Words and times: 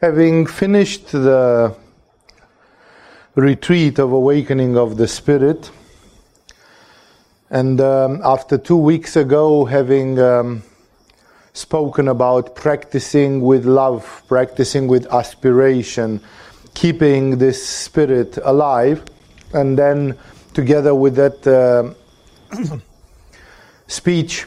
Having 0.00 0.46
finished 0.46 1.10
the 1.10 1.74
retreat 3.34 3.98
of 3.98 4.12
awakening 4.12 4.76
of 4.76 4.96
the 4.96 5.08
spirit, 5.08 5.72
and 7.50 7.80
um, 7.80 8.20
after 8.22 8.58
two 8.58 8.76
weeks 8.76 9.16
ago, 9.16 9.64
having 9.64 10.20
um, 10.20 10.62
spoken 11.52 12.06
about 12.06 12.54
practicing 12.54 13.40
with 13.40 13.64
love, 13.64 14.22
practicing 14.28 14.86
with 14.86 15.12
aspiration, 15.12 16.20
keeping 16.74 17.38
this 17.38 17.66
spirit 17.66 18.38
alive, 18.44 19.02
and 19.52 19.76
then 19.76 20.16
together 20.54 20.94
with 20.94 21.16
that 21.16 21.44
uh, 21.44 21.92
speech, 23.88 24.46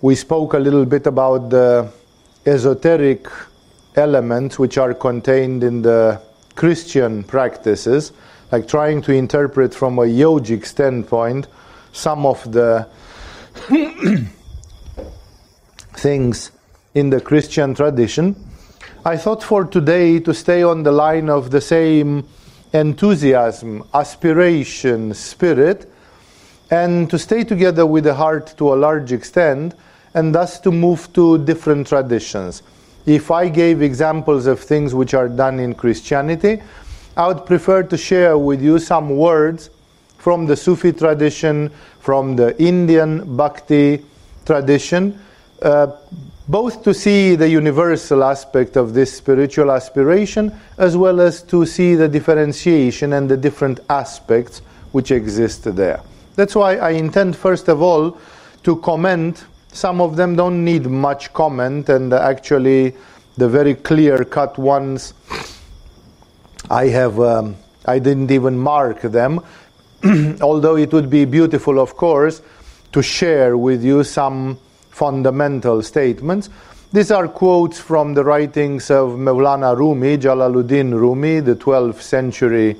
we 0.00 0.16
spoke 0.16 0.54
a 0.54 0.58
little 0.58 0.84
bit 0.84 1.06
about 1.06 1.50
the 1.50 1.88
esoteric 2.44 3.28
elements 3.98 4.58
which 4.58 4.78
are 4.78 4.94
contained 4.94 5.62
in 5.62 5.82
the 5.82 6.20
Christian 6.54 7.24
practices, 7.24 8.12
like 8.50 8.66
trying 8.66 9.02
to 9.02 9.12
interpret 9.12 9.74
from 9.74 9.98
a 9.98 10.02
yogic 10.02 10.64
standpoint 10.64 11.48
some 11.92 12.24
of 12.24 12.50
the 12.52 12.88
things 15.94 16.52
in 16.94 17.10
the 17.10 17.20
Christian 17.20 17.74
tradition. 17.74 18.36
I 19.04 19.16
thought 19.16 19.42
for 19.42 19.64
today 19.64 20.20
to 20.20 20.32
stay 20.32 20.62
on 20.62 20.82
the 20.82 20.92
line 20.92 21.28
of 21.28 21.50
the 21.50 21.60
same 21.60 22.26
enthusiasm, 22.72 23.84
aspiration, 23.94 25.14
spirit, 25.14 25.90
and 26.70 27.08
to 27.10 27.18
stay 27.18 27.44
together 27.44 27.86
with 27.86 28.04
the 28.04 28.14
heart 28.14 28.54
to 28.58 28.72
a 28.72 28.76
large 28.76 29.12
extent, 29.12 29.74
and 30.14 30.34
thus 30.34 30.60
to 30.60 30.70
move 30.70 31.12
to 31.14 31.38
different 31.44 31.86
traditions. 31.86 32.62
If 33.08 33.30
I 33.30 33.48
gave 33.48 33.80
examples 33.80 34.46
of 34.46 34.60
things 34.60 34.94
which 34.94 35.14
are 35.14 35.30
done 35.30 35.60
in 35.60 35.74
Christianity, 35.74 36.60
I 37.16 37.26
would 37.26 37.46
prefer 37.46 37.82
to 37.84 37.96
share 37.96 38.36
with 38.36 38.60
you 38.60 38.78
some 38.78 39.16
words 39.16 39.70
from 40.18 40.44
the 40.44 40.54
Sufi 40.54 40.92
tradition, 40.92 41.70
from 42.00 42.36
the 42.36 42.54
Indian 42.62 43.34
Bhakti 43.34 44.04
tradition, 44.44 45.18
uh, 45.62 45.86
both 46.48 46.82
to 46.82 46.92
see 46.92 47.34
the 47.34 47.48
universal 47.48 48.22
aspect 48.22 48.76
of 48.76 48.92
this 48.92 49.16
spiritual 49.16 49.72
aspiration, 49.72 50.54
as 50.76 50.94
well 50.94 51.22
as 51.22 51.42
to 51.44 51.64
see 51.64 51.94
the 51.94 52.08
differentiation 52.08 53.14
and 53.14 53.26
the 53.26 53.38
different 53.38 53.80
aspects 53.88 54.60
which 54.92 55.12
exist 55.12 55.64
there. 55.76 56.02
That's 56.36 56.54
why 56.54 56.76
I 56.76 56.90
intend, 56.90 57.36
first 57.36 57.68
of 57.68 57.80
all, 57.80 58.18
to 58.64 58.76
comment. 58.76 59.46
Some 59.72 60.00
of 60.00 60.16
them 60.16 60.36
don't 60.36 60.64
need 60.64 60.86
much 60.86 61.32
comment, 61.32 61.88
and 61.88 62.12
actually, 62.12 62.94
the 63.36 63.48
very 63.48 63.74
clear 63.74 64.24
cut 64.24 64.58
ones, 64.58 65.14
I 66.70 66.86
have. 66.86 67.20
Um, 67.20 67.56
I 67.88 67.98
didn't 67.98 68.30
even 68.30 68.58
mark 68.58 69.00
them, 69.00 69.40
although 70.42 70.76
it 70.76 70.92
would 70.92 71.08
be 71.08 71.24
beautiful, 71.24 71.80
of 71.80 71.96
course, 71.96 72.42
to 72.92 73.02
share 73.02 73.56
with 73.56 73.82
you 73.82 74.04
some 74.04 74.58
fundamental 74.90 75.82
statements. 75.82 76.50
These 76.92 77.10
are 77.10 77.28
quotes 77.28 77.78
from 77.78 78.12
the 78.12 78.24
writings 78.24 78.90
of 78.90 79.10
Mevlana 79.10 79.76
Rumi, 79.76 80.18
Jalaluddin 80.18 80.92
Rumi, 80.92 81.40
the 81.40 81.54
12th 81.54 82.00
century 82.02 82.76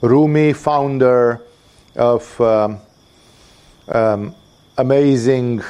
Rumi, 0.00 0.54
founder 0.54 1.42
of 1.96 2.40
um, 2.40 2.78
um, 3.88 4.34
amazing 4.78 5.62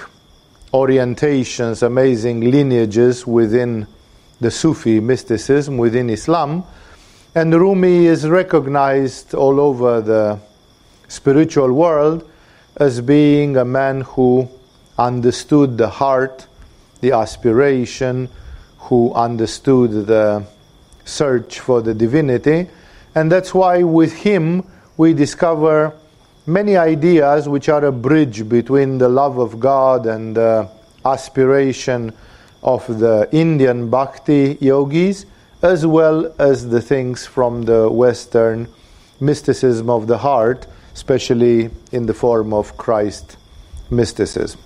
orientations, 0.72 1.82
amazing 1.82 2.50
lineages 2.50 3.26
within 3.26 3.86
the 4.40 4.50
Sufi 4.50 5.00
mysticism, 5.00 5.78
within 5.78 6.10
Islam. 6.10 6.64
And 7.34 7.52
Rumi 7.55 8.06
is 8.06 8.28
recognized 8.28 9.34
all 9.34 9.61
over 9.61 10.00
the 10.00 10.39
spiritual 11.08 11.72
world 11.72 12.28
as 12.77 13.00
being 13.00 13.56
a 13.56 13.64
man 13.64 14.02
who 14.02 14.48
understood 14.98 15.77
the 15.77 15.89
heart, 15.89 16.46
the 17.00 17.12
aspiration, 17.12 18.28
who 18.78 19.12
understood 19.14 20.06
the 20.06 20.45
search 21.05 21.61
for 21.61 21.83
the 21.83 21.95
divinity. 21.95 22.68
And 23.14 23.30
that's 23.30 23.52
why 23.52 23.83
with 23.83 24.12
him 24.12 24.64
we 24.96 25.14
discover 25.14 25.95
many 26.50 26.77
ideas 26.77 27.48
which 27.48 27.68
are 27.68 27.84
a 27.84 27.92
bridge 27.92 28.48
between 28.48 28.98
the 28.98 29.08
love 29.08 29.38
of 29.38 29.61
God 29.61 30.06
and 30.06 30.36
the 30.36 30.68
aspiration 31.05 32.12
of 32.62 32.86
the 32.98 33.28
Indian 33.33 33.88
bhakti 33.88 34.58
yogis, 34.60 35.27
as 35.62 35.86
well 35.86 36.34
as 36.39 36.68
the 36.68 36.80
things 36.80 37.27
from 37.27 37.62
the 37.62 37.89
Western 37.89 38.68
mysticism 39.20 39.89
of 39.89 40.06
the 40.06 40.18
heart, 40.18 40.66
especially 40.92 41.70
in 41.92 42.06
the 42.06 42.14
form 42.14 42.52
of 42.52 42.77
Christ 42.77 43.36
mysticism. 43.90 44.60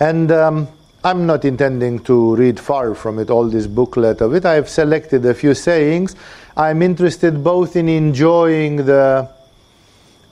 And 0.00 0.30
um, 0.30 0.68
I'm 1.02 1.26
not 1.26 1.44
intending 1.44 1.98
to 2.04 2.36
read 2.36 2.60
far 2.60 2.94
from 2.94 3.18
it, 3.18 3.30
all 3.30 3.48
this 3.48 3.66
booklet 3.66 4.20
of 4.20 4.34
it. 4.34 4.44
I 4.44 4.54
have 4.54 4.68
selected 4.68 5.24
a 5.26 5.34
few 5.34 5.54
sayings. 5.54 6.14
I'm 6.56 6.82
interested 6.82 7.42
both 7.42 7.76
in 7.76 7.88
enjoying 7.88 8.84
the 8.84 9.30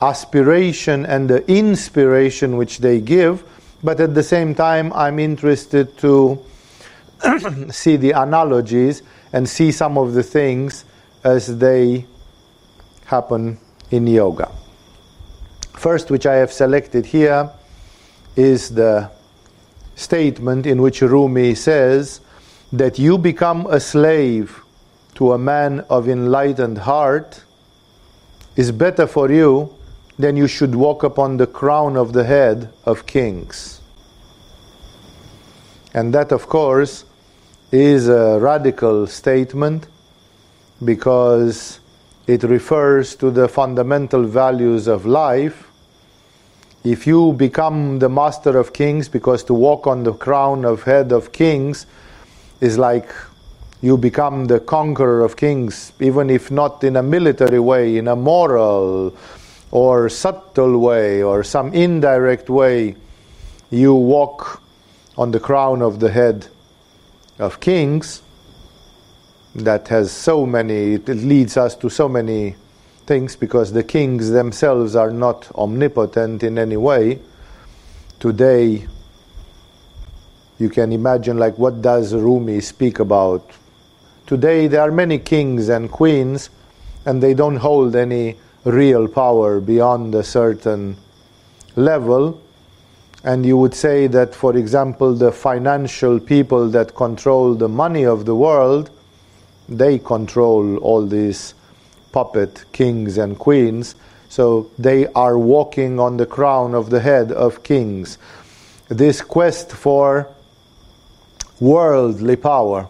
aspiration 0.00 1.06
and 1.06 1.28
the 1.28 1.48
inspiration 1.50 2.56
which 2.56 2.78
they 2.78 3.00
give, 3.00 3.44
but 3.82 4.00
at 4.00 4.14
the 4.14 4.22
same 4.22 4.54
time, 4.54 4.92
I'm 4.92 5.18
interested 5.18 5.96
to 5.98 6.42
see 7.70 7.96
the 7.96 8.12
analogies 8.12 9.02
and 9.32 9.48
see 9.48 9.72
some 9.72 9.96
of 9.98 10.14
the 10.14 10.22
things 10.22 10.84
as 11.24 11.58
they 11.58 12.06
happen 13.06 13.58
in 13.90 14.06
yoga. 14.06 14.50
First, 15.74 16.10
which 16.10 16.26
I 16.26 16.34
have 16.36 16.52
selected 16.52 17.06
here, 17.06 17.50
is 18.34 18.70
the 18.74 19.10
statement 19.94 20.66
in 20.66 20.82
which 20.82 21.00
Rumi 21.00 21.54
says 21.54 22.20
that 22.72 22.98
you 22.98 23.16
become 23.16 23.66
a 23.66 23.80
slave 23.80 24.60
to 25.14 25.32
a 25.32 25.38
man 25.38 25.80
of 25.88 26.08
enlightened 26.08 26.78
heart 26.78 27.42
is 28.56 28.72
better 28.72 29.06
for 29.06 29.30
you 29.30 29.74
than 30.18 30.36
you 30.36 30.46
should 30.46 30.74
walk 30.74 31.02
upon 31.02 31.36
the 31.36 31.46
crown 31.46 31.96
of 31.96 32.12
the 32.12 32.24
head 32.24 32.70
of 32.84 33.06
kings. 33.06 33.80
And 35.94 36.12
that, 36.14 36.32
of 36.32 36.48
course, 36.48 37.04
is 37.72 38.08
a 38.08 38.38
radical 38.40 39.06
statement 39.06 39.86
because 40.84 41.80
it 42.26 42.42
refers 42.42 43.14
to 43.16 43.30
the 43.30 43.48
fundamental 43.48 44.24
values 44.24 44.88
of 44.88 45.06
life 45.06 45.66
if 46.86 47.04
you 47.04 47.32
become 47.32 47.98
the 47.98 48.08
master 48.08 48.56
of 48.56 48.72
kings, 48.72 49.08
because 49.08 49.42
to 49.42 49.54
walk 49.54 49.88
on 49.88 50.04
the 50.04 50.12
crown 50.12 50.64
of 50.64 50.84
head 50.84 51.10
of 51.10 51.32
kings 51.32 51.84
is 52.60 52.78
like 52.78 53.12
you 53.82 53.98
become 53.98 54.44
the 54.44 54.60
conqueror 54.60 55.24
of 55.24 55.36
kings, 55.36 55.92
even 55.98 56.30
if 56.30 56.48
not 56.52 56.84
in 56.84 56.94
a 56.94 57.02
military 57.02 57.58
way, 57.58 57.96
in 57.96 58.06
a 58.06 58.14
moral 58.14 59.12
or 59.70 60.08
subtle 60.08 60.78
way 60.78 61.22
or 61.22 61.42
some 61.42 61.72
indirect 61.74 62.48
way, 62.48 62.96
you 63.70 63.94
walk 63.94 64.62
on 65.18 65.30
the 65.30 65.40
crown 65.40 65.82
of 65.82 66.00
the 66.00 66.10
head 66.10 66.46
of 67.38 67.60
kings. 67.60 68.22
That 69.54 69.88
has 69.88 70.12
so 70.12 70.44
many, 70.44 70.94
it 70.94 71.08
leads 71.08 71.56
us 71.56 71.74
to 71.76 71.88
so 71.88 72.08
many 72.08 72.56
things 73.06 73.36
because 73.36 73.72
the 73.72 73.82
kings 73.82 74.30
themselves 74.30 74.94
are 74.94 75.10
not 75.10 75.50
omnipotent 75.54 76.42
in 76.42 76.58
any 76.58 76.76
way. 76.76 77.20
Today, 78.20 78.86
you 80.58 80.68
can 80.68 80.92
imagine 80.92 81.38
like 81.38 81.58
what 81.58 81.82
does 81.82 82.14
Rumi 82.14 82.60
speak 82.60 82.98
about. 82.98 83.50
Today 84.26 84.66
there 84.66 84.80
are 84.80 84.90
many 84.90 85.18
kings 85.18 85.68
and 85.68 85.90
queens 85.90 86.50
and 87.04 87.22
they 87.22 87.34
don't 87.34 87.56
hold 87.56 87.94
any 87.94 88.36
real 88.66 89.06
power 89.06 89.60
beyond 89.60 90.14
a 90.14 90.24
certain 90.24 90.96
level. 91.76 92.42
And 93.22 93.46
you 93.46 93.56
would 93.56 93.74
say 93.74 94.08
that, 94.08 94.34
for 94.34 94.56
example, 94.56 95.14
the 95.14 95.32
financial 95.32 96.18
people 96.20 96.68
that 96.70 96.94
control 96.94 97.54
the 97.54 97.68
money 97.68 98.04
of 98.04 98.26
the 98.26 98.34
world, 98.34 98.90
they 99.68 99.98
control 99.98 100.76
all 100.78 101.06
these 101.06 101.54
puppet 102.12 102.64
kings 102.72 103.18
and 103.18 103.38
queens. 103.38 103.94
So 104.28 104.70
they 104.78 105.06
are 105.08 105.38
walking 105.38 106.00
on 106.00 106.16
the 106.16 106.26
crown 106.26 106.74
of 106.74 106.90
the 106.90 107.00
head 107.00 107.30
of 107.30 107.62
kings. 107.62 108.18
This 108.88 109.22
quest 109.22 109.72
for 109.72 110.28
worldly 111.60 112.36
power. 112.36 112.88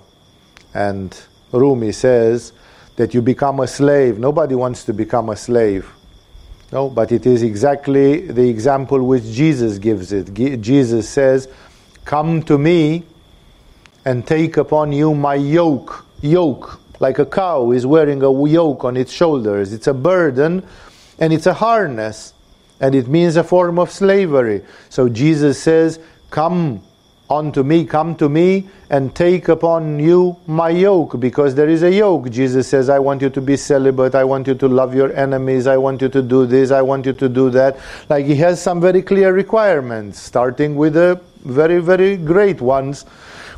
And 0.74 1.18
Rumi 1.52 1.92
says 1.92 2.52
that 2.96 3.14
you 3.14 3.22
become 3.22 3.60
a 3.60 3.66
slave. 3.66 4.18
Nobody 4.18 4.54
wants 4.54 4.84
to 4.84 4.92
become 4.92 5.28
a 5.28 5.36
slave. 5.36 5.90
No, 6.72 6.90
but 6.90 7.12
it 7.12 7.26
is 7.26 7.42
exactly 7.42 8.26
the 8.26 8.48
example 8.48 9.02
which 9.02 9.24
Jesus 9.24 9.78
gives 9.78 10.12
it. 10.12 10.34
Jesus 10.60 11.08
says, 11.08 11.48
Come 12.04 12.42
to 12.44 12.58
me 12.58 13.04
and 14.04 14.26
take 14.26 14.56
upon 14.56 14.92
you 14.92 15.14
my 15.14 15.34
yoke. 15.34 16.04
Yoke, 16.22 16.80
like 16.98 17.18
a 17.18 17.26
cow 17.26 17.70
is 17.72 17.86
wearing 17.86 18.22
a 18.22 18.48
yoke 18.48 18.84
on 18.84 18.96
its 18.96 19.12
shoulders. 19.12 19.72
It's 19.72 19.86
a 19.86 19.94
burden 19.94 20.66
and 21.18 21.32
it's 21.32 21.46
a 21.46 21.54
harness 21.54 22.32
and 22.80 22.94
it 22.94 23.08
means 23.08 23.36
a 23.36 23.44
form 23.44 23.78
of 23.78 23.90
slavery. 23.90 24.62
So 24.88 25.08
Jesus 25.08 25.62
says, 25.62 26.00
Come 26.30 26.82
unto 27.28 27.62
me, 27.62 27.84
come 27.84 28.14
to 28.16 28.28
me, 28.28 28.68
and 28.88 29.14
take 29.14 29.48
upon 29.48 29.98
you 29.98 30.36
my 30.46 30.70
yoke, 30.70 31.18
because 31.18 31.54
there 31.54 31.68
is 31.68 31.82
a 31.82 31.92
yoke. 31.92 32.30
Jesus 32.30 32.68
says, 32.68 32.88
I 32.88 32.98
want 32.98 33.22
you 33.22 33.30
to 33.30 33.40
be 33.40 33.56
celibate, 33.56 34.14
I 34.14 34.24
want 34.24 34.46
you 34.46 34.54
to 34.54 34.68
love 34.68 34.94
your 34.94 35.12
enemies, 35.14 35.66
I 35.66 35.76
want 35.76 36.02
you 36.02 36.08
to 36.08 36.22
do 36.22 36.46
this, 36.46 36.70
I 36.70 36.82
want 36.82 37.06
you 37.06 37.12
to 37.14 37.28
do 37.28 37.50
that. 37.50 37.78
Like 38.08 38.26
he 38.26 38.36
has 38.36 38.62
some 38.62 38.80
very 38.80 39.02
clear 39.02 39.32
requirements, 39.32 40.20
starting 40.20 40.76
with 40.76 40.94
the 40.94 41.20
very, 41.44 41.80
very 41.80 42.16
great 42.16 42.60
ones, 42.60 43.02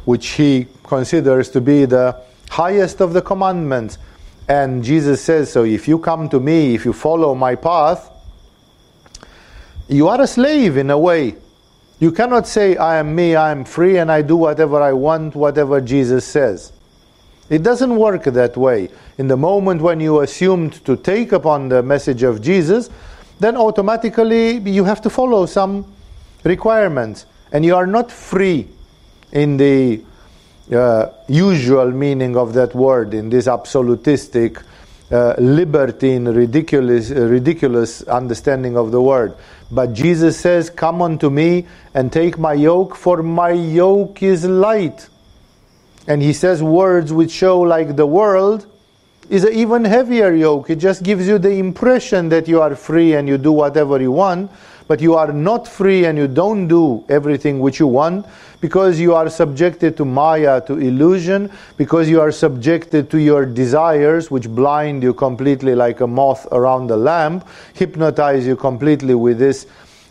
which 0.04 0.28
he 0.28 0.66
considers 0.84 1.50
to 1.50 1.60
be 1.60 1.84
the 1.84 2.18
highest 2.48 3.00
of 3.00 3.12
the 3.12 3.20
commandments. 3.20 3.98
And 4.48 4.82
Jesus 4.82 5.20
says, 5.20 5.52
So 5.52 5.64
if 5.64 5.86
you 5.86 5.98
come 5.98 6.30
to 6.30 6.40
me, 6.40 6.74
if 6.74 6.86
you 6.86 6.94
follow 6.94 7.34
my 7.34 7.54
path, 7.54 8.10
you 9.88 10.08
are 10.08 10.20
a 10.22 10.26
slave 10.26 10.78
in 10.78 10.90
a 10.90 10.98
way 10.98 11.34
you 12.00 12.12
cannot 12.12 12.46
say, 12.46 12.76
I 12.76 12.98
am 12.98 13.14
me, 13.14 13.34
I 13.34 13.50
am 13.50 13.64
free, 13.64 13.98
and 13.98 14.10
I 14.10 14.22
do 14.22 14.36
whatever 14.36 14.80
I 14.80 14.92
want, 14.92 15.34
whatever 15.34 15.80
Jesus 15.80 16.24
says. 16.24 16.72
It 17.50 17.62
doesn't 17.62 17.96
work 17.96 18.24
that 18.24 18.56
way. 18.56 18.90
In 19.16 19.26
the 19.26 19.36
moment 19.36 19.80
when 19.80 20.00
you 20.00 20.20
assumed 20.20 20.84
to 20.84 20.96
take 20.96 21.32
upon 21.32 21.68
the 21.68 21.82
message 21.82 22.22
of 22.22 22.40
Jesus, 22.42 22.90
then 23.40 23.56
automatically 23.56 24.58
you 24.58 24.84
have 24.84 25.00
to 25.02 25.10
follow 25.10 25.46
some 25.46 25.92
requirements. 26.44 27.26
And 27.52 27.64
you 27.64 27.74
are 27.74 27.86
not 27.86 28.12
free 28.12 28.68
in 29.32 29.56
the 29.56 30.02
uh, 30.72 31.06
usual 31.26 31.90
meaning 31.90 32.36
of 32.36 32.52
that 32.52 32.74
word, 32.74 33.14
in 33.14 33.30
this 33.30 33.48
absolutistic, 33.48 34.58
uh, 35.10 35.34
libertine, 35.38 36.26
ridiculous, 36.26 37.10
ridiculous 37.10 38.02
understanding 38.02 38.76
of 38.76 38.90
the 38.90 39.00
word. 39.00 39.34
But 39.70 39.92
Jesus 39.92 40.38
says, 40.38 40.70
Come 40.70 41.02
unto 41.02 41.30
me 41.30 41.66
and 41.94 42.12
take 42.12 42.38
my 42.38 42.54
yoke, 42.54 42.94
for 42.94 43.22
my 43.22 43.50
yoke 43.50 44.22
is 44.22 44.44
light. 44.44 45.08
And 46.06 46.22
he 46.22 46.32
says 46.32 46.62
words 46.62 47.12
which 47.12 47.30
show 47.30 47.60
like 47.60 47.96
the 47.96 48.06
world 48.06 48.66
is 49.28 49.44
an 49.44 49.52
even 49.52 49.84
heavier 49.84 50.32
yoke. 50.32 50.70
It 50.70 50.76
just 50.76 51.02
gives 51.02 51.28
you 51.28 51.38
the 51.38 51.50
impression 51.50 52.30
that 52.30 52.48
you 52.48 52.62
are 52.62 52.74
free 52.74 53.14
and 53.14 53.28
you 53.28 53.36
do 53.36 53.52
whatever 53.52 54.00
you 54.00 54.12
want, 54.12 54.50
but 54.88 55.00
you 55.00 55.14
are 55.14 55.32
not 55.32 55.68
free 55.68 56.06
and 56.06 56.18
you 56.18 56.26
don't 56.26 56.66
do 56.66 57.04
everything 57.08 57.60
which 57.60 57.78
you 57.78 57.86
want 57.86 58.26
because 58.60 58.98
you 58.98 59.14
are 59.14 59.28
subjected 59.28 59.96
to 59.98 60.04
Maya, 60.04 60.60
to 60.62 60.78
illusion, 60.78 61.50
because 61.76 62.08
you 62.08 62.20
are 62.20 62.32
subjected 62.32 63.08
to 63.10 63.18
your 63.18 63.46
desires, 63.46 64.30
which 64.30 64.48
blind 64.48 65.02
you 65.02 65.14
completely 65.14 65.74
like 65.74 66.00
a 66.00 66.06
moth 66.06 66.48
around 66.50 66.90
a 66.90 66.96
lamp, 66.96 67.46
hypnotize 67.74 68.46
you 68.46 68.56
completely 68.56 69.14
with 69.14 69.38
this 69.38 69.66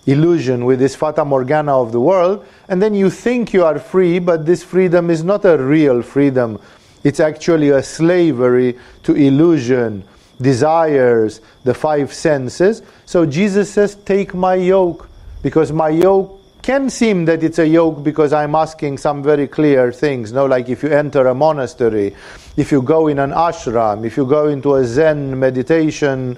illusion, 0.06 0.64
with 0.64 0.80
this 0.80 0.96
fata 0.96 1.26
morgana 1.26 1.78
of 1.78 1.92
the 1.92 2.00
world, 2.00 2.46
and 2.70 2.82
then 2.82 2.94
you 2.94 3.10
think 3.10 3.52
you 3.52 3.66
are 3.66 3.80
free, 3.80 4.20
but 4.20 4.46
this 4.46 4.64
freedom 4.64 5.10
is 5.10 5.24
not 5.24 5.44
a 5.44 5.58
real 5.58 6.02
freedom. 6.02 6.58
It's 7.04 7.20
actually 7.20 7.70
a 7.70 7.84
slavery 7.84 8.78
to 9.04 9.14
illusion, 9.14 10.06
desires, 10.42 11.42
the 11.64 11.74
five 11.74 12.14
senses. 12.14 12.82
So 13.06 13.26
Jesus 13.26 13.72
says, 13.72 13.96
Take 13.96 14.34
my 14.34 14.56
yoke, 14.56 15.10
because 15.42 15.72
my 15.72 15.90
yoke 15.90 16.38
can 16.68 16.90
seem 16.90 17.24
that 17.24 17.44
it's 17.44 17.60
a 17.60 17.68
yoke 17.68 18.04
because 18.04 18.34
I'm 18.34 18.54
asking 18.54 18.98
some 18.98 19.24
very 19.24 19.48
clear 19.48 19.90
things. 19.94 20.34
No, 20.34 20.46
like 20.46 20.68
if 20.68 20.84
you 20.84 20.90
enter 20.90 21.26
a 21.28 21.34
monastery, 21.34 22.14
if 22.58 22.74
you 22.74 22.82
go 22.82 23.08
in 23.08 23.20
an 23.20 23.32
ashram, 23.32 24.06
if 24.06 24.18
you 24.18 24.26
go 24.26 24.50
into 24.50 24.76
a 24.76 24.84
Zen 24.84 25.40
meditation 25.40 26.38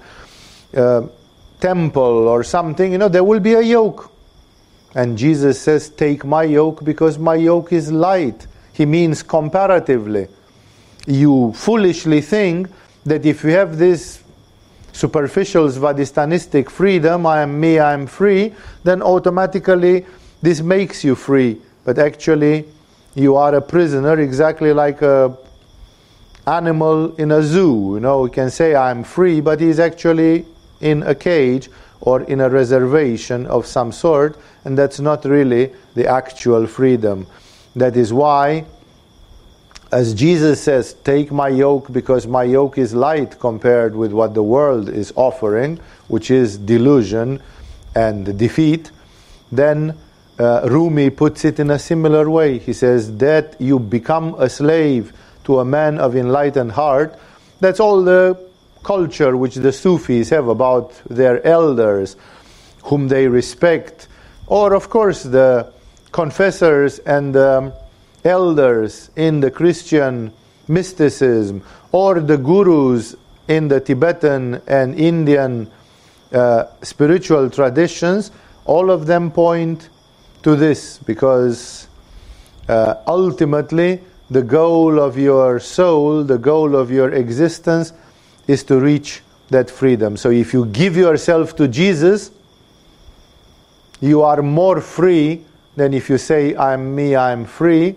uh, 0.77 1.01
temple 1.59 2.27
or 2.27 2.43
something, 2.43 2.91
you 2.91 2.99
know, 2.99 3.09
there 3.09 3.23
will 3.23 3.39
be 3.39 3.53
a 3.53 3.61
yoke. 3.61 4.11
And 4.93 5.17
Jesus 5.17 5.59
says, 5.59 5.89
Take 5.89 6.23
my 6.23 6.43
yoke 6.43 6.83
because 6.83 7.17
my 7.17 7.33
yoke 7.33 7.73
is 7.73 7.91
light. 7.91 8.45
He 8.73 8.85
means 8.85 9.23
comparatively. 9.23 10.27
You 11.07 11.53
foolishly 11.55 12.21
think 12.21 12.69
that 13.05 13.25
if 13.25 13.43
you 13.43 13.51
have 13.51 13.77
this 13.77 14.23
superficial 14.91 15.67
svadistanistic 15.67 16.69
freedom, 16.69 17.25
I 17.25 17.41
am 17.41 17.59
me, 17.59 17.79
I 17.79 17.93
am 17.93 18.07
free, 18.07 18.53
then 18.83 19.01
automatically 19.01 20.05
this 20.41 20.61
makes 20.61 21.03
you 21.03 21.15
free, 21.15 21.61
but 21.85 21.97
actually 21.97 22.65
you 23.15 23.35
are 23.35 23.55
a 23.55 23.61
prisoner 23.61 24.19
exactly 24.19 24.73
like 24.73 25.01
a 25.01 25.37
animal 26.47 27.15
in 27.15 27.31
a 27.31 27.41
zoo. 27.41 27.91
You 27.95 27.99
know, 27.99 28.21
we 28.21 28.29
can 28.29 28.49
say 28.49 28.75
I'm 28.75 29.03
free, 29.03 29.41
but 29.41 29.59
he's 29.59 29.79
actually 29.79 30.45
in 30.81 31.03
a 31.03 31.13
cage 31.15 31.69
or 32.01 32.21
in 32.23 32.41
a 32.41 32.49
reservation 32.49 33.45
of 33.47 33.65
some 33.65 33.91
sort, 33.91 34.37
and 34.65 34.77
that's 34.77 34.99
not 34.99 35.25
really 35.25 35.71
the 35.95 36.07
actual 36.07 36.65
freedom. 36.67 37.27
That 37.75 37.95
is 37.95 38.13
why, 38.13 38.65
as 39.91 40.13
Jesus 40.13 40.61
says, 40.61 40.93
take 41.03 41.31
my 41.31 41.47
yoke 41.47 41.91
because 41.91 42.27
my 42.27 42.43
yoke 42.43 42.77
is 42.77 42.93
light 42.93 43.39
compared 43.39 43.95
with 43.95 44.11
what 44.11 44.33
the 44.35 44.43
world 44.43 44.87
is 44.87 45.11
offering, 45.15 45.79
which 46.07 46.29
is 46.29 46.57
delusion 46.57 47.41
and 47.95 48.37
defeat, 48.37 48.91
then 49.51 49.97
uh, 50.37 50.67
Rumi 50.69 51.09
puts 51.09 51.43
it 51.43 51.59
in 51.59 51.71
a 51.71 51.79
similar 51.79 52.29
way. 52.29 52.59
He 52.59 52.73
says 52.73 53.17
that 53.17 53.59
you 53.59 53.79
become 53.79 54.35
a 54.37 54.47
slave 54.47 55.11
to 55.45 55.59
a 55.59 55.65
man 55.65 55.97
of 55.97 56.15
enlightened 56.15 56.73
heart. 56.73 57.17
That's 57.59 57.79
all 57.79 58.03
the 58.03 58.37
culture 58.83 59.35
which 59.35 59.55
the 59.55 59.71
Sufis 59.71 60.29
have 60.29 60.47
about 60.47 60.93
their 61.09 61.45
elders, 61.45 62.15
whom 62.83 63.07
they 63.07 63.27
respect, 63.27 64.07
or 64.45 64.73
of 64.75 64.89
course 64.89 65.23
the 65.23 65.73
confessors 66.11 66.99
and 66.99 67.35
um, 67.35 67.73
elders 68.23 69.09
in 69.15 69.39
the 69.39 69.51
Christian 69.51 70.33
mysticism, 70.67 71.63
or 71.91 72.19
the 72.19 72.37
gurus 72.37 73.15
in 73.47 73.67
the 73.67 73.79
Tibetan 73.79 74.61
and 74.67 74.99
Indian 74.99 75.69
uh, 76.31 76.65
spiritual 76.83 77.49
traditions. 77.49 78.31
All 78.65 78.91
of 78.91 79.07
them 79.07 79.31
point 79.31 79.89
to 80.43 80.55
this 80.55 80.99
because 80.99 81.87
uh, 82.67 82.95
ultimately 83.07 84.01
the 84.29 84.43
goal 84.43 84.99
of 84.99 85.17
your 85.17 85.59
soul, 85.59 86.23
the 86.23 86.37
goal 86.37 86.75
of 86.75 86.91
your 86.91 87.11
existence 87.13 87.93
is 88.47 88.63
to 88.65 88.79
reach 88.79 89.21
that 89.49 89.71
freedom. 89.71 90.15
So 90.17 90.29
if 90.29 90.53
you 90.53 90.67
give 90.67 90.95
yourself 90.95 91.55
to 91.55 91.67
Jesus, 91.67 92.31
you 94.01 94.21
are 94.21 94.43
more 94.43 94.81
free 94.81 95.43
than 95.75 95.93
if 95.93 96.09
you 96.09 96.17
say, 96.17 96.55
I'm 96.55 96.95
me, 96.95 97.15
I'm 97.15 97.45
free, 97.45 97.95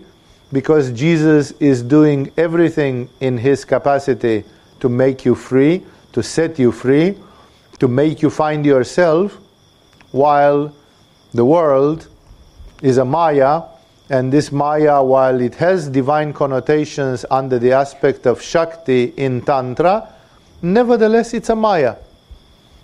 because 0.53 0.91
Jesus 0.91 1.51
is 1.53 1.81
doing 1.81 2.31
everything 2.37 3.09
in 3.19 3.39
his 3.39 3.65
capacity 3.65 4.43
to 4.79 4.87
make 4.87 5.25
you 5.25 5.33
free, 5.33 5.83
to 6.13 6.21
set 6.21 6.59
you 6.59 6.71
free, 6.71 7.17
to 7.79 7.87
make 7.87 8.21
you 8.21 8.29
find 8.29 8.63
yourself, 8.63 9.35
while 10.11 10.73
the 11.33 11.43
world 11.43 12.07
is 12.83 12.99
a 12.99 13.05
Maya, 13.05 13.63
and 14.11 14.31
this 14.31 14.51
Maya, 14.51 15.01
while 15.01 15.41
it 15.41 15.55
has 15.55 15.89
divine 15.89 16.31
connotations 16.33 17.25
under 17.31 17.57
the 17.57 17.71
aspect 17.71 18.27
of 18.27 18.39
Shakti 18.39 19.05
in 19.17 19.41
Tantra, 19.41 20.07
nevertheless 20.61 21.33
it's 21.33 21.49
a 21.49 21.55
Maya. 21.55 21.95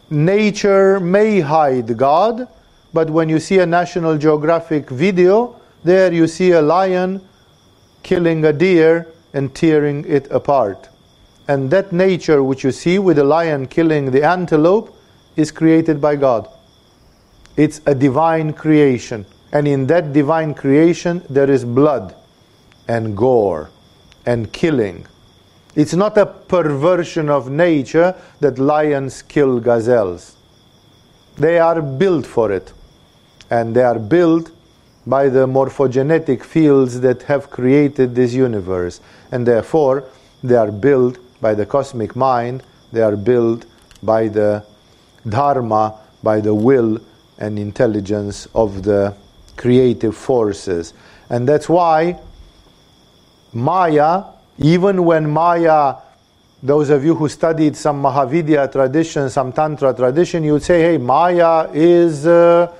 Nature 0.09 0.99
may 0.99 1.39
hide 1.39 1.95
God, 1.95 2.47
but 2.91 3.11
when 3.11 3.29
you 3.29 3.39
see 3.39 3.59
a 3.59 3.65
National 3.65 4.17
Geographic 4.17 4.89
video, 4.89 5.55
there 5.83 6.11
you 6.11 6.25
see 6.25 6.51
a 6.51 6.61
lion 6.61 7.21
killing 8.03 8.45
a 8.45 8.53
deer 8.53 9.07
and 9.33 9.53
tearing 9.53 10.05
it 10.05 10.29
apart. 10.31 10.89
And 11.47 11.71
that 11.71 11.91
nature 11.91 12.43
which 12.43 12.63
you 12.63 12.71
see 12.71 12.99
with 12.99 13.17
the 13.17 13.23
lion 13.23 13.67
killing 13.67 14.11
the 14.11 14.23
antelope 14.23 14.95
is 15.35 15.51
created 15.51 15.99
by 15.99 16.15
God. 16.15 16.47
It's 17.57 17.81
a 17.85 17.95
divine 17.95 18.53
creation. 18.53 19.25
And 19.51 19.67
in 19.67 19.87
that 19.87 20.13
divine 20.13 20.53
creation, 20.53 21.23
there 21.29 21.49
is 21.49 21.65
blood 21.65 22.15
and 22.87 23.17
gore 23.17 23.69
and 24.25 24.51
killing. 24.53 25.07
It's 25.75 25.93
not 25.93 26.17
a 26.17 26.25
perversion 26.25 27.29
of 27.29 27.49
nature 27.49 28.15
that 28.39 28.59
lions 28.59 29.21
kill 29.21 29.59
gazelles. 29.59 30.35
They 31.37 31.57
are 31.57 31.81
built 31.81 32.25
for 32.25 32.51
it. 32.51 32.73
And 33.49 33.75
they 33.75 33.83
are 33.83 33.97
built 33.97 34.51
by 35.09 35.27
the 35.27 35.47
morphogenetic 35.47 36.43
fields 36.43 37.01
that 37.01 37.23
have 37.23 37.49
created 37.49 38.13
this 38.13 38.31
universe. 38.31 39.01
And 39.31 39.45
therefore, 39.45 40.03
they 40.43 40.55
are 40.55 40.71
built 40.71 41.17
by 41.41 41.55
the 41.55 41.65
cosmic 41.65 42.15
mind, 42.15 42.61
they 42.91 43.01
are 43.01 43.17
built 43.17 43.65
by 44.03 44.27
the 44.27 44.63
dharma, 45.27 45.95
by 46.21 46.39
the 46.41 46.53
will 46.53 46.99
and 47.39 47.57
intelligence 47.57 48.47
of 48.53 48.83
the 48.83 49.15
creative 49.57 50.15
forces. 50.15 50.93
And 51.29 51.47
that's 51.49 51.67
why 51.67 52.19
Maya, 53.51 54.25
even 54.59 55.05
when 55.05 55.29
Maya, 55.29 55.95
those 56.61 56.89
of 56.91 57.03
you 57.03 57.15
who 57.15 57.27
studied 57.29 57.75
some 57.75 58.03
Mahavidya 58.03 58.71
tradition, 58.71 59.29
some 59.29 59.51
Tantra 59.53 59.93
tradition, 59.93 60.43
you 60.43 60.53
would 60.53 60.63
say, 60.63 60.81
hey, 60.81 60.97
Maya 60.97 61.67
is 61.73 62.27
uh, 62.27 62.71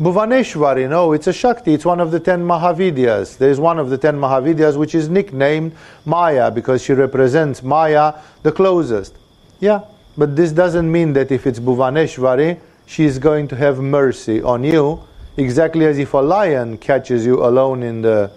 Bhuvaneshwari. 0.00 0.90
No, 0.90 1.14
it's 1.14 1.26
a 1.26 1.32
Shakti. 1.32 1.72
It's 1.72 1.86
one 1.86 2.00
of 2.00 2.10
the 2.10 2.20
ten 2.20 2.42
Mahavidyas. 2.42 3.38
There's 3.38 3.58
one 3.58 3.78
of 3.78 3.88
the 3.88 3.96
ten 3.96 4.16
Mahavidyas 4.16 4.76
which 4.76 4.94
is 4.94 5.08
nicknamed 5.08 5.74
Maya 6.04 6.50
because 6.50 6.82
she 6.82 6.92
represents 6.92 7.62
Maya 7.62 8.12
the 8.42 8.52
closest. 8.52 9.14
Yeah, 9.58 9.84
but 10.18 10.36
this 10.36 10.52
doesn't 10.52 10.92
mean 10.92 11.14
that 11.14 11.32
if 11.32 11.46
it's 11.46 11.58
Bhuvaneshwari, 11.58 12.60
she 12.84 13.04
is 13.04 13.18
going 13.18 13.48
to 13.48 13.56
have 13.56 13.78
mercy 13.78 14.42
on 14.42 14.64
you, 14.64 15.00
exactly 15.38 15.86
as 15.86 15.98
if 15.98 16.12
a 16.12 16.18
lion 16.18 16.76
catches 16.76 17.24
you 17.24 17.42
alone 17.42 17.82
in 17.82 18.02
the 18.02 18.30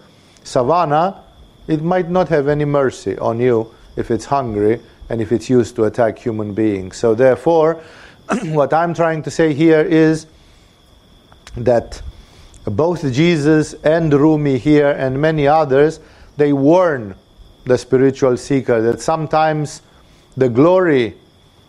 savannah, 0.46 1.22
it 1.68 1.82
might 1.82 2.10
not 2.10 2.30
have 2.30 2.48
any 2.48 2.64
mercy 2.64 3.18
on 3.18 3.38
you 3.42 3.70
if 3.98 4.12
it's 4.12 4.24
hungry 4.24 4.80
and 5.10 5.22
if 5.22 5.34
it's 5.34 5.50
used 5.50 5.76
to 5.76 5.84
attack 5.84 6.20
human 6.20 6.54
beings. 6.54 6.96
So, 6.96 7.14
therefore, 7.16 7.84
what 8.46 8.72
I'm 8.72 8.94
trying 8.94 9.24
to 9.24 9.32
say 9.32 9.54
here 9.54 9.82
is 9.82 10.26
that 11.56 12.02
both 12.66 13.12
Jesus 13.12 13.74
and 13.84 14.14
Rumi 14.14 14.58
here 14.58 14.90
and 14.92 15.20
many 15.20 15.48
others 15.48 16.00
they 16.38 16.54
warn 16.54 17.16
the 17.66 17.78
spiritual 17.78 18.38
seeker 18.38 18.82
that 18.82 19.02
sometimes 19.02 19.82
the 20.38 20.50
glory, 20.50 21.16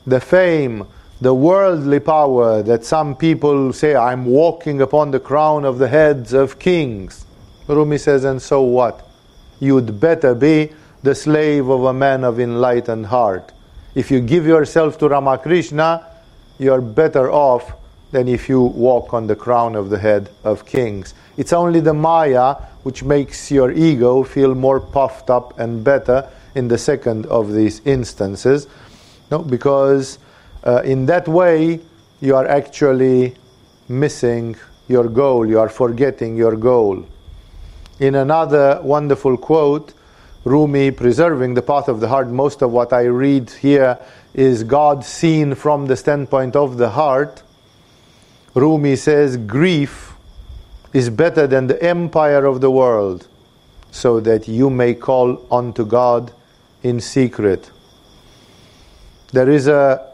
the 0.06 0.20
fame, 0.20 0.86
the 1.20 1.34
worldly 1.34 2.00
power 2.00 2.62
that 2.62 2.84
some 2.84 3.14
people 3.16 3.72
say, 3.72 3.94
I'm 3.94 4.24
walking 4.24 4.80
upon 4.80 5.10
the 5.10 5.20
crown 5.20 5.64
of 5.64 5.78
the 5.78 5.88
heads 5.88 6.32
of 6.32 6.58
kings. 6.58 7.26
Rumi 7.66 7.98
says, 7.98 8.24
and 8.24 8.40
so 8.40 8.62
what? 8.62 9.06
You'd 9.58 10.00
better 10.00 10.34
be 10.34 10.72
the 11.02 11.14
slave 11.14 11.68
of 11.68 11.84
a 11.84 11.92
man 11.92 12.24
of 12.24 12.40
enlightened 12.40 13.06
heart. 13.06 13.52
If 13.94 14.10
you 14.10 14.20
give 14.20 14.46
yourself 14.46 14.98
to 14.98 15.08
Ramakrishna, 15.08 16.06
you're 16.58 16.80
better 16.80 17.30
off 17.30 17.72
than 18.12 18.28
if 18.28 18.48
you 18.48 18.60
walk 18.60 19.14
on 19.14 19.26
the 19.26 19.36
crown 19.36 19.74
of 19.76 19.90
the 19.90 19.98
head 19.98 20.30
of 20.44 20.66
kings. 20.66 21.14
It's 21.36 21.52
only 21.52 21.80
the 21.80 21.94
Maya 21.94 22.56
which 22.82 23.02
makes 23.02 23.50
your 23.50 23.70
ego 23.70 24.22
feel 24.24 24.54
more 24.54 24.80
puffed 24.80 25.30
up 25.30 25.58
and 25.58 25.84
better 25.84 26.28
in 26.54 26.68
the 26.68 26.78
second 26.78 27.26
of 27.26 27.52
these 27.52 27.80
instances. 27.84 28.66
No, 29.30 29.38
because 29.38 30.18
uh, 30.64 30.82
in 30.82 31.06
that 31.06 31.28
way 31.28 31.80
you 32.20 32.36
are 32.36 32.46
actually 32.46 33.36
missing 33.88 34.56
your 34.88 35.08
goal, 35.08 35.46
you 35.46 35.60
are 35.60 35.68
forgetting 35.68 36.36
your 36.36 36.56
goal. 36.56 37.06
In 38.00 38.14
another 38.14 38.80
wonderful 38.82 39.36
quote, 39.36 39.92
Rumi 40.44 40.90
preserving 40.90 41.54
the 41.54 41.62
path 41.62 41.88
of 41.88 42.00
the 42.00 42.08
heart, 42.08 42.28
most 42.28 42.62
of 42.62 42.72
what 42.72 42.92
I 42.92 43.02
read 43.02 43.50
here 43.50 43.98
is 44.32 44.64
God 44.64 45.04
seen 45.04 45.54
from 45.54 45.86
the 45.86 45.96
standpoint 45.96 46.56
of 46.56 46.78
the 46.78 46.90
heart. 46.90 47.42
Rumi 48.54 48.96
says, 48.96 49.36
Grief 49.36 50.14
is 50.92 51.08
better 51.10 51.46
than 51.46 51.68
the 51.68 51.80
empire 51.82 52.44
of 52.46 52.60
the 52.60 52.70
world, 52.70 53.28
so 53.90 54.20
that 54.20 54.48
you 54.48 54.70
may 54.70 54.94
call 54.94 55.46
unto 55.50 55.84
God 55.84 56.32
in 56.82 57.00
secret. 57.00 57.70
There 59.32 59.48
is 59.48 59.68
a 59.68 60.06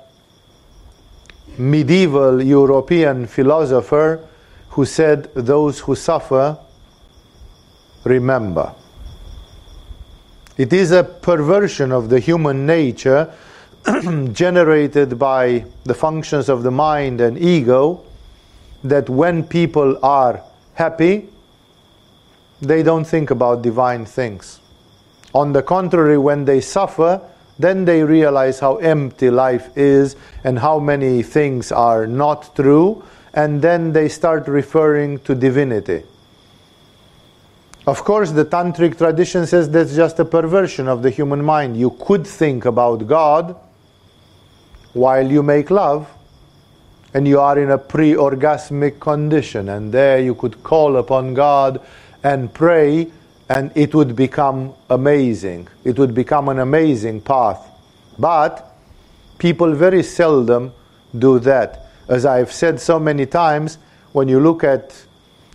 medieval 1.57 2.43
European 2.43 3.27
philosopher 3.27 4.27
who 4.71 4.85
said, 4.85 5.33
Those 5.35 5.81
who 5.81 5.95
suffer 5.95 6.59
remember. 8.05 8.75
It 10.59 10.73
is 10.73 10.91
a 10.91 11.05
perversion 11.05 11.93
of 11.93 12.09
the 12.11 12.21
human 12.21 12.67
nature 12.67 13.33
generated 14.33 15.19
by 15.19 15.65
the 15.85 15.95
functions 15.95 16.49
of 16.49 16.63
the 16.63 16.71
mind 16.71 17.21
and 17.21 17.39
ego 17.39 18.03
that 18.89 19.09
when 19.09 19.45
people 19.45 19.99
are 20.05 20.43
happy, 20.75 21.29
they 22.61 22.83
don't 22.83 23.05
think 23.05 23.31
about 23.31 23.63
divine 23.63 24.05
things. 24.05 24.61
On 25.35 25.53
the 25.53 25.63
contrary, 25.63 26.19
when 26.19 26.45
they 26.45 26.61
suffer, 26.61 27.21
then 27.59 27.85
they 27.85 28.03
realize 28.03 28.61
how 28.61 28.77
empty 28.77 29.31
life 29.31 29.77
is 29.77 30.17
and 30.45 30.59
how 30.59 30.79
many 30.79 31.23
things 31.23 31.73
are 31.73 32.07
not 32.07 32.55
true, 32.55 33.03
and 33.35 33.61
then 33.61 33.93
they 33.93 34.09
start 34.09 34.49
referring 34.49 35.19
to 35.21 35.35
divinity. 35.35 36.03
Of 37.87 38.03
course, 38.03 38.33
the 38.33 38.45
tantric 38.45 38.99
tradition 38.99 39.47
says 39.47 39.71
that's 39.71 39.95
just 39.95 40.19
a 40.19 40.25
perversion 40.25 40.89
of 40.89 41.03
the 41.03 41.11
human 41.11 41.45
mind. 41.45 41.77
You 41.77 41.91
could 41.91 42.27
think 42.27 42.65
about 42.65 43.07
God 43.07 43.55
while 44.93 45.31
you 45.31 45.43
make 45.43 45.71
love, 45.71 46.09
and 47.15 47.27
you 47.27 47.41
are 47.41 47.59
in 47.59 47.71
a 47.71 47.79
pre 47.79 48.13
orgasmic 48.15 49.01
condition, 49.01 49.69
and 49.69 49.93
there 49.93 50.21
you 50.21 50.35
could 50.35 50.63
call 50.63 50.97
upon 50.97 51.35
God 51.35 51.81
and 52.23 52.53
pray 52.53 53.11
and 53.49 53.71
it 53.75 53.95
would 53.95 54.17
become 54.17 54.75
amazing. 54.91 55.69
It 55.85 55.99
would 55.99 56.15
become 56.15 56.49
an 56.49 56.59
amazing 56.59 57.21
path. 57.21 57.65
But 58.19 58.75
people 59.39 59.73
very 59.75 60.03
seldom 60.03 60.73
do 61.17 61.39
that. 61.41 61.87
As 62.09 62.27
I've 62.27 62.53
said 62.53 62.81
so 62.81 62.99
many 62.99 63.27
times, 63.27 63.79
when 64.13 64.29
you 64.29 64.41
look 64.41 64.65
at 64.65 65.05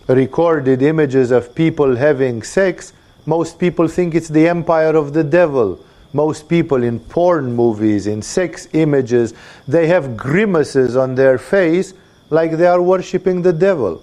recorded 0.08 0.82
images 0.82 1.30
of 1.30 1.54
people 1.54 1.96
having 1.96 2.42
sex, 2.42 2.92
most 3.26 3.58
people 3.58 3.88
think 3.88 4.14
it's 4.14 4.28
the 4.28 4.48
empire 4.48 4.96
of 4.96 5.12
the 5.12 5.24
devil. 5.24 5.78
Most 6.12 6.48
people 6.48 6.82
in 6.82 7.00
porn 7.00 7.54
movies, 7.54 8.06
in 8.06 8.22
sex 8.22 8.68
images, 8.72 9.34
they 9.66 9.86
have 9.86 10.16
grimaces 10.16 10.96
on 10.96 11.14
their 11.14 11.38
face 11.38 11.94
like 12.30 12.52
they 12.52 12.66
are 12.66 12.82
worshipping 12.82 13.42
the 13.42 13.52
devil 13.52 14.02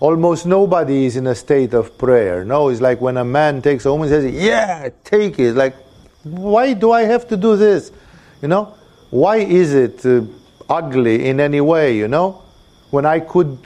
almost 0.00 0.46
nobody 0.46 1.06
is 1.06 1.16
in 1.16 1.26
a 1.26 1.34
state 1.34 1.74
of 1.74 1.96
prayer. 1.98 2.44
No, 2.44 2.68
it's 2.68 2.80
like 2.80 3.00
when 3.00 3.16
a 3.16 3.24
man 3.24 3.62
takes 3.62 3.84
a 3.84 3.92
woman 3.92 4.12
and 4.12 4.22
says, 4.22 4.34
Yeah, 4.34 4.90
take 5.04 5.38
it. 5.38 5.54
Like, 5.54 5.74
why 6.22 6.72
do 6.74 6.92
I 6.92 7.02
have 7.02 7.28
to 7.28 7.36
do 7.36 7.56
this? 7.56 7.92
You 8.42 8.48
know, 8.48 8.74
why 9.10 9.36
is 9.38 9.74
it 9.74 10.04
uh, 10.04 10.22
ugly 10.68 11.26
in 11.26 11.40
any 11.40 11.60
way? 11.60 11.96
You 11.96 12.08
know, 12.08 12.42
when 12.90 13.06
I 13.06 13.20
could 13.20 13.58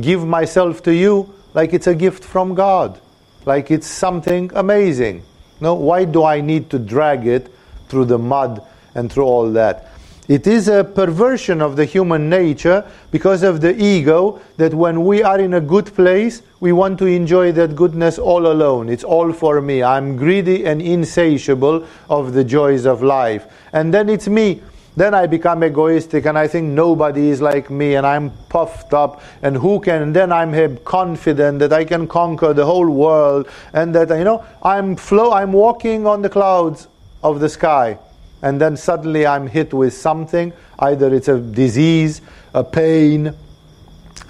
give 0.00 0.24
myself 0.24 0.82
to 0.84 0.94
you 0.94 1.34
like 1.54 1.72
it's 1.72 1.86
a 1.86 1.94
gift 1.94 2.24
from 2.24 2.54
God, 2.54 3.00
like 3.44 3.70
it's 3.70 3.86
something 3.86 4.50
amazing. 4.54 5.24
No, 5.60 5.74
why 5.74 6.04
do 6.04 6.24
I 6.24 6.40
need 6.40 6.70
to 6.70 6.78
drag 6.78 7.26
it 7.26 7.52
through 7.88 8.06
the 8.06 8.18
mud 8.18 8.62
and 8.94 9.12
through 9.12 9.24
all 9.24 9.50
that? 9.52 9.90
It 10.30 10.46
is 10.46 10.68
a 10.68 10.84
perversion 10.84 11.60
of 11.60 11.74
the 11.74 11.84
human 11.84 12.30
nature 12.30 12.84
because 13.10 13.42
of 13.42 13.60
the 13.60 13.74
ego 13.74 14.40
that 14.58 14.72
when 14.72 15.04
we 15.04 15.24
are 15.24 15.40
in 15.40 15.54
a 15.54 15.60
good 15.60 15.92
place, 15.92 16.42
we 16.60 16.70
want 16.70 17.00
to 17.00 17.06
enjoy 17.06 17.50
that 17.52 17.74
goodness 17.74 18.16
all 18.16 18.46
alone. 18.46 18.88
It's 18.88 19.02
all 19.02 19.32
for 19.32 19.60
me. 19.60 19.82
I'm 19.82 20.16
greedy 20.16 20.66
and 20.66 20.80
insatiable 20.80 21.84
of 22.08 22.32
the 22.32 22.44
joys 22.44 22.86
of 22.86 23.02
life. 23.02 23.46
And 23.72 23.92
then 23.92 24.08
it's 24.08 24.28
me. 24.28 24.62
Then 24.96 25.14
I 25.14 25.26
become 25.26 25.62
egoistic 25.62 26.26
and 26.26 26.36
I 26.36 26.48
think 26.48 26.68
nobody 26.68 27.28
is 27.28 27.40
like 27.40 27.70
me 27.70 27.94
and 27.94 28.06
I'm 28.06 28.30
puffed 28.48 28.92
up 28.92 29.22
and 29.40 29.56
who 29.56 29.80
can, 29.80 30.02
and 30.02 30.16
then 30.16 30.32
I'm 30.32 30.76
confident 30.78 31.60
that 31.60 31.72
I 31.72 31.84
can 31.84 32.08
conquer 32.08 32.52
the 32.52 32.66
whole 32.66 32.90
world 32.90 33.48
and 33.72 33.94
that, 33.94 34.08
you 34.10 34.24
know, 34.24 34.44
I'm 34.62 34.96
flow, 34.96 35.32
I'm 35.32 35.52
walking 35.52 36.06
on 36.06 36.22
the 36.22 36.28
clouds 36.28 36.88
of 37.22 37.40
the 37.40 37.48
sky 37.48 37.98
and 38.42 38.60
then 38.60 38.76
suddenly 38.76 39.26
I'm 39.26 39.46
hit 39.46 39.72
with 39.72 39.94
something. 39.94 40.52
Either 40.78 41.14
it's 41.14 41.28
a 41.28 41.38
disease, 41.38 42.22
a 42.54 42.64
pain, 42.64 43.34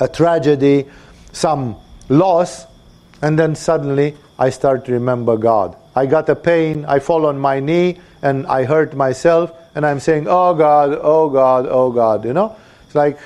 a 0.00 0.08
tragedy, 0.08 0.86
some 1.32 1.76
loss, 2.08 2.66
and 3.22 3.38
then 3.38 3.54
suddenly 3.54 4.16
I 4.38 4.50
start 4.50 4.84
to 4.86 4.92
remember 4.92 5.36
God. 5.36 5.76
I 5.94 6.06
got 6.06 6.28
a 6.28 6.36
pain, 6.36 6.84
I 6.86 6.98
fall 6.98 7.26
on 7.26 7.38
my 7.38 7.60
knee, 7.60 8.00
and 8.22 8.46
I 8.46 8.64
hurt 8.64 8.94
myself, 8.94 9.52
and 9.74 9.86
I'm 9.86 10.00
saying, 10.00 10.26
Oh 10.28 10.54
God, 10.54 10.98
oh 11.00 11.28
God, 11.28 11.66
oh 11.68 11.90
God. 11.90 12.24
You 12.24 12.32
know? 12.32 12.56
It's 12.86 12.94
like, 12.94 13.18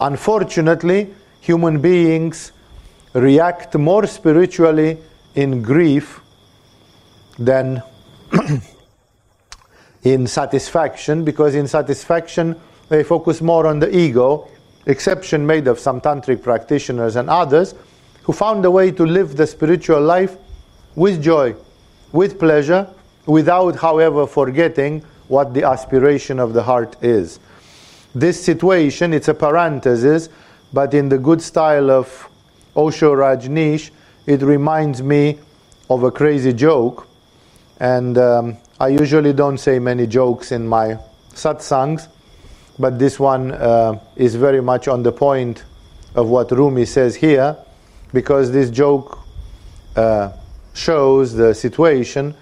unfortunately, 0.00 1.14
human 1.40 1.80
beings 1.80 2.52
react 3.14 3.74
more 3.74 4.06
spiritually 4.06 4.98
in 5.34 5.62
grief 5.62 6.20
than 7.38 7.82
in 10.02 10.26
satisfaction 10.26 11.24
because 11.24 11.54
in 11.54 11.66
satisfaction 11.66 12.54
they 12.88 13.02
focus 13.02 13.40
more 13.40 13.66
on 13.66 13.78
the 13.78 13.96
ego, 13.96 14.48
exception 14.86 15.46
made 15.46 15.66
of 15.66 15.78
some 15.78 16.00
tantric 16.00 16.42
practitioners 16.42 17.16
and 17.16 17.28
others 17.28 17.74
who 18.22 18.32
found 18.32 18.64
a 18.64 18.70
way 18.70 18.90
to 18.90 19.04
live 19.04 19.36
the 19.36 19.46
spiritual 19.46 20.00
life 20.00 20.36
with 20.94 21.22
joy, 21.22 21.54
with 22.12 22.38
pleasure, 22.38 22.88
without, 23.26 23.76
however, 23.76 24.26
forgetting 24.26 25.04
what 25.28 25.54
the 25.54 25.64
aspiration 25.64 26.38
of 26.38 26.52
the 26.52 26.62
heart 26.62 26.96
is. 27.02 27.38
This 28.14 28.42
situation, 28.42 29.12
it's 29.12 29.28
a 29.28 29.34
parenthesis, 29.34 30.28
but 30.72 30.94
in 30.94 31.08
the 31.08 31.18
good 31.18 31.40
style 31.40 31.90
of 31.90 32.28
Osho 32.74 33.14
Rajneesh, 33.14 33.90
it 34.26 34.42
reminds 34.42 35.02
me 35.02 35.38
of 35.88 36.02
a 36.02 36.10
crazy 36.10 36.52
joke. 36.52 37.06
And 37.80 38.18
um, 38.18 38.56
I 38.80 38.88
usually 38.88 39.32
don't 39.32 39.58
say 39.58 39.78
many 39.78 40.06
jokes 40.06 40.52
in 40.52 40.66
my 40.66 40.98
satsangs, 41.32 42.08
but 42.78 42.98
this 42.98 43.18
one 43.18 43.52
uh, 43.52 43.98
is 44.16 44.34
very 44.34 44.62
much 44.62 44.88
on 44.88 45.02
the 45.02 45.12
point 45.12 45.64
of 46.14 46.28
what 46.28 46.50
Rumi 46.50 46.86
says 46.86 47.16
here, 47.16 47.56
because 48.12 48.52
this 48.52 48.70
joke 48.70 49.18
uh, 49.96 50.32
shows 50.74 51.34
the 51.34 51.54
situation 51.54 52.34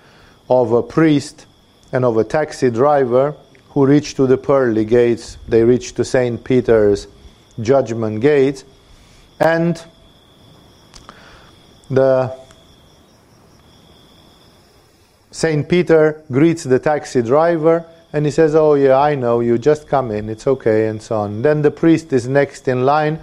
of 0.48 0.72
a 0.72 0.82
priest 0.82 1.45
and 1.92 2.04
of 2.04 2.16
a 2.16 2.24
taxi 2.24 2.70
driver 2.70 3.34
who 3.70 3.86
reached 3.86 4.16
to 4.16 4.26
the 4.26 4.38
pearly 4.38 4.84
gates. 4.84 5.38
They 5.48 5.62
reached 5.62 5.96
to 5.96 6.04
St. 6.04 6.42
Peter's 6.42 7.08
judgment 7.60 8.20
gate, 8.20 8.64
and 9.40 9.82
the 11.90 12.36
St. 15.30 15.68
Peter 15.68 16.24
greets 16.30 16.64
the 16.64 16.78
taxi 16.78 17.22
driver 17.22 17.84
and 18.12 18.24
he 18.24 18.30
says, 18.30 18.54
Oh, 18.54 18.74
yeah, 18.74 18.98
I 18.98 19.14
know 19.14 19.40
you, 19.40 19.58
just 19.58 19.88
come 19.88 20.10
in, 20.10 20.30
it's 20.30 20.46
okay, 20.46 20.88
and 20.88 21.02
so 21.02 21.16
on. 21.16 21.42
Then 21.42 21.60
the 21.60 21.70
priest 21.70 22.12
is 22.14 22.26
next 22.26 22.66
in 22.66 22.86
line, 22.86 23.20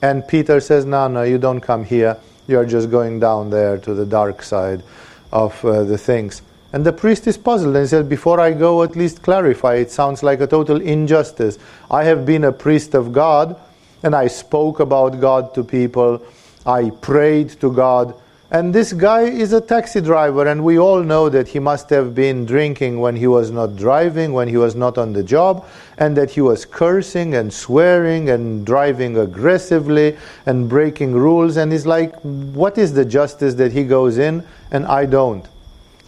and 0.00 0.26
Peter 0.28 0.60
says, 0.60 0.84
No, 0.84 1.08
no, 1.08 1.24
you 1.24 1.38
don't 1.38 1.60
come 1.60 1.84
here, 1.84 2.16
you're 2.46 2.64
just 2.64 2.88
going 2.88 3.18
down 3.18 3.50
there 3.50 3.78
to 3.78 3.94
the 3.94 4.06
dark 4.06 4.44
side 4.44 4.84
of 5.32 5.64
uh, 5.64 5.82
the 5.82 5.98
things. 5.98 6.42
And 6.72 6.84
the 6.84 6.92
priest 6.92 7.26
is 7.26 7.38
puzzled 7.38 7.76
and 7.76 7.88
says, 7.88 8.06
Before 8.06 8.40
I 8.40 8.52
go, 8.52 8.82
at 8.82 8.96
least 8.96 9.22
clarify. 9.22 9.76
It 9.76 9.90
sounds 9.90 10.22
like 10.22 10.40
a 10.40 10.46
total 10.46 10.80
injustice. 10.80 11.58
I 11.90 12.04
have 12.04 12.26
been 12.26 12.44
a 12.44 12.52
priest 12.52 12.94
of 12.94 13.12
God, 13.12 13.56
and 14.02 14.14
I 14.14 14.26
spoke 14.28 14.80
about 14.80 15.20
God 15.20 15.54
to 15.54 15.64
people, 15.64 16.22
I 16.66 16.90
prayed 16.90 17.50
to 17.60 17.72
God 17.72 18.14
and 18.50 18.74
this 18.74 18.94
guy 18.94 19.24
is 19.24 19.52
a 19.52 19.60
taxi 19.60 20.00
driver, 20.00 20.46
and 20.46 20.64
we 20.64 20.78
all 20.78 21.02
know 21.02 21.28
that 21.28 21.48
he 21.48 21.58
must 21.58 21.90
have 21.90 22.14
been 22.14 22.46
drinking 22.46 22.98
when 22.98 23.14
he 23.14 23.26
was 23.26 23.50
not 23.50 23.76
driving, 23.76 24.32
when 24.32 24.48
he 24.48 24.56
was 24.56 24.74
not 24.74 24.96
on 24.96 25.12
the 25.12 25.22
job, 25.22 25.66
and 25.98 26.16
that 26.16 26.30
he 26.30 26.40
was 26.40 26.64
cursing 26.64 27.34
and 27.34 27.52
swearing 27.52 28.30
and 28.30 28.64
driving 28.64 29.18
aggressively 29.18 30.16
and 30.46 30.66
breaking 30.66 31.12
rules. 31.12 31.58
And 31.58 31.70
he's 31.70 31.84
like, 31.84 32.18
What 32.22 32.78
is 32.78 32.94
the 32.94 33.04
justice 33.04 33.52
that 33.56 33.72
he 33.72 33.84
goes 33.84 34.16
in 34.16 34.42
and 34.70 34.86
I 34.86 35.04
don't? 35.04 35.46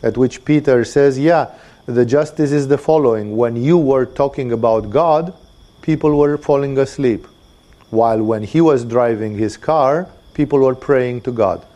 At 0.03 0.17
which 0.17 0.45
Peter 0.45 0.85
says, 0.85 1.19
Yeah, 1.19 1.55
the 1.87 2.05
justice 2.05 2.53
is 2.53 2.69
the 2.69 2.79
following. 2.79 3.37
When 3.37 3.57
you 3.57 3.79
were 3.79 4.07
talking 4.07 4.53
about 4.53 4.91
God, 4.91 5.35
people 5.83 6.17
were 6.17 6.39
falling 6.39 6.79
asleep. 6.79 7.27
While 7.91 8.23
when 8.23 8.43
he 8.43 8.61
was 8.61 8.85
driving 8.85 9.37
his 9.37 9.57
car, 9.57 10.09
people 10.35 10.61
were 10.61 10.75
praying 10.75 11.23
to 11.23 11.33
God. 11.33 11.67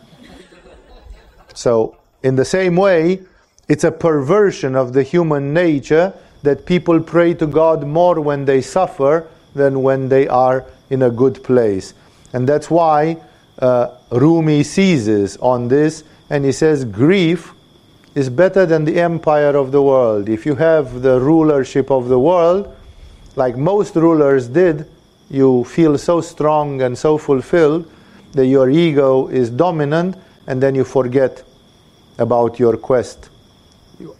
So, 1.53 1.97
in 2.23 2.35
the 2.35 2.45
same 2.45 2.75
way, 2.75 3.21
it's 3.67 3.83
a 3.83 3.91
perversion 3.91 4.75
of 4.75 4.93
the 4.93 5.03
human 5.03 5.53
nature 5.53 6.13
that 6.43 6.65
people 6.65 6.99
pray 6.99 7.33
to 7.33 7.47
God 7.47 7.85
more 7.85 8.19
when 8.21 8.45
they 8.45 8.61
suffer 8.61 9.27
than 9.53 9.81
when 9.81 10.09
they 10.09 10.27
are 10.27 10.65
in 10.89 11.01
a 11.01 11.09
good 11.09 11.43
place. 11.43 11.93
And 12.33 12.47
that's 12.47 12.69
why 12.69 13.17
uh, 13.59 13.95
Rumi 14.11 14.63
seizes 14.63 15.37
on 15.37 15.67
this 15.67 16.03
and 16.29 16.45
he 16.45 16.51
says, 16.51 16.85
Grief 16.85 17.54
is 18.15 18.29
better 18.29 18.65
than 18.65 18.85
the 18.85 18.99
empire 18.99 19.55
of 19.55 19.71
the 19.71 19.81
world. 19.81 20.29
If 20.29 20.45
you 20.45 20.55
have 20.55 21.01
the 21.01 21.19
rulership 21.19 21.91
of 21.91 22.07
the 22.07 22.17
world, 22.17 22.73
like 23.35 23.57
most 23.57 23.95
rulers 23.95 24.47
did, 24.47 24.89
you 25.29 25.65
feel 25.65 25.97
so 25.97 26.21
strong 26.21 26.81
and 26.81 26.97
so 26.97 27.17
fulfilled 27.17 27.91
that 28.31 28.47
your 28.47 28.69
ego 28.69 29.27
is 29.27 29.49
dominant 29.49 30.15
and 30.47 30.63
then 30.63 30.75
you 30.75 30.85
forget 30.85 31.43
about 32.17 32.57
your 32.57 32.77
quest, 32.77 33.29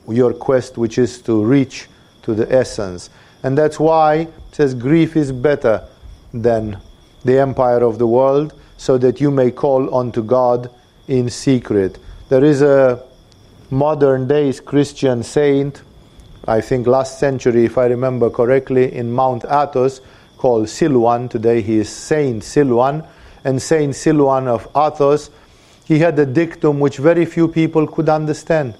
your 0.10 0.34
quest 0.34 0.78
which 0.78 0.98
is 0.98 1.22
to 1.22 1.43
reach 1.43 1.88
to 2.24 2.34
the 2.34 2.52
essence. 2.54 3.10
And 3.43 3.58
that's 3.58 3.80
why 3.80 4.15
it 4.15 4.34
says 4.52 4.74
grief 4.74 5.15
is 5.15 5.32
better 5.32 5.88
than 6.34 6.82
the 7.24 7.39
empire 7.39 7.84
of 7.84 7.98
the 7.98 8.08
world, 8.08 8.54
so 8.78 8.98
that 8.98 9.22
you 9.22 9.32
may 9.32 9.52
call 9.52 9.96
unto 9.96 10.22
God 10.22 10.70
in 11.08 11.30
secret. 11.30 11.98
There 12.30 12.43
is 12.43 12.62
a 12.62 13.02
modern 13.71 14.28
days 14.28 14.60
Christian 14.60 15.23
saint, 15.23 15.82
I 16.47 16.62
think 16.62 16.88
last 16.88 17.19
century, 17.19 17.65
if 17.65 17.78
I 17.78 17.86
remember 17.86 18.30
correctly, 18.30 18.93
in 18.93 19.12
Mount 19.12 19.45
Athos, 19.45 20.01
called 20.38 20.65
Silouan. 20.65 21.30
Today 21.30 21.62
he 21.62 21.78
is 21.78 21.89
Saint 21.89 22.43
Silouan. 22.43 23.08
And 23.43 23.62
Saint 23.62 23.93
Silouan 23.93 24.47
of 24.47 24.67
Athos 24.75 25.30
he 25.86 25.99
had 25.99 26.17
a 26.17 26.25
dictum 26.25 26.80
which 26.80 26.97
very 26.97 27.25
few 27.25 27.47
people 27.47 27.86
could 27.86 28.10
understand. 28.10 28.73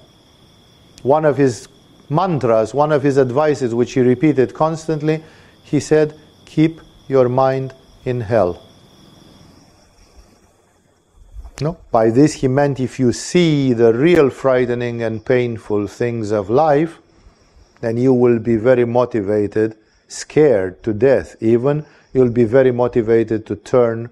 One 1.02 1.24
of 1.24 1.36
his 1.36 1.68
mantras, 2.10 2.74
one 2.74 2.90
of 2.90 3.02
his 3.02 3.16
advices, 3.16 3.74
which 3.74 3.92
he 3.92 4.00
repeated 4.00 4.52
constantly, 4.54 5.22
he 5.62 5.78
said, 5.78 6.18
Keep 6.44 6.80
your 7.08 7.28
mind 7.28 7.74
in 8.04 8.20
hell. 8.20 8.60
No? 11.60 11.78
By 11.90 12.10
this 12.10 12.34
he 12.34 12.48
meant 12.48 12.80
if 12.80 12.98
you 12.98 13.12
see 13.12 13.72
the 13.72 13.92
real 13.92 14.30
frightening 14.30 15.02
and 15.02 15.24
painful 15.24 15.86
things 15.86 16.30
of 16.30 16.50
life, 16.50 16.98
then 17.80 17.96
you 17.96 18.12
will 18.12 18.38
be 18.38 18.56
very 18.56 18.84
motivated, 18.84 19.76
scared 20.08 20.82
to 20.82 20.92
death 20.92 21.36
even, 21.40 21.84
you'll 22.12 22.30
be 22.30 22.44
very 22.44 22.72
motivated 22.72 23.46
to 23.46 23.56
turn 23.56 24.10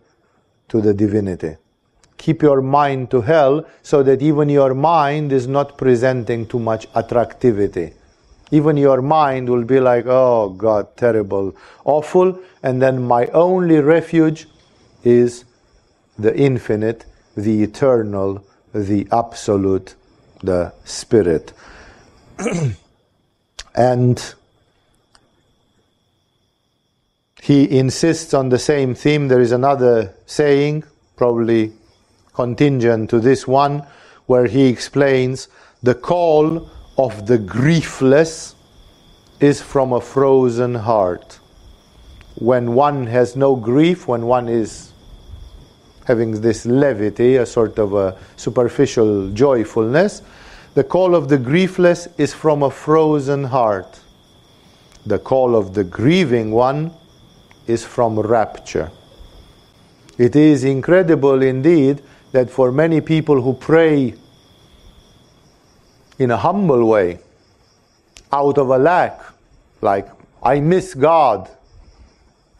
to 0.68 0.80
the 0.80 0.94
divinity 0.94 1.56
keep 2.24 2.42
your 2.42 2.62
mind 2.62 3.10
to 3.10 3.20
hell 3.20 3.66
so 3.82 4.02
that 4.02 4.22
even 4.22 4.48
your 4.48 4.72
mind 4.74 5.30
is 5.30 5.46
not 5.46 5.76
presenting 5.76 6.46
too 6.46 6.58
much 6.58 6.86
attractivity. 6.94 7.92
Even 8.50 8.78
your 8.78 9.02
mind 9.02 9.48
will 9.48 9.64
be 9.64 9.78
like, 9.78 10.06
oh 10.06 10.48
God, 10.50 10.96
terrible, 10.96 11.54
awful, 11.84 12.38
and 12.62 12.80
then 12.80 13.02
my 13.02 13.26
only 13.26 13.80
refuge 13.80 14.46
is 15.02 15.44
the 16.18 16.34
infinite, 16.34 17.04
the 17.36 17.62
eternal, 17.62 18.44
the 18.72 19.06
absolute, 19.12 19.94
the 20.42 20.72
spirit. 20.84 21.52
and 23.74 24.34
he 27.42 27.78
insists 27.78 28.32
on 28.32 28.48
the 28.48 28.58
same 28.58 28.94
theme. 28.94 29.28
There 29.28 29.40
is 29.40 29.52
another 29.52 30.14
saying, 30.24 30.84
probably 31.16 31.72
contingent 32.32 33.10
to 33.10 33.20
this 33.20 33.46
one, 33.46 33.86
where 34.26 34.46
he 34.46 34.66
explains 34.66 35.48
the 35.82 35.94
call 35.94 36.70
of 36.96 37.26
the 37.26 37.38
griefless 37.38 38.54
is 39.40 39.60
from 39.60 39.92
a 39.92 40.00
frozen 40.00 40.74
heart. 40.74 41.38
When 42.36 42.74
one 42.74 43.06
has 43.08 43.36
no 43.36 43.56
grief, 43.56 44.08
when 44.08 44.24
one 44.24 44.48
is 44.48 44.93
having 46.04 46.40
this 46.40 46.66
levity, 46.66 47.36
a 47.36 47.46
sort 47.46 47.78
of 47.78 47.94
a 47.94 48.16
superficial 48.36 49.30
joyfulness, 49.30 50.22
the 50.74 50.84
call 50.84 51.14
of 51.14 51.28
the 51.28 51.38
griefless 51.38 52.08
is 52.18 52.34
from 52.34 52.62
a 52.62 52.70
frozen 52.70 53.44
heart. 53.44 54.00
The 55.06 55.18
call 55.18 55.54
of 55.54 55.74
the 55.74 55.84
grieving 55.84 56.50
one 56.50 56.92
is 57.66 57.84
from 57.84 58.18
rapture. 58.18 58.90
It 60.18 60.36
is 60.36 60.64
incredible 60.64 61.42
indeed 61.42 62.02
that 62.32 62.50
for 62.50 62.72
many 62.72 63.00
people 63.00 63.40
who 63.40 63.54
pray 63.54 64.14
in 66.18 66.30
a 66.30 66.36
humble 66.36 66.86
way, 66.86 67.18
out 68.32 68.58
of 68.58 68.68
a 68.68 68.78
lack, 68.78 69.20
like, 69.80 70.08
I 70.42 70.60
miss 70.60 70.94
God, 70.94 71.48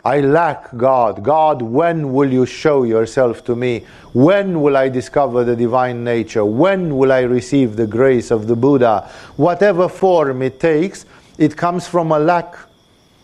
I 0.05 0.21
lack 0.21 0.77
God. 0.77 1.23
God, 1.23 1.63
when 1.63 2.13
will 2.13 2.31
you 2.31 2.45
show 2.45 2.83
yourself 2.83 3.43
to 3.47 3.57
me? 3.57 3.85
When 4.13 4.61
will 4.61 4.77
I 4.77 4.91
discover 4.91 5.45
the 5.45 5.57
divine 5.57 6.05
nature? 6.05 6.45
When 6.45 6.99
will 6.99 7.11
I 7.11 7.21
receive 7.21 7.77
the 7.77 7.87
grace 7.87 8.31
of 8.31 8.47
the 8.47 8.55
Buddha? 8.55 9.11
Whatever 9.37 9.89
form 9.89 10.43
it 10.43 10.61
takes, 10.61 11.07
it 11.39 11.57
comes 11.57 11.89
from 11.89 12.13
a 12.13 12.19
lack, 12.19 12.55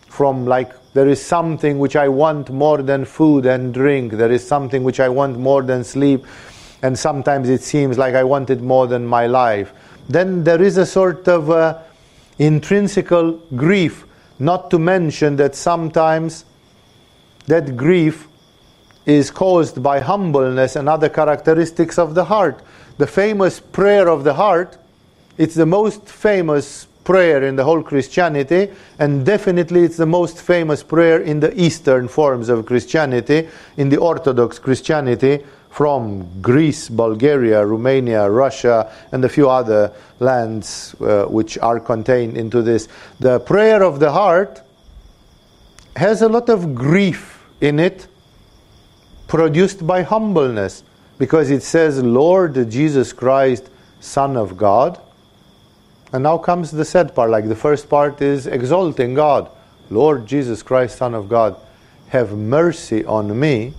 from 0.07 0.47
like 0.47 0.73
there 0.93 1.07
is 1.07 1.23
something 1.23 1.77
which 1.77 1.95
I 1.95 2.07
want 2.09 2.49
more 2.49 2.81
than 2.81 3.05
food 3.05 3.45
and 3.45 3.71
drink. 3.71 4.13
There 4.13 4.31
is 4.31 4.45
something 4.45 4.83
which 4.83 4.99
I 4.99 5.07
want 5.07 5.37
more 5.37 5.61
than 5.61 5.83
sleep. 5.83 6.25
And 6.81 6.97
sometimes 6.97 7.47
it 7.47 7.61
seems 7.61 7.99
like 7.99 8.15
I 8.15 8.23
want 8.23 8.49
it 8.49 8.59
more 8.59 8.87
than 8.87 9.05
my 9.05 9.27
life. 9.27 9.71
Then 10.09 10.43
there 10.43 10.61
is 10.61 10.77
a 10.77 10.85
sort 10.85 11.27
of 11.27 11.51
uh, 11.51 11.77
intrinsical 12.39 13.33
grief, 13.55 14.05
not 14.39 14.71
to 14.71 14.79
mention 14.79 15.35
that 15.35 15.53
sometimes 15.53 16.45
that 17.47 17.75
grief 17.75 18.27
is 19.05 19.31
caused 19.31 19.81
by 19.81 19.99
humbleness 19.99 20.75
and 20.75 20.87
other 20.87 21.09
characteristics 21.09 21.97
of 21.97 22.15
the 22.15 22.25
heart. 22.25 22.61
The 22.97 23.07
famous 23.07 23.59
prayer 23.59 24.09
of 24.09 24.23
the 24.23 24.33
heart, 24.33 24.77
it's 25.37 25.55
the 25.55 25.65
most 25.65 26.07
famous 26.07 26.85
prayer 27.03 27.43
in 27.43 27.55
the 27.55 27.63
whole 27.63 27.81
Christianity, 27.81 28.69
and 28.99 29.25
definitely 29.25 29.83
it's 29.83 29.97
the 29.97 30.05
most 30.05 30.39
famous 30.39 30.83
prayer 30.83 31.19
in 31.19 31.39
the 31.39 31.59
Eastern 31.59 32.07
forms 32.07 32.47
of 32.47 32.65
Christianity, 32.65 33.49
in 33.77 33.89
the 33.89 33.97
Orthodox 33.97 34.59
Christianity, 34.59 35.43
from 35.71 36.41
Greece, 36.41 36.89
Bulgaria, 36.89 37.65
Romania, 37.65 38.29
Russia, 38.29 38.91
and 39.11 39.23
a 39.23 39.29
few 39.29 39.49
other 39.49 39.91
lands 40.19 40.93
uh, 40.99 41.23
which 41.25 41.57
are 41.57 41.79
contained 41.79 42.37
into 42.37 42.61
this. 42.61 42.87
The 43.19 43.39
prayer 43.39 43.81
of 43.81 43.99
the 43.99 44.11
heart 44.11 44.61
has 45.95 46.21
a 46.21 46.29
lot 46.29 46.49
of 46.49 46.75
grief 46.75 47.30
in 47.61 47.79
it, 47.79 48.07
produced 49.27 49.87
by 49.87 50.01
humbleness, 50.01 50.83
because 51.17 51.49
it 51.51 51.63
says, 51.63 52.03
Lord 52.03 52.69
Jesus 52.69 53.13
Christ, 53.13 53.69
Son 53.99 54.35
of 54.35 54.57
God. 54.57 54.99
And 56.11 56.23
now 56.23 56.37
comes 56.37 56.71
the 56.71 56.83
sad 56.83 57.15
part, 57.15 57.29
like 57.29 57.47
the 57.47 57.55
first 57.55 57.87
part 57.87 58.21
is 58.21 58.47
exalting 58.47 59.13
God. 59.13 59.49
Lord 59.89 60.25
Jesus 60.25 60.61
Christ, 60.63 60.97
Son 60.97 61.13
of 61.13 61.29
God, 61.29 61.55
have 62.09 62.33
mercy 62.33 63.05
on 63.05 63.39
me. 63.39 63.73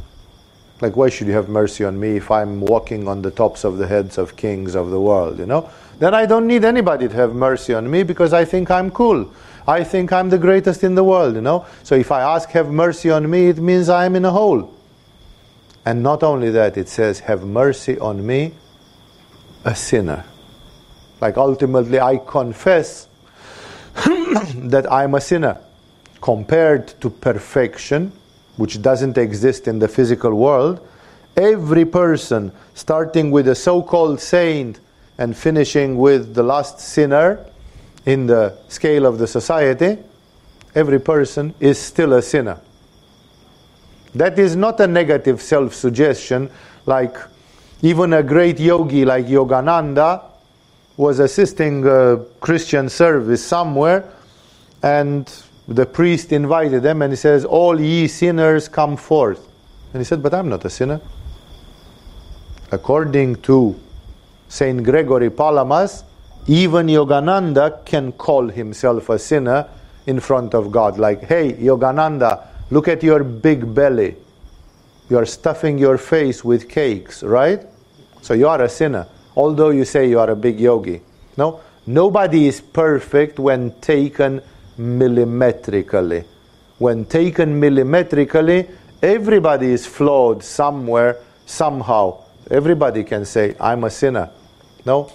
Like, 0.81 0.97
why 0.97 1.11
should 1.11 1.27
you 1.27 1.35
have 1.35 1.49
mercy 1.49 1.85
on 1.85 1.99
me 2.01 2.17
if 2.17 2.31
I'm 2.31 2.61
walking 2.61 3.07
on 3.07 3.23
the 3.23 3.31
tops 3.31 3.65
of 3.65 3.79
the 3.79 3.87
heads 3.87 4.19
of 4.19 4.37
kings 4.37 4.75
of 4.75 4.91
the 4.91 5.01
world, 5.01 5.39
you 5.39 5.47
know? 5.47 5.71
Then 5.99 6.15
I 6.15 6.27
don't 6.27 6.47
need 6.47 6.65
anybody 6.65 7.09
to 7.09 7.15
have 7.15 7.35
mercy 7.35 7.75
on 7.75 7.91
me 7.91 8.03
because 8.03 8.33
I 8.33 8.45
think 8.45 8.71
I'm 8.71 8.91
cool. 8.91 9.31
I 9.67 9.85
think 9.85 10.13
I'm 10.13 10.31
the 10.31 10.39
greatest 10.39 10.83
in 10.83 10.95
the 10.95 11.05
world, 11.05 11.35
you 11.37 11.41
know? 11.41 11.67
So 11.83 11.95
if 11.95 12.11
I 12.11 12.23
ask, 12.23 12.49
have 12.51 12.71
mercy 12.71 13.11
on 13.11 13.31
me, 13.31 13.47
it 13.47 13.59
means 13.59 13.89
I'm 13.89 14.17
in 14.17 14.25
a 14.25 14.31
hole. 14.31 14.75
And 15.85 16.03
not 16.03 16.23
only 16.23 16.51
that, 16.51 16.77
it 16.77 16.89
says, 16.89 17.21
have 17.21 17.45
mercy 17.45 17.99
on 17.99 18.25
me, 18.25 18.55
a 19.65 19.75
sinner. 19.75 20.25
Like 21.21 21.37
ultimately, 21.37 22.01
I 22.01 22.17
confess 22.17 23.09
that 23.95 24.87
I'm 24.91 25.15
a 25.15 25.21
sinner. 25.21 25.59
Compared 26.21 26.89
to 27.01 27.11
perfection, 27.11 28.13
which 28.57 28.83
doesn't 28.83 29.19
exist 29.19 29.67
in 29.69 29.79
the 29.79 29.89
physical 29.89 30.35
world, 30.35 30.87
every 31.37 31.85
person, 31.85 32.53
starting 32.75 33.31
with 33.31 33.49
a 33.49 33.55
so 33.55 33.83
called 33.83 34.21
saint 34.21 34.81
and 35.19 35.37
finishing 35.37 35.97
with 35.97 36.35
the 36.35 36.43
last 36.43 36.81
sinner 36.81 37.45
in 38.07 38.27
the 38.27 38.57
scale 38.69 39.07
of 39.07 39.19
the 39.19 39.27
society, 39.27 39.99
every 40.75 41.01
person 41.01 41.55
is 41.61 41.79
still 41.79 42.15
a 42.15 42.23
sinner. 42.23 42.61
That 44.15 44.39
is 44.39 44.57
not 44.57 44.81
a 44.81 44.87
negative 44.87 45.41
self 45.41 45.75
suggestion, 45.75 46.51
like 46.87 47.17
even 47.83 48.13
a 48.13 48.23
great 48.23 48.61
yogi 48.61 49.05
like 49.05 49.27
Yogananda 49.27 50.23
was 50.97 51.19
assisting 51.19 51.87
a 51.87 52.19
Christian 52.41 52.89
service 52.89 53.45
somewhere, 53.45 54.09
and 54.83 55.33
the 55.69 55.87
priest 55.87 56.33
invited 56.33 56.83
them 56.83 57.03
and 57.03 57.13
he 57.13 57.17
says, 57.17 57.45
All 57.45 57.81
ye 57.81 58.09
sinners 58.09 58.69
come 58.69 58.97
forth. 58.97 59.49
And 59.93 60.01
he 60.01 60.05
said, 60.05 60.23
But 60.23 60.35
I'm 60.35 60.49
not 60.49 60.65
a 60.65 60.71
sinner. 60.71 61.01
According 62.71 63.37
to 63.43 63.79
Saint 64.49 64.83
Gregory 64.83 65.31
Palamas, 65.31 66.05
even 66.47 66.87
Yogananda 66.87 67.85
can 67.85 68.13
call 68.13 68.49
himself 68.49 69.09
a 69.09 69.19
sinner 69.19 69.69
in 70.07 70.19
front 70.21 70.55
of 70.55 70.73
God. 70.73 70.99
Like, 70.99 71.25
hey, 71.25 71.53
Yogananda, 71.53 72.47
look 72.71 72.89
at 72.89 73.03
your 73.03 73.23
big 73.23 73.75
belly. 73.75 74.17
You 75.09 75.19
are 75.19 75.27
stuffing 75.27 75.79
your 75.79 75.99
face 75.99 76.45
with 76.45 76.69
cakes, 76.69 77.23
right? 77.23 77.61
So 78.23 78.35
you 78.35 78.49
are 78.49 78.63
a 78.63 78.69
sinner, 78.69 79.07
although 79.37 79.71
you 79.71 79.85
say 79.85 80.09
you 80.09 80.19
are 80.19 80.31
a 80.31 80.37
big 80.37 80.59
yogi. 80.59 81.01
No? 81.37 81.61
Nobody 81.87 82.47
is 82.47 82.61
perfect 82.61 83.39
when 83.39 83.73
taken 83.81 84.41
millimetrically. 84.79 86.25
When 86.79 87.05
taken 87.05 87.61
millimetrically, 87.61 88.69
everybody 89.03 89.73
is 89.73 89.87
flawed 89.87 90.43
somewhere, 90.43 91.19
somehow. 91.47 92.19
Everybody 92.51 93.05
can 93.05 93.25
say, 93.25 93.55
I'm 93.61 93.85
a 93.85 93.91
sinner. 93.91 94.31
No? 94.85 95.13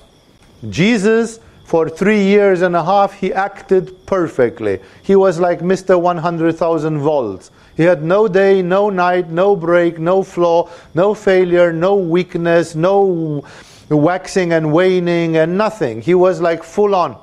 Jesus, 0.70 1.40
for 1.64 1.90
three 1.90 2.24
years 2.24 2.62
and 2.62 2.76
a 2.76 2.84
half, 2.84 3.14
he 3.14 3.34
acted 3.34 4.06
perfectly. 4.06 4.80
He 5.04 5.16
was 5.16 5.40
like 5.40 5.60
Mr. 5.60 6.00
100,000 6.00 7.00
volts. 7.00 7.52
He 7.76 7.84
had 7.84 8.04
no 8.04 8.28
day, 8.28 8.62
no 8.62 8.90
night, 8.90 9.30
no 9.30 9.56
break, 9.56 10.00
no 10.00 10.24
flaw, 10.24 10.70
no 10.94 11.14
failure, 11.14 11.72
no 11.72 11.96
weakness, 11.96 12.74
no 12.74 13.44
waxing 13.90 14.54
and 14.54 14.74
waning, 14.74 15.38
and 15.38 15.58
nothing. 15.58 16.02
He 16.02 16.16
was 16.16 16.42
like 16.42 16.64
full 16.64 16.96
on. 16.96 17.18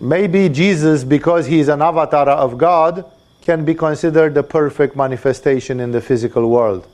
Maybe 0.00 0.48
Jesus, 0.48 1.04
because 1.04 1.46
he 1.46 1.60
is 1.60 1.68
an 1.68 1.82
avatar 1.82 2.28
of 2.28 2.56
God, 2.56 3.04
can 3.42 3.64
be 3.64 3.74
considered 3.74 4.34
the 4.34 4.42
perfect 4.42 4.96
manifestation 4.96 5.80
in 5.80 5.90
the 5.90 6.00
physical 6.00 6.48
world. 6.48 6.86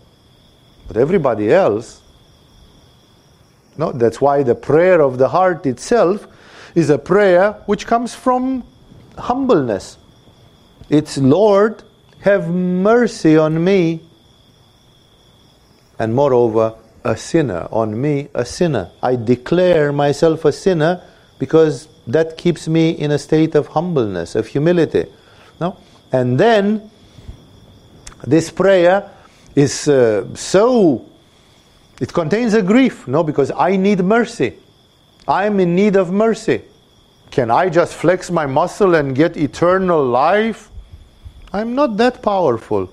But 0.89 0.97
everybody 0.97 1.53
else, 1.53 2.03
no, 3.79 3.93
that's 3.93 4.21
why 4.21 4.43
the 4.43 4.55
prayer 4.55 5.01
of 5.01 5.19
the 5.19 5.29
heart 5.29 5.67
itself 5.67 6.27
is 6.75 6.91
a 6.91 6.99
prayer 6.99 7.53
which 7.67 7.87
comes 7.87 8.15
from 8.15 8.65
humbleness. 9.19 9.99
It's 10.89 11.19
Lord, 11.19 11.83
have 12.21 12.49
mercy 12.49 13.37
on 13.37 13.63
me, 13.63 14.03
and 15.99 16.15
moreover, 16.15 16.75
a 17.05 17.17
sinner, 17.17 17.69
on 17.71 18.01
me, 18.01 18.29
a 18.35 18.45
sinner. 18.45 18.91
I 19.03 19.17
declare 19.17 19.93
myself 19.93 20.45
a 20.45 20.53
sinner 20.53 21.03
because 21.39 21.89
that 22.07 22.37
keeps 22.37 22.69
me 22.69 22.91
in 22.91 23.11
a 23.11 23.19
state 23.19 23.55
of 23.55 23.69
humbleness, 23.69 24.35
of 24.35 24.47
humility. 24.47 25.07
No? 25.61 25.77
And 26.13 26.39
then 26.39 26.91
this 28.27 28.51
prayer 28.51 29.11
is 29.55 29.89
uh, 29.89 30.35
so 30.35 31.07
it 32.01 32.13
contains 32.13 32.55
a 32.55 32.63
grief, 32.63 33.09
no, 33.09 33.23
because 33.23 33.51
I 33.51 33.77
need 33.77 34.01
mercy. 34.01 34.55
I'm 35.27 35.61
in 35.61 35.75
need 35.75 35.97
of 35.97 36.13
mercy. 36.13 36.63
Can 37.31 37.51
I 37.51 37.69
just 37.69 37.95
flex 37.95 38.31
my 38.31 38.47
muscle 38.47 38.95
and 38.95 39.15
get 39.15 39.37
eternal 39.37 40.05
life? 40.05 40.71
I'm 41.53 41.75
not 41.75 41.97
that 41.97 42.23
powerful. 42.23 42.91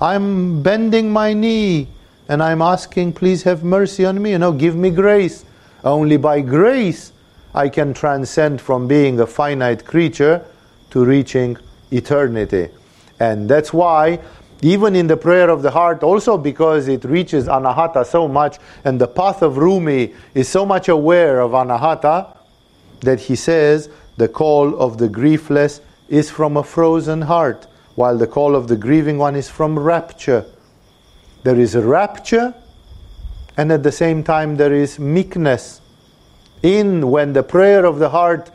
I'm 0.00 0.62
bending 0.62 1.10
my 1.10 1.32
knee 1.32 1.88
and 2.28 2.42
I'm 2.42 2.62
asking, 2.62 3.12
please 3.12 3.42
have 3.44 3.64
mercy 3.64 4.04
on 4.04 4.20
me, 4.22 4.30
you 4.30 4.38
know, 4.38 4.52
give 4.52 4.76
me 4.76 4.90
grace. 4.90 5.44
Only 5.84 6.16
by 6.16 6.40
grace 6.40 7.12
I 7.54 7.68
can 7.68 7.94
transcend 7.94 8.60
from 8.60 8.88
being 8.88 9.20
a 9.20 9.26
finite 9.26 9.84
creature 9.84 10.44
to 10.90 11.04
reaching 11.04 11.56
eternity. 11.90 12.68
And 13.20 13.48
that's 13.48 13.72
why 13.72 14.20
even 14.62 14.96
in 14.96 15.06
the 15.06 15.16
prayer 15.16 15.50
of 15.50 15.62
the 15.62 15.70
heart, 15.70 16.02
also 16.02 16.38
because 16.38 16.88
it 16.88 17.04
reaches 17.04 17.46
anahata 17.46 18.06
so 18.06 18.26
much, 18.26 18.58
and 18.84 19.00
the 19.00 19.08
path 19.08 19.42
of 19.42 19.58
Rumi 19.58 20.14
is 20.34 20.48
so 20.48 20.64
much 20.64 20.88
aware 20.88 21.40
of 21.40 21.52
anahata, 21.52 22.36
that 23.00 23.20
he 23.20 23.36
says 23.36 23.90
the 24.16 24.28
call 24.28 24.78
of 24.80 24.98
the 24.98 25.08
griefless 25.08 25.80
is 26.08 26.30
from 26.30 26.56
a 26.56 26.62
frozen 26.62 27.22
heart, 27.22 27.66
while 27.94 28.16
the 28.16 28.26
call 28.26 28.54
of 28.54 28.68
the 28.68 28.76
grieving 28.76 29.18
one 29.18 29.36
is 29.36 29.48
from 29.48 29.78
rapture. 29.78 30.44
There 31.42 31.58
is 31.58 31.76
rapture, 31.76 32.54
and 33.56 33.72
at 33.72 33.82
the 33.82 33.92
same 33.92 34.22
time, 34.22 34.56
there 34.56 34.72
is 34.72 34.98
meekness. 34.98 35.80
In 36.62 37.10
when 37.10 37.32
the 37.32 37.42
prayer 37.42 37.84
of 37.84 37.98
the 37.98 38.08
heart 38.08 38.50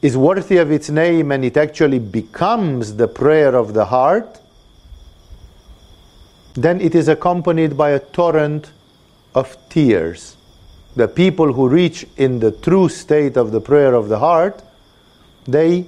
is 0.00 0.16
worthy 0.16 0.56
of 0.56 0.72
its 0.72 0.90
name 0.90 1.30
and 1.30 1.44
it 1.44 1.56
actually 1.56 2.00
becomes 2.00 2.96
the 2.96 3.06
prayer 3.06 3.54
of 3.54 3.72
the 3.72 3.84
heart, 3.84 4.40
then 6.54 6.80
it 6.80 6.94
is 6.94 7.08
accompanied 7.08 7.76
by 7.76 7.90
a 7.90 7.98
torrent 7.98 8.72
of 9.34 9.56
tears. 9.68 10.36
The 10.96 11.08
people 11.08 11.52
who 11.52 11.68
reach 11.68 12.06
in 12.16 12.40
the 12.40 12.52
true 12.52 12.88
state 12.88 13.36
of 13.36 13.50
the 13.52 13.60
prayer 13.60 13.94
of 13.94 14.08
the 14.08 14.18
heart, 14.18 14.62
they, 15.44 15.86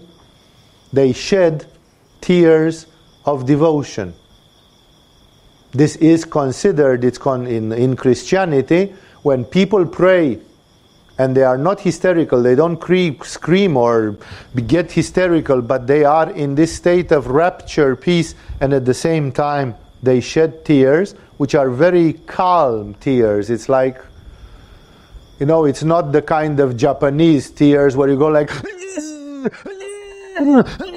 they 0.92 1.12
shed 1.12 1.66
tears 2.20 2.86
of 3.26 3.44
devotion. 3.44 4.14
This 5.72 5.96
is 5.96 6.24
considered 6.24 7.04
it's 7.04 7.18
con- 7.18 7.46
in, 7.46 7.72
in 7.72 7.96
Christianity 7.96 8.94
when 9.22 9.44
people 9.44 9.84
pray 9.84 10.38
and 11.18 11.36
they 11.36 11.42
are 11.42 11.58
not 11.58 11.80
hysterical, 11.80 12.42
they 12.42 12.54
don't 12.54 12.76
cre- 12.78 13.22
scream 13.22 13.76
or 13.76 14.16
get 14.66 14.90
hysterical, 14.90 15.62
but 15.62 15.86
they 15.86 16.04
are 16.04 16.30
in 16.30 16.54
this 16.54 16.74
state 16.74 17.12
of 17.12 17.28
rapture, 17.28 17.94
peace, 17.94 18.34
and 18.60 18.72
at 18.72 18.84
the 18.84 18.94
same 18.94 19.30
time 19.30 19.76
they 20.04 20.20
shed 20.20 20.64
tears, 20.64 21.14
which 21.38 21.54
are 21.54 21.70
very 21.70 22.12
calm 22.12 22.94
tears. 22.94 23.50
It's 23.50 23.68
like, 23.68 24.00
you 25.38 25.46
know, 25.46 25.64
it's 25.64 25.82
not 25.82 26.12
the 26.12 26.22
kind 26.22 26.60
of 26.60 26.76
Japanese 26.76 27.50
tears 27.50 27.96
where 27.96 28.08
you 28.08 28.16
go 28.16 28.28
like, 28.28 28.50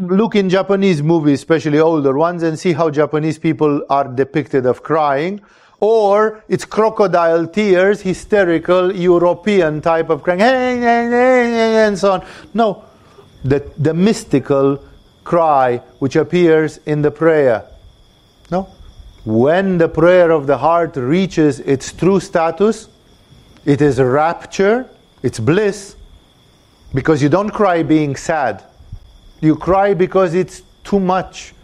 look 0.00 0.36
in 0.36 0.48
Japanese 0.48 1.02
movies, 1.02 1.40
especially 1.40 1.80
older 1.80 2.16
ones, 2.16 2.42
and 2.42 2.58
see 2.58 2.72
how 2.72 2.90
Japanese 2.90 3.38
people 3.38 3.84
are 3.88 4.04
depicted 4.04 4.66
of 4.66 4.82
crying. 4.82 5.40
Or 5.80 6.42
it's 6.48 6.64
crocodile 6.64 7.46
tears, 7.46 8.00
hysterical 8.00 8.94
European 8.94 9.80
type 9.80 10.08
of 10.08 10.22
crying, 10.22 10.40
and 10.40 11.98
so 11.98 12.12
on. 12.12 12.26
No, 12.54 12.84
the, 13.44 13.70
the 13.76 13.92
mystical 13.92 14.82
cry 15.24 15.78
which 15.98 16.16
appears 16.16 16.78
in 16.86 17.02
the 17.02 17.10
prayer. 17.10 17.66
No? 18.50 18.68
when 19.24 19.78
the 19.78 19.88
prayer 19.88 20.30
of 20.30 20.46
the 20.46 20.58
heart 20.58 20.96
reaches 20.96 21.60
its 21.60 21.92
true 21.92 22.20
status, 22.20 22.88
it 23.64 23.80
is 23.80 23.98
rapture, 23.98 24.88
it's 25.22 25.40
bliss, 25.40 25.96
because 26.92 27.22
you 27.22 27.30
don't 27.30 27.50
cry 27.50 27.82
being 27.82 28.14
sad. 28.16 28.62
You 29.40 29.56
cry 29.56 29.94
because 29.94 30.34
it's 30.34 30.62
too 30.84 31.00
much. 31.00 31.54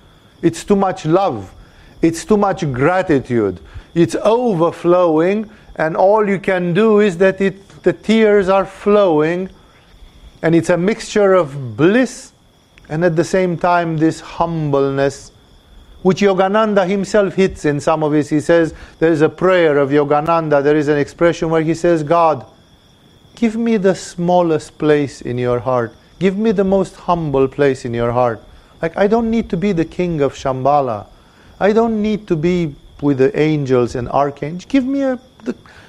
It's 0.43 0.65
too 0.65 0.77
much 0.77 1.05
love. 1.05 1.55
It's 2.01 2.25
too 2.25 2.39
much 2.39 2.61
gratitude. 2.73 3.61
It's 3.95 4.15
overflowing, 4.15 5.51
and 5.77 5.97
all 5.97 6.27
you 6.27 6.39
can 6.39 6.73
do 6.73 7.01
is 7.01 7.19
that 7.19 7.41
it, 7.43 7.83
the 7.83 7.93
tears 7.93 8.49
are 8.49 8.65
flowing, 8.65 9.51
and 10.43 10.55
it's 10.55 10.71
a 10.71 10.79
mixture 10.79 11.35
of 11.35 11.77
bliss 11.77 12.33
and 12.89 13.05
at 13.05 13.15
the 13.15 13.25
same 13.25 13.57
time 13.57 13.99
this 13.99 14.21
humbleness 14.21 15.31
which 16.03 16.21
Yogananda 16.21 16.89
himself 16.89 17.35
hits 17.35 17.65
in 17.65 17.81
some 17.81 18.03
of 18.03 18.13
his. 18.13 18.29
He 18.29 18.41
says, 18.41 18.75
there 18.99 19.13
is 19.13 19.21
a 19.21 19.29
prayer 19.29 19.79
of 19.79 19.91
Yogananda, 19.91 20.63
there 20.63 20.77
is 20.77 20.89
an 20.89 20.99
expression 20.99 21.51
where 21.51 21.63
he 21.63 21.75
says, 21.75 22.03
God, 22.03 22.47
give 23.35 23.57
me 23.57 23.77
the 23.77 23.95
smallest 23.95 24.79
place 24.79 25.21
in 25.21 25.39
your 25.39 25.61
heart. 25.61 25.95
Give 26.19 26.37
me 26.37 26.53
the 26.53 26.65
most 26.65 26.97
humble 26.97 27.49
place 27.49 27.85
in 27.85 27.95
your 27.95 28.13
heart. 28.13 28.43
Like, 28.83 28.97
I 28.97 29.07
don't 29.07 29.31
need 29.31 29.51
to 29.51 29.57
be 29.57 29.73
the 29.73 29.85
king 29.85 30.21
of 30.21 30.35
Shambhala. 30.35 31.07
I 31.59 31.73
don't 31.73 32.01
need 32.01 32.27
to 32.29 32.37
be 32.37 32.75
with 33.03 33.19
the 33.19 33.39
angels 33.39 33.95
and 33.95 34.09
archangels. 34.09 34.67
Give 34.67 34.85
me 34.85 35.03
a, 35.03 35.19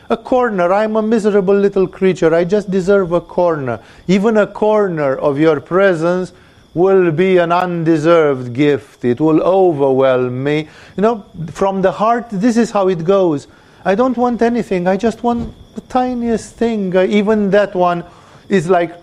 a 0.10 0.17
corner. 0.17 0.71
I'm 0.71 0.95
a 0.97 1.02
miserable 1.02 1.56
little 1.56 1.88
creature. 1.88 2.34
I 2.34 2.43
just 2.43 2.69
deserve 2.69 3.12
a 3.13 3.21
corner. 3.21 3.80
Even 4.08 4.38
a 4.38 4.47
corner 4.47 5.15
of 5.15 5.39
your 5.39 5.60
presence 5.62 6.34
will 6.73 7.12
be 7.12 7.38
an 7.38 7.51
undeserved 7.51 8.53
gift. 8.53 9.03
It 9.03 9.19
will 9.19 9.41
overwhelm 9.41 10.43
me. 10.43 10.69
You 10.95 11.01
know, 11.01 11.25
from 11.51 11.81
the 11.81 11.91
heart, 11.91 12.27
this 12.29 12.57
is 12.57 12.71
how 12.71 12.88
it 12.88 13.03
goes. 13.03 13.47
I 13.84 13.95
don't 13.95 14.15
want 14.15 14.41
anything. 14.41 14.88
I 14.88 14.95
just 14.97 15.23
want 15.23 15.53
the 15.75 15.81
tiniest 15.81 16.55
thing. 16.55 16.95
Uh, 16.95 17.03
even 17.03 17.49
that 17.51 17.75
one 17.75 18.03
is 18.47 18.69
like 18.69 18.95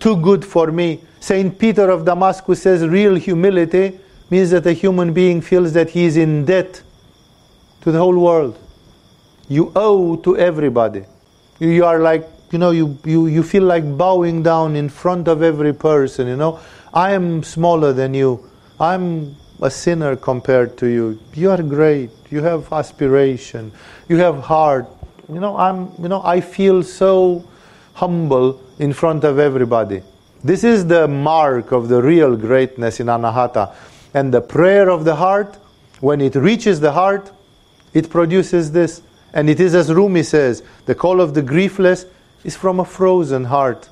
too 0.00 0.16
good 0.16 0.44
for 0.44 0.70
me. 0.72 1.00
Saint 1.20 1.58
Peter 1.58 1.90
of 1.90 2.04
Damascus 2.04 2.62
says 2.62 2.86
real 2.86 3.14
humility 3.14 3.98
means 4.30 4.50
that 4.50 4.66
a 4.66 4.72
human 4.72 5.12
being 5.12 5.40
feels 5.40 5.72
that 5.74 5.90
he 5.90 6.04
is 6.04 6.16
in 6.16 6.44
debt 6.44 6.82
to 7.82 7.92
the 7.92 7.98
whole 7.98 8.18
world. 8.18 8.58
You 9.48 9.70
owe 9.76 10.16
to 10.16 10.38
everybody. 10.38 11.04
You 11.58 11.84
are 11.84 11.98
like, 11.98 12.28
you 12.50 12.58
know, 12.58 12.70
you, 12.70 12.98
you, 13.04 13.26
you 13.26 13.42
feel 13.42 13.64
like 13.64 13.96
bowing 13.96 14.42
down 14.42 14.76
in 14.76 14.88
front 14.88 15.28
of 15.28 15.42
every 15.42 15.72
person, 15.72 16.26
you 16.28 16.36
know. 16.36 16.60
I 16.94 17.12
am 17.12 17.42
smaller 17.42 17.92
than 17.92 18.12
you. 18.12 18.48
I'm 18.78 19.36
a 19.62 19.70
sinner 19.70 20.16
compared 20.16 20.76
to 20.78 20.86
you. 20.86 21.18
You 21.32 21.50
are 21.50 21.62
great. 21.62 22.10
You 22.30 22.42
have 22.42 22.70
aspiration. 22.72 23.72
You 24.08 24.18
have 24.18 24.40
heart. 24.40 24.86
You 25.32 25.40
know, 25.40 25.56
I'm, 25.56 25.92
you 25.98 26.08
know, 26.08 26.22
I 26.22 26.40
feel 26.40 26.82
so 26.82 27.48
humble 27.94 28.60
in 28.78 28.92
front 28.92 29.24
of 29.24 29.38
everybody. 29.38 30.02
This 30.44 30.64
is 30.64 30.86
the 30.86 31.06
mark 31.08 31.72
of 31.72 31.88
the 31.88 32.02
real 32.02 32.36
greatness 32.36 33.00
in 33.00 33.06
Anahata. 33.06 33.74
And 34.12 34.34
the 34.34 34.40
prayer 34.40 34.90
of 34.90 35.04
the 35.04 35.14
heart, 35.14 35.56
when 36.00 36.20
it 36.20 36.34
reaches 36.34 36.80
the 36.80 36.92
heart, 36.92 37.30
it 37.94 38.10
produces 38.10 38.72
this. 38.72 39.00
And 39.32 39.48
it 39.48 39.60
is 39.60 39.74
as 39.74 39.90
Rumi 39.92 40.24
says, 40.24 40.62
the 40.84 40.94
call 40.94 41.20
of 41.20 41.32
the 41.32 41.42
griefless 41.42 42.06
is 42.44 42.56
from 42.56 42.80
a 42.80 42.84
frozen 42.84 43.44
heart. 43.44 43.88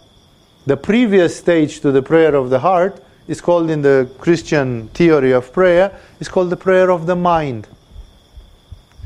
The 0.66 0.77
previous 0.77 1.37
stage 1.37 1.81
to 1.81 1.90
the 1.90 2.03
prayer 2.03 2.35
of 2.35 2.51
the 2.51 2.61
heart 2.61 3.03
is 3.27 3.40
called 3.40 3.70
in 3.70 3.83
the 3.83 4.11
Christian 4.18 4.88
theory 4.88 5.33
of 5.33 5.53
prayer, 5.53 5.99
is 6.20 6.29
called 6.29 6.51
the 6.51 6.57
prayer 6.57 6.90
of 6.90 7.07
the 7.07 7.16
mind. 7.16 7.66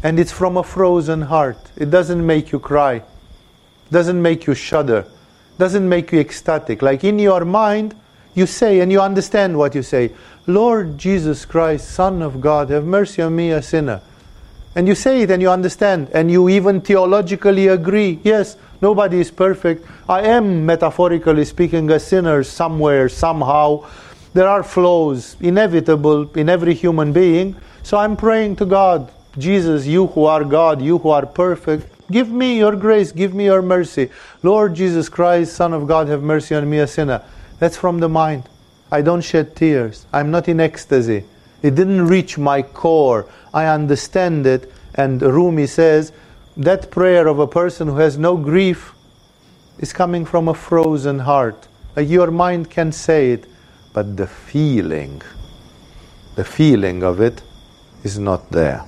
And 0.03 0.19
it's 0.19 0.33
from 0.33 0.57
a 0.57 0.63
frozen 0.63 1.23
heart. 1.23 1.59
It 1.77 1.91
doesn't 1.91 2.25
make 2.27 2.51
you 2.51 2.59
cry, 2.59 3.03
doesn't 3.91 4.21
make 4.21 4.47
you 4.47 4.55
shudder, 4.55 5.07
doesn't 5.59 5.89
make 5.89 6.13
you 6.13 6.21
ecstatic. 6.21 6.83
Like 6.83 7.05
in 7.05 7.19
your 7.19 7.45
mind, 7.45 7.95
you 8.35 8.47
say 8.47 8.81
and 8.81 8.91
you 8.91 9.01
understand 9.01 9.57
what 9.57 9.75
you 9.75 9.83
say 9.83 10.13
Lord 10.47 10.99
Jesus 10.99 11.47
Christ, 11.47 11.91
Son 11.91 12.21
of 12.21 12.41
God, 12.41 12.69
have 12.69 12.85
mercy 12.85 13.23
on 13.23 13.35
me, 13.35 13.51
a 13.51 13.63
sinner. 13.63 14.03
And 14.77 14.87
you 14.87 14.95
say 14.95 15.23
it 15.23 15.31
and 15.31 15.41
you 15.41 15.49
understand, 15.49 16.11
and 16.13 16.31
you 16.31 16.49
even 16.49 16.81
theologically 16.81 17.69
agree 17.69 18.21
yes, 18.25 18.57
Nobody 18.85 19.19
is 19.19 19.31
perfect. 19.31 19.87
I 20.11 20.21
am, 20.25 20.67
metaphorically 20.67 21.47
speaking, 21.47 21.91
a 21.91 21.99
sinner 21.99 22.43
somewhere, 22.43 23.09
somehow. 23.09 23.87
There 24.35 24.47
are 24.47 24.63
flaws, 24.63 25.39
inevitable 25.41 26.31
in 26.37 26.51
every 26.51 26.75
human 26.75 27.11
being. 27.11 27.57
So 27.83 27.97
I'm 27.97 28.15
praying 28.15 28.57
to 28.57 28.67
God, 28.67 29.11
Jesus, 29.39 29.87
you 29.87 30.09
who 30.09 30.27
are 30.27 30.45
God, 30.45 30.83
you 30.83 30.99
who 30.99 31.09
are 31.09 31.25
perfect, 31.25 31.87
give 32.11 32.29
me 32.29 32.59
your 32.59 32.77
grace, 32.77 33.11
give 33.11 33.33
me 33.33 33.47
your 33.47 33.63
mercy. 33.63 34.11
Lord 34.43 34.75
Jesus 34.75 35.09
Christ, 35.09 35.55
Son 35.57 35.73
of 35.73 35.87
God, 35.87 36.09
have 36.09 36.23
mercy 36.23 36.55
on 36.55 36.69
me, 36.69 36.81
a 36.81 36.87
sinner. 36.87 37.23
That's 37.61 37.79
from 37.79 38.01
the 38.01 38.11
mind. 38.11 38.43
I 38.93 39.01
don't 39.01 39.23
shed 39.23 39.57
tears. 39.57 40.05
I'm 40.13 40.31
not 40.31 40.47
in 40.47 40.61
ecstasy. 40.61 41.25
It 41.63 41.75
didn't 41.75 42.07
reach 42.07 42.37
my 42.37 42.61
core. 42.61 43.31
I 43.55 43.65
understand 43.65 44.47
it. 44.47 44.71
And 44.95 45.23
Rumi 45.23 45.69
says, 45.69 46.13
that 46.57 46.91
prayer 46.91 47.27
of 47.27 47.39
a 47.39 47.47
person 47.47 47.89
who 47.89 47.97
has 47.97 48.17
no 48.17 48.37
grief 48.37 48.95
is 49.79 49.93
coming 49.93 50.25
from 50.25 50.49
a 50.49 50.55
frozen 50.55 51.19
heart. 51.21 51.69
Like 51.97 52.09
your 52.09 52.31
mind 52.31 52.71
can 52.71 52.93
say 52.93 53.33
it, 53.33 53.47
but 53.93 54.17
the 54.17 54.27
feeling, 54.27 55.23
the 56.37 56.45
feeling 56.45 57.03
of 57.03 57.21
it 57.21 57.43
is 58.03 58.19
not 58.19 58.51
there. 58.51 58.85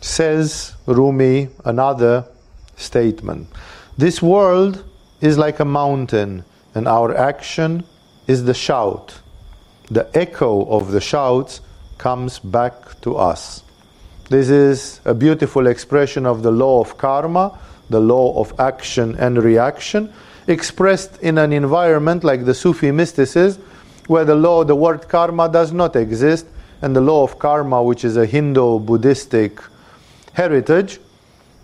Says 0.00 0.74
Rumi 0.86 1.48
another 1.64 2.24
statement. 2.76 3.48
This 3.96 4.22
world 4.22 4.84
is 5.20 5.38
like 5.38 5.60
a 5.60 5.64
mountain, 5.64 6.44
and 6.74 6.86
our 6.86 7.16
action 7.16 7.84
is 8.26 8.44
the 8.44 8.54
shout. 8.54 9.20
The 9.90 10.08
echo 10.16 10.64
of 10.66 10.92
the 10.92 11.00
shouts 11.00 11.60
comes 11.98 12.38
back 12.38 13.00
to 13.02 13.16
us. 13.16 13.62
This 14.30 14.50
is 14.50 15.00
a 15.04 15.14
beautiful 15.14 15.66
expression 15.66 16.26
of 16.26 16.42
the 16.42 16.50
law 16.50 16.80
of 16.80 16.96
karma, 16.96 17.58
the 17.90 18.00
law 18.00 18.38
of 18.40 18.58
action 18.58 19.16
and 19.16 19.42
reaction, 19.42 20.12
expressed 20.46 21.18
in 21.20 21.38
an 21.38 21.52
environment 21.52 22.24
like 22.24 22.44
the 22.44 22.54
Sufi 22.54 22.90
mysticism, 22.90 23.62
where 24.06 24.24
the 24.24 24.34
law, 24.34 24.64
the 24.64 24.74
word 24.74 25.08
karma 25.08 25.48
does 25.48 25.72
not 25.72 25.96
exist, 25.96 26.46
and 26.80 26.94
the 26.94 27.00
law 27.00 27.24
of 27.24 27.38
karma, 27.38 27.82
which 27.82 28.04
is 28.04 28.16
a 28.16 28.24
Hindu 28.24 28.80
Buddhistic 28.80 29.60
heritage, 30.32 31.00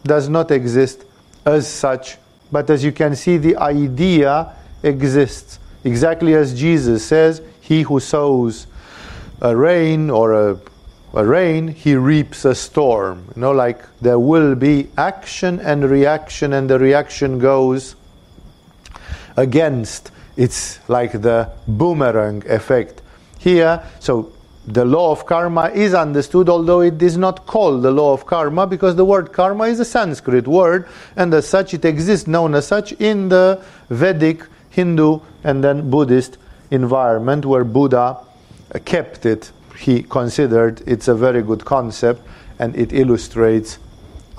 does 0.03 0.29
not 0.29 0.51
exist 0.51 1.05
as 1.47 1.67
such. 1.67 2.19
But 2.51 2.69
as 2.71 2.85
you 2.85 2.93
can 2.93 3.17
see, 3.17 3.37
the 3.37 3.57
idea 3.57 4.55
exists. 4.83 5.59
Exactly 5.85 6.35
as 6.35 6.59
Jesus 6.59 7.05
says, 7.05 7.43
He 7.61 7.83
who 7.83 8.01
sows 8.01 8.67
a 9.45 9.55
rain 9.55 10.09
or 10.09 10.33
a, 10.33 10.59
a 11.13 11.25
rain, 11.25 11.69
he 11.69 11.95
reaps 11.95 12.47
a 12.47 12.55
storm. 12.55 13.27
You 13.37 13.43
know, 13.43 13.53
like 13.53 13.85
there 14.01 14.19
will 14.19 14.55
be 14.55 14.89
action 14.97 15.61
and 15.61 15.85
reaction, 15.85 16.55
and 16.55 16.69
the 16.69 16.79
reaction 16.79 17.39
goes 17.39 17.95
against. 19.37 20.11
It's 20.37 20.81
like 20.89 21.13
the 21.21 21.51
boomerang 21.69 22.43
effect. 22.49 23.03
Here, 23.39 23.85
so 24.01 24.33
the 24.67 24.87
law 24.87 25.13
of 25.13 25.27
karma 25.27 25.69
is 25.75 25.93
understood, 25.93 26.49
although 26.49 26.81
it 26.81 27.03
is 27.03 27.19
not 27.19 27.45
called 27.45 27.83
the 27.83 27.91
law 27.91 28.15
of 28.15 28.25
karma, 28.25 28.67
because 28.67 28.97
the 28.97 29.05
word 29.05 29.35
karma 29.35 29.65
is 29.65 29.79
a 29.79 29.85
Sanskrit 29.85 30.49
word, 30.49 30.89
and 31.17 31.35
as 31.35 31.47
such 31.47 31.75
it 31.75 31.85
exists 31.85 32.27
known 32.27 32.55
as 32.55 32.67
such 32.67 32.93
in 32.93 33.29
the 33.29 33.63
Vedic, 33.91 34.43
Hindu, 34.71 35.21
and 35.45 35.63
then 35.63 35.91
Buddhist 35.91 36.39
environment 36.71 37.45
where 37.45 37.63
Buddha 37.63 38.21
Uh, 38.73 38.79
kept 38.85 39.27
it, 39.27 39.51
he 39.77 40.03
considered 40.03 40.83
it's 40.87 41.09
a 41.09 41.15
very 41.15 41.43
good 41.43 41.65
concept 41.65 42.23
and 42.59 42.77
it 42.77 42.93
illustrates 42.93 43.79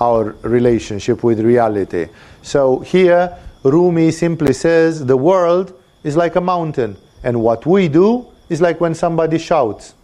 our 0.00 0.34
relationship 0.42 1.22
with 1.22 1.40
reality. 1.40 2.08
So 2.42 2.80
here, 2.80 3.36
Rumi 3.62 4.10
simply 4.10 4.52
says 4.52 5.04
the 5.04 5.16
world 5.16 5.72
is 6.04 6.16
like 6.16 6.36
a 6.36 6.40
mountain, 6.40 6.96
and 7.24 7.40
what 7.42 7.66
we 7.66 7.88
do 7.88 8.26
is 8.48 8.60
like 8.60 8.80
when 8.80 8.94
somebody 8.94 9.38
shouts. 9.38 9.94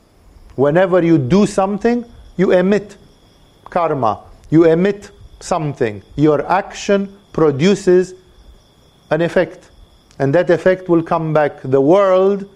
Whenever 0.57 1.03
you 1.03 1.17
do 1.19 1.47
something, 1.47 2.05
you 2.37 2.53
emit 2.53 2.97
karma, 3.71 4.25
you 4.51 4.65
emit 4.65 5.11
something. 5.41 6.03
Your 6.17 6.45
action 6.51 7.17
produces 7.33 8.15
an 9.11 9.21
effect, 9.21 9.71
and 10.19 10.35
that 10.35 10.51
effect 10.51 10.89
will 10.89 11.03
come 11.03 11.33
back. 11.33 11.63
The 11.63 11.81
world 11.81 12.49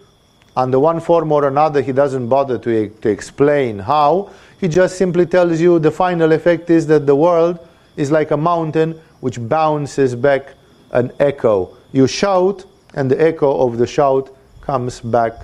under 0.56 0.78
one 0.78 1.00
form 1.00 1.32
or 1.32 1.46
another, 1.46 1.82
he 1.82 1.92
doesn't 1.92 2.28
bother 2.28 2.58
to, 2.58 2.88
to 2.88 3.08
explain 3.08 3.78
how. 3.78 4.30
He 4.60 4.68
just 4.68 4.96
simply 4.96 5.26
tells 5.26 5.60
you 5.60 5.78
the 5.78 5.90
final 5.90 6.32
effect 6.32 6.70
is 6.70 6.86
that 6.86 7.06
the 7.06 7.14
world 7.14 7.58
is 7.96 8.10
like 8.10 8.30
a 8.30 8.36
mountain 8.36 8.98
which 9.20 9.38
bounces 9.48 10.14
back 10.14 10.54
an 10.92 11.12
echo. 11.20 11.76
You 11.92 12.06
shout, 12.06 12.64
and 12.94 13.10
the 13.10 13.20
echo 13.20 13.66
of 13.66 13.76
the 13.76 13.86
shout 13.86 14.34
comes 14.62 15.00
back 15.00 15.34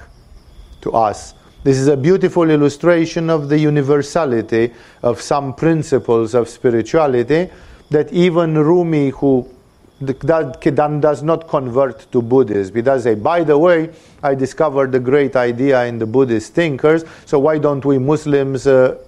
to 0.81 0.93
us. 0.93 1.35
This 1.63 1.79
is 1.79 1.87
a 1.87 1.97
beautiful 1.97 2.51
illustration 2.51 3.31
of 3.31 3.49
the 3.49 3.59
universality 3.59 4.73
of 5.03 5.21
some 5.21 5.55
principles 5.55 6.35
of 6.35 6.49
spirituality 6.49 7.51
that 7.91 8.13
even 8.13 8.59
Rumi, 8.59 9.11
who 9.11 9.49
does 10.05 11.23
not 11.23 11.49
convert 11.49 12.11
to 12.13 12.23
Buddhism, 12.23 12.75
he 12.75 12.83
does 12.83 13.05
say, 13.05 13.15
by 13.15 13.45
the 13.45 13.57
way, 13.57 13.91
I 14.23 14.35
discovered 14.35 14.93
the 14.93 15.01
great 15.01 15.37
idea 15.37 15.85
in 15.85 15.99
the 15.99 16.07
Buddhist 16.07 16.55
thinkers, 16.55 17.05
so 17.27 17.39
why 17.39 17.59
don't 17.59 17.85
we 17.85 17.99
Muslims 17.99 18.67
uh, 18.67 18.99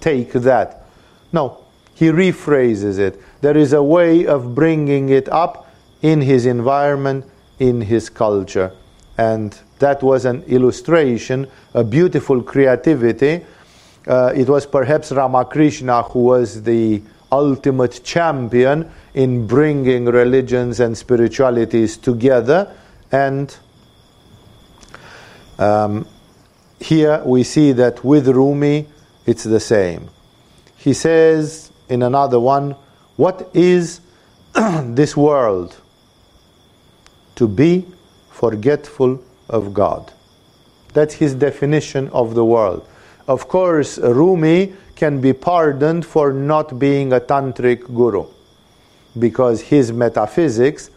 take 0.00 0.32
that? 0.32 0.86
No, 1.32 1.64
he 1.94 2.06
rephrases 2.06 2.98
it. 2.98 3.20
There 3.40 3.56
is 3.56 3.72
a 3.72 3.82
way 3.82 4.26
of 4.26 4.54
bringing 4.54 5.08
it 5.08 5.28
up 5.28 5.68
in 6.02 6.20
his 6.20 6.46
environment, 6.46 7.24
in 7.58 7.80
his 7.80 8.10
culture. 8.10 8.72
And 9.16 9.56
that 9.78 10.02
was 10.02 10.24
an 10.24 10.42
illustration, 10.44 11.46
a 11.72 11.84
beautiful 11.84 12.42
creativity. 12.42 13.44
Uh, 14.06 14.32
it 14.34 14.48
was 14.48 14.66
perhaps 14.66 15.12
Ramakrishna 15.12 16.02
who 16.02 16.24
was 16.24 16.62
the 16.62 17.02
ultimate 17.30 18.00
champion 18.04 18.90
in 19.14 19.46
bringing 19.46 20.06
religions 20.06 20.80
and 20.80 20.98
spiritualities 20.98 21.96
together. 21.96 22.74
And 23.12 23.56
um, 25.58 26.06
here 26.80 27.22
we 27.24 27.44
see 27.44 27.72
that 27.72 28.04
with 28.04 28.26
Rumi, 28.26 28.86
it's 29.24 29.44
the 29.44 29.60
same. 29.60 30.10
He 30.76 30.92
says 30.92 31.70
in 31.88 32.02
another 32.02 32.40
one, 32.40 32.72
What 33.16 33.50
is 33.54 34.00
this 34.52 35.16
world? 35.16 35.80
To 37.36 37.48
be 37.48 37.86
forgetful 38.30 39.22
of 39.48 39.72
God. 39.72 40.12
That's 40.92 41.14
his 41.14 41.34
definition 41.34 42.08
of 42.08 42.34
the 42.34 42.44
world. 42.44 42.86
Of 43.26 43.48
course, 43.48 43.98
Rumi 43.98 44.74
can 44.96 45.20
be 45.20 45.32
pardoned 45.32 46.04
for 46.04 46.32
not 46.32 46.78
being 46.78 47.12
a 47.12 47.20
tantric 47.20 47.82
guru 47.92 48.26
because 49.18 49.60
his 49.60 49.92
metaphysics 49.92 50.90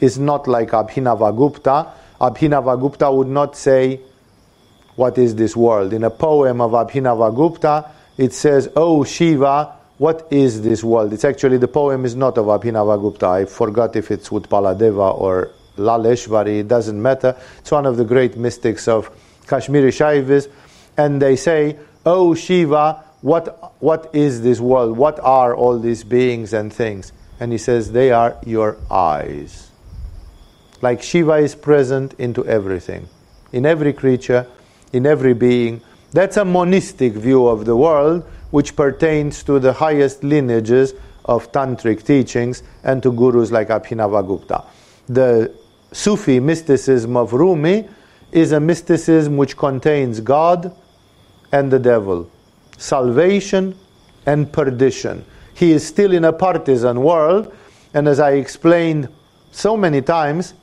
is 0.00 0.18
not 0.18 0.46
like 0.46 0.70
Abhinavagupta. 0.70 1.90
Abhinavagupta 2.20 3.16
would 3.16 3.28
not 3.28 3.56
say, 3.56 4.00
What 4.96 5.18
is 5.18 5.34
this 5.34 5.56
world? 5.56 5.92
In 5.92 6.04
a 6.04 6.10
poem 6.10 6.60
of 6.60 6.72
Abhinavagupta, 6.72 7.88
it 8.18 8.32
says, 8.32 8.68
Oh 8.76 9.04
Shiva, 9.04 9.74
what 9.98 10.26
is 10.30 10.62
this 10.62 10.82
world? 10.84 11.12
It's 11.12 11.24
actually 11.24 11.58
the 11.58 11.68
poem 11.68 12.04
is 12.04 12.14
not 12.14 12.36
of 12.38 12.46
Abhinavagupta. 12.46 13.24
I 13.24 13.44
forgot 13.44 13.96
if 13.96 14.10
it's 14.10 14.28
Utpaladeva 14.28 15.18
or 15.18 15.50
Laleshvari, 15.76 16.60
it 16.60 16.68
doesn't 16.68 17.00
matter. 17.00 17.36
It's 17.58 17.70
one 17.70 17.86
of 17.86 17.96
the 17.96 18.04
great 18.04 18.36
mystics 18.36 18.88
of 18.88 19.10
Kashmiri 19.46 19.90
Shaivism. 19.90 20.50
And 20.96 21.20
they 21.20 21.36
say, 21.36 21.76
Oh 22.04 22.34
Shiva, 22.34 23.02
what, 23.22 23.74
what 23.80 24.10
is 24.14 24.42
this 24.42 24.60
world? 24.60 24.96
What 24.96 25.18
are 25.20 25.56
all 25.56 25.78
these 25.78 26.04
beings 26.04 26.52
and 26.52 26.72
things? 26.72 27.12
And 27.40 27.52
he 27.52 27.58
says, 27.58 27.92
They 27.92 28.10
are 28.10 28.36
your 28.44 28.76
eyes. 28.90 29.70
Like 30.82 31.02
Shiva 31.02 31.36
is 31.36 31.54
present 31.54 32.14
into 32.18 32.46
everything, 32.46 33.08
in 33.52 33.64
every 33.66 33.92
creature, 33.92 34.46
in 34.92 35.06
every 35.06 35.34
being. 35.34 35.80
That's 36.12 36.36
a 36.36 36.44
monistic 36.44 37.14
view 37.14 37.46
of 37.46 37.64
the 37.64 37.76
world, 37.76 38.24
which 38.50 38.76
pertains 38.76 39.42
to 39.44 39.58
the 39.58 39.72
highest 39.72 40.22
lineages 40.22 40.94
of 41.24 41.50
tantric 41.52 42.04
teachings 42.04 42.62
and 42.82 43.02
to 43.02 43.10
gurus 43.10 43.50
like 43.50 43.68
Abhinavagupta. 43.68 44.64
The 45.08 45.52
Sufi 45.92 46.40
mysticism 46.40 47.16
of 47.16 47.32
Rumi 47.32 47.88
is 48.32 48.52
a 48.52 48.60
mysticism 48.60 49.36
which 49.36 49.56
contains 49.56 50.20
God 50.20 50.74
and 51.52 51.70
the 51.70 51.78
devil, 51.78 52.30
salvation 52.76 53.76
and 54.26 54.52
perdition. 54.52 55.24
He 55.54 55.72
is 55.72 55.86
still 55.86 56.12
in 56.12 56.24
a 56.24 56.32
partisan 56.32 57.02
world, 57.02 57.54
and 57.94 58.08
as 58.08 58.20
I 58.20 58.32
explained 58.32 59.08
so 59.52 59.76
many 59.76 60.02
times, 60.02 60.54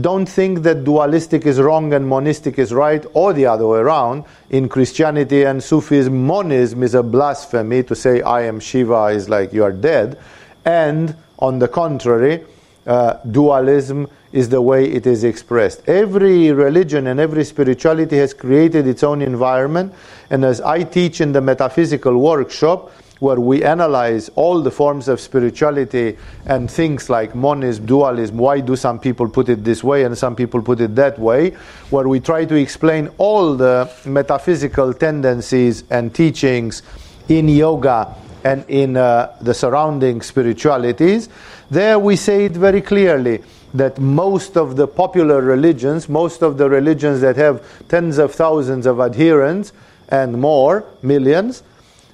don't 0.00 0.26
think 0.26 0.62
that 0.62 0.84
dualistic 0.84 1.44
is 1.44 1.60
wrong 1.60 1.92
and 1.92 2.08
monistic 2.08 2.58
is 2.58 2.72
right, 2.72 3.04
or 3.12 3.32
the 3.32 3.46
other 3.46 3.66
way 3.66 3.78
around. 3.78 4.24
In 4.48 4.68
Christianity 4.68 5.42
and 5.42 5.62
Sufism, 5.62 6.26
monism 6.26 6.82
is 6.82 6.94
a 6.94 7.02
blasphemy. 7.02 7.82
To 7.84 7.94
say 7.94 8.22
I 8.22 8.42
am 8.42 8.58
Shiva 8.58 9.06
is 9.06 9.28
like 9.28 9.52
you 9.52 9.64
are 9.64 9.72
dead. 9.72 10.18
And 10.64 11.14
on 11.38 11.58
the 11.58 11.68
contrary, 11.68 12.44
uh, 12.86 13.14
dualism 13.30 14.08
is 14.32 14.48
the 14.48 14.62
way 14.62 14.90
it 14.90 15.06
is 15.06 15.24
expressed. 15.24 15.86
Every 15.86 16.52
religion 16.52 17.06
and 17.06 17.20
every 17.20 17.44
spirituality 17.44 18.16
has 18.16 18.32
created 18.32 18.86
its 18.86 19.02
own 19.02 19.20
environment, 19.20 19.92
and 20.30 20.44
as 20.44 20.60
I 20.60 20.84
teach 20.84 21.20
in 21.20 21.32
the 21.32 21.40
metaphysical 21.40 22.16
workshop, 22.16 22.90
where 23.22 23.38
we 23.38 23.62
analyze 23.62 24.28
all 24.34 24.60
the 24.60 24.70
forms 24.72 25.06
of 25.06 25.20
spirituality 25.20 26.18
and 26.44 26.68
things 26.68 27.08
like 27.08 27.36
monism, 27.36 27.86
dualism, 27.86 28.36
why 28.36 28.58
do 28.58 28.74
some 28.74 28.98
people 28.98 29.28
put 29.28 29.48
it 29.48 29.62
this 29.62 29.84
way 29.84 30.02
and 30.02 30.18
some 30.18 30.34
people 30.34 30.60
put 30.60 30.80
it 30.80 30.96
that 30.96 31.16
way, 31.20 31.50
where 31.90 32.08
we 32.08 32.18
try 32.18 32.44
to 32.44 32.56
explain 32.56 33.08
all 33.18 33.54
the 33.54 33.88
metaphysical 34.04 34.92
tendencies 34.92 35.84
and 35.88 36.12
teachings 36.12 36.82
in 37.28 37.48
yoga 37.48 38.12
and 38.42 38.64
in 38.68 38.96
uh, 38.96 39.32
the 39.40 39.54
surrounding 39.54 40.20
spiritualities, 40.20 41.28
there 41.70 42.00
we 42.00 42.16
say 42.16 42.46
it 42.46 42.52
very 42.52 42.80
clearly 42.80 43.40
that 43.72 44.00
most 44.00 44.56
of 44.56 44.74
the 44.74 44.88
popular 44.88 45.40
religions, 45.40 46.08
most 46.08 46.42
of 46.42 46.58
the 46.58 46.68
religions 46.68 47.20
that 47.20 47.36
have 47.36 47.64
tens 47.86 48.18
of 48.18 48.34
thousands 48.34 48.84
of 48.84 48.98
adherents 48.98 49.72
and 50.08 50.40
more, 50.40 50.84
millions, 51.02 51.62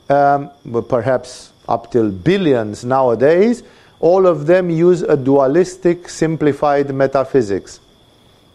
um, 0.08 0.50
perhaps 0.88 1.52
up 1.68 1.92
till 1.92 2.10
billions 2.10 2.84
nowadays, 2.84 3.62
all 4.00 4.26
of 4.26 4.46
them 4.46 4.70
use 4.70 5.02
a 5.02 5.16
dualistic, 5.16 6.08
simplified 6.08 6.94
metaphysics 6.94 7.80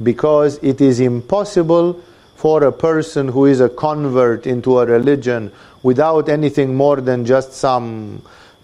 because 0.02 0.58
it 0.64 0.82
is 0.82 1.00
impossible 1.00 2.02
for 2.36 2.64
a 2.64 2.72
person 2.72 3.28
who 3.28 3.46
is 3.46 3.62
a 3.62 3.70
convert 3.70 4.48
into 4.48 4.80
a 4.80 4.86
religion 4.86 5.52
without 5.84 6.30
anything 6.30 6.76
more 6.76 7.00
than 7.00 7.26
just 7.26 7.54
some 7.54 8.22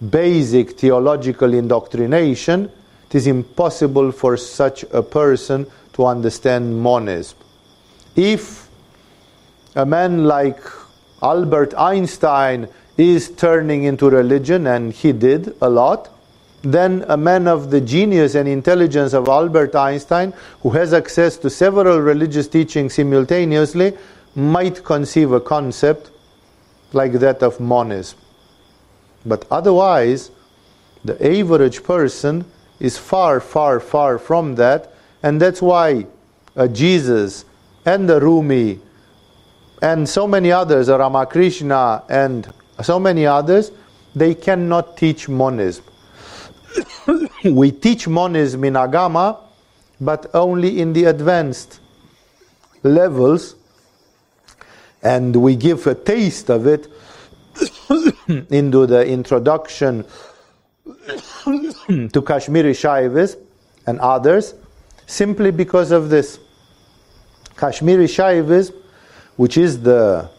basic 0.09 0.71
theological 0.71 1.53
indoctrination, 1.53 2.71
it 3.09 3.15
is 3.15 3.27
impossible 3.27 4.11
for 4.11 4.37
such 4.37 4.83
a 4.91 5.03
person 5.03 5.65
to 5.93 6.05
understand 6.05 6.81
monism. 6.81 7.37
If 8.15 8.69
a 9.75 9.85
man 9.85 10.25
like 10.25 10.61
Albert 11.21 11.73
Einstein 11.77 12.67
is 13.07 13.29
turning 13.31 13.83
into 13.83 14.09
religion, 14.09 14.67
and 14.67 14.91
he 14.91 15.11
did 15.13 15.55
a 15.61 15.69
lot, 15.69 16.09
then 16.61 17.05
a 17.07 17.15
man 17.15 17.47
of 17.47 17.71
the 17.71 17.79
genius 17.79 18.35
and 18.35 18.47
intelligence 18.47 19.13
of 19.13 19.29
Albert 19.29 19.73
Einstein, 19.75 20.33
who 20.61 20.71
has 20.71 20.93
access 20.93 21.37
to 21.37 21.49
several 21.49 21.99
religious 21.99 22.47
teachings 22.47 22.95
simultaneously, 22.95 23.97
might 24.35 24.83
conceive 24.83 25.31
a 25.31 25.39
concept 25.39 26.11
like 26.91 27.13
that 27.13 27.41
of 27.41 27.59
monism. 27.59 28.17
But 29.25 29.45
otherwise, 29.49 30.31
the 31.05 31.15
average 31.25 31.83
person 31.83 32.43
is 32.79 32.97
far, 32.97 33.39
far, 33.39 33.79
far 33.79 34.19
from 34.19 34.55
that, 34.55 34.93
and 35.23 35.41
that's 35.41 35.61
why 35.61 36.05
Jesus 36.73 37.45
and 37.85 38.09
the 38.09 38.19
Rumi 38.19 38.79
and 39.81 40.09
so 40.09 40.27
many 40.27 40.51
others, 40.51 40.89
Ramakrishna 40.89 42.03
and 42.09 42.51
so 42.81 42.99
many 42.99 43.25
others, 43.25 43.71
they 44.15 44.35
cannot 44.35 44.97
teach 44.97 45.27
monism. 45.27 45.83
we 47.43 47.71
teach 47.71 48.07
monism 48.07 48.63
in 48.63 48.73
Agama, 48.73 49.39
but 49.99 50.27
only 50.33 50.79
in 50.79 50.93
the 50.93 51.05
advanced 51.05 51.79
levels, 52.83 53.55
and 55.03 55.35
we 55.35 55.55
give 55.55 55.85
a 55.87 55.95
taste 55.95 56.49
of 56.49 56.67
it 56.67 56.87
into 58.49 58.85
the 58.85 59.05
introduction 59.05 60.05
to 60.85 62.21
Kashmiri 62.21 62.73
Shaivism 62.73 63.37
and 63.87 63.99
others, 63.99 64.53
simply 65.05 65.51
because 65.51 65.91
of 65.91 66.09
this. 66.09 66.39
Kashmiri 67.57 68.05
Shaivism, 68.05 68.73
which 69.35 69.57
is 69.57 69.81
the 69.81 70.29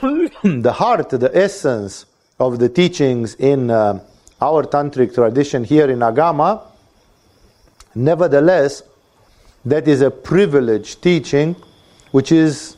the 0.42 0.72
heart, 0.72 1.10
the 1.10 1.30
essence 1.34 2.06
of 2.38 2.58
the 2.58 2.70
teachings 2.70 3.34
in 3.34 3.70
uh, 3.70 4.00
our 4.40 4.64
tantric 4.64 5.14
tradition 5.14 5.62
here 5.62 5.90
in 5.90 5.98
Agama, 5.98 6.62
nevertheless, 7.94 8.82
that 9.66 9.86
is 9.86 10.00
a 10.00 10.10
privileged 10.10 11.02
teaching 11.02 11.54
which 12.12 12.32
is 12.32 12.76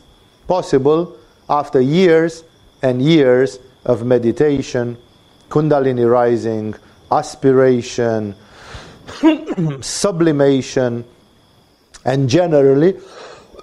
possible 0.48 1.16
after 1.48 1.80
years 1.80 2.42
and 2.82 3.00
years 3.00 3.60
of 3.84 4.04
meditation, 4.04 4.98
Kundalini 5.48 6.10
rising, 6.10 6.74
aspiration, 7.12 8.34
sublimation, 9.80 11.04
and 12.04 12.28
generally 12.28 12.98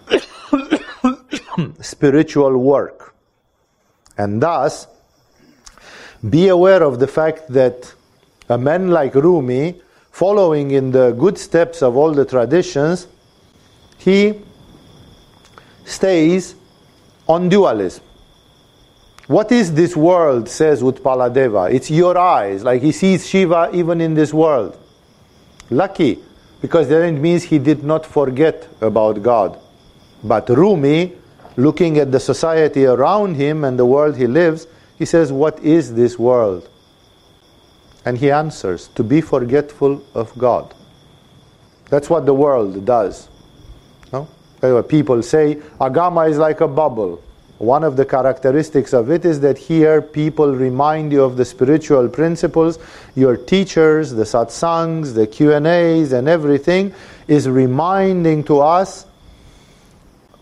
spiritual 1.81 2.57
work. 2.57 3.08
And 4.19 4.41
thus, 4.41 4.85
be 6.29 6.49
aware 6.49 6.83
of 6.83 6.99
the 6.99 7.07
fact 7.07 7.47
that 7.53 7.93
a 8.49 8.57
man 8.57 8.89
like 8.89 9.15
Rumi, 9.15 9.81
following 10.11 10.71
in 10.71 10.91
the 10.91 11.11
good 11.13 11.37
steps 11.37 11.81
of 11.81 11.95
all 11.95 12.11
the 12.11 12.25
traditions, 12.25 13.07
he 13.97 14.41
stays 15.85 16.55
on 17.29 17.47
dualism. 17.47 18.03
What 19.27 19.53
is 19.53 19.73
this 19.73 19.95
world, 19.95 20.49
says 20.49 20.81
Utpaladeva? 20.81 21.71
It's 21.73 21.89
your 21.89 22.17
eyes, 22.17 22.65
like 22.65 22.81
he 22.81 22.91
sees 22.91 23.25
Shiva 23.25 23.69
even 23.71 24.01
in 24.01 24.15
this 24.15 24.33
world. 24.33 24.77
Lucky, 25.69 26.19
because 26.59 26.89
then 26.89 27.15
it 27.15 27.19
means 27.21 27.43
he 27.43 27.57
did 27.59 27.85
not 27.85 28.05
forget 28.05 28.67
about 28.81 29.23
God. 29.23 29.57
But 30.21 30.49
Rumi, 30.49 31.13
looking 31.59 31.97
at 31.97 32.11
the 32.11 32.19
society 32.19 32.85
around 32.85 33.35
him 33.35 33.63
and 33.63 33.77
the 33.77 33.85
world 33.85 34.15
he 34.15 34.27
lives, 34.27 34.67
he 34.97 35.05
says, 35.05 35.31
What 35.31 35.59
is 35.59 35.93
this 35.93 36.17
world? 36.17 36.67
And 38.05 38.17
he 38.17 38.31
answers, 38.31 38.87
To 38.95 39.03
be 39.03 39.21
forgetful 39.21 40.03
of 40.13 40.35
God. 40.37 40.73
That's 41.89 42.09
what 42.09 42.25
the 42.25 42.33
world 42.33 42.85
does. 42.85 43.27
No? 44.13 44.27
People 44.83 45.21
say, 45.21 45.55
Agama 45.79 46.29
is 46.29 46.37
like 46.37 46.61
a 46.61 46.67
bubble. 46.67 47.21
One 47.57 47.83
of 47.83 47.97
the 47.97 48.05
characteristics 48.05 48.93
of 48.93 49.11
it 49.11 49.25
is 49.25 49.41
that 49.41 49.57
here 49.57 50.01
people 50.01 50.55
remind 50.55 51.11
you 51.11 51.23
of 51.23 51.35
the 51.35 51.43
spiritual 51.43 52.07
principles. 52.07 52.79
Your 53.15 53.35
teachers, 53.35 54.11
the 54.11 54.23
satsangs, 54.23 55.13
the 55.13 55.27
Q&As 55.27 56.13
and 56.13 56.29
everything 56.29 56.93
is 57.27 57.49
reminding 57.49 58.45
to 58.45 58.61
us 58.61 59.05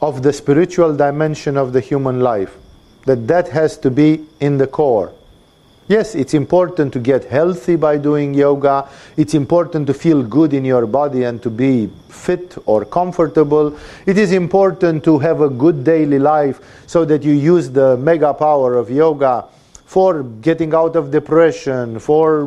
of 0.02 0.24
the 0.24 0.34
spiritual 0.34 0.96
dimension 0.96 1.58
of 1.58 1.74
the 1.74 1.82
human 1.82 2.20
life. 2.20 2.56
That 3.06 3.28
that 3.28 3.50
has 3.50 3.78
to 3.80 3.90
be 3.90 4.26
in 4.40 4.58
the 4.58 4.68
core. 4.68 5.14
Yes, 5.88 6.16
it's 6.16 6.34
important 6.34 6.92
to 6.94 7.00
get 7.00 7.24
healthy 7.24 7.78
by 7.78 7.98
doing 7.98 8.34
yoga. 8.34 8.90
It's 9.16 9.34
important 9.34 9.88
to 9.88 9.94
feel 9.94 10.22
good 10.22 10.54
in 10.54 10.66
your 10.66 10.86
body 10.86 11.24
and 11.24 11.42
to 11.44 11.50
be 11.50 11.90
fit 12.10 12.58
or 12.66 12.84
comfortable. 12.84 13.78
It 14.06 14.18
is 14.18 14.34
important 14.34 15.06
to 15.06 15.18
have 15.20 15.40
a 15.40 15.50
good 15.50 15.86
daily 15.86 16.20
life 16.20 16.60
so 16.88 17.06
that 17.06 17.24
you 17.24 17.32
use 17.32 17.70
the 17.70 17.96
mega 17.96 18.34
power 18.34 18.76
of 18.76 18.92
yoga 18.92 19.46
for 19.88 20.22
getting 20.42 20.74
out 20.74 20.98
of 20.98 21.12
depression, 21.12 21.98
for 21.98 22.44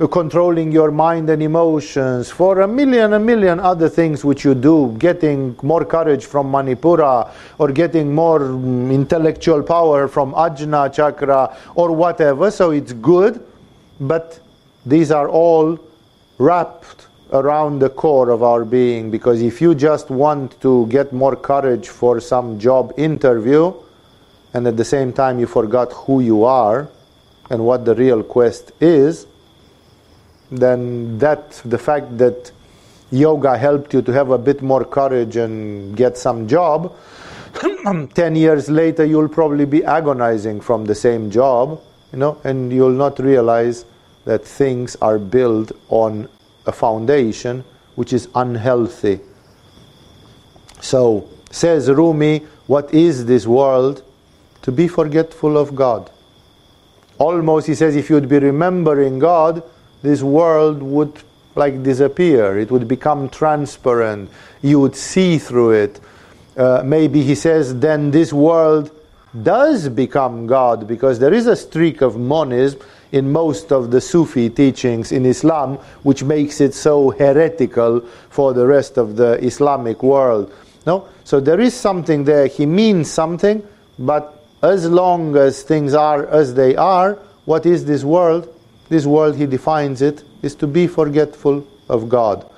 uh, 0.00 0.06
controlling 0.06 0.70
your 0.70 0.92
mind 0.92 1.28
and 1.28 1.42
emotions, 1.42 2.30
for 2.30 2.60
a 2.60 2.68
million, 2.68 3.12
a 3.12 3.18
million 3.18 3.58
other 3.58 3.88
things 3.88 4.24
which 4.24 4.44
you 4.44 4.54
do, 4.54 4.94
getting 4.96 5.56
more 5.64 5.84
courage 5.84 6.24
from 6.24 6.46
Manipura, 6.46 7.28
or 7.58 7.72
getting 7.72 8.14
more 8.14 8.44
um, 8.44 8.88
intellectual 8.88 9.64
power 9.64 10.06
from 10.06 10.32
Ajna 10.34 10.94
chakra, 10.94 11.56
or 11.74 11.90
whatever. 11.90 12.52
So 12.52 12.70
it's 12.70 12.92
good, 12.92 13.44
but 13.98 14.38
these 14.86 15.10
are 15.10 15.28
all 15.28 15.76
wrapped 16.38 17.08
around 17.32 17.80
the 17.80 17.90
core 17.90 18.30
of 18.30 18.44
our 18.44 18.64
being 18.64 19.10
because 19.10 19.42
if 19.42 19.60
you 19.60 19.74
just 19.74 20.08
want 20.08 20.60
to 20.60 20.86
get 20.86 21.12
more 21.12 21.34
courage 21.34 21.88
for 21.88 22.20
some 22.20 22.60
job 22.60 22.92
interview, 22.96 23.72
and 24.54 24.66
at 24.66 24.76
the 24.76 24.84
same 24.84 25.12
time 25.12 25.38
you 25.38 25.46
forgot 25.46 25.92
who 25.92 26.20
you 26.20 26.44
are 26.44 26.88
and 27.50 27.64
what 27.64 27.84
the 27.84 27.94
real 27.94 28.22
quest 28.22 28.72
is, 28.80 29.26
then 30.50 31.18
that 31.18 31.60
the 31.64 31.78
fact 31.78 32.18
that 32.18 32.50
yoga 33.10 33.56
helped 33.56 33.92
you 33.94 34.02
to 34.02 34.12
have 34.12 34.30
a 34.30 34.38
bit 34.38 34.62
more 34.62 34.84
courage 34.84 35.36
and 35.36 35.96
get 35.96 36.16
some 36.16 36.46
job, 36.46 36.94
10 38.14 38.36
years 38.36 38.68
later 38.68 39.04
you'll 39.04 39.28
probably 39.28 39.64
be 39.64 39.84
agonizing 39.84 40.60
from 40.60 40.84
the 40.84 40.94
same 40.94 41.30
job, 41.30 41.80
you 42.12 42.18
know, 42.18 42.40
and 42.44 42.72
you'll 42.72 42.90
not 42.90 43.18
realize 43.18 43.84
that 44.24 44.44
things 44.44 44.96
are 44.96 45.18
built 45.18 45.72
on 45.88 46.28
a 46.66 46.72
foundation 46.72 47.64
which 47.94 48.12
is 48.12 48.28
unhealthy. 48.34 49.20
So, 50.80 51.28
says 51.50 51.90
Rumi, 51.90 52.38
what 52.66 52.92
is 52.94 53.26
this 53.26 53.46
world? 53.46 54.02
To 54.62 54.72
be 54.72 54.88
forgetful 54.88 55.56
of 55.56 55.74
God. 55.74 56.10
Almost, 57.18 57.66
he 57.66 57.74
says, 57.74 57.96
if 57.96 58.08
you'd 58.08 58.28
be 58.28 58.38
remembering 58.38 59.18
God, 59.18 59.62
this 60.02 60.22
world 60.22 60.82
would 60.82 61.12
like 61.54 61.82
disappear. 61.82 62.58
It 62.58 62.70
would 62.70 62.88
become 62.88 63.28
transparent. 63.28 64.30
You 64.62 64.80
would 64.80 64.96
see 64.96 65.38
through 65.38 65.72
it. 65.72 66.00
Uh, 66.56 66.82
maybe 66.84 67.22
he 67.22 67.34
says, 67.34 67.78
then 67.78 68.10
this 68.10 68.32
world 68.32 68.90
does 69.42 69.88
become 69.88 70.46
God 70.46 70.88
because 70.88 71.18
there 71.18 71.32
is 71.32 71.46
a 71.46 71.56
streak 71.56 72.00
of 72.00 72.16
monism 72.16 72.80
in 73.12 73.32
most 73.32 73.72
of 73.72 73.90
the 73.90 74.00
Sufi 74.00 74.48
teachings 74.48 75.12
in 75.12 75.26
Islam, 75.26 75.76
which 76.02 76.22
makes 76.22 76.60
it 76.60 76.74
so 76.74 77.10
heretical 77.10 78.00
for 78.28 78.52
the 78.52 78.66
rest 78.66 78.96
of 78.98 79.16
the 79.16 79.32
Islamic 79.44 80.02
world. 80.02 80.52
No? 80.86 81.08
So 81.24 81.40
there 81.40 81.60
is 81.60 81.74
something 81.74 82.24
there. 82.24 82.46
He 82.46 82.66
means 82.66 83.10
something, 83.10 83.66
but 83.98 84.39
as 84.62 84.88
long 84.88 85.36
as 85.36 85.62
things 85.62 85.94
are 85.94 86.26
as 86.26 86.54
they 86.54 86.76
are, 86.76 87.14
what 87.44 87.66
is 87.66 87.84
this 87.84 88.04
world? 88.04 88.54
This 88.88 89.06
world, 89.06 89.36
he 89.36 89.46
defines 89.46 90.02
it, 90.02 90.24
is 90.42 90.54
to 90.56 90.66
be 90.66 90.86
forgetful 90.86 91.66
of 91.88 92.08
God. 92.08 92.50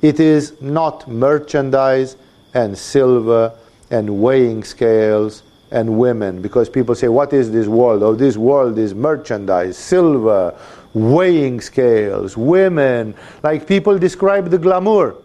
It 0.00 0.20
is 0.20 0.60
not 0.60 1.08
merchandise 1.08 2.16
and 2.54 2.76
silver 2.76 3.52
and 3.90 4.20
weighing 4.20 4.62
scales 4.64 5.42
and 5.70 5.98
women. 5.98 6.40
Because 6.40 6.68
people 6.68 6.94
say, 6.94 7.08
What 7.08 7.32
is 7.32 7.50
this 7.50 7.66
world? 7.66 8.02
Oh, 8.02 8.14
this 8.14 8.36
world 8.36 8.78
is 8.78 8.94
merchandise, 8.94 9.76
silver, 9.76 10.58
weighing 10.94 11.60
scales, 11.60 12.36
women. 12.36 13.14
Like 13.42 13.66
people 13.66 13.98
describe 13.98 14.50
the 14.50 14.58
glamour, 14.58 15.16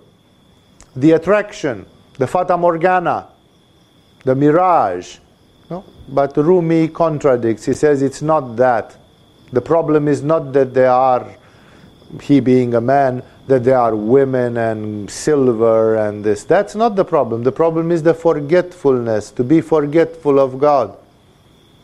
the 0.95 1.11
attraction, 1.11 1.85
the 2.17 2.27
fata 2.27 2.57
morgana, 2.57 3.27
the 4.23 4.35
mirage, 4.35 5.17
no? 5.69 5.83
But 6.09 6.35
Rumi 6.37 6.87
contradicts. 6.89 7.65
He 7.65 7.73
says 7.73 8.01
it's 8.01 8.21
not 8.21 8.55
that. 8.57 8.95
The 9.51 9.61
problem 9.61 10.07
is 10.07 10.23
not 10.23 10.53
that 10.53 10.73
there 10.73 10.89
are, 10.89 11.35
he 12.21 12.39
being 12.39 12.73
a 12.73 12.81
man, 12.81 13.23
that 13.47 13.63
there 13.63 13.77
are 13.77 13.95
women 13.95 14.57
and 14.57 15.09
silver 15.09 15.95
and 15.97 16.23
this. 16.23 16.43
That's 16.43 16.75
not 16.75 16.95
the 16.95 17.05
problem. 17.05 17.43
The 17.43 17.51
problem 17.51 17.91
is 17.91 18.03
the 18.03 18.13
forgetfulness, 18.13 19.31
to 19.31 19.43
be 19.43 19.61
forgetful 19.61 20.39
of 20.39 20.59
God. 20.59 20.97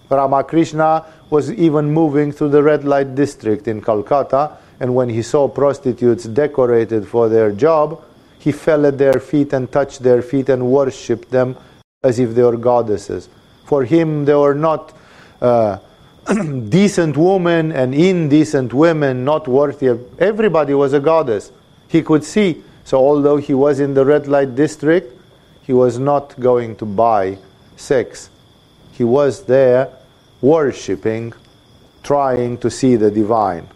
Ramakrishna 0.10 1.06
was 1.30 1.52
even 1.52 1.92
moving 1.92 2.32
through 2.32 2.50
the 2.50 2.64
red 2.64 2.84
light 2.84 3.14
district 3.14 3.68
in 3.68 3.82
Calcutta, 3.82 4.58
and 4.80 4.96
when 4.96 5.10
he 5.10 5.22
saw 5.22 5.48
prostitutes 5.48 6.24
decorated 6.24 7.08
for 7.08 7.30
their 7.30 7.52
job, 7.52 8.04
he 8.40 8.52
fell 8.52 8.86
at 8.86 8.98
their 8.98 9.20
feet 9.20 9.54
and 9.54 9.72
touched 9.72 10.02
their 10.02 10.22
feet 10.22 10.50
and 10.50 10.66
worshipped 10.66 11.30
them 11.30 11.56
as 12.02 12.18
if 12.18 12.34
they 12.34 12.42
were 12.42 12.58
goddesses. 12.58 13.30
For 13.70 13.84
him, 13.84 14.26
they 14.26 14.34
were 14.34 14.56
not 14.56 14.98
uh, 15.40 15.78
decent 16.70 17.16
women 17.16 17.72
and 17.72 17.94
indecent 17.94 18.74
women, 18.74 19.24
not 19.24 19.48
worthy 19.48 19.86
of. 19.86 20.20
Everybody 20.20 20.74
was 20.74 20.94
a 20.94 21.00
goddess. 21.00 21.52
He 21.88 22.02
could 22.02 22.24
see. 22.24 22.64
So, 22.84 22.98
although 22.98 23.38
he 23.38 23.54
was 23.54 23.80
in 23.80 23.94
the 23.94 24.04
red 24.04 24.28
light 24.28 24.56
district, 24.56 25.14
he 25.62 25.72
was 25.72 26.00
not 26.00 26.34
going 26.40 26.78
to 26.78 26.86
buy 26.86 27.38
sex. 27.76 28.32
He 28.94 29.04
was 29.04 29.44
there 29.44 29.94
worshipping, 30.42 31.34
trying 32.02 32.58
to 32.58 32.72
see 32.72 32.96
the 32.96 33.12
divine. 33.12 33.68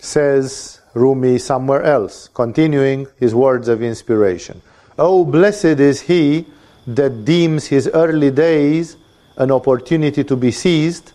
Says 0.00 0.82
Rumi 0.94 1.38
somewhere 1.38 1.82
else, 1.82 2.28
continuing 2.32 3.06
his 3.18 3.34
words 3.34 3.68
of 3.68 3.82
inspiration. 3.82 4.62
Oh, 4.98 5.24
blessed 5.24 5.80
is 5.80 6.02
he 6.02 6.46
that 6.86 7.24
deems 7.24 7.66
his 7.66 7.88
early 7.92 8.30
days 8.30 8.96
an 9.36 9.50
opportunity 9.50 10.22
to 10.24 10.36
be 10.36 10.50
seized 10.50 11.12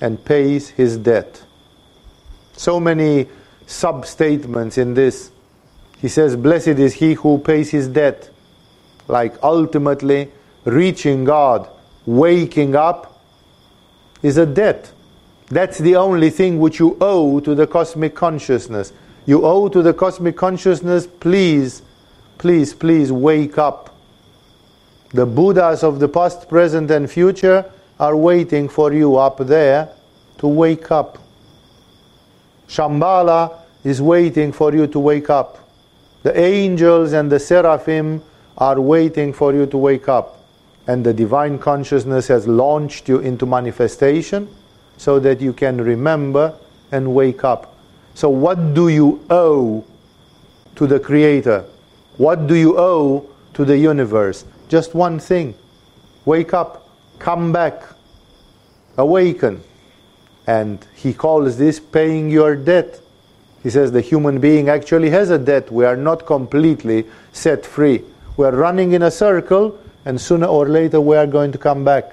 and 0.00 0.22
pays 0.24 0.70
his 0.70 0.96
debt. 0.96 1.42
So 2.54 2.80
many 2.80 3.28
sub 3.66 4.06
statements 4.06 4.78
in 4.78 4.94
this. 4.94 5.30
He 5.98 6.08
says, 6.08 6.36
Blessed 6.36 6.68
is 6.68 6.94
he 6.94 7.14
who 7.14 7.38
pays 7.38 7.70
his 7.70 7.88
debt. 7.88 8.30
Like 9.06 9.34
ultimately 9.42 10.30
reaching 10.64 11.24
God, 11.24 11.68
waking 12.06 12.74
up, 12.74 13.22
is 14.22 14.38
a 14.38 14.46
debt. 14.46 14.90
That's 15.48 15.78
the 15.78 15.96
only 15.96 16.30
thing 16.30 16.58
which 16.58 16.78
you 16.78 16.96
owe 17.00 17.40
to 17.40 17.54
the 17.54 17.66
cosmic 17.66 18.14
consciousness. 18.14 18.92
You 19.26 19.44
owe 19.44 19.68
to 19.68 19.82
the 19.82 19.94
cosmic 19.94 20.36
consciousness, 20.36 21.06
please, 21.06 21.82
please, 22.38 22.74
please 22.74 23.10
wake 23.10 23.56
up. 23.58 23.96
The 25.10 25.24
Buddhas 25.24 25.82
of 25.82 26.00
the 26.00 26.08
past, 26.08 26.48
present, 26.48 26.90
and 26.90 27.10
future 27.10 27.70
are 27.98 28.16
waiting 28.16 28.68
for 28.68 28.92
you 28.92 29.16
up 29.16 29.38
there 29.38 29.88
to 30.38 30.46
wake 30.46 30.90
up. 30.90 31.18
Shambhala 32.68 33.60
is 33.84 34.02
waiting 34.02 34.52
for 34.52 34.74
you 34.74 34.86
to 34.88 34.98
wake 34.98 35.30
up. 35.30 35.68
The 36.22 36.38
angels 36.38 37.12
and 37.12 37.30
the 37.30 37.38
seraphim 37.38 38.22
are 38.58 38.80
waiting 38.80 39.32
for 39.32 39.54
you 39.54 39.66
to 39.66 39.78
wake 39.78 40.08
up. 40.08 40.40
And 40.86 41.04
the 41.04 41.14
divine 41.14 41.58
consciousness 41.58 42.28
has 42.28 42.46
launched 42.46 43.08
you 43.08 43.20
into 43.20 43.46
manifestation 43.46 44.48
so 44.96 45.18
that 45.20 45.40
you 45.40 45.52
can 45.52 45.80
remember 45.80 46.54
and 46.92 47.14
wake 47.14 47.44
up. 47.44 47.73
So, 48.14 48.30
what 48.30 48.74
do 48.74 48.88
you 48.88 49.24
owe 49.28 49.84
to 50.76 50.86
the 50.86 51.00
Creator? 51.00 51.64
What 52.16 52.46
do 52.46 52.54
you 52.54 52.78
owe 52.78 53.28
to 53.54 53.64
the 53.64 53.76
universe? 53.76 54.44
Just 54.68 54.94
one 54.94 55.18
thing 55.18 55.54
wake 56.24 56.54
up, 56.54 56.88
come 57.18 57.52
back, 57.52 57.82
awaken. 58.96 59.62
And 60.46 60.84
he 60.94 61.12
calls 61.12 61.58
this 61.58 61.80
paying 61.80 62.30
your 62.30 62.54
debt. 62.54 63.00
He 63.62 63.70
says 63.70 63.92
the 63.92 64.00
human 64.00 64.40
being 64.40 64.68
actually 64.68 65.10
has 65.10 65.30
a 65.30 65.38
debt. 65.38 65.70
We 65.72 65.84
are 65.84 65.96
not 65.96 66.26
completely 66.26 67.06
set 67.32 67.64
free. 67.64 68.04
We 68.36 68.46
are 68.46 68.52
running 68.52 68.92
in 68.92 69.02
a 69.02 69.10
circle, 69.10 69.78
and 70.04 70.20
sooner 70.20 70.46
or 70.46 70.68
later 70.68 71.00
we 71.00 71.16
are 71.16 71.26
going 71.26 71.52
to 71.52 71.58
come 71.58 71.84
back. 71.84 72.12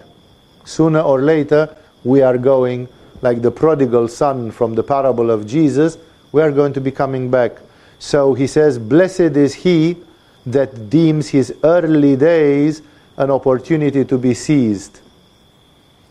Sooner 0.65 1.01
or 1.01 1.21
later 1.21 1.75
we 2.03 2.21
are 2.21 2.37
going, 2.37 2.87
like 3.21 3.41
the 3.41 3.51
prodigal 3.51 4.07
son 4.07 4.51
from 4.51 4.75
the 4.75 4.83
parable 4.83 5.29
of 5.29 5.45
Jesus, 5.45 5.97
we 6.31 6.41
are 6.41 6.51
going 6.51 6.73
to 6.73 6.81
be 6.81 6.91
coming 6.91 7.29
back. 7.29 7.57
So 7.99 8.33
he 8.33 8.47
says, 8.47 8.79
Blessed 8.79 9.37
is 9.37 9.53
he 9.53 9.97
that 10.45 10.89
deems 10.89 11.29
his 11.29 11.53
early 11.63 12.15
days 12.15 12.81
an 13.17 13.29
opportunity 13.29 14.03
to 14.05 14.17
be 14.17 14.33
seized. 14.33 15.01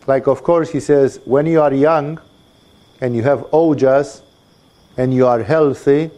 Like, 0.07 0.27
of 0.27 0.41
course, 0.43 0.71
he 0.71 0.79
says, 0.79 1.19
when 1.25 1.45
you 1.45 1.61
are 1.61 1.73
young 1.73 2.19
and 3.01 3.15
you 3.15 3.23
have 3.23 3.39
ojas, 3.51 4.21
and 4.97 5.13
you 5.13 5.25
are 5.25 5.41
healthy, 5.43 6.11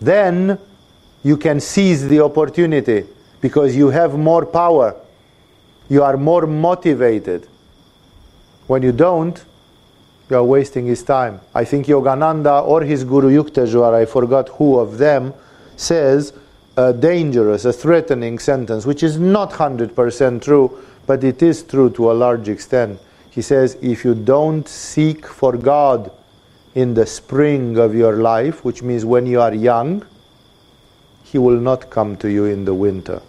then 0.00 0.58
you 1.22 1.36
can 1.36 1.60
seize 1.60 2.08
the 2.08 2.20
opportunity 2.20 3.04
because 3.40 3.76
you 3.76 3.88
have 3.88 4.18
more 4.18 4.44
power. 4.44 4.94
You 5.88 6.02
are 6.02 6.16
more 6.16 6.46
motivated. 6.46 7.48
When 8.66 8.82
you 8.82 8.92
don't, 8.92 9.42
you 10.32 10.38
are 10.38 10.44
wasting 10.44 10.86
his 10.86 11.02
time. 11.02 11.40
I 11.54 11.64
think 11.64 11.86
Yogananda 11.86 12.66
or 12.66 12.82
his 12.82 13.04
Guru 13.04 13.30
Yukteswar, 13.30 13.94
I 13.94 14.06
forgot 14.06 14.48
who 14.48 14.78
of 14.78 14.98
them, 14.98 15.32
says 15.76 16.32
a 16.76 16.92
dangerous, 16.92 17.64
a 17.64 17.72
threatening 17.72 18.38
sentence, 18.38 18.86
which 18.86 19.02
is 19.02 19.18
not 19.18 19.52
100% 19.52 20.42
true, 20.42 20.82
but 21.06 21.22
it 21.22 21.42
is 21.42 21.62
true 21.62 21.90
to 21.90 22.10
a 22.10 22.14
large 22.14 22.48
extent. 22.48 22.98
He 23.30 23.42
says, 23.42 23.76
If 23.80 24.04
you 24.04 24.14
don't 24.14 24.66
seek 24.66 25.26
for 25.26 25.56
God 25.56 26.10
in 26.74 26.94
the 26.94 27.06
spring 27.06 27.76
of 27.78 27.94
your 27.94 28.16
life, 28.16 28.64
which 28.64 28.82
means 28.82 29.04
when 29.04 29.26
you 29.26 29.40
are 29.40 29.54
young, 29.54 30.04
He 31.24 31.38
will 31.38 31.60
not 31.60 31.90
come 31.90 32.16
to 32.16 32.28
you 32.28 32.46
in 32.46 32.64
the 32.64 32.74
winter. 32.74 33.20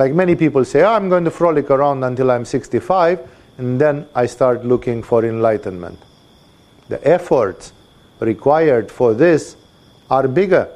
Like 0.00 0.14
many 0.14 0.34
people 0.34 0.64
say, 0.64 0.82
oh, 0.82 0.94
I'm 0.94 1.10
going 1.10 1.24
to 1.24 1.30
frolic 1.30 1.70
around 1.70 2.04
until 2.04 2.30
I'm 2.30 2.44
65, 2.46 3.20
and 3.60 3.80
then 3.80 4.08
I 4.14 4.26
start 4.26 4.64
looking 4.64 5.02
for 5.02 5.24
enlightenment. 5.24 5.98
The 6.88 7.06
efforts 7.06 7.72
required 8.18 8.90
for 8.90 9.14
this 9.14 9.56
are 10.10 10.26
bigger. 10.26 10.68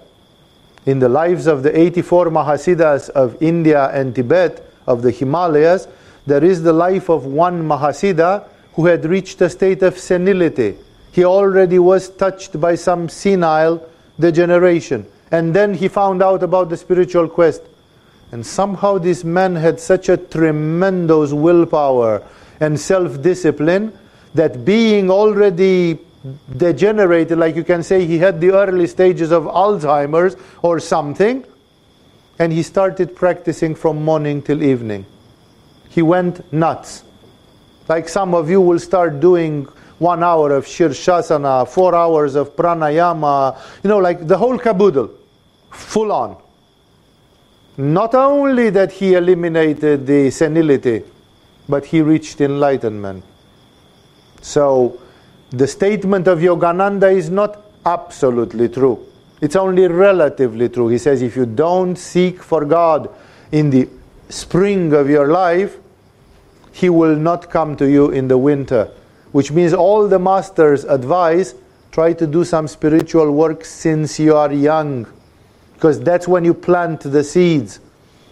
In 0.87 0.99
the 0.99 1.09
lives 1.09 1.47
of 1.47 1.62
the 1.62 1.76
84 1.76 2.26
Mahasiddhas 2.26 3.09
of 3.11 3.43
India 3.43 3.89
and 3.89 4.14
Tibet, 4.14 4.64
of 4.87 5.03
the 5.03 5.11
Himalayas, 5.11 5.89
there 6.26 6.45
is 6.45 6.62
the 6.62 6.72
life 6.72 7.09
of 7.09 7.24
one 7.24 7.66
Mahasiddha 7.66 8.47
who 8.74 8.87
had 8.87 9.07
reached 9.07 9.41
a 9.41 9.49
state 9.49 9.82
of 9.82 9.99
senility 9.99 10.76
he 11.14 11.24
already 11.24 11.78
was 11.78 12.09
touched 12.09 12.61
by 12.61 12.74
some 12.74 13.09
senile 13.09 13.89
degeneration. 14.18 15.07
And 15.30 15.55
then 15.55 15.72
he 15.72 15.87
found 15.87 16.24
out 16.24 16.43
about 16.43 16.70
the 16.70 16.76
spiritual 16.76 17.28
quest. 17.28 17.62
And 18.32 18.45
somehow 18.45 18.99
this 18.99 19.22
man 19.22 19.55
had 19.55 19.78
such 19.78 20.09
a 20.09 20.16
tremendous 20.16 21.32
willpower 21.32 22.20
and 22.65 22.81
self 22.81 23.21
discipline 23.21 23.93
that 24.35 24.65
being 24.65 25.11
already 25.11 25.99
degenerated, 26.57 27.39
like 27.39 27.55
you 27.55 27.65
can 27.65 27.83
say 27.83 28.07
he 28.07 28.19
had 28.19 28.41
the 28.41 28.53
early 28.53 28.87
stages 28.87 29.31
of 29.31 29.45
Alzheimer's 29.45 30.37
or 30.62 30.81
something, 30.81 31.45
and 32.39 32.53
he 32.53 32.62
started 32.62 33.15
practicing 33.15 33.75
from 33.75 34.03
morning 34.03 34.41
till 34.43 34.62
evening. 34.62 35.05
He 35.91 36.03
went 36.03 36.53
nuts. 36.53 37.05
Like 37.87 38.09
some 38.09 38.35
of 38.35 38.49
you 38.49 38.61
will 38.61 38.79
start 38.79 39.21
doing 39.21 39.67
one 39.99 40.25
hour 40.25 40.53
of 40.53 40.65
Shirshasana, 40.65 41.69
four 41.69 41.95
hours 41.95 42.35
of 42.35 42.57
pranayama, 42.57 43.61
you 43.83 43.89
know, 43.89 43.99
like 43.99 44.27
the 44.27 44.39
whole 44.39 44.59
caboodle, 44.59 45.11
full 45.71 46.11
on. 46.11 46.37
Not 47.77 48.15
only 48.15 48.71
that 48.71 48.93
he 48.93 49.15
eliminated 49.15 50.07
the 50.07 50.31
senility, 50.31 51.05
but 51.69 51.87
he 51.87 52.01
reached 52.03 52.41
enlightenment. 52.41 53.25
So, 54.43 55.01
the 55.51 55.67
statement 55.67 56.27
of 56.27 56.41
Yogananda 56.41 57.15
is 57.15 57.31
not 57.31 57.62
absolutely 57.87 58.69
true. 58.69 59.07
It's 59.41 59.57
only 59.57 59.87
relatively 59.89 60.69
true. 60.69 60.89
He 60.89 60.99
says 60.99 61.23
if 61.23 61.37
you 61.37 61.47
don't 61.47 61.97
seek 61.97 62.43
for 62.43 62.65
God 62.65 63.09
in 63.53 63.71
the 63.71 63.89
spring 64.29 64.93
of 64.93 65.09
your 65.09 65.29
life, 65.29 65.79
He 66.73 66.89
will 66.91 67.17
not 67.17 67.51
come 67.51 67.77
to 67.77 67.89
you 67.89 68.11
in 68.11 68.29
the 68.29 68.39
winter 68.39 68.91
which 69.35 69.51
means 69.51 69.75
all 69.75 70.07
the 70.07 70.19
masters 70.19 70.85
advise 70.85 71.57
try 71.91 72.12
to 72.12 72.25
do 72.25 72.45
some 72.45 72.69
spiritual 72.69 73.33
work 73.33 73.65
since 73.65 74.21
you 74.21 74.37
are 74.37 74.53
young 74.53 75.05
because 75.75 76.01
that's 76.01 76.29
when 76.29 76.45
you 76.45 76.55
plant 76.55 77.01
the 77.01 77.25
seeds 77.25 77.81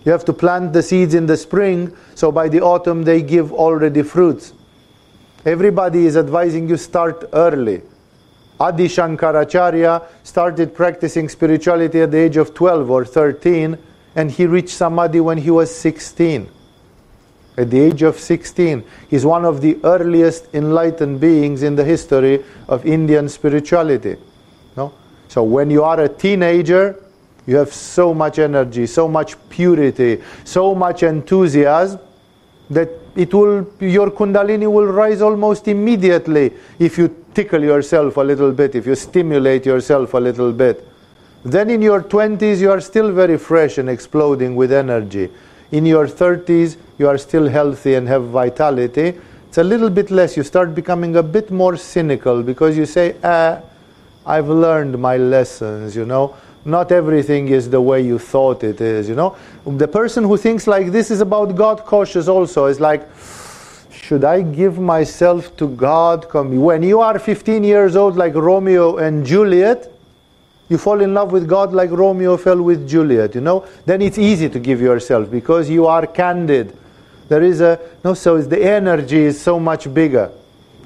you 0.05 0.13
have 0.13 0.25
to 0.25 0.33
plant 0.33 0.73
the 0.73 0.83
seeds 0.83 1.15
in 1.15 1.27
the 1.27 1.37
spring 1.37 1.95
so 2.15 2.33
by 2.33 2.49
the 2.49 2.61
autumn 2.61 3.03
they 3.03 3.23
give 3.23 3.53
already 3.53 4.03
fruits 4.03 4.53
everybody 5.45 6.07
is 6.07 6.17
advising 6.17 6.69
you 6.69 6.77
start 6.77 7.25
early 7.33 7.83
adi 8.61 8.87
shankaracharya 8.87 10.03
started 10.23 10.75
practicing 10.75 11.29
spirituality 11.29 12.01
at 12.01 12.11
the 12.11 12.19
age 12.19 12.37
of 12.37 12.55
12 12.55 12.91
or 12.91 13.05
13 13.05 13.79
and 14.15 14.31
he 14.31 14.47
reached 14.47 14.77
samadhi 14.77 15.21
when 15.21 15.39
he 15.39 15.51
was 15.51 15.75
16 15.75 16.49
at 17.57 17.71
the 17.71 17.79
age 17.79 18.03
of 18.03 18.19
16. 18.19 18.85
He's 19.09 19.27
one 19.27 19.45
of 19.45 19.61
the 19.61 19.79
earliest 19.85 20.49
enlightened 20.55 21.21
beings 21.21 21.63
in 21.63 21.77
the 21.77 21.85
history 21.85 22.45
of 22.69 22.87
Indian 22.87 23.29
spirituality. 23.29 24.17
No? 24.77 24.93
So 25.29 25.43
when 25.43 25.71
you 25.71 25.83
are 25.85 26.01
a 26.01 26.09
teenager, 26.09 27.03
you 27.47 27.57
have 27.57 27.73
so 27.73 28.15
much 28.15 28.39
energy, 28.39 28.87
so 28.87 29.09
much 29.09 29.37
purity, 29.49 30.23
so 30.45 30.75
much 30.75 31.03
enthusiasm 31.03 32.01
that 32.71 32.89
it 33.15 33.35
will 33.35 33.67
your 33.81 34.11
kundalini 34.11 34.71
will 34.71 34.87
rise 34.87 35.21
almost 35.21 35.69
immediately 35.69 36.53
if 36.79 36.97
you 36.97 37.15
tickle 37.35 37.63
yourself 37.63 38.17
a 38.17 38.21
little 38.21 38.53
bit, 38.53 38.75
if 38.75 38.87
you 38.87 38.95
stimulate 38.95 39.67
yourself 39.67 40.15
a 40.15 40.19
little 40.19 40.53
bit. 40.53 40.87
Then 41.45 41.71
in 41.71 41.83
your 41.83 42.03
20s 42.03 42.61
you 42.61 42.71
are 42.71 42.81
still 42.81 43.13
very 43.13 43.37
fresh 43.37 43.79
and 43.79 43.91
exploding 43.91 44.55
with 44.55 44.73
energy 44.73 45.31
in 45.73 45.87
your 45.87 46.07
30s 46.07 46.77
you 46.99 47.09
are 47.09 47.19
still 47.19 47.49
healthy 47.49 47.95
and 47.95 48.07
have 48.07 48.25
vitality, 48.25 49.19
it's 49.49 49.59
a 49.59 49.65
little 49.65 49.91
bit 49.91 50.11
less. 50.11 50.37
You 50.37 50.45
start 50.45 50.75
becoming 50.75 51.17
a 51.17 51.23
bit 51.23 51.51
more 51.51 51.77
cynical 51.77 52.43
because 52.43 52.77
you 52.77 52.87
say, 52.87 53.17
ah, 53.25 53.61
I've 54.25 54.49
learned 54.49 54.99
my 54.99 55.17
lessons, 55.17 55.97
you 55.97 56.07
know. 56.07 56.37
Not 56.65 56.93
everything 56.93 57.49
is 57.49 57.71
the 57.71 57.81
way 57.81 58.03
you 58.03 58.19
thought 58.19 58.63
it 58.63 58.81
is, 58.81 59.09
you 59.09 59.15
know. 59.15 59.37
The 59.67 59.89
person 59.89 60.25
who 60.25 60.37
thinks 60.37 60.67
like 60.67 60.93
this 60.93 61.11
is 61.11 61.21
about 61.21 61.57
God 61.57 61.79
cautious 61.81 62.29
also. 62.29 62.67
Is 62.67 62.79
like, 62.79 63.09
should 63.91 64.25
I 64.25 64.43
give 64.43 64.79
myself 64.79 65.57
to 65.57 65.69
God? 65.69 66.33
When 66.33 66.83
you 66.83 67.01
are 67.01 67.19
15 67.19 67.65
years 67.65 67.97
old, 67.97 68.17
like 68.17 68.35
Romeo 68.35 68.99
and 68.99 69.27
Juliet, 69.27 69.93
you 70.69 70.79
fall 70.79 71.01
in 71.01 71.13
love 71.13 71.33
with 71.33 71.47
God 71.49 71.73
like 71.73 71.91
Romeo 71.91 72.37
fell 72.37 72.63
with 72.63 72.89
Juliet, 72.89 73.35
you 73.35 73.43
know, 73.43 73.67
then 73.85 74.01
it's 74.01 74.17
easy 74.17 74.49
to 74.49 74.59
give 74.59 74.81
yourself 74.81 75.31
because 75.31 75.69
you 75.69 75.87
are 75.87 76.07
candid. 76.07 76.75
There 77.29 77.43
is 77.43 77.61
a, 77.61 77.79
no, 78.03 78.15
so 78.15 78.41
the 78.41 78.63
energy 78.63 79.19
is 79.19 79.41
so 79.41 79.61
much 79.61 79.93
bigger. 79.93 80.31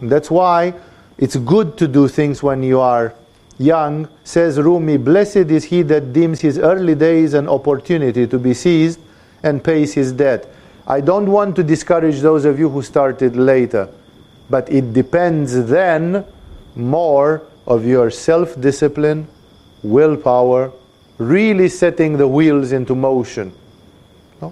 That's 0.03 0.31
why 0.31 0.75
it's 1.19 1.37
good 1.37 1.79
to 1.79 1.87
do 1.87 2.09
things 2.09 2.43
when 2.43 2.63
you 2.63 2.81
are 2.81 3.15
young. 3.59 4.09
Says 4.25 4.59
Rumi, 4.59 4.97
blessed 4.97 5.51
is 5.51 5.65
he 5.65 5.83
that 5.83 6.13
deems 6.13 6.41
his 6.41 6.59
early 6.59 6.95
days 6.95 7.35
an 7.35 7.49
opportunity 7.49 8.27
to 8.27 8.39
be 8.39 8.55
seized 8.55 9.01
and 9.43 9.63
pays 9.63 9.95
his 9.95 10.13
debt. 10.13 10.49
I 10.87 11.01
don't 11.01 11.31
want 11.31 11.57
to 11.57 11.63
discourage 11.63 12.21
those 12.21 12.45
of 12.45 12.59
you 12.59 12.69
who 12.69 12.83
started 12.83 13.37
later, 13.37 13.89
but 14.49 14.71
it 14.71 14.93
depends 14.93 15.67
then 15.67 16.25
more 16.75 17.43
of 17.67 17.85
your 17.85 18.11
self 18.11 18.61
discipline 18.61 19.27
willpower, 19.83 20.73
really 21.19 21.69
setting 21.69 22.17
the 22.17 22.29
wheels 22.29 22.73
into 22.73 22.95
motion. 22.95 23.53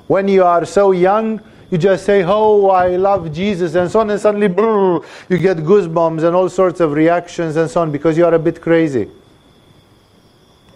When 0.06 0.28
you 0.28 0.44
are 0.44 0.64
so 0.64 0.92
young, 0.92 1.40
you 1.70 1.78
just 1.78 2.04
say, 2.04 2.22
Oh, 2.24 2.70
I 2.70 2.96
love 2.96 3.32
Jesus, 3.32 3.74
and 3.74 3.90
so 3.90 4.00
on, 4.00 4.10
and 4.10 4.20
suddenly 4.20 4.48
brrr, 4.48 5.04
you 5.28 5.38
get 5.38 5.58
goosebumps 5.58 6.24
and 6.24 6.36
all 6.36 6.48
sorts 6.48 6.80
of 6.80 6.92
reactions 6.92 7.56
and 7.56 7.70
so 7.70 7.82
on 7.82 7.90
because 7.90 8.16
you 8.16 8.24
are 8.24 8.34
a 8.34 8.38
bit 8.38 8.60
crazy. 8.60 9.08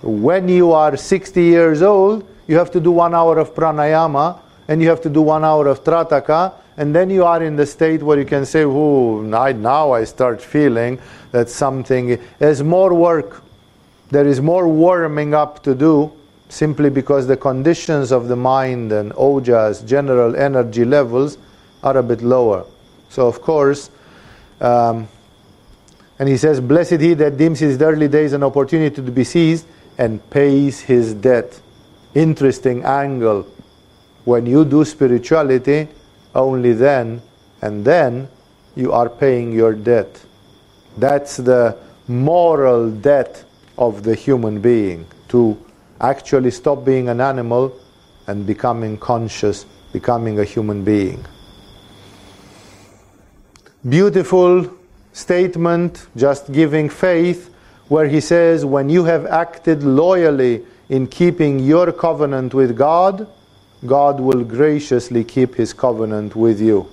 When 0.02 0.48
you 0.48 0.72
are 0.72 0.96
60 0.96 1.42
years 1.42 1.82
old, 1.82 2.26
you 2.46 2.56
have 2.56 2.70
to 2.70 2.80
do 2.80 2.90
one 2.90 3.14
hour 3.14 3.38
of 3.38 3.54
pranayama 3.54 4.40
and 4.68 4.82
you 4.82 4.88
have 4.88 5.00
to 5.00 5.08
do 5.08 5.22
one 5.22 5.44
hour 5.44 5.66
of 5.66 5.82
trataka, 5.82 6.52
and 6.76 6.94
then 6.94 7.10
you 7.10 7.24
are 7.24 7.42
in 7.42 7.56
the 7.56 7.66
state 7.66 8.02
where 8.02 8.18
you 8.18 8.26
can 8.26 8.44
say, 8.44 8.64
"Oh, 8.64 9.22
now 9.22 9.92
I 9.92 10.04
start 10.04 10.42
feeling 10.42 10.98
that 11.32 11.48
something." 11.48 12.18
There's 12.38 12.62
more 12.62 12.92
work. 12.92 13.42
There 14.10 14.26
is 14.26 14.40
more 14.40 14.68
warming 14.68 15.34
up 15.34 15.62
to 15.64 15.74
do, 15.74 16.12
simply 16.48 16.90
because 16.90 17.26
the 17.26 17.36
conditions 17.36 18.10
of 18.10 18.28
the 18.28 18.36
mind 18.36 18.92
and 18.92 19.12
ojas, 19.12 19.86
general 19.86 20.36
energy 20.36 20.84
levels, 20.84 21.38
are 21.82 21.96
a 21.96 22.02
bit 22.02 22.22
lower. 22.22 22.64
So, 23.08 23.26
of 23.26 23.40
course, 23.40 23.90
um, 24.60 25.08
and 26.18 26.28
he 26.28 26.36
says, 26.36 26.60
Blessed 26.60 27.00
he 27.00 27.14
that 27.14 27.36
deems 27.36 27.60
his 27.60 27.80
early 27.80 28.08
days 28.08 28.32
an 28.32 28.42
opportunity 28.42 28.94
to 28.96 29.02
be 29.02 29.24
seized 29.24 29.66
and 29.98 30.28
pays 30.30 30.80
his 30.80 31.14
debt. 31.14 31.60
Interesting 32.14 32.84
angle. 32.84 33.46
When 34.24 34.46
you 34.46 34.64
do 34.64 34.84
spirituality, 34.84 35.88
only 36.34 36.72
then 36.72 37.22
and 37.62 37.84
then 37.84 38.28
you 38.76 38.92
are 38.92 39.08
paying 39.08 39.52
your 39.52 39.74
debt. 39.74 40.24
That's 40.96 41.36
the 41.36 41.76
moral 42.06 42.90
debt 42.90 43.44
of 43.76 44.02
the 44.02 44.14
human 44.14 44.60
being 44.60 45.06
to 45.28 45.56
actually 46.00 46.50
stop 46.50 46.84
being 46.84 47.08
an 47.08 47.20
animal 47.20 47.78
and 48.26 48.46
becoming 48.46 48.96
conscious, 48.98 49.66
becoming 49.92 50.38
a 50.38 50.44
human 50.44 50.84
being. 50.84 51.24
Beautiful 53.88 54.70
statement, 55.12 56.06
just 56.16 56.52
giving 56.52 56.88
faith, 56.88 57.52
where 57.88 58.06
he 58.06 58.20
says, 58.20 58.64
When 58.64 58.90
you 58.90 59.04
have 59.04 59.26
acted 59.26 59.82
loyally 59.82 60.64
in 60.88 61.06
keeping 61.06 61.58
your 61.58 61.92
covenant 61.92 62.54
with 62.54 62.76
God, 62.76 63.26
God 63.86 64.20
will 64.20 64.44
graciously 64.44 65.24
keep 65.24 65.54
his 65.54 65.72
covenant 65.72 66.34
with 66.34 66.60
you. 66.60 66.88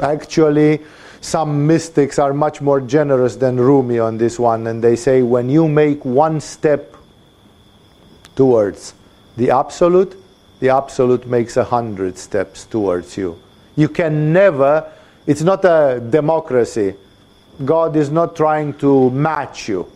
Actually, 0.00 0.80
some 1.20 1.66
mystics 1.66 2.18
are 2.18 2.34
much 2.34 2.60
more 2.60 2.80
generous 2.80 3.36
than 3.36 3.58
Rumi 3.58 3.98
on 3.98 4.18
this 4.18 4.38
one, 4.38 4.66
and 4.66 4.82
they 4.82 4.96
say 4.96 5.22
when 5.22 5.48
you 5.48 5.68
make 5.68 6.04
one 6.04 6.40
step 6.40 6.94
towards 8.36 8.94
the 9.36 9.50
absolute, 9.50 10.16
the 10.60 10.70
absolute 10.70 11.26
makes 11.26 11.56
a 11.56 11.64
hundred 11.64 12.18
steps 12.18 12.66
towards 12.66 13.16
you. 13.16 13.38
You 13.76 13.88
can 13.88 14.32
never, 14.32 14.90
it's 15.26 15.42
not 15.42 15.64
a 15.64 16.00
democracy. 16.00 16.94
God 17.64 17.96
is 17.96 18.10
not 18.10 18.36
trying 18.36 18.74
to 18.74 19.10
match 19.10 19.68
you. 19.68 19.90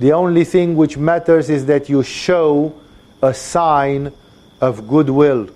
The 0.00 0.12
only 0.12 0.44
thing 0.44 0.76
which 0.76 0.96
matters 0.96 1.50
is 1.50 1.66
that 1.66 1.88
you 1.88 2.02
show 2.02 2.74
a 3.22 3.34
sign 3.34 4.12
of 4.60 4.86
goodwill. 4.86 5.48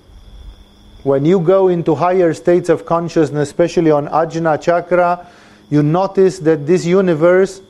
When 1.02 1.24
you 1.24 1.40
go 1.40 1.68
into 1.68 1.94
higher 1.94 2.32
states 2.34 2.68
of 2.68 2.86
consciousness, 2.86 3.48
especially 3.48 3.90
on 3.90 4.06
Ajna 4.08 4.60
Chakra, 4.60 5.26
you 5.70 5.82
notice 5.82 6.38
that 6.40 6.66
this 6.66 6.84
universe 6.84 7.60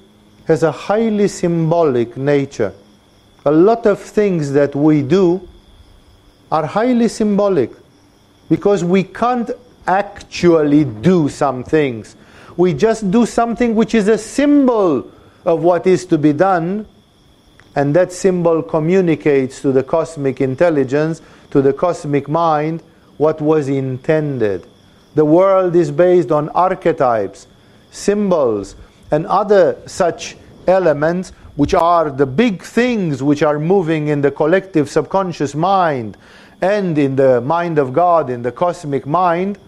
has 0.47 0.62
a 0.62 0.72
highly 0.72 1.28
symbolic 1.28 2.16
nature. 2.16 2.74
A 3.45 3.51
lot 3.51 3.86
of 3.86 4.01
things 4.01 4.53
that 4.53 4.74
we 4.74 5.03
do 5.03 5.49
are 6.51 6.66
highly 6.66 7.09
symbolic 7.09 7.70
because 8.49 8.84
we 8.84 9.03
can't 9.03 9.51
actually 9.86 10.84
do 10.84 11.28
some 11.28 11.64
things. 11.64 12.14
We 12.57 12.74
just 12.74 13.11
do 13.11 13.26
something 13.26 13.74
which 13.74 13.95
is 13.95 14.09
a 14.09 14.18
symbol 14.18 15.11
of 15.45 15.62
what 15.62 15.86
is 15.86 16.05
to 16.07 16.18
be 16.18 16.32
done, 16.32 16.86
and 17.74 17.97
that 17.97 18.12
symbol 18.12 18.62
communicates 18.62 19.61
to 19.62 19.72
the 19.72 19.82
cosmic 19.82 20.40
intelligence, 20.40 21.22
to 21.51 21.62
the 21.62 21.72
cosmic 21.72 22.28
mind, 22.28 22.82
what 23.16 23.40
was 23.40 23.68
intended. 23.68 24.66
The 25.14 25.24
world 25.24 25.74
is 25.74 25.90
based 25.90 26.30
on 26.30 26.49
archetypes, 26.51 27.47
symbols, 27.90 28.76
and 29.11 29.26
other 29.26 29.76
such 29.86 30.36
elements 30.66 31.32
which 31.57 31.74
are 31.74 32.11
the 32.11 32.26
big 32.26 32.62
things 32.62 33.22
which 33.22 33.42
are 33.42 33.59
moving 33.59 34.09
in 34.09 34.20
the 34.20 34.30
collective 34.30 34.88
subconscious 34.88 35.55
mind 35.55 36.16
and 36.61 36.96
in 36.96 37.16
the 37.16 37.40
mind 37.40 37.78
of 37.78 37.92
God, 37.92 38.30
in 38.30 38.42
the 38.42 38.53
cosmic 38.53 39.07
mind. 39.07 39.59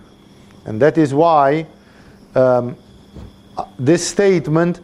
And 0.65 0.81
that 0.81 0.97
is 0.97 1.13
why 1.13 1.67
um, 2.35 2.77
this 3.79 4.07
statement 4.07 4.81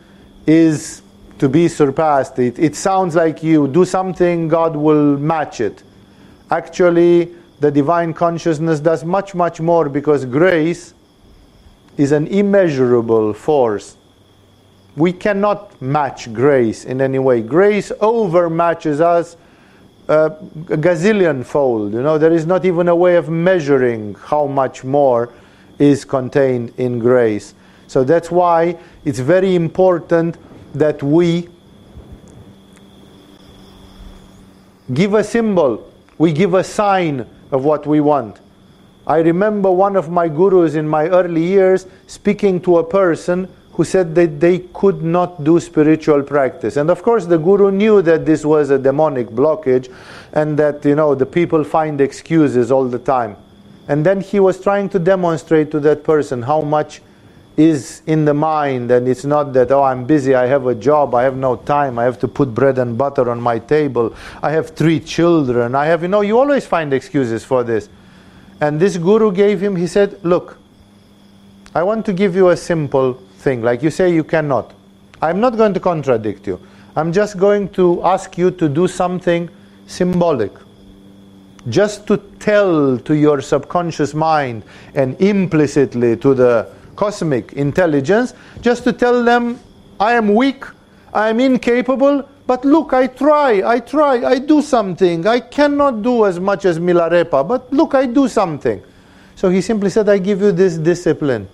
is 0.46 1.02
to 1.38 1.48
be 1.48 1.68
surpassed. 1.68 2.38
It, 2.38 2.58
it 2.58 2.76
sounds 2.76 3.14
like 3.14 3.42
you 3.42 3.66
do 3.66 3.84
something, 3.84 4.48
God 4.48 4.76
will 4.76 5.16
match 5.16 5.60
it. 5.60 5.82
Actually, 6.50 7.34
the 7.60 7.70
divine 7.70 8.12
consciousness 8.12 8.80
does 8.80 9.04
much, 9.04 9.34
much 9.34 9.60
more 9.60 9.88
because 9.88 10.24
grace 10.24 10.92
is 11.96 12.12
an 12.12 12.26
immeasurable 12.26 13.32
force. 13.32 13.96
We 14.96 15.12
cannot 15.12 15.80
match 15.80 16.32
grace 16.32 16.84
in 16.84 17.00
any 17.00 17.18
way. 17.18 17.42
Grace 17.42 17.92
overmatches 18.00 19.00
us 19.00 19.36
uh, 20.08 20.30
a 20.68 20.76
gazillion 20.76 21.44
fold. 21.44 21.92
You 21.92 22.02
know, 22.02 22.18
there 22.18 22.32
is 22.32 22.44
not 22.44 22.64
even 22.64 22.88
a 22.88 22.96
way 22.96 23.16
of 23.16 23.28
measuring 23.28 24.16
how 24.16 24.46
much 24.46 24.82
more 24.82 25.32
is 25.78 26.04
contained 26.04 26.72
in 26.76 26.98
grace. 26.98 27.54
So 27.86 28.04
that's 28.04 28.30
why 28.30 28.76
it's 29.04 29.20
very 29.20 29.54
important 29.54 30.36
that 30.74 31.02
we 31.02 31.48
give 34.92 35.14
a 35.14 35.24
symbol, 35.24 35.92
we 36.18 36.32
give 36.32 36.54
a 36.54 36.64
sign 36.64 37.26
of 37.52 37.64
what 37.64 37.86
we 37.86 38.00
want. 38.00 38.40
I 39.06 39.18
remember 39.18 39.70
one 39.70 39.96
of 39.96 40.10
my 40.10 40.28
gurus 40.28 40.74
in 40.74 40.88
my 40.88 41.08
early 41.08 41.44
years 41.44 41.86
speaking 42.06 42.60
to 42.62 42.78
a 42.78 42.84
person 42.84 43.48
who 43.72 43.84
said 43.84 44.14
that 44.14 44.40
they 44.40 44.58
could 44.74 45.02
not 45.02 45.44
do 45.44 45.60
spiritual 45.60 46.22
practice. 46.22 46.76
And 46.76 46.90
of 46.90 47.02
course, 47.02 47.26
the 47.26 47.38
guru 47.38 47.70
knew 47.70 48.02
that 48.02 48.26
this 48.26 48.44
was 48.44 48.70
a 48.70 48.78
demonic 48.78 49.28
blockage 49.28 49.92
and 50.32 50.58
that, 50.58 50.84
you 50.84 50.94
know, 50.94 51.14
the 51.14 51.26
people 51.26 51.64
find 51.64 52.00
excuses 52.00 52.70
all 52.70 52.86
the 52.88 52.98
time. 52.98 53.36
And 53.88 54.04
then 54.04 54.20
he 54.20 54.40
was 54.40 54.60
trying 54.60 54.88
to 54.90 54.98
demonstrate 54.98 55.70
to 55.70 55.80
that 55.80 56.04
person 56.04 56.42
how 56.42 56.60
much 56.60 57.00
is 57.56 58.02
in 58.06 58.24
the 58.24 58.34
mind 58.34 58.90
and 58.90 59.06
it's 59.08 59.24
not 59.24 59.52
that 59.52 59.70
oh 59.70 59.82
i'm 59.82 60.04
busy 60.06 60.34
i 60.34 60.46
have 60.46 60.66
a 60.66 60.74
job 60.74 61.14
i 61.14 61.22
have 61.22 61.36
no 61.36 61.56
time 61.56 61.98
i 61.98 62.04
have 62.04 62.18
to 62.18 62.28
put 62.28 62.54
bread 62.54 62.78
and 62.78 62.96
butter 62.96 63.28
on 63.28 63.40
my 63.40 63.58
table 63.58 64.14
i 64.42 64.50
have 64.50 64.70
three 64.70 65.00
children 65.00 65.74
i 65.74 65.84
have 65.84 66.00
you 66.00 66.08
know 66.08 66.20
you 66.20 66.38
always 66.38 66.64
find 66.64 66.94
excuses 66.94 67.44
for 67.44 67.64
this 67.64 67.88
and 68.60 68.80
this 68.80 68.96
guru 68.96 69.32
gave 69.32 69.60
him 69.60 69.76
he 69.76 69.86
said 69.86 70.18
look 70.24 70.58
i 71.74 71.82
want 71.82 72.06
to 72.06 72.12
give 72.12 72.34
you 72.34 72.48
a 72.48 72.56
simple 72.56 73.20
thing 73.40 73.62
like 73.62 73.82
you 73.82 73.90
say 73.90 74.12
you 74.12 74.24
cannot 74.24 74.74
i'm 75.22 75.40
not 75.40 75.56
going 75.56 75.74
to 75.74 75.80
contradict 75.80 76.46
you 76.46 76.58
i'm 76.96 77.12
just 77.12 77.38
going 77.38 77.68
to 77.68 78.02
ask 78.04 78.36
you 78.38 78.50
to 78.50 78.68
do 78.68 78.86
something 78.86 79.48
symbolic 79.86 80.52
just 81.68 82.06
to 82.06 82.16
tell 82.38 82.98
to 82.98 83.14
your 83.14 83.40
subconscious 83.40 84.14
mind 84.14 84.62
and 84.94 85.20
implicitly 85.20 86.16
to 86.16 86.34
the 86.34 86.68
cosmic 86.96 87.52
intelligence 87.52 88.34
just 88.60 88.84
to 88.84 88.92
tell 88.92 89.22
them, 89.24 89.58
I 89.98 90.14
am 90.14 90.34
weak, 90.34 90.64
I 91.12 91.28
am 91.28 91.40
incapable, 91.40 92.26
but 92.46 92.64
look, 92.64 92.92
I 92.92 93.06
try, 93.06 93.62
I 93.64 93.80
try, 93.80 94.24
I 94.24 94.38
do 94.38 94.62
something. 94.62 95.26
I 95.26 95.40
cannot 95.40 96.02
do 96.02 96.24
as 96.26 96.40
much 96.40 96.64
as 96.64 96.78
Milarepa, 96.78 97.46
but 97.46 97.72
look, 97.72 97.94
I 97.94 98.06
do 98.06 98.26
something. 98.26 98.82
So 99.36 99.50
he 99.50 99.60
simply 99.60 99.90
said, 99.90 100.08
I 100.08 100.18
give 100.18 100.40
you 100.40 100.52
this 100.52 100.76
discipline. 100.76 101.48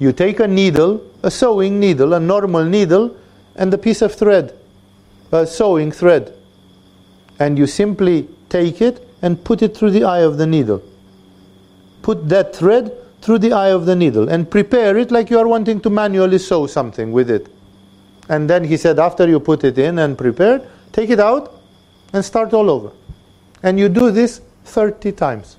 You 0.00 0.12
take 0.12 0.40
a 0.40 0.48
needle, 0.48 1.02
a 1.22 1.30
sewing 1.30 1.78
needle, 1.78 2.14
a 2.14 2.20
normal 2.20 2.64
needle, 2.64 3.14
and 3.54 3.72
a 3.72 3.78
piece 3.78 4.00
of 4.00 4.14
thread, 4.14 4.54
a 5.30 5.46
sewing 5.46 5.92
thread. 5.92 6.34
And 7.38 7.58
you 7.58 7.66
simply 7.66 8.26
take 8.48 8.80
it 8.80 9.06
and 9.20 9.44
put 9.44 9.60
it 9.60 9.76
through 9.76 9.90
the 9.90 10.04
eye 10.04 10.20
of 10.20 10.38
the 10.38 10.46
needle. 10.46 10.82
Put 12.00 12.30
that 12.30 12.56
thread 12.56 12.92
through 13.20 13.40
the 13.40 13.52
eye 13.52 13.68
of 13.68 13.84
the 13.84 13.94
needle 13.94 14.30
and 14.30 14.50
prepare 14.50 14.96
it 14.96 15.10
like 15.10 15.28
you 15.28 15.38
are 15.38 15.46
wanting 15.46 15.80
to 15.82 15.90
manually 15.90 16.38
sew 16.38 16.66
something 16.66 17.12
with 17.12 17.30
it. 17.30 17.48
And 18.30 18.48
then 18.48 18.64
he 18.64 18.78
said, 18.78 18.98
after 18.98 19.28
you 19.28 19.38
put 19.38 19.64
it 19.64 19.76
in 19.76 19.98
and 19.98 20.16
prepared, 20.16 20.66
take 20.92 21.10
it 21.10 21.20
out 21.20 21.60
and 22.14 22.24
start 22.24 22.54
all 22.54 22.70
over. 22.70 22.90
And 23.62 23.78
you 23.78 23.90
do 23.90 24.10
this 24.10 24.40
30 24.64 25.12
times. 25.12 25.58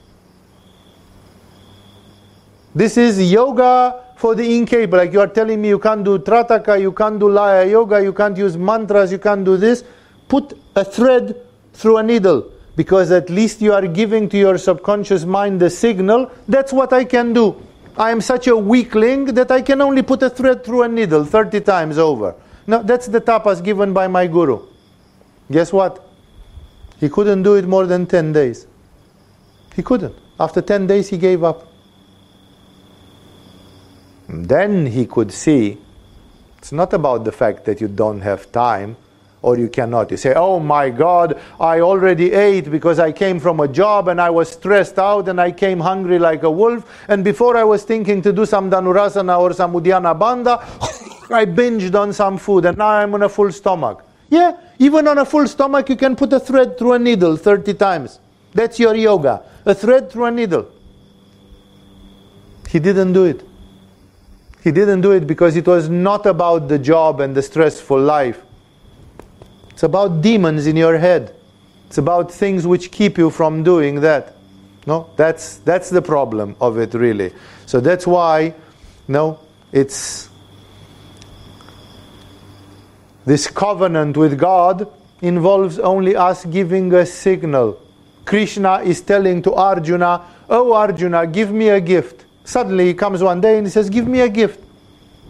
This 2.73 2.97
is 2.97 3.31
yoga 3.31 4.03
for 4.21 4.35
the 4.35 4.55
incapable. 4.55 4.99
Like 4.99 5.13
you 5.13 5.19
are 5.19 5.27
telling 5.27 5.59
me 5.59 5.69
you 5.69 5.79
can't 5.79 6.03
do 6.03 6.19
trataka, 6.19 6.79
you 6.79 6.91
can't 6.91 7.19
do 7.19 7.27
laya 7.27 7.67
yoga, 7.67 8.03
you 8.03 8.13
can't 8.13 8.37
use 8.37 8.55
mantras, 8.55 9.11
you 9.11 9.17
can't 9.17 9.43
do 9.43 9.57
this. 9.57 9.83
Put 10.27 10.53
a 10.75 10.85
thread 10.85 11.35
through 11.73 11.97
a 11.97 12.03
needle 12.03 12.51
because 12.75 13.11
at 13.11 13.31
least 13.31 13.61
you 13.61 13.73
are 13.73 13.87
giving 13.87 14.29
to 14.29 14.37
your 14.37 14.59
subconscious 14.59 15.25
mind 15.25 15.59
the 15.59 15.71
signal 15.71 16.31
that's 16.47 16.71
what 16.71 16.93
I 16.93 17.03
can 17.03 17.33
do. 17.33 17.55
I 17.97 18.11
am 18.11 18.21
such 18.21 18.45
a 18.45 18.55
weakling 18.55 19.25
that 19.33 19.49
I 19.49 19.63
can 19.63 19.81
only 19.81 20.03
put 20.03 20.21
a 20.21 20.29
thread 20.29 20.63
through 20.63 20.83
a 20.83 20.87
needle 20.87 21.25
30 21.25 21.61
times 21.61 21.97
over. 21.97 22.35
Now, 22.67 22.83
that's 22.83 23.07
the 23.07 23.19
tapas 23.19 23.63
given 23.63 23.91
by 23.91 24.07
my 24.07 24.27
guru. 24.27 24.59
Guess 25.49 25.73
what? 25.73 26.07
He 26.99 27.09
couldn't 27.09 27.41
do 27.41 27.55
it 27.55 27.65
more 27.67 27.87
than 27.87 28.05
10 28.05 28.33
days. 28.33 28.67
He 29.75 29.81
couldn't. 29.81 30.15
After 30.39 30.61
10 30.61 30.85
days, 30.85 31.09
he 31.09 31.17
gave 31.17 31.43
up. 31.43 31.70
Then 34.31 34.85
he 34.85 35.05
could 35.05 35.31
see 35.31 35.77
it's 36.57 36.71
not 36.71 36.93
about 36.93 37.25
the 37.25 37.31
fact 37.31 37.65
that 37.65 37.81
you 37.81 37.87
don't 37.87 38.21
have 38.21 38.51
time 38.51 38.95
or 39.41 39.57
you 39.57 39.67
cannot. 39.67 40.11
You 40.11 40.17
say, 40.17 40.33
Oh 40.35 40.59
my 40.59 40.89
God, 40.89 41.39
I 41.59 41.81
already 41.81 42.31
ate 42.31 42.69
because 42.69 42.99
I 42.99 43.11
came 43.11 43.39
from 43.39 43.59
a 43.59 43.67
job 43.67 44.07
and 44.07 44.21
I 44.21 44.29
was 44.29 44.49
stressed 44.51 44.99
out 44.99 45.27
and 45.27 45.41
I 45.41 45.51
came 45.51 45.79
hungry 45.79 46.19
like 46.19 46.43
a 46.43 46.51
wolf. 46.51 46.85
And 47.07 47.23
before 47.23 47.57
I 47.57 47.63
was 47.63 47.83
thinking 47.83 48.21
to 48.21 48.31
do 48.31 48.45
some 48.45 48.69
Dhanurasana 48.69 49.39
or 49.39 49.53
some 49.53 49.73
Uddiyana 49.73 50.17
Bandha, 50.17 50.61
I 51.31 51.45
binged 51.45 51.95
on 51.95 52.13
some 52.13 52.37
food 52.37 52.65
and 52.65 52.77
now 52.77 52.89
I'm 52.89 53.13
on 53.15 53.23
a 53.23 53.29
full 53.29 53.51
stomach. 53.51 54.05
Yeah, 54.29 54.55
even 54.79 55.07
on 55.07 55.17
a 55.17 55.25
full 55.25 55.47
stomach, 55.47 55.89
you 55.89 55.97
can 55.97 56.15
put 56.15 56.31
a 56.31 56.39
thread 56.39 56.77
through 56.77 56.93
a 56.93 56.99
needle 56.99 57.35
30 57.35 57.73
times. 57.73 58.19
That's 58.53 58.79
your 58.79 58.95
yoga. 58.95 59.43
A 59.65 59.73
thread 59.73 60.09
through 60.09 60.25
a 60.25 60.31
needle. 60.31 60.71
He 62.69 62.79
didn't 62.79 63.11
do 63.11 63.25
it. 63.25 63.50
He 64.63 64.71
didn't 64.71 65.01
do 65.01 65.11
it 65.11 65.25
because 65.25 65.55
it 65.55 65.65
was 65.65 65.89
not 65.89 66.25
about 66.25 66.67
the 66.67 66.77
job 66.77 67.19
and 67.19 67.35
the 67.35 67.41
stressful 67.41 67.99
life. 67.99 68.39
It's 69.71 69.83
about 69.83 70.21
demons 70.21 70.67
in 70.67 70.77
your 70.77 70.97
head. 70.99 71.35
It's 71.87 71.97
about 71.97 72.31
things 72.31 72.67
which 72.67 72.91
keep 72.91 73.17
you 73.17 73.31
from 73.31 73.63
doing 73.63 74.01
that. 74.01 74.35
No, 74.85 75.09
that's 75.15 75.57
that's 75.57 75.89
the 75.89 76.01
problem 76.01 76.55
of 76.61 76.77
it 76.77 76.93
really. 76.93 77.33
So 77.65 77.79
that's 77.79 78.07
why, 78.07 78.53
no, 79.07 79.39
it's 79.71 80.29
this 83.25 83.47
covenant 83.47 84.17
with 84.17 84.39
God 84.39 84.87
involves 85.21 85.79
only 85.79 86.15
us 86.15 86.45
giving 86.45 86.93
a 86.93 87.05
signal. 87.05 87.79
Krishna 88.25 88.79
is 88.79 89.01
telling 89.01 89.41
to 89.43 89.53
Arjuna, 89.53 90.21
Oh 90.49 90.73
Arjuna, 90.73 91.27
give 91.27 91.51
me 91.51 91.69
a 91.69 91.81
gift. 91.81 92.25
Suddenly 92.43 92.87
he 92.87 92.93
comes 92.93 93.21
one 93.21 93.41
day 93.41 93.57
and 93.57 93.67
he 93.67 93.71
says, 93.71 93.89
Give 93.89 94.07
me 94.07 94.21
a 94.21 94.29
gift. 94.29 94.63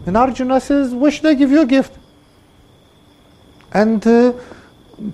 And 0.06 0.16
Arjuna 0.16 0.60
says, 0.60 0.94
Why 0.94 1.10
should 1.10 1.26
I 1.26 1.34
give 1.34 1.50
you 1.50 1.60
a 1.60 1.66
gift? 1.66 1.96
And 3.72 4.06
uh, 4.06 4.32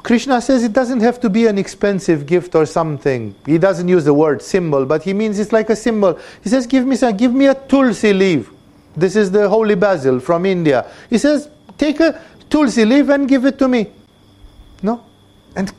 Krishna 0.02 0.40
says 0.40 0.64
it 0.64 0.72
doesn't 0.72 1.00
have 1.00 1.20
to 1.20 1.30
be 1.30 1.46
an 1.46 1.58
expensive 1.58 2.26
gift 2.26 2.54
or 2.54 2.66
something. 2.66 3.34
He 3.46 3.58
doesn't 3.58 3.88
use 3.88 4.04
the 4.04 4.14
word 4.14 4.42
symbol, 4.42 4.84
but 4.84 5.02
he 5.02 5.14
means 5.14 5.38
it's 5.38 5.52
like 5.52 5.70
a 5.70 5.76
symbol. 5.76 6.18
He 6.42 6.48
says, 6.48 6.66
Give 6.66 6.86
me 6.86 6.96
some, 6.96 7.16
give 7.16 7.32
me 7.32 7.46
a 7.46 7.54
tulsi 7.54 8.12
leaf. 8.12 8.50
This 8.96 9.16
is 9.16 9.30
the 9.30 9.48
holy 9.48 9.76
basil 9.76 10.20
from 10.20 10.44
India. 10.44 10.90
He 11.08 11.18
says, 11.18 11.48
Take 11.76 12.00
a 12.00 12.20
tulsi 12.50 12.84
leaf 12.84 13.08
and 13.08 13.28
give 13.28 13.44
it 13.44 13.58
to 13.58 13.68
me. 13.68 13.88
No? 14.82 15.04
And 15.54 15.72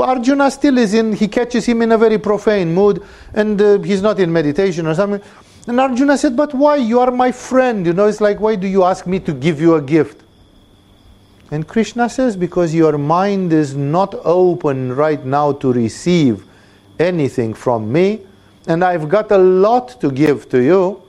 Arjuna 0.00 0.50
still 0.50 0.78
is 0.78 0.94
in, 0.94 1.12
he 1.12 1.28
catches 1.28 1.66
him 1.66 1.82
in 1.82 1.92
a 1.92 1.98
very 1.98 2.18
profane 2.18 2.72
mood, 2.72 3.02
and 3.34 3.60
uh, 3.60 3.78
he's 3.80 4.00
not 4.02 4.18
in 4.20 4.32
meditation 4.32 4.86
or 4.86 4.94
something. 4.94 5.20
And 5.70 5.78
Arjuna 5.78 6.18
said, 6.18 6.36
But 6.36 6.52
why? 6.52 6.78
You 6.78 6.98
are 6.98 7.12
my 7.12 7.30
friend. 7.30 7.86
You 7.86 7.92
know, 7.92 8.06
it's 8.06 8.20
like, 8.20 8.40
why 8.40 8.56
do 8.56 8.66
you 8.66 8.82
ask 8.82 9.06
me 9.06 9.20
to 9.20 9.32
give 9.32 9.60
you 9.60 9.76
a 9.76 9.80
gift? 9.80 10.20
And 11.52 11.64
Krishna 11.64 12.08
says, 12.08 12.36
Because 12.36 12.74
your 12.74 12.98
mind 12.98 13.52
is 13.52 13.76
not 13.76 14.16
open 14.24 14.92
right 14.96 15.24
now 15.24 15.52
to 15.52 15.72
receive 15.72 16.44
anything 16.98 17.54
from 17.54 17.92
me, 17.92 18.18
and 18.66 18.82
I've 18.82 19.08
got 19.08 19.30
a 19.30 19.38
lot 19.38 20.00
to 20.00 20.10
give 20.10 20.48
to 20.48 20.60
you. 20.60 21.04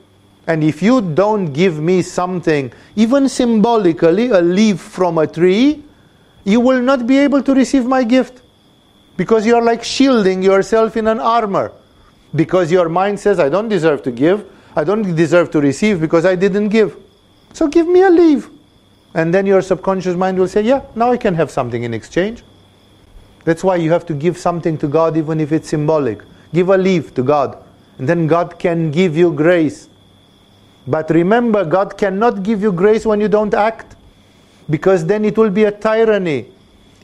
And 0.46 0.64
if 0.64 0.84
you 0.84 1.02
don't 1.02 1.54
give 1.54 1.80
me 1.80 2.04
something, 2.04 2.72
even 2.96 3.30
symbolically, 3.30 4.30
a 4.30 4.42
leaf 4.42 4.80
from 4.80 5.18
a 5.18 5.26
tree, 5.26 5.84
you 6.44 6.60
will 6.60 6.84
not 6.84 7.08
be 7.08 7.18
able 7.18 7.42
to 7.42 7.56
receive 7.56 7.88
my 7.88 8.04
gift. 8.04 8.44
Because 9.18 9.44
you 9.44 9.56
are 9.56 9.64
like 9.64 9.84
shielding 9.84 10.44
yourself 10.44 10.98
in 10.98 11.08
an 11.08 11.20
armor. 11.20 11.74
Because 12.36 12.72
your 12.72 12.90
mind 12.90 13.20
says, 13.20 13.40
I 13.40 13.50
don't 13.50 13.68
deserve 13.68 14.04
to 14.04 14.12
give, 14.12 14.50
I 14.76 14.84
don't 14.84 15.16
deserve 15.16 15.52
to 15.52 15.62
receive 15.62 16.00
because 16.00 16.26
I 16.26 16.36
didn't 16.36 16.70
give. 16.70 16.96
So 17.54 17.68
give 17.68 17.88
me 17.88 18.02
a 18.02 18.10
leave. 18.10 18.50
And 19.14 19.34
then 19.34 19.46
your 19.46 19.62
subconscious 19.62 20.16
mind 20.16 20.40
will 20.40 20.48
say, 20.48 20.62
Yeah, 20.62 20.84
now 20.96 21.12
I 21.12 21.18
can 21.18 21.36
have 21.36 21.52
something 21.52 21.84
in 21.84 21.94
exchange. 21.94 22.44
That's 23.44 23.64
why 23.64 23.78
you 23.78 23.92
have 23.92 24.06
to 24.06 24.14
give 24.14 24.38
something 24.38 24.78
to 24.78 24.88
God, 24.88 25.18
even 25.18 25.40
if 25.40 25.52
it's 25.52 25.70
symbolic. 25.70 26.22
Give 26.54 26.70
a 26.70 26.78
leave 26.78 27.14
to 27.16 27.24
God, 27.24 27.58
and 27.98 28.08
then 28.08 28.28
God 28.28 28.60
can 28.60 28.92
give 28.92 29.18
you 29.18 29.34
grace. 29.34 29.90
But 30.88 31.10
remember, 31.10 31.66
God 31.66 31.98
cannot 31.98 32.44
give 32.44 32.62
you 32.62 32.72
grace 32.72 33.06
when 33.06 33.20
you 33.22 33.28
don't 33.28 33.54
act, 33.54 33.96
because 34.70 35.06
then 35.06 35.26
it 35.26 35.38
will 35.38 35.50
be 35.50 35.64
a 35.64 35.72
tyranny, 35.72 36.48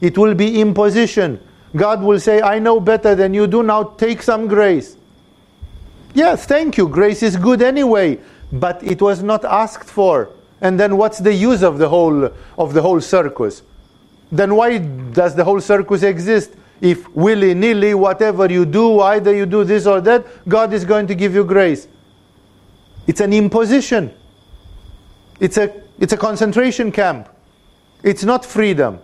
it 0.02 0.18
will 0.18 0.36
be 0.36 0.62
imposition. 0.62 1.40
God 1.76 2.02
will 2.02 2.20
say, 2.20 2.42
I 2.42 2.60
know 2.60 2.80
better 2.80 3.16
than 3.16 3.34
you 3.34 3.48
do, 3.48 3.64
now 3.64 3.84
take 3.84 4.22
some 4.22 4.48
grace. 4.48 4.96
Yes, 6.14 6.46
thank 6.46 6.78
you, 6.78 6.88
grace 6.88 7.22
is 7.22 7.36
good 7.36 7.62
anyway, 7.62 8.20
but 8.52 8.82
it 8.84 9.02
was 9.02 9.22
not 9.22 9.46
asked 9.46 9.90
for. 9.90 10.30
And 10.62 10.80
then 10.80 10.98
what's 10.98 11.20
the 11.20 11.34
use 11.34 11.62
of 11.64 11.78
the 11.78 11.88
whole 11.90 12.32
of 12.58 12.74
the 12.74 12.82
whole 12.82 13.00
circus? 13.02 13.62
Then 14.32 14.56
why 14.56 14.80
does 14.80 15.36
the 15.36 15.44
whole 15.44 15.62
circus 15.62 16.04
exist? 16.04 16.54
If 16.82 17.10
willy 17.16 17.54
nilly, 17.54 17.94
whatever 17.94 18.52
you 18.52 18.66
do, 18.66 19.00
either 19.02 19.36
you 19.36 19.46
do 19.46 19.64
this 19.64 19.86
or 19.88 20.02
that, 20.02 20.26
God 20.48 20.74
is 20.74 20.86
going 20.86 21.08
to 21.08 21.16
give 21.16 21.34
you 21.34 21.44
grace. 21.44 21.88
It's 23.08 23.22
an 23.22 23.34
imposition. 23.34 24.14
It's 25.40 25.58
a, 25.58 25.82
it's 26.00 26.14
a 26.14 26.18
concentration 26.18 26.92
camp. 26.92 27.30
It's 28.04 28.24
not 28.24 28.46
freedom. 28.46 29.00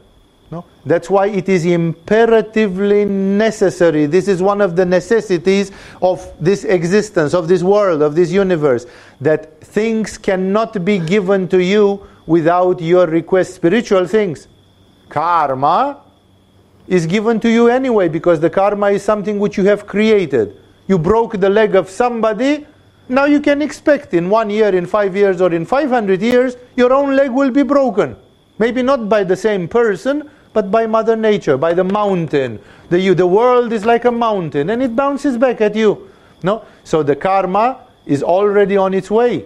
No? 0.54 0.64
That's 0.86 1.10
why 1.10 1.28
it 1.30 1.50
is 1.50 1.66
imperatively 1.66 3.06
necessary. 3.06 4.06
This 4.06 4.28
is 4.28 4.40
one 4.40 4.62
of 4.62 4.76
the 4.76 4.86
necessities 4.86 5.72
of 6.00 6.32
this 6.40 6.64
existence, 6.64 7.34
of 7.34 7.48
this 7.48 7.64
world, 7.64 8.04
of 8.04 8.14
this 8.14 8.32
universe, 8.32 8.86
that 9.20 9.60
things 9.62 10.16
cannot 10.16 10.86
be 10.86 11.00
given 11.00 11.48
to 11.48 11.58
you 11.64 12.06
without 12.28 12.80
your 12.82 13.08
request. 13.08 13.56
Spiritual 13.56 14.06
things. 14.06 14.48
Karma 15.10 16.04
is 16.88 17.08
given 17.08 17.40
to 17.40 17.50
you 17.50 17.68
anyway 17.70 18.08
because 18.08 18.40
the 18.40 18.50
karma 18.50 18.92
is 18.92 19.02
something 19.02 19.40
which 19.40 19.58
you 19.58 19.64
have 19.64 19.88
created. 19.88 20.56
You 20.86 21.00
broke 21.00 21.40
the 21.40 21.50
leg 21.50 21.74
of 21.74 21.90
somebody, 21.90 22.68
now 23.10 23.26
you 23.26 23.40
can 23.40 23.64
expect 23.64 24.14
in 24.14 24.30
one 24.30 24.52
year, 24.52 24.76
in 24.76 24.86
five 24.86 25.16
years, 25.16 25.42
or 25.42 25.52
in 25.52 25.66
500 25.66 26.22
years, 26.22 26.58
your 26.76 26.94
own 26.94 27.16
leg 27.16 27.32
will 27.32 27.50
be 27.50 27.64
broken. 27.64 28.16
Maybe 28.60 28.84
not 28.84 29.10
by 29.10 29.24
the 29.24 29.36
same 29.36 29.68
person, 29.68 30.30
but 30.54 30.70
by 30.72 30.86
Mother 30.86 31.16
Nature, 31.16 31.58
by 31.58 31.74
the 31.74 31.84
mountain. 31.84 32.60
The, 32.90 33.00
you, 33.00 33.16
the 33.16 33.28
world 33.28 33.74
is 33.74 33.86
like 33.86 34.06
a 34.06 34.12
mountain 34.12 34.70
and 34.70 34.82
it 34.82 34.96
bounces 34.96 35.38
back 35.38 35.62
at 35.62 35.76
you. 35.76 36.10
No? 36.44 36.64
So 36.84 37.04
the 37.04 37.16
karma 37.16 37.80
is 38.06 38.22
already 38.22 38.78
on 38.78 38.94
its 38.94 39.10
way. 39.10 39.46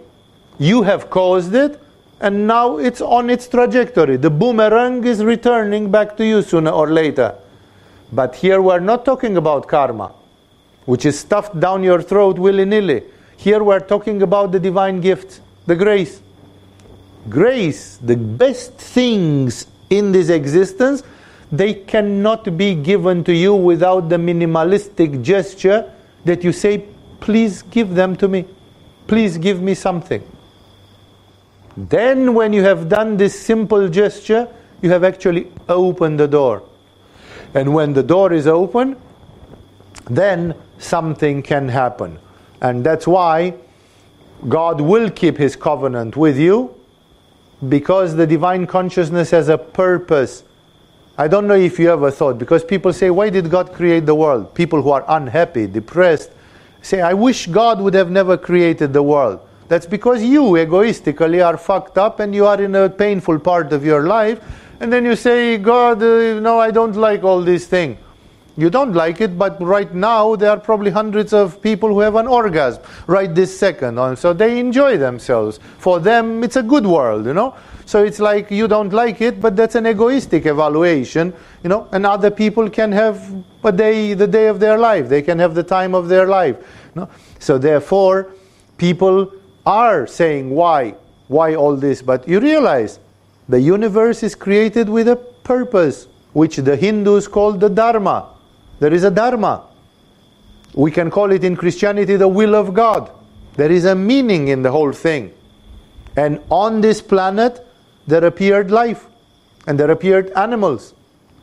You 0.59 0.83
have 0.83 1.09
caused 1.09 1.55
it 1.55 1.81
and 2.19 2.47
now 2.47 2.77
it's 2.77 2.99
on 2.99 3.29
its 3.29 3.47
trajectory. 3.47 4.17
The 4.17 4.29
boomerang 4.29 5.03
is 5.05 5.23
returning 5.23 5.91
back 5.91 6.17
to 6.17 6.25
you 6.25 6.41
sooner 6.41 6.71
or 6.71 6.91
later. 6.91 7.35
But 8.11 8.35
here 8.35 8.61
we're 8.61 8.79
not 8.79 9.05
talking 9.05 9.37
about 9.37 9.67
karma, 9.67 10.13
which 10.85 11.05
is 11.05 11.19
stuffed 11.19 11.59
down 11.59 11.83
your 11.83 12.01
throat 12.01 12.39
willy 12.39 12.65
nilly. 12.65 13.03
Here 13.37 13.63
we're 13.63 13.79
talking 13.79 14.21
about 14.23 14.51
the 14.51 14.59
divine 14.59 14.99
gift, 14.99 15.41
the 15.67 15.75
grace. 15.75 16.21
Grace, 17.29 17.97
the 17.97 18.15
best 18.15 18.73
things 18.73 19.67
in 19.89 20.11
this 20.11 20.29
existence, 20.29 21.03
they 21.51 21.73
cannot 21.73 22.57
be 22.57 22.75
given 22.75 23.23
to 23.23 23.33
you 23.33 23.55
without 23.55 24.09
the 24.09 24.17
minimalistic 24.17 25.21
gesture 25.23 25.91
that 26.25 26.43
you 26.43 26.51
say, 26.51 26.85
please 27.19 27.61
give 27.61 27.95
them 27.95 28.15
to 28.17 28.27
me. 28.27 28.45
Please 29.07 29.38
give 29.38 29.61
me 29.61 29.73
something. 29.73 30.21
Then, 31.77 32.33
when 32.33 32.53
you 32.53 32.63
have 32.63 32.89
done 32.89 33.17
this 33.17 33.39
simple 33.39 33.88
gesture, 33.88 34.47
you 34.81 34.89
have 34.89 35.03
actually 35.03 35.51
opened 35.69 36.19
the 36.19 36.27
door. 36.27 36.63
And 37.53 37.73
when 37.73 37.93
the 37.93 38.03
door 38.03 38.33
is 38.33 38.47
open, 38.47 38.97
then 40.09 40.55
something 40.79 41.41
can 41.41 41.69
happen. 41.69 42.19
And 42.61 42.83
that's 42.83 43.07
why 43.07 43.53
God 44.49 44.81
will 44.81 45.09
keep 45.09 45.38
his 45.38 45.55
covenant 45.55 46.17
with 46.17 46.38
you 46.38 46.76
because 47.67 48.15
the 48.15 48.27
divine 48.27 48.67
consciousness 48.67 49.31
has 49.31 49.49
a 49.49 49.57
purpose. 49.57 50.43
I 51.17 51.27
don't 51.27 51.47
know 51.47 51.55
if 51.55 51.79
you 51.79 51.91
ever 51.91 52.11
thought, 52.11 52.37
because 52.37 52.63
people 52.63 52.93
say, 52.93 53.09
Why 53.09 53.29
did 53.29 53.49
God 53.49 53.73
create 53.73 54.05
the 54.05 54.15
world? 54.15 54.53
People 54.53 54.81
who 54.81 54.91
are 54.91 55.03
unhappy, 55.07 55.65
depressed, 55.65 56.29
say, 56.81 57.01
I 57.01 57.13
wish 57.13 57.47
God 57.47 57.81
would 57.81 57.95
have 57.95 58.11
never 58.11 58.37
created 58.37 58.93
the 58.93 59.01
world. 59.01 59.39
That's 59.67 59.85
because 59.85 60.23
you 60.23 60.57
egoistically 60.57 61.41
are 61.41 61.57
fucked 61.57 61.97
up 61.97 62.19
and 62.19 62.33
you 62.33 62.45
are 62.45 62.61
in 62.61 62.75
a 62.75 62.89
painful 62.89 63.39
part 63.39 63.73
of 63.73 63.83
your 63.83 64.07
life. 64.07 64.39
And 64.79 64.93
then 64.93 65.03
you 65.05 65.15
say, 65.15 65.57
God, 65.57 66.01
uh, 66.01 66.39
no, 66.39 66.59
I 66.59 66.71
don't 66.71 66.95
like 66.95 67.23
all 67.23 67.41
these 67.41 67.67
things. 67.67 67.97
You 68.57 68.71
don't 68.71 68.93
like 68.93 69.21
it, 69.21 69.37
but 69.37 69.61
right 69.61 69.93
now 69.93 70.35
there 70.35 70.49
are 70.49 70.59
probably 70.59 70.89
hundreds 70.89 71.31
of 71.31 71.61
people 71.61 71.89
who 71.89 71.99
have 71.99 72.15
an 72.15 72.25
orgasm 72.25 72.81
right 73.05 73.33
this 73.33 73.57
second. 73.57 73.99
and 73.99 74.17
So 74.17 74.33
they 74.33 74.59
enjoy 74.59 74.97
themselves. 74.97 75.59
For 75.77 75.99
them, 75.99 76.43
it's 76.43 76.55
a 76.55 76.63
good 76.63 76.85
world, 76.85 77.27
you 77.27 77.35
know. 77.35 77.53
So 77.85 78.03
it's 78.03 78.19
like 78.19 78.49
you 78.49 78.67
don't 78.67 78.91
like 78.91 79.21
it, 79.21 79.39
but 79.39 79.55
that's 79.55 79.75
an 79.75 79.85
egoistic 79.85 80.47
evaluation, 80.47 81.33
you 81.61 81.69
know. 81.69 81.87
And 81.91 82.03
other 82.05 82.31
people 82.31 82.67
can 82.67 82.91
have 82.91 83.31
a 83.63 83.71
day, 83.71 84.15
the 84.15 84.27
day 84.27 84.47
of 84.47 84.59
their 84.59 84.77
life. 84.77 85.07
They 85.07 85.21
can 85.21 85.37
have 85.37 85.53
the 85.53 85.63
time 85.63 85.93
of 85.93 86.09
their 86.09 86.25
life. 86.25 86.57
You 86.95 87.01
know? 87.01 87.09
So 87.37 87.59
therefore, 87.59 88.33
people 88.77 89.31
are 89.67 90.07
saying 90.07 90.49
why, 90.49 90.95
why 91.27 91.53
all 91.53 91.75
this. 91.75 92.01
But 92.01 92.27
you 92.27 92.39
realize 92.39 92.99
the 93.47 93.61
universe 93.61 94.23
is 94.23 94.33
created 94.33 94.89
with 94.89 95.07
a 95.07 95.15
purpose, 95.15 96.07
which 96.33 96.57
the 96.57 96.75
Hindus 96.75 97.27
call 97.27 97.53
the 97.53 97.69
Dharma. 97.69 98.33
There 98.80 98.93
is 98.93 99.03
a 99.03 99.11
Dharma. 99.11 99.63
We 100.73 100.91
can 100.91 101.09
call 101.09 101.32
it 101.32 101.43
in 101.43 101.55
Christianity 101.55 102.15
the 102.15 102.28
will 102.28 102.55
of 102.55 102.73
God. 102.73 103.11
There 103.55 103.71
is 103.71 103.86
a 103.86 103.95
meaning 103.95 104.49
in 104.49 104.61
the 104.61 104.71
whole 104.71 104.91
thing. 104.91 105.34
And 106.15 106.39
on 106.49 106.82
this 106.82 107.01
planet, 107.01 107.65
there 108.05 108.23
appeared 108.23 108.71
life, 108.71 109.05
and 109.65 109.80
there 109.80 109.89
appeared 109.91 110.32
animals, 110.32 110.93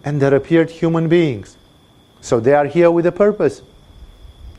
and 0.05 0.21
there 0.21 0.35
appeared 0.35 0.71
human 0.71 1.09
beings. 1.09 1.57
So 2.21 2.41
they 2.41 2.55
are 2.55 2.67
here 2.67 2.91
with 2.91 3.07
a 3.07 3.13
purpose. 3.13 3.63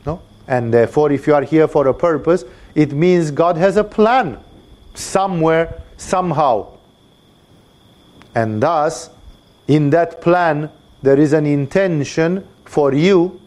No? 0.04 0.20
And 0.46 0.72
therefore, 0.72 1.10
if 1.12 1.26
you 1.26 1.34
are 1.34 1.42
here 1.42 1.66
for 1.66 1.88
a 1.88 1.94
purpose, 1.94 2.44
it 2.74 2.92
means 2.92 3.30
God 3.30 3.56
has 3.56 3.76
a 3.76 3.84
plan 3.84 4.38
somewhere, 4.94 5.82
somehow. 5.96 6.78
And 8.34 8.62
thus, 8.62 9.10
in 9.66 9.90
that 9.90 10.20
plan, 10.20 10.70
there 11.02 11.18
is 11.18 11.32
an 11.32 11.46
intention 11.46 12.46
for 12.66 12.92
you 12.92 13.40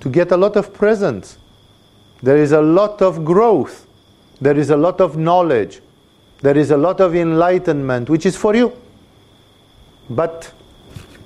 to 0.00 0.08
get 0.08 0.32
a 0.32 0.36
lot 0.36 0.56
of 0.56 0.72
presents. 0.72 1.38
There 2.22 2.36
is 2.36 2.52
a 2.52 2.60
lot 2.60 3.02
of 3.02 3.24
growth. 3.24 3.86
There 4.40 4.56
is 4.56 4.70
a 4.70 4.76
lot 4.76 5.00
of 5.00 5.16
knowledge. 5.16 5.80
There 6.40 6.56
is 6.56 6.70
a 6.70 6.76
lot 6.76 7.00
of 7.00 7.14
enlightenment, 7.14 8.08
which 8.08 8.24
is 8.24 8.36
for 8.36 8.54
you. 8.54 8.72
But 10.08 10.52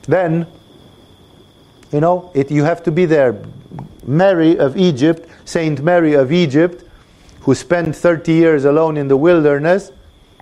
then, 0.02 0.46
you 1.92 2.00
know, 2.00 2.30
it, 2.34 2.50
you 2.50 2.64
have 2.64 2.82
to 2.84 2.90
be 2.90 3.04
there. 3.04 3.40
Mary 4.04 4.58
of 4.58 4.76
Egypt, 4.76 5.28
Saint 5.44 5.82
Mary 5.82 6.14
of 6.14 6.32
Egypt, 6.32 6.84
who 7.42 7.54
spent 7.54 7.94
30 7.94 8.32
years 8.32 8.64
alone 8.64 8.96
in 8.96 9.08
the 9.08 9.16
wilderness, 9.16 9.92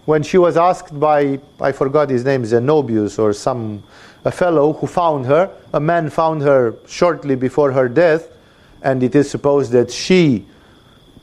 when 0.04 0.22
she 0.22 0.38
was 0.38 0.56
asked 0.56 0.98
by, 0.98 1.38
I 1.60 1.72
forgot 1.72 2.10
his 2.10 2.24
name, 2.24 2.42
Zenobius 2.42 3.18
or 3.18 3.32
some 3.32 3.82
a 4.24 4.30
fellow 4.30 4.72
who 4.74 4.86
found 4.86 5.26
her, 5.26 5.50
a 5.72 5.80
man 5.80 6.10
found 6.10 6.42
her 6.42 6.74
shortly 6.86 7.34
before 7.34 7.72
her 7.72 7.88
death, 7.88 8.28
and 8.82 9.02
it 9.02 9.14
is 9.14 9.30
supposed 9.30 9.72
that 9.72 9.90
she 9.90 10.46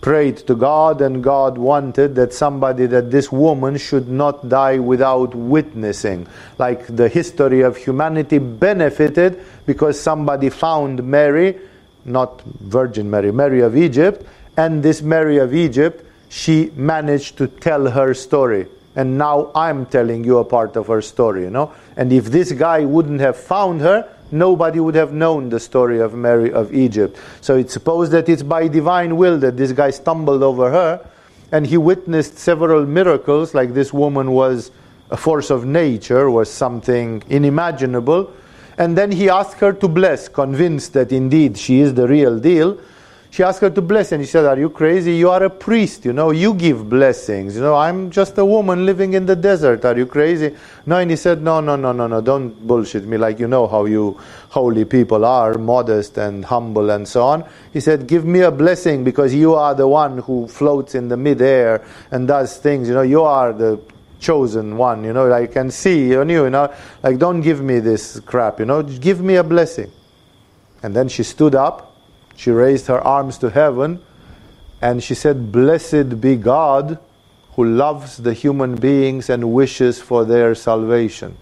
prayed 0.02 0.38
to 0.38 0.56
God, 0.56 1.02
and 1.02 1.24
God 1.24 1.58
wanted 1.58 2.16
that 2.16 2.34
somebody, 2.34 2.86
that 2.86 3.12
this 3.12 3.32
woman 3.32 3.78
should 3.78 4.08
not 4.08 4.48
die 4.48 4.78
without 4.78 5.34
witnessing. 5.34 6.28
Like 6.58 6.86
the 6.88 7.10
history 7.10 7.62
of 7.62 7.78
humanity 7.78 8.38
benefited 8.38 9.44
because 9.66 10.00
somebody 10.00 10.50
found 10.50 11.04
Mary, 11.04 11.58
not 12.06 12.42
Virgin 12.44 13.10
Mary, 13.10 13.32
Mary 13.32 13.62
of 13.62 13.76
Egypt, 13.76 14.26
and 14.56 14.82
this 14.84 15.02
Mary 15.02 15.38
of 15.38 15.54
Egypt, 15.54 16.04
she 16.30 16.72
managed 16.76 17.38
to 17.38 17.48
tell 17.48 17.90
her 17.90 18.14
story 18.14 18.68
and 18.98 19.16
now 19.18 19.52
I'm 19.54 19.86
telling 19.86 20.24
you 20.24 20.40
a 20.40 20.44
part 20.44 20.76
of 20.76 20.88
her 20.88 21.04
story, 21.04 21.44
you 21.44 21.52
know. 21.52 21.72
And 21.96 22.12
if 22.12 22.26
this 22.26 22.52
guy 22.52 22.84
wouldn't 22.84 23.22
have 23.22 23.38
found 23.38 23.80
her, 23.82 24.10
nobody 24.32 24.80
would 24.80 24.96
have 24.96 25.14
known 25.14 25.50
the 25.50 25.60
story 25.60 26.00
of 26.00 26.16
Mary 26.16 26.52
of 26.52 26.74
Egypt. 26.74 27.16
So 27.40 27.56
it's 27.56 27.72
supposed 27.72 28.12
that 28.14 28.28
it's 28.28 28.42
by 28.42 28.68
divine 28.68 29.16
will 29.16 29.38
that 29.38 29.56
this 29.56 29.72
guy 29.72 29.92
stumbled 29.92 30.42
over 30.42 30.72
her, 30.72 31.08
and 31.52 31.66
he 31.66 31.78
witnessed 31.78 32.40
several 32.40 32.88
miracles, 32.88 33.54
like 33.54 33.76
this 33.76 33.94
woman 33.94 34.32
was 34.32 34.72
a 35.12 35.16
force 35.16 35.52
of 35.52 35.64
nature, 35.64 36.32
was 36.32 36.52
something 36.52 37.24
unimaginable. 37.32 38.34
And 38.80 38.98
then 38.98 39.12
he 39.12 39.30
asked 39.30 39.60
her 39.60 39.74
to 39.74 39.88
bless, 39.88 40.28
convinced 40.28 40.94
that 40.94 41.12
indeed 41.12 41.56
she 41.56 41.82
is 41.82 41.94
the 41.94 42.08
real 42.08 42.40
deal 42.40 42.80
she 43.30 43.44
asked 43.44 43.60
her 43.60 43.70
to 43.70 43.82
bless 43.82 44.12
and 44.12 44.24
she 44.24 44.32
said 44.32 44.46
are 44.46 44.58
you 44.58 44.70
crazy? 44.70 45.14
You 45.16 45.30
are 45.30 45.44
a 45.44 45.50
priest 45.50 46.06
you 46.06 46.14
know. 46.14 46.32
You 46.32 46.54
give 46.54 46.90
blessings 46.90 47.56
you 47.56 47.62
know. 47.62 47.76
I'm 47.76 48.10
just 48.10 48.38
a 48.38 48.46
woman 48.46 48.86
living 48.86 49.14
in 49.14 49.26
the 49.26 49.36
desert. 49.36 49.84
Are 49.86 49.98
you 49.98 50.06
crazy? 50.06 50.56
No 50.86 50.98
and 50.98 51.12
he 51.12 51.18
said 51.18 51.42
no 51.42 51.60
no 51.60 51.76
no 51.76 51.92
no 51.92 52.08
no. 52.08 52.22
Don't 52.22 52.66
bullshit 52.66 53.06
me. 53.06 53.18
Like 53.18 53.40
you 53.40 53.48
know 53.48 53.68
how 53.68 53.86
you 53.86 54.18
holy 54.50 54.86
people 54.86 55.26
are 55.26 55.56
modest 55.58 56.18
and 56.18 56.46
humble 56.46 56.90
and 56.90 57.08
so 57.08 57.24
on. 57.24 57.46
He 57.74 57.80
said 57.80 58.08
give 58.08 58.26
me 58.26 58.42
a 58.42 58.52
blessing 58.52 59.04
because 59.04 59.34
you 59.34 59.56
are 59.56 59.76
the 59.76 59.88
one 59.88 60.20
who 60.20 60.48
floats 60.48 60.96
in 60.96 61.10
the 61.10 61.18
midair 61.18 61.86
and 62.12 62.28
does 62.28 62.58
things 62.58 62.88
you 62.88 62.94
know. 62.94 63.02
You 63.02 63.24
are 63.24 63.52
the 63.52 63.80
chosen 64.20 64.78
one 64.78 65.04
you 65.04 65.14
know. 65.14 65.32
I 65.32 65.48
can 65.48 65.70
see 65.70 66.16
on 66.16 66.30
you 66.30 66.46
you 66.46 66.50
know. 66.50 66.74
Like 67.04 67.18
don't 67.18 67.42
give 67.42 67.62
me 67.62 67.80
this 67.80 68.20
crap 68.22 68.60
you 68.60 68.66
know. 68.66 68.84
Give 68.84 69.22
me 69.22 69.36
a 69.36 69.44
blessing. 69.44 69.92
And 70.82 70.96
then 70.96 71.10
she 71.10 71.24
stood 71.24 71.54
up 71.54 71.87
she 72.38 72.52
raised 72.52 72.86
her 72.86 73.02
arms 73.02 73.40
to 73.40 73.50
heaven 73.50 74.00
and 74.80 75.04
she 75.04 75.16
said, 75.16 75.52
Blessed 75.52 76.22
be 76.22 76.36
God 76.36 77.00
who 77.56 77.66
loves 77.66 78.18
the 78.18 78.34
human 78.34 78.76
beings 78.76 79.30
and 79.30 79.52
wishes 79.52 80.00
for 80.00 80.24
their 80.24 80.54
salvation. 80.54 81.36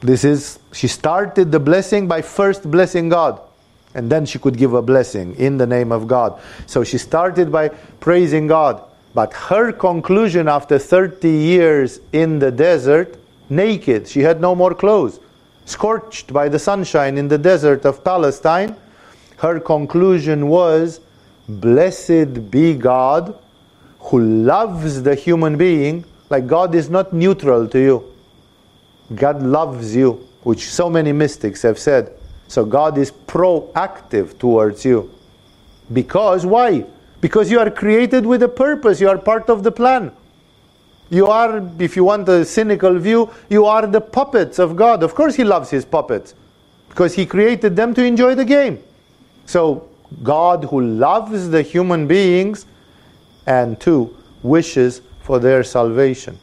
This 0.00 0.24
is, 0.24 0.58
she 0.72 0.88
started 0.88 1.50
the 1.50 1.58
blessing 1.58 2.06
by 2.06 2.20
first 2.20 2.70
blessing 2.70 3.08
God. 3.08 3.40
And 3.94 4.12
then 4.12 4.26
she 4.26 4.38
could 4.38 4.58
give 4.58 4.74
a 4.74 4.82
blessing 4.82 5.34
in 5.36 5.56
the 5.56 5.66
name 5.66 5.90
of 5.90 6.06
God. 6.06 6.38
So 6.66 6.84
she 6.84 6.98
started 6.98 7.50
by 7.50 7.70
praising 7.70 8.46
God. 8.46 8.82
But 9.14 9.32
her 9.32 9.72
conclusion 9.72 10.48
after 10.48 10.78
30 10.78 11.30
years 11.30 11.98
in 12.12 12.38
the 12.38 12.50
desert, 12.50 13.16
naked, 13.48 14.06
she 14.06 14.20
had 14.20 14.38
no 14.38 14.54
more 14.54 14.74
clothes 14.74 15.18
scorched 15.66 16.32
by 16.32 16.48
the 16.48 16.58
sunshine 16.58 17.18
in 17.18 17.28
the 17.28 17.36
desert 17.36 17.84
of 17.84 18.02
Palestine, 18.02 18.74
her 19.38 19.60
conclusion 19.60 20.48
was 20.48 21.00
Blessed 21.48 22.50
be 22.50 22.74
God 22.74 23.38
who 24.00 24.20
loves 24.20 25.02
the 25.02 25.14
human 25.14 25.56
being. 25.56 26.04
Like 26.28 26.46
God 26.46 26.74
is 26.74 26.90
not 26.90 27.12
neutral 27.12 27.68
to 27.68 27.78
you, 27.78 28.12
God 29.14 29.42
loves 29.42 29.94
you, 29.94 30.26
which 30.42 30.68
so 30.68 30.90
many 30.90 31.12
mystics 31.12 31.62
have 31.62 31.78
said. 31.78 32.12
So 32.48 32.64
God 32.64 32.98
is 32.98 33.12
proactive 33.12 34.38
towards 34.38 34.84
you. 34.84 35.12
Because 35.92 36.44
why? 36.44 36.84
Because 37.20 37.50
you 37.50 37.60
are 37.60 37.70
created 37.70 38.26
with 38.26 38.42
a 38.42 38.48
purpose, 38.48 39.00
you 39.00 39.08
are 39.08 39.18
part 39.18 39.48
of 39.48 39.62
the 39.62 39.70
plan. 39.70 40.12
You 41.08 41.26
are, 41.26 41.62
if 41.78 41.94
you 41.96 42.04
want 42.04 42.28
a 42.28 42.44
cynical 42.44 42.98
view, 42.98 43.30
you 43.48 43.64
are 43.64 43.86
the 43.86 44.00
puppets 44.00 44.58
of 44.58 44.74
God. 44.74 45.02
Of 45.02 45.14
course, 45.14 45.36
He 45.36 45.44
loves 45.44 45.70
His 45.70 45.84
puppets 45.84 46.34
because 46.88 47.14
He 47.14 47.26
created 47.26 47.76
them 47.76 47.94
to 47.94 48.04
enjoy 48.04 48.34
the 48.34 48.44
game. 48.44 48.82
So, 49.44 49.88
God 50.22 50.64
who 50.64 50.80
loves 50.80 51.50
the 51.50 51.62
human 51.62 52.06
beings 52.06 52.66
and 53.46 53.78
two, 53.78 54.16
wishes 54.42 55.02
for 55.20 55.38
their 55.38 55.62
salvation. 55.62 56.38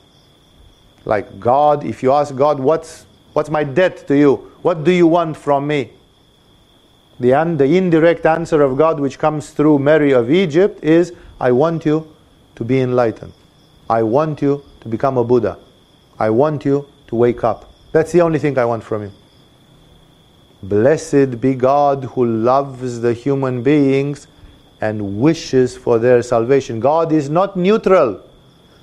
Like 1.06 1.40
God, 1.40 1.84
if 1.84 2.02
you 2.02 2.14
ask 2.14 2.36
God, 2.36 2.60
what's, 2.60 3.06
what's 3.34 3.50
my 3.50 3.64
debt 3.64 4.08
to 4.08 4.18
you? 4.18 4.52
What 4.62 4.84
do 4.84 4.92
you 4.92 5.08
want 5.08 5.36
from 5.36 5.68
me? 5.68 5.92
The, 7.20 7.32
the 7.58 7.66
indirect 7.66 8.26
answer 8.26 8.62
of 8.62 8.78
God, 8.78 9.00
which 9.00 9.20
comes 9.20 9.52
through 9.52 9.80
Mary 9.80 10.14
of 10.14 10.32
Egypt, 10.32 10.84
is 10.84 11.14
I 11.40 11.52
want 11.52 11.86
you 11.86 12.14
to 12.56 12.64
be 12.64 12.80
enlightened. 12.80 13.34
I 13.90 14.04
want 14.04 14.42
you 14.42 14.64
to 14.82 14.88
become 14.88 15.18
a 15.18 15.24
Buddha. 15.24 15.58
I 16.20 16.30
want 16.30 16.66
you 16.66 16.88
to 17.08 17.16
wake 17.16 17.44
up. 17.44 17.72
That's 17.92 18.12
the 18.12 18.22
only 18.22 18.40
thing 18.40 18.58
I 18.58 18.66
want 18.66 18.84
from 18.84 19.04
you. 19.04 19.12
Blessed 20.64 21.42
be 21.42 21.56
God 21.56 22.06
who 22.06 22.26
loves 22.26 23.02
the 23.02 23.14
human 23.14 23.64
beings 23.64 24.28
and 24.80 25.20
wishes 25.20 25.78
for 25.78 26.00
their 26.00 26.22
salvation. 26.22 26.80
God 26.80 27.12
is 27.12 27.30
not 27.30 27.58
neutral. 27.58 28.22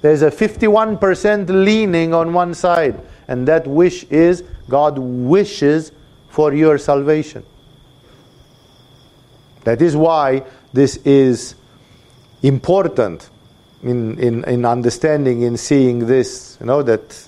There's 0.03 0.23
a 0.23 0.31
51% 0.31 1.49
leaning 1.49 2.15
on 2.15 2.33
one 2.33 2.55
side, 2.55 3.01
and 3.29 3.47
that 3.49 3.67
wish 3.67 4.05
is 4.05 4.45
God 4.69 4.99
wishes 4.99 5.93
for 6.29 6.55
your 6.55 6.79
salvation. 6.79 7.45
That 9.65 9.83
is 9.83 9.97
why 9.97 10.45
this 10.73 10.97
is 10.99 11.55
important 12.43 13.29
in, 13.83 14.19
in, 14.19 14.45
in 14.45 14.65
understanding, 14.65 15.43
in 15.43 15.57
seeing 15.57 16.07
this, 16.07 16.57
you 16.61 16.67
know, 16.67 16.83
that 16.83 17.27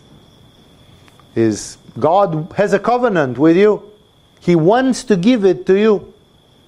is 1.34 1.78
God 1.98 2.52
has 2.56 2.72
a 2.72 2.78
covenant 2.78 3.38
with 3.38 3.56
you. 3.56 3.82
He 4.40 4.56
wants 4.56 5.04
to 5.04 5.16
give 5.16 5.44
it 5.44 5.66
to 5.66 5.78
you. 5.78 6.12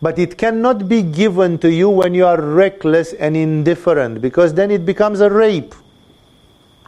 But 0.02 0.18
it 0.18 0.36
cannot 0.36 0.86
be 0.86 1.02
given 1.02 1.56
to 1.58 1.72
you 1.72 1.88
when 1.88 2.12
you 2.12 2.26
are 2.26 2.40
reckless 2.40 3.14
and 3.14 3.34
indifferent, 3.36 4.20
because 4.20 4.52
then 4.52 4.70
it 4.70 4.84
becomes 4.84 5.20
a 5.20 5.30
rape. 5.30 5.74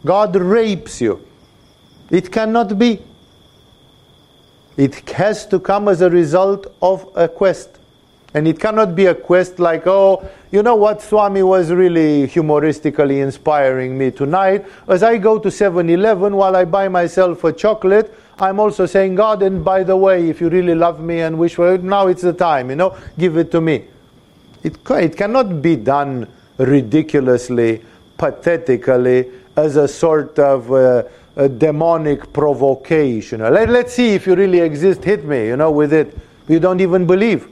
God 0.05 0.35
rapes 0.35 1.01
you. 1.01 1.25
It 2.11 2.31
cannot 2.31 2.77
be. 2.77 3.01
It 4.75 5.09
has 5.09 5.47
to 5.47 5.59
come 5.59 5.87
as 5.87 6.01
a 6.01 6.09
result 6.11 6.67
of 6.79 7.09
a 7.15 7.27
quest. 7.27 7.76
And 8.33 8.47
it 8.47 8.59
cannot 8.59 8.95
be 8.95 9.05
a 9.05 9.15
quest 9.15 9.57
like, 9.57 9.87
oh, 9.87 10.27
you 10.51 10.61
know 10.61 10.75
what, 10.75 11.01
Swami 11.01 11.43
was 11.43 11.71
really 11.71 12.27
humoristically 12.27 13.21
inspiring 13.21 13.97
me 13.97 14.11
tonight. 14.11 14.65
As 14.87 15.01
I 15.01 15.17
go 15.17 15.39
to 15.39 15.49
7 15.49 15.89
Eleven 15.89 16.35
while 16.35 16.55
I 16.55 16.65
buy 16.65 16.87
myself 16.87 17.43
a 17.43 17.53
chocolate, 17.53 18.13
I'm 18.39 18.59
also 18.59 18.85
saying, 18.85 19.15
God, 19.15 19.41
and 19.41 19.63
by 19.63 19.83
the 19.83 19.95
way, 19.95 20.29
if 20.29 20.41
you 20.41 20.49
really 20.49 20.75
love 20.75 20.99
me 20.99 21.21
and 21.21 21.39
wish 21.39 21.55
for 21.55 21.73
it, 21.73 21.83
now 21.83 22.07
it's 22.07 22.21
the 22.21 22.33
time, 22.33 22.69
you 22.69 22.75
know, 22.75 22.97
give 23.17 23.37
it 23.37 23.49
to 23.51 23.61
me. 23.61 23.85
It, 24.63 24.77
it 24.89 25.17
cannot 25.17 25.61
be 25.61 25.75
done 25.75 26.27
ridiculously, 26.57 27.81
pathetically, 28.17 29.31
as 29.55 29.75
a 29.75 29.87
sort 29.87 30.37
of 30.37 30.71
uh, 30.71 31.03
a 31.35 31.47
demonic 31.47 32.33
provocation. 32.33 33.41
Let, 33.41 33.69
let's 33.69 33.93
see 33.93 34.13
if 34.13 34.27
you 34.27 34.35
really 34.35 34.59
exist, 34.59 35.03
hit 35.03 35.23
me, 35.23 35.47
you 35.47 35.57
know, 35.57 35.71
with 35.71 35.93
it. 35.93 36.17
You 36.47 36.59
don't 36.59 36.81
even 36.81 37.05
believe. 37.05 37.47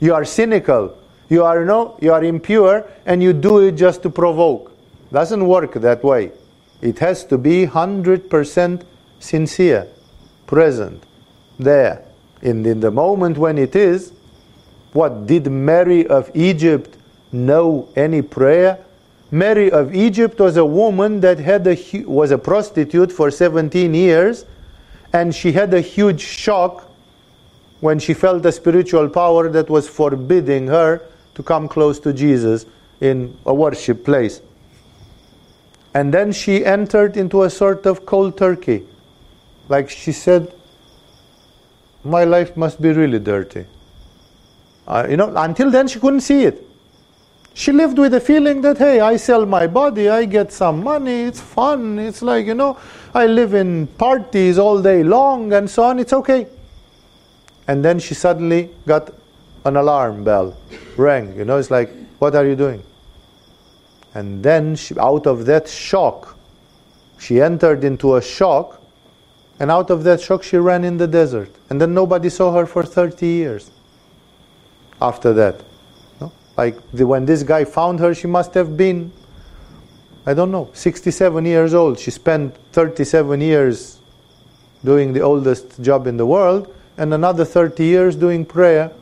You 0.00 0.14
are 0.14 0.24
cynical. 0.24 0.96
You 1.28 1.44
are 1.44 1.64
no, 1.64 1.96
you 2.00 2.12
are 2.12 2.22
impure, 2.22 2.86
and 3.06 3.22
you 3.22 3.32
do 3.32 3.58
it 3.58 3.72
just 3.72 4.02
to 4.02 4.10
provoke. 4.10 4.72
Doesn't 5.10 5.46
work 5.46 5.74
that 5.74 6.04
way. 6.04 6.32
It 6.82 6.98
has 6.98 7.24
to 7.26 7.38
be 7.38 7.64
hundred 7.64 8.28
percent 8.28 8.84
sincere, 9.20 9.88
present, 10.46 11.04
there. 11.58 12.04
And 12.42 12.66
in 12.66 12.80
the 12.80 12.90
moment 12.90 13.38
when 13.38 13.56
it 13.56 13.74
is, 13.74 14.12
what 14.92 15.26
did 15.26 15.46
Mary 15.46 16.06
of 16.06 16.30
Egypt 16.34 16.96
know 17.32 17.88
any 17.96 18.22
prayer? 18.22 18.78
Mary 19.30 19.70
of 19.70 19.94
Egypt 19.94 20.38
was 20.38 20.56
a 20.56 20.64
woman 20.64 21.20
that 21.20 21.38
had 21.38 21.66
a 21.66 21.76
was 22.04 22.30
a 22.30 22.38
prostitute 22.38 23.10
for 23.10 23.30
17 23.30 23.94
years, 23.94 24.44
and 25.12 25.34
she 25.34 25.52
had 25.52 25.72
a 25.72 25.80
huge 25.80 26.20
shock 26.20 26.83
when 27.80 27.98
she 27.98 28.14
felt 28.14 28.44
a 28.46 28.52
spiritual 28.52 29.08
power 29.08 29.48
that 29.48 29.68
was 29.68 29.88
forbidding 29.88 30.66
her 30.68 31.02
to 31.34 31.42
come 31.42 31.68
close 31.68 31.98
to 32.00 32.12
Jesus 32.12 32.66
in 33.00 33.36
a 33.44 33.52
worship 33.54 34.04
place. 34.04 34.40
And 35.94 36.12
then 36.12 36.32
she 36.32 36.64
entered 36.64 37.16
into 37.16 37.42
a 37.42 37.50
sort 37.50 37.86
of 37.86 38.04
cold 38.04 38.36
turkey. 38.36 38.84
Like 39.68 39.90
she 39.90 40.12
said, 40.12 40.52
My 42.02 42.24
life 42.24 42.56
must 42.56 42.82
be 42.82 42.90
really 42.90 43.18
dirty. 43.18 43.66
Uh, 44.86 45.06
you 45.08 45.16
know, 45.16 45.32
until 45.36 45.70
then 45.70 45.88
she 45.88 45.98
couldn't 45.98 46.20
see 46.20 46.44
it. 46.44 46.62
She 47.54 47.70
lived 47.70 47.98
with 47.98 48.10
the 48.10 48.20
feeling 48.20 48.62
that, 48.62 48.78
hey, 48.78 48.98
I 48.98 49.16
sell 49.16 49.46
my 49.46 49.68
body, 49.68 50.08
I 50.08 50.24
get 50.24 50.52
some 50.52 50.82
money, 50.82 51.22
it's 51.22 51.40
fun, 51.40 52.00
it's 52.00 52.20
like, 52.20 52.46
you 52.46 52.54
know, 52.54 52.76
I 53.14 53.26
live 53.26 53.54
in 53.54 53.86
parties 53.86 54.58
all 54.58 54.82
day 54.82 55.04
long 55.04 55.52
and 55.52 55.70
so 55.70 55.84
on, 55.84 56.00
it's 56.00 56.12
okay. 56.12 56.48
And 57.66 57.84
then 57.84 57.98
she 57.98 58.14
suddenly 58.14 58.70
got 58.86 59.12
an 59.64 59.76
alarm 59.76 60.24
bell, 60.24 60.56
rang, 60.96 61.34
you 61.36 61.44
know, 61.44 61.56
it's 61.56 61.70
like, 61.70 61.90
what 62.18 62.34
are 62.34 62.46
you 62.46 62.54
doing? 62.54 62.82
And 64.14 64.42
then 64.42 64.76
she, 64.76 64.96
out 64.98 65.26
of 65.26 65.46
that 65.46 65.68
shock, 65.68 66.36
she 67.18 67.40
entered 67.40 67.84
into 67.84 68.16
a 68.16 68.22
shock, 68.22 68.80
and 69.58 69.70
out 69.70 69.90
of 69.90 70.04
that 70.04 70.20
shock, 70.20 70.42
she 70.42 70.56
ran 70.56 70.84
in 70.84 70.98
the 70.98 71.06
desert. 71.06 71.50
And 71.70 71.80
then 71.80 71.94
nobody 71.94 72.28
saw 72.28 72.52
her 72.52 72.66
for 72.66 72.82
30 72.82 73.26
years 73.26 73.70
after 75.00 75.32
that. 75.32 75.60
No? 76.20 76.32
Like 76.56 76.76
the, 76.92 77.06
when 77.06 77.24
this 77.24 77.42
guy 77.42 77.64
found 77.64 78.00
her, 78.00 78.14
she 78.14 78.26
must 78.26 78.52
have 78.54 78.76
been, 78.76 79.12
I 80.26 80.34
don't 80.34 80.50
know, 80.50 80.70
67 80.74 81.44
years 81.44 81.72
old. 81.72 81.98
She 81.98 82.10
spent 82.10 82.56
37 82.72 83.40
years 83.40 83.98
doing 84.84 85.12
the 85.12 85.20
oldest 85.20 85.80
job 85.80 86.06
in 86.06 86.16
the 86.16 86.26
world, 86.26 86.74
and 86.96 87.12
another 87.12 87.44
30 87.44 87.84
years 87.84 88.16
doing 88.16 88.44
prayer 88.44 88.92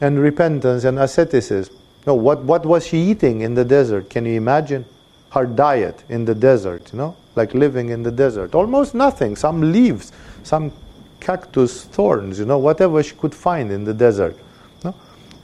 and 0.00 0.18
repentance 0.18 0.84
and 0.84 0.98
asceticism. 0.98 1.74
No, 2.06 2.14
what, 2.14 2.42
what 2.44 2.64
was 2.64 2.86
she 2.86 2.98
eating 2.98 3.42
in 3.42 3.54
the 3.54 3.64
desert? 3.64 4.10
Can 4.10 4.24
you 4.24 4.34
imagine? 4.34 4.84
Her 5.30 5.44
diet 5.44 6.04
in 6.08 6.24
the 6.24 6.34
desert, 6.34 6.90
you 6.92 6.98
know, 6.98 7.14
like 7.36 7.52
living 7.52 7.90
in 7.90 8.02
the 8.02 8.10
desert. 8.10 8.54
Almost 8.54 8.94
nothing, 8.94 9.36
some 9.36 9.72
leaves, 9.72 10.10
some 10.42 10.72
cactus 11.20 11.84
thorns, 11.84 12.38
you 12.38 12.46
know, 12.46 12.58
whatever 12.58 13.02
she 13.02 13.14
could 13.14 13.34
find 13.34 13.70
in 13.70 13.84
the 13.84 13.92
desert. 13.92 14.36
No? 14.84 14.94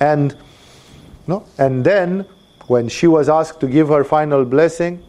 And, 0.01 0.34
no? 1.26 1.45
and 1.59 1.84
then, 1.84 2.24
when 2.66 2.88
she 2.88 3.07
was 3.07 3.28
asked 3.28 3.61
to 3.61 3.66
give 3.66 3.88
her 3.88 4.05
final 4.05 4.45
blessing, 4.47 5.03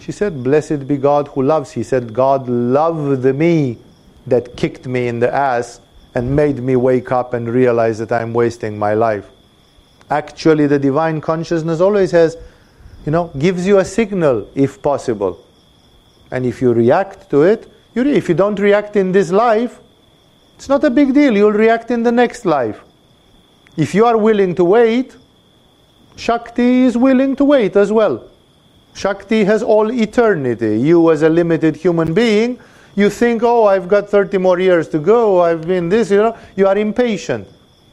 she 0.00 0.10
said, 0.10 0.42
Blessed 0.42 0.88
be 0.88 0.96
God 0.96 1.28
who 1.28 1.42
loves. 1.42 1.70
He 1.70 1.84
said, 1.84 2.12
God 2.12 2.48
loved 2.48 3.24
me 3.24 3.78
that 4.26 4.56
kicked 4.56 4.86
me 4.86 5.06
in 5.06 5.20
the 5.20 5.32
ass 5.32 5.80
and 6.14 6.34
made 6.34 6.58
me 6.58 6.76
wake 6.76 7.12
up 7.12 7.34
and 7.34 7.48
realize 7.48 7.98
that 7.98 8.12
I'm 8.12 8.32
wasting 8.32 8.78
my 8.78 8.94
life. 8.94 9.28
Actually, 10.10 10.66
the 10.66 10.78
divine 10.78 11.20
consciousness 11.20 11.80
always 11.80 12.10
has, 12.10 12.36
you 13.06 13.12
know, 13.12 13.30
gives 13.38 13.66
you 13.66 13.78
a 13.78 13.84
signal 13.84 14.48
if 14.54 14.82
possible. 14.82 15.44
And 16.30 16.44
if 16.44 16.60
you 16.60 16.72
react 16.72 17.30
to 17.30 17.42
it, 17.42 17.70
you 17.94 18.02
re- 18.04 18.16
if 18.16 18.28
you 18.28 18.34
don't 18.34 18.58
react 18.58 18.96
in 18.96 19.12
this 19.12 19.30
life, 19.30 19.78
it's 20.56 20.68
not 20.68 20.84
a 20.84 20.90
big 20.90 21.14
deal. 21.14 21.36
You'll 21.36 21.52
react 21.52 21.90
in 21.90 22.02
the 22.02 22.12
next 22.12 22.44
life. 22.44 22.82
If 23.76 23.94
you 23.94 24.04
are 24.04 24.16
willing 24.16 24.54
to 24.56 24.64
wait, 24.64 25.16
Shakti 26.16 26.82
is 26.82 26.96
willing 26.96 27.36
to 27.36 27.44
wait 27.44 27.76
as 27.76 27.92
well. 27.92 28.28
Shakti 28.94 29.44
has 29.44 29.62
all 29.62 29.90
eternity. 29.90 30.78
You, 30.80 31.10
as 31.10 31.22
a 31.22 31.28
limited 31.28 31.76
human 31.76 32.12
being, 32.12 32.58
you 32.96 33.10
think, 33.10 33.42
oh, 33.42 33.66
I've 33.66 33.88
got 33.88 34.08
30 34.08 34.38
more 34.38 34.58
years 34.58 34.88
to 34.88 34.98
go, 34.98 35.42
I've 35.42 35.66
been 35.66 35.88
this, 35.88 36.10
you 36.10 36.18
know, 36.18 36.36
you 36.56 36.66
are 36.66 36.76
impatient. 36.76 37.48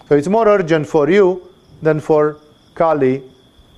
So 0.09 0.15
it's 0.15 0.27
more 0.27 0.47
urgent 0.47 0.87
for 0.87 1.09
you 1.09 1.49
than 1.81 1.99
for 1.99 2.37
Kali, 2.75 3.23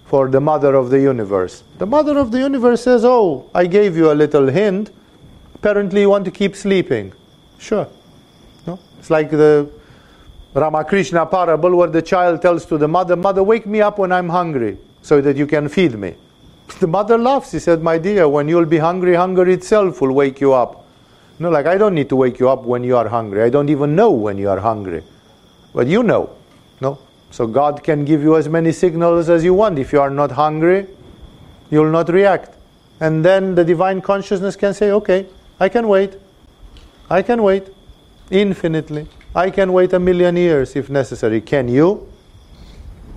for 0.06 0.28
the 0.30 0.40
mother 0.40 0.76
of 0.76 0.90
the 0.90 1.00
universe. 1.00 1.64
The 1.78 1.86
mother 1.86 2.18
of 2.18 2.32
the 2.32 2.40
universe 2.40 2.84
says, 2.84 3.04
oh, 3.06 3.50
I 3.54 3.66
gave 3.66 3.96
you 3.96 4.12
a 4.12 4.14
little 4.14 4.48
hint. 4.48 4.92
Apparently, 5.56 6.02
you 6.02 6.10
want 6.10 6.26
to 6.26 6.32
keep 6.32 6.56
sleeping. 6.56 7.14
Sure. 7.58 7.88
No? 8.66 8.80
It's 8.98 9.10
like 9.10 9.30
the 9.30 9.70
Ramakrishna 10.54 11.26
parable 11.26 11.76
where 11.76 11.90
the 11.90 12.02
child 12.02 12.42
tells 12.42 12.66
to 12.68 12.78
the 12.78 12.88
mother, 12.88 13.16
Mother, 13.16 13.44
wake 13.44 13.68
me 13.68 13.82
up 13.82 14.00
when 14.00 14.12
I'm 14.12 14.30
hungry 14.30 14.78
so 15.02 15.22
that 15.22 15.38
you 15.38 15.46
can 15.46 15.70
feed 15.70 15.96
me. 15.96 16.16
The 16.80 16.88
mother 16.88 17.18
laughs. 17.18 17.52
He 17.52 17.60
said, 17.60 17.82
My 17.82 17.98
dear, 17.98 18.28
when 18.30 18.48
you'll 18.48 18.66
be 18.66 18.78
hungry, 18.78 19.16
hunger 19.16 19.48
itself 19.50 20.02
will 20.02 20.14
wake 20.14 20.40
you 20.40 20.54
up. 20.54 20.79
No, 21.40 21.50
like 21.50 21.66
I 21.66 21.78
don't 21.78 21.96
need 21.96 22.10
to 22.10 22.18
wake 22.18 22.40
you 22.40 22.50
up 22.50 22.64
when 22.64 22.84
you 22.84 22.98
are 22.98 23.08
hungry. 23.08 23.42
I 23.42 23.50
don't 23.50 23.70
even 23.70 23.96
know 23.96 24.12
when 24.12 24.38
you 24.38 24.50
are 24.50 24.60
hungry. 24.60 25.04
But 25.74 25.88
you 25.88 26.04
know. 26.04 26.36
No? 26.82 27.00
So 27.32 27.48
God 27.48 27.84
can 27.84 28.04
give 28.04 28.22
you 28.22 28.36
as 28.36 28.50
many 28.50 28.72
signals 28.72 29.30
as 29.30 29.44
you 29.44 29.54
want. 29.54 29.80
If 29.80 29.94
you 29.94 30.02
are 30.02 30.10
not 30.10 30.32
hungry, 30.32 30.88
you'll 31.70 31.92
not 31.92 32.10
react. 32.10 32.56
And 33.00 33.24
then 33.24 33.56
the 33.56 33.64
divine 33.64 34.02
consciousness 34.02 34.56
can 34.58 34.74
say, 34.74 34.92
okay, 34.92 35.28
I 35.60 35.70
can 35.70 35.88
wait. 35.88 36.18
I 37.10 37.22
can 37.22 37.42
wait 37.42 37.70
infinitely. 38.30 39.08
I 39.34 39.50
can 39.50 39.72
wait 39.72 39.94
a 39.94 40.00
million 40.00 40.36
years 40.36 40.76
if 40.76 40.90
necessary. 40.90 41.40
Can 41.40 41.70
you? 41.70 42.12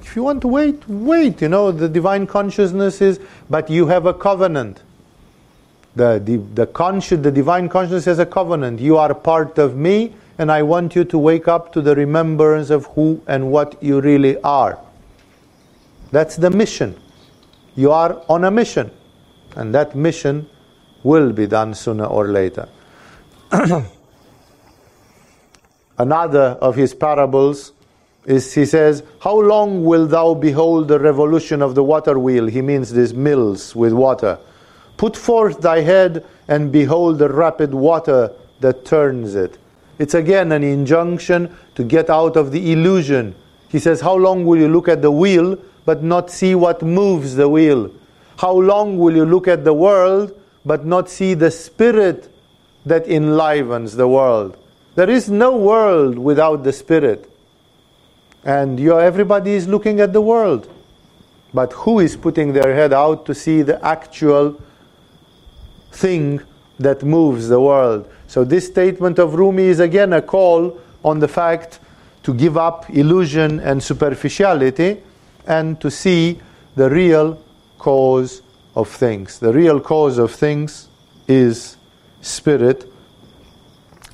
If 0.01 0.15
you 0.15 0.23
want 0.23 0.43
to 0.43 0.49
wait, 0.49 0.87
wait. 0.89 1.41
You 1.43 1.49
know, 1.49 1.73
the 1.73 1.89
divine 1.89 2.27
consciousness 2.27 3.01
is, 3.01 3.19
but 3.51 3.71
you 3.71 3.87
have 3.87 4.07
a 4.07 4.15
covenant. 4.15 4.83
The, 5.95 6.21
the, 6.25 6.37
the, 6.55 6.67
consci- 6.67 7.23
the 7.23 7.31
divine 7.31 7.69
consciousness 7.69 8.07
has 8.07 8.19
a 8.19 8.27
covenant. 8.27 8.81
You 8.81 8.97
are 8.97 9.15
part 9.15 9.59
of 9.59 9.77
me, 9.77 10.15
and 10.39 10.51
I 10.51 10.63
want 10.63 10.97
you 10.97 11.05
to 11.05 11.19
wake 11.19 11.49
up 11.49 11.73
to 11.75 11.83
the 11.83 11.95
remembrance 11.95 12.71
of 12.71 12.87
who 12.87 13.21
and 13.27 13.51
what 13.51 13.83
you 13.83 14.01
really 14.01 14.41
are. 14.41 14.79
That's 16.11 16.37
the 16.37 16.51
mission. 16.51 16.99
You 17.75 17.91
are 17.93 18.23
on 18.29 18.45
a 18.45 18.51
mission, 18.51 18.91
and 19.55 19.75
that 19.75 19.95
mission 19.95 20.49
will 21.03 21.33
be 21.33 21.47
done 21.47 21.75
sooner 21.75 22.05
or 22.05 22.29
later. 22.29 22.69
Another 25.99 26.57
of 26.61 26.75
his 26.75 26.95
parables 26.95 27.73
is 28.25 28.55
he 28.55 28.65
says, 28.65 29.03
How 29.21 29.39
long 29.39 29.85
will 29.85 30.07
thou 30.07 30.33
behold 30.35 30.89
the 30.89 30.99
revolution 30.99 31.61
of 31.61 31.75
the 31.75 31.83
water 31.83 32.19
wheel? 32.19 32.47
He 32.47 32.63
means 32.63 32.93
these 32.93 33.13
mills 33.13 33.77
with 33.77 33.93
water 33.93 34.39
Put 34.97 35.17
forth 35.17 35.61
thy 35.61 35.81
head 35.81 36.25
and 36.49 36.71
behold 36.71 37.19
the 37.19 37.29
rapid 37.29 37.75
water 37.75 38.33
that 38.61 38.85
turns 38.85 39.35
it. 39.35 39.59
It's 39.99 40.15
again 40.15 40.53
an 40.53 40.63
injunction 40.63 41.55
to 41.75 41.85
get 41.85 42.11
out 42.11 42.37
of 42.37 42.51
the 42.53 42.73
illusion. 42.73 43.35
He 43.69 43.79
says, 43.79 44.01
How 44.01 44.15
long 44.15 44.45
will 44.45 44.59
you 44.59 44.69
look 44.69 44.89
at 44.89 45.03
the 45.03 45.11
wheel 45.11 45.59
but 45.85 46.03
not 46.03 46.31
see 46.31 46.55
what 46.55 46.83
moves 46.83 47.35
the 47.37 47.49
wheel? 47.49 47.91
How 48.39 48.53
long 48.53 48.99
will 48.99 49.15
you 49.15 49.25
look 49.25 49.47
at 49.49 49.65
the 49.65 49.75
world 49.75 50.39
but 50.65 50.85
not 50.85 51.09
see 51.09 51.35
the 51.35 51.51
spirit 51.51 52.33
that 52.87 53.07
enlivens 53.07 53.97
the 53.97 54.09
world? 54.09 54.57
There 54.95 55.09
is 55.09 55.31
no 55.31 55.57
world 55.57 56.19
without 56.19 56.65
the 56.65 56.73
spirit. 56.73 57.31
And 58.45 58.81
everybody 58.81 59.53
is 59.53 59.69
looking 59.69 60.01
at 60.01 60.13
the 60.13 60.21
world. 60.21 60.69
But 61.55 61.73
who 61.73 62.01
is 62.01 62.17
putting 62.17 62.53
their 62.53 62.75
head 62.75 62.93
out 62.93 63.25
to 63.27 63.35
see 63.35 63.63
the 63.63 63.83
actual 63.85 64.61
thing 65.93 66.41
that 66.79 67.03
moves 67.03 67.49
the 67.49 67.61
world. 67.61 68.11
So 68.27 68.45
this 68.45 68.67
statement 68.67 69.19
of 69.19 69.35
Rumi 69.35 69.65
is 69.65 69.81
again 69.81 70.13
a 70.13 70.23
call 70.23 70.81
on 71.05 71.21
the 71.21 71.29
fact 71.29 71.79
to 72.23 72.35
give 72.35 72.57
up 72.57 72.89
illusion 72.91 73.61
and 73.61 73.83
superficiality 73.83 75.03
and 75.47 75.81
to 75.81 75.91
see 75.91 76.41
the 76.77 76.89
real 76.89 77.43
cause 77.79 78.43
of 78.75 78.89
things. 78.89 79.39
The 79.39 79.53
real 79.53 79.81
cause 79.81 80.19
of 80.19 80.33
things 80.33 80.89
is 81.29 81.77
spirit. 82.21 82.91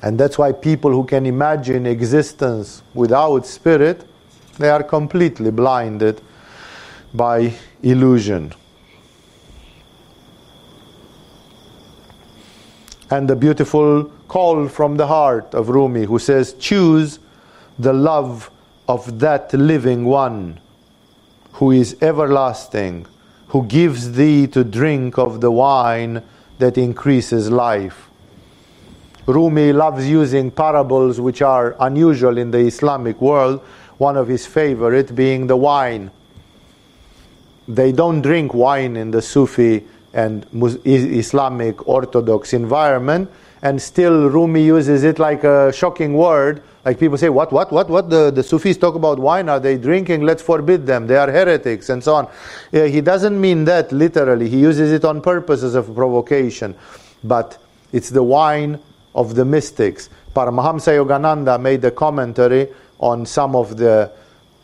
And 0.01 0.19
that's 0.19 0.37
why 0.37 0.51
people 0.51 0.91
who 0.91 1.05
can 1.05 1.25
imagine 1.25 1.85
existence 1.85 2.83
without 2.93 3.45
spirit, 3.45 4.05
they 4.57 4.69
are 4.69 4.83
completely 4.83 5.51
blinded 5.51 6.21
by 7.13 7.53
illusion. 7.83 8.53
And 13.11 13.27
the 13.27 13.35
beautiful 13.35 14.05
call 14.27 14.67
from 14.67 14.97
the 14.97 15.07
heart 15.07 15.53
of 15.55 15.69
Rumi, 15.69 16.05
who 16.05 16.19
says, 16.19 16.53
Choose 16.53 17.19
the 17.77 17.93
love 17.93 18.51
of 18.87 19.19
that 19.19 19.53
living 19.53 20.05
one 20.05 20.59
who 21.53 21.71
is 21.71 21.97
everlasting, 22.01 23.05
who 23.47 23.65
gives 23.65 24.13
thee 24.13 24.47
to 24.47 24.63
drink 24.63 25.17
of 25.17 25.41
the 25.41 25.51
wine 25.51 26.23
that 26.59 26.77
increases 26.77 27.49
life. 27.51 28.09
Rumi 29.25 29.73
loves 29.73 30.07
using 30.07 30.51
parables 30.51 31.19
which 31.19 31.41
are 31.41 31.75
unusual 31.79 32.37
in 32.37 32.51
the 32.51 32.59
Islamic 32.59 33.19
world, 33.21 33.61
one 33.97 34.17
of 34.17 34.27
his 34.27 34.45
favorite 34.45 35.13
being 35.13 35.47
the 35.47 35.57
wine. 35.57 36.11
They 37.67 37.91
don't 37.91 38.21
drink 38.21 38.53
wine 38.53 38.95
in 38.95 39.11
the 39.11 39.21
Sufi 39.21 39.85
and 40.13 40.45
Islamic 40.85 41.87
Orthodox 41.87 42.53
environment, 42.53 43.29
and 43.61 43.81
still 43.81 44.29
Rumi 44.29 44.63
uses 44.63 45.03
it 45.03 45.19
like 45.19 45.43
a 45.43 45.71
shocking 45.73 46.13
word. 46.13 46.61
Like 46.85 46.97
people 46.97 47.17
say, 47.17 47.29
what, 47.29 47.51
what, 47.51 47.71
what, 47.71 47.89
what? 47.89 48.09
The, 48.09 48.31
the 48.31 48.41
Sufis 48.41 48.77
talk 48.77 48.95
about 48.95 49.19
wine. 49.19 49.49
Are 49.49 49.59
they 49.59 49.77
drinking? 49.77 50.21
Let's 50.21 50.41
forbid 50.41 50.85
them. 50.87 51.07
They 51.07 51.17
are 51.17 51.29
heretics 51.29 51.89
and 51.89 52.01
so 52.03 52.15
on. 52.15 52.27
Yeah, 52.71 52.85
he 52.85 53.01
doesn't 53.01 53.39
mean 53.39 53.65
that 53.65 53.91
literally. 53.91 54.49
He 54.49 54.59
uses 54.59 54.91
it 54.93 55.03
on 55.03 55.21
purposes 55.21 55.75
of 55.75 55.93
provocation. 55.93 56.73
But 57.23 57.61
it's 57.91 58.09
the 58.09 58.23
wine 58.23 58.79
of 59.13 59.35
the 59.35 59.43
mystics. 59.43 60.09
Paramahamsa 60.33 61.03
Yogananda 61.03 61.59
made 61.59 61.83
a 61.83 61.91
commentary 61.91 62.69
on 62.99 63.25
some 63.25 63.55
of 63.55 63.75
the 63.77 64.11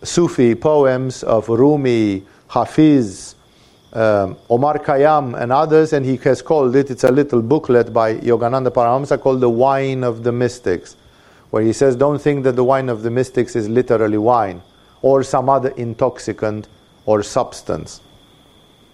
Sufi 0.03 0.55
poems 0.55 1.23
of 1.23 1.49
Rumi, 1.49 2.23
Hafiz, 2.47 3.34
um, 3.95 4.37
Omar 4.49 4.79
Khayyam 4.79 5.41
and 5.41 5.53
others, 5.53 5.93
and 5.93 6.05
he 6.05 6.17
has 6.17 6.41
called 6.41 6.75
it, 6.75 6.91
it's 6.91 7.05
a 7.05 7.11
little 7.11 7.41
booklet 7.41 7.93
by 7.93 8.15
Yogananda 8.15 8.67
Paramahamsa 8.67 9.19
called 9.21 9.39
The 9.39 9.49
Wine 9.49 10.03
of 10.03 10.23
the 10.23 10.33
Mystics, 10.33 10.97
where 11.49 11.63
he 11.63 11.71
says, 11.71 11.95
Don't 11.95 12.19
think 12.19 12.43
that 12.43 12.57
the 12.57 12.63
wine 12.63 12.89
of 12.89 13.03
the 13.03 13.09
mystics 13.09 13.55
is 13.55 13.69
literally 13.69 14.17
wine 14.17 14.61
or 15.01 15.23
some 15.23 15.47
other 15.49 15.69
intoxicant 15.77 16.67
or 17.05 17.23
substance. 17.23 18.01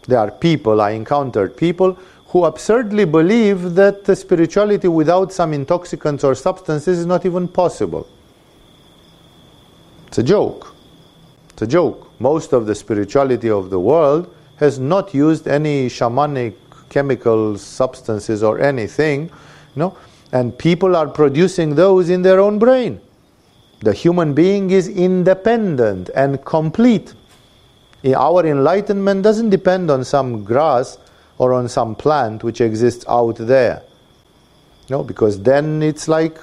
There 0.08 0.20
are 0.20 0.30
people, 0.30 0.80
I 0.82 0.91
encountered 0.91 1.58
people 1.58 1.97
who 2.28 2.45
absurdly 2.45 3.06
believe 3.06 3.74
that 3.76 4.06
the 4.06 4.16
spirituality 4.16 4.88
without 4.88 5.34
some 5.34 5.52
intoxicants 5.52 6.24
or 6.24 6.36
substances 6.36 6.99
is 6.99 7.06
not 7.08 7.26
even 7.26 7.47
possible. 7.47 8.08
It's 10.08 10.20
a 10.20 10.24
joke. 10.24 10.76
It's 11.49 11.64
a 11.64 11.68
joke. 11.68 12.12
Most 12.20 12.54
of 12.54 12.68
the 12.68 12.76
spirituality 12.76 13.49
of 13.49 13.72
the 13.72 13.80
world 13.80 14.32
has 14.62 14.80
not 14.80 15.14
used 15.14 15.47
any 15.47 15.88
shamanic 15.88 16.53
chemical 16.89 17.57
substances 17.57 18.43
or 18.43 18.62
anything, 18.62 19.24
you 19.24 19.30
know, 19.76 19.97
and 20.32 20.57
people 20.57 20.95
are 20.95 21.07
producing 21.07 21.76
those 21.76 22.09
in 22.09 22.22
their 22.22 22.39
own 22.39 22.59
brain. 22.59 23.01
The 23.80 23.91
human 23.91 24.34
being 24.36 24.70
is 24.70 24.88
independent 24.88 26.12
and 26.16 26.45
complete. 26.45 27.14
Our 28.05 28.45
enlightenment 28.45 29.24
doesn't 29.24 29.49
depend 29.49 29.89
on 29.89 30.03
some 30.03 30.43
grass 30.43 30.99
or 31.39 31.53
on 31.53 31.68
some 31.68 31.95
plant 31.95 32.43
which 32.43 32.62
exists 32.62 33.03
out 33.09 33.38
there. 33.38 33.82
No, 34.89 35.03
because 35.03 35.41
then 35.41 35.82
it's 35.82 36.07
like, 36.07 36.38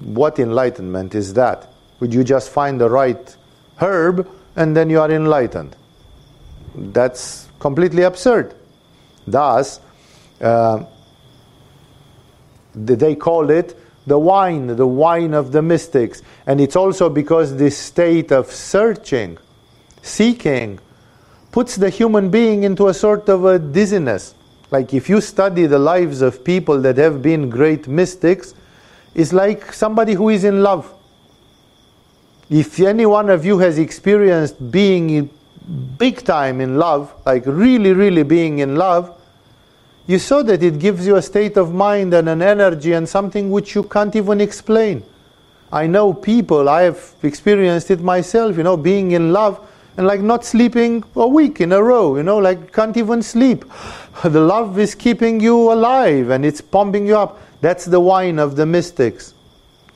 what 0.00 0.38
enlightenment 0.38 1.16
is 1.16 1.34
that? 1.34 1.72
Would 1.98 2.14
you 2.14 2.22
just 2.22 2.50
find 2.50 2.80
the 2.80 2.88
right 2.88 3.36
herb 3.78 4.28
and 4.54 4.76
then 4.76 4.90
you 4.90 5.00
are 5.00 5.10
enlightened? 5.10 5.74
That's 6.76 7.43
completely 7.58 8.02
absurd. 8.02 8.54
Thus, 9.26 9.80
uh, 10.40 10.84
they 12.74 13.14
call 13.14 13.50
it 13.50 13.78
the 14.06 14.18
wine, 14.18 14.66
the 14.66 14.86
wine 14.86 15.34
of 15.34 15.52
the 15.52 15.62
mystics. 15.62 16.22
And 16.46 16.60
it's 16.60 16.76
also 16.76 17.08
because 17.08 17.56
this 17.56 17.76
state 17.76 18.32
of 18.32 18.50
searching, 18.50 19.38
seeking, 20.02 20.78
puts 21.52 21.76
the 21.76 21.88
human 21.88 22.30
being 22.30 22.64
into 22.64 22.88
a 22.88 22.94
sort 22.94 23.28
of 23.28 23.44
a 23.44 23.58
dizziness. 23.58 24.34
Like 24.70 24.92
if 24.92 25.08
you 25.08 25.20
study 25.20 25.66
the 25.66 25.78
lives 25.78 26.20
of 26.20 26.44
people 26.44 26.80
that 26.82 26.96
have 26.98 27.22
been 27.22 27.48
great 27.48 27.86
mystics, 27.86 28.54
it's 29.14 29.32
like 29.32 29.72
somebody 29.72 30.14
who 30.14 30.28
is 30.28 30.44
in 30.44 30.62
love. 30.62 30.92
If 32.50 32.80
any 32.80 33.06
one 33.06 33.30
of 33.30 33.46
you 33.46 33.58
has 33.58 33.78
experienced 33.78 34.70
being 34.70 35.30
big 35.98 36.24
time 36.24 36.60
in 36.60 36.78
love, 36.78 37.12
like 37.24 37.44
really, 37.46 37.92
really 37.92 38.22
being 38.22 38.58
in 38.58 38.76
love, 38.76 39.18
you 40.06 40.18
saw 40.18 40.42
that 40.42 40.62
it 40.62 40.78
gives 40.78 41.06
you 41.06 41.16
a 41.16 41.22
state 41.22 41.56
of 41.56 41.72
mind 41.72 42.12
and 42.12 42.28
an 42.28 42.42
energy 42.42 42.92
and 42.92 43.08
something 43.08 43.50
which 43.50 43.74
you 43.74 43.82
can't 43.82 44.14
even 44.14 44.40
explain. 44.40 45.02
I 45.72 45.86
know 45.86 46.12
people, 46.12 46.68
I 46.68 46.82
have 46.82 47.14
experienced 47.22 47.90
it 47.90 48.00
myself, 48.00 48.56
you 48.56 48.62
know, 48.62 48.76
being 48.76 49.12
in 49.12 49.32
love 49.32 49.66
and 49.96 50.06
like 50.06 50.20
not 50.20 50.44
sleeping 50.44 51.02
a 51.16 51.26
week 51.26 51.60
in 51.60 51.72
a 51.72 51.82
row, 51.82 52.16
you 52.16 52.22
know, 52.22 52.38
like 52.38 52.72
can't 52.72 52.96
even 52.96 53.22
sleep. 53.22 53.64
The 54.22 54.40
love 54.40 54.78
is 54.78 54.94
keeping 54.94 55.40
you 55.40 55.72
alive 55.72 56.30
and 56.30 56.46
it's 56.46 56.60
pumping 56.60 57.06
you 57.06 57.16
up. 57.16 57.40
That's 57.60 57.84
the 57.84 57.98
wine 57.98 58.38
of 58.38 58.54
the 58.56 58.64
mystics. 58.64 59.34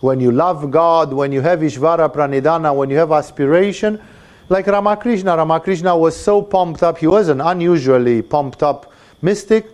When 0.01 0.21
you 0.21 0.33
love 0.33 0.71
God, 0.71 1.13
when 1.13 1.33
you 1.33 1.41
have 1.41 1.61
Ishvara 1.61 2.13
Pranidhana, 2.13 2.75
when 2.75 2.91
you 2.91 2.97
have 2.97 3.13
aspiration, 3.13 4.01
like 4.49 4.67
Ramakrishna. 4.67 5.37
Ramakrishna 5.37 5.97
was 5.97 6.17
so 6.17 6.43
pumped 6.43 6.83
up, 6.83 6.99
he 6.99 7.07
was 7.07 7.29
an 7.29 7.41
unusually 7.41 8.23
pumped 8.23 8.63
up 8.63 8.93
mystic. 9.23 9.67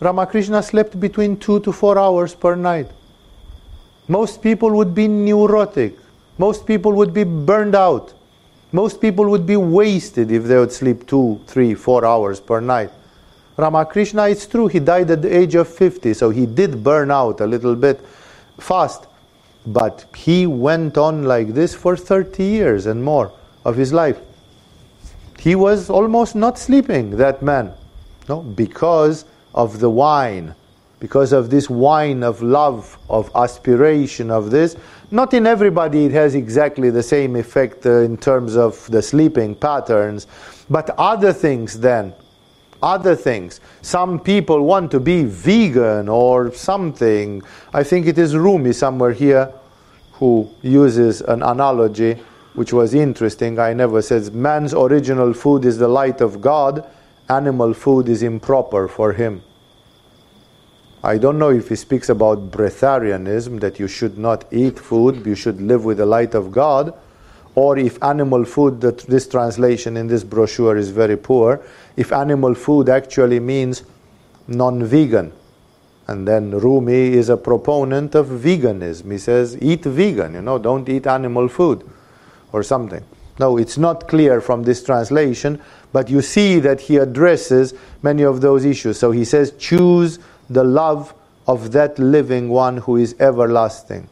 Ramakrishna 0.00 0.62
slept 0.62 0.98
between 0.98 1.36
two 1.36 1.60
to 1.60 1.72
four 1.72 1.98
hours 1.98 2.34
per 2.34 2.54
night. 2.54 2.88
Most 4.08 4.42
people 4.42 4.70
would 4.72 4.94
be 4.94 5.08
neurotic. 5.08 5.96
Most 6.38 6.66
people 6.66 6.92
would 6.92 7.12
be 7.12 7.24
burned 7.24 7.74
out. 7.74 8.14
Most 8.72 9.00
people 9.00 9.28
would 9.28 9.46
be 9.46 9.56
wasted 9.56 10.30
if 10.30 10.44
they 10.44 10.56
would 10.56 10.72
sleep 10.72 11.06
two, 11.06 11.40
three, 11.46 11.74
four 11.74 12.04
hours 12.04 12.40
per 12.40 12.60
night. 12.60 12.90
Ramakrishna, 13.56 14.28
it's 14.28 14.46
true, 14.46 14.68
he 14.68 14.78
died 14.78 15.10
at 15.10 15.22
the 15.22 15.36
age 15.36 15.54
of 15.54 15.68
50, 15.68 16.14
so 16.14 16.30
he 16.30 16.46
did 16.46 16.82
burn 16.82 17.10
out 17.10 17.40
a 17.40 17.46
little 17.46 17.74
bit 17.74 18.00
fast. 18.58 19.06
But 19.66 20.06
he 20.16 20.46
went 20.46 20.96
on 20.96 21.24
like 21.24 21.48
this 21.48 21.74
for 21.74 21.94
30 21.96 22.42
years 22.42 22.86
and 22.86 23.04
more 23.04 23.32
of 23.64 23.76
his 23.76 23.92
life. 23.92 24.18
He 25.38 25.54
was 25.54 25.88
almost 25.88 26.34
not 26.34 26.58
sleeping, 26.58 27.16
that 27.16 27.42
man, 27.42 27.72
no, 28.28 28.42
because 28.42 29.24
of 29.54 29.80
the 29.80 29.90
wine, 29.90 30.54
because 30.98 31.32
of 31.32 31.48
this 31.48 31.70
wine 31.70 32.22
of 32.22 32.42
love, 32.42 32.98
of 33.08 33.30
aspiration, 33.34 34.30
of 34.30 34.50
this. 34.50 34.76
Not 35.10 35.32
in 35.32 35.46
everybody 35.46 36.04
it 36.04 36.12
has 36.12 36.34
exactly 36.34 36.90
the 36.90 37.02
same 37.02 37.36
effect 37.36 37.86
uh, 37.86 38.00
in 38.00 38.16
terms 38.16 38.54
of 38.54 38.86
the 38.90 39.02
sleeping 39.02 39.54
patterns, 39.54 40.26
but 40.68 40.90
other 40.98 41.32
things 41.32 41.80
then. 41.80 42.14
Other 42.82 43.14
things. 43.14 43.60
Some 43.82 44.20
people 44.20 44.62
want 44.62 44.90
to 44.92 45.00
be 45.00 45.24
vegan 45.24 46.08
or 46.08 46.52
something. 46.52 47.42
I 47.74 47.82
think 47.82 48.06
it 48.06 48.16
is 48.18 48.36
Rumi 48.36 48.72
somewhere 48.72 49.12
here 49.12 49.52
who 50.12 50.50
uses 50.62 51.20
an 51.22 51.42
analogy 51.42 52.18
which 52.60 52.74
was 52.74 52.92
interesting. 52.92 53.58
I 53.58 53.72
never 53.72 54.02
said 54.02 54.34
man's 54.34 54.74
original 54.74 55.32
food 55.32 55.64
is 55.64 55.78
the 55.78 55.88
light 55.88 56.20
of 56.20 56.42
God, 56.42 56.84
animal 57.26 57.72
food 57.72 58.06
is 58.06 58.22
improper 58.22 58.86
for 58.86 59.14
him. 59.14 59.42
I 61.02 61.16
don't 61.16 61.38
know 61.38 61.48
if 61.48 61.70
he 61.70 61.76
speaks 61.76 62.10
about 62.10 62.50
breatharianism, 62.50 63.60
that 63.60 63.80
you 63.80 63.88
should 63.88 64.18
not 64.18 64.44
eat 64.52 64.78
food, 64.78 65.24
you 65.24 65.34
should 65.34 65.58
live 65.58 65.86
with 65.86 65.96
the 65.96 66.04
light 66.04 66.34
of 66.34 66.52
God, 66.52 66.92
or 67.54 67.78
if 67.78 67.96
animal 68.02 68.44
food, 68.44 68.82
that 68.82 68.98
this 69.08 69.26
translation 69.26 69.96
in 69.96 70.06
this 70.06 70.22
brochure 70.22 70.76
is 70.76 70.90
very 70.90 71.16
poor, 71.16 71.62
if 71.96 72.12
animal 72.12 72.54
food 72.54 72.90
actually 72.90 73.40
means 73.40 73.84
non 74.48 74.84
vegan. 74.84 75.32
And 76.08 76.28
then 76.28 76.50
Rumi 76.50 77.14
is 77.14 77.30
a 77.30 77.38
proponent 77.38 78.14
of 78.14 78.26
veganism. 78.26 79.12
He 79.12 79.16
says, 79.16 79.56
eat 79.62 79.84
vegan, 79.84 80.34
you 80.34 80.42
know, 80.42 80.58
don't 80.58 80.86
eat 80.90 81.06
animal 81.06 81.48
food 81.48 81.88
or 82.52 82.62
something. 82.62 83.04
No, 83.38 83.56
it's 83.56 83.78
not 83.78 84.08
clear 84.08 84.40
from 84.40 84.64
this 84.64 84.82
translation, 84.84 85.60
but 85.92 86.10
you 86.10 86.20
see 86.22 86.60
that 86.60 86.80
he 86.82 86.98
addresses 86.98 87.74
many 88.02 88.22
of 88.22 88.40
those 88.40 88.64
issues. 88.64 88.98
So 88.98 89.10
he 89.10 89.24
says, 89.24 89.52
choose 89.58 90.18
the 90.50 90.64
love 90.64 91.14
of 91.46 91.72
that 91.72 91.98
living 91.98 92.48
one 92.48 92.78
who 92.78 92.96
is 92.96 93.14
everlasting. 93.18 94.08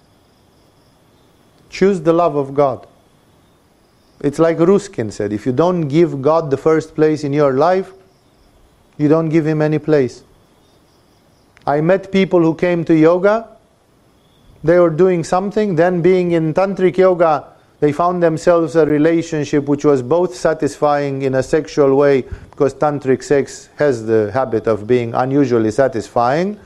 Choose 1.70 2.00
the 2.00 2.12
love 2.12 2.36
of 2.36 2.54
God. 2.54 2.86
It's 4.20 4.38
like 4.38 4.58
Ruskin 4.58 5.10
said 5.10 5.32
if 5.32 5.46
you 5.46 5.52
don't 5.52 5.88
give 5.88 6.22
God 6.22 6.50
the 6.50 6.56
first 6.56 6.94
place 6.94 7.22
in 7.22 7.32
your 7.32 7.52
life, 7.52 7.92
you 8.96 9.08
don't 9.08 9.28
give 9.28 9.46
Him 9.46 9.62
any 9.62 9.78
place. 9.78 10.24
I 11.66 11.80
met 11.80 12.10
people 12.10 12.40
who 12.40 12.54
came 12.54 12.84
to 12.86 12.96
yoga, 12.96 13.56
they 14.64 14.78
were 14.78 14.90
doing 14.90 15.22
something, 15.22 15.76
then 15.76 16.02
being 16.02 16.32
in 16.32 16.54
tantric 16.54 16.96
yoga, 16.96 17.52
they 17.80 17.92
found 17.92 18.22
themselves 18.22 18.74
a 18.76 18.84
relationship 18.84 19.66
which 19.66 19.84
was 19.84 20.02
both 20.02 20.34
satisfying 20.34 21.22
in 21.22 21.34
a 21.36 21.42
sexual 21.42 21.94
way, 21.96 22.22
because 22.50 22.74
tantric 22.74 23.22
sex 23.22 23.68
has 23.76 24.04
the 24.04 24.30
habit 24.32 24.66
of 24.66 24.86
being 24.86 25.14
unusually 25.14 25.70
satisfying. 25.70 26.58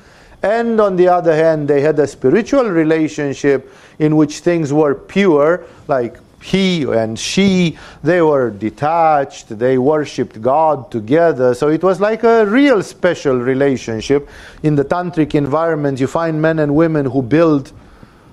And 0.43 0.81
on 0.81 0.97
the 0.97 1.09
other 1.09 1.35
hand, 1.35 1.69
they 1.69 1.83
had 1.83 1.99
a 1.99 2.07
spiritual 2.07 2.71
relationship 2.71 3.73
in 3.99 4.17
which 4.17 4.41
things 4.41 4.73
were 4.73 4.95
pure, 4.95 5.65
like 5.87 6.17
he 6.43 6.83
and 6.83 7.17
she, 7.17 7.79
they 8.03 8.21
were 8.21 8.51
detached, 8.51 9.57
they 9.57 9.79
worshipped 9.79 10.43
God 10.43 10.91
together. 10.91 11.55
So 11.55 11.69
it 11.69 11.85
was 11.85 12.01
like 12.01 12.25
a 12.25 12.45
real 12.47 12.83
special 12.83 13.37
relationship. 13.37 14.29
In 14.63 14.75
the 14.75 14.85
tantric 14.85 15.37
environment, 15.37 16.01
you 16.01 16.09
find 16.09 16.43
men 16.43 16.59
and 16.59 16.75
women 16.75 17.07
who 17.07 17.23
build 17.23 17.71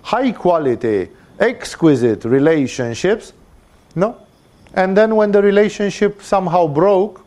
high 0.01 0.31
quality, 0.31 1.09
exquisite 1.39 2.25
relationships. 2.25 3.33
No? 3.95 4.17
And 4.73 4.95
then 4.95 5.15
when 5.15 5.31
the 5.31 5.41
relationship 5.41 6.21
somehow 6.21 6.67
broke, 6.67 7.25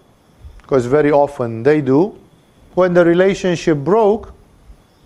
because 0.59 0.86
very 0.86 1.10
often 1.10 1.62
they 1.62 1.80
do, 1.80 2.18
when 2.74 2.94
the 2.94 3.05
relationship 3.05 3.78
broke, 3.78 4.32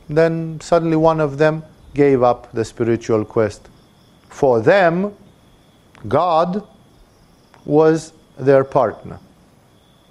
then 0.09 0.61
suddenly 0.61 0.97
one 0.97 1.21
of 1.21 1.39
them 1.39 1.63
gave 1.95 2.23
up 2.23 2.53
the 2.53 2.65
spiritual 2.65 3.25
quest. 3.25 3.69
For 4.29 4.61
them, 4.61 5.15
God 6.07 6.63
was 7.65 8.13
their 8.39 8.65
partner. 8.65 9.19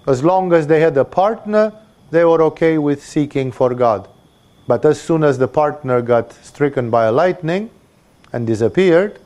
As 0.06 0.22
long 0.22 0.52
as 0.52 0.66
they 0.66 0.80
had 0.80 0.96
a 0.96 1.04
partner, 1.04 1.72
they 2.10 2.24
were 2.24 2.42
okay 2.42 2.78
with 2.78 3.04
seeking 3.04 3.52
for 3.52 3.74
God. 3.74 4.08
But 4.66 4.84
as 4.84 5.00
soon 5.00 5.24
as 5.24 5.38
the 5.38 5.48
partner 5.48 6.02
got 6.02 6.32
stricken 6.32 6.90
by 6.90 7.04
a 7.06 7.12
lightning 7.12 7.70
and 8.36 8.46
disappeared, 8.46 9.18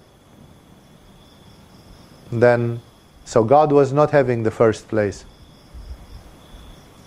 then 2.30 2.80
so 3.24 3.42
God 3.42 3.72
was 3.72 3.92
not 3.92 4.12
having 4.12 4.44
the 4.44 4.52
first 4.52 4.86
place. 4.86 5.24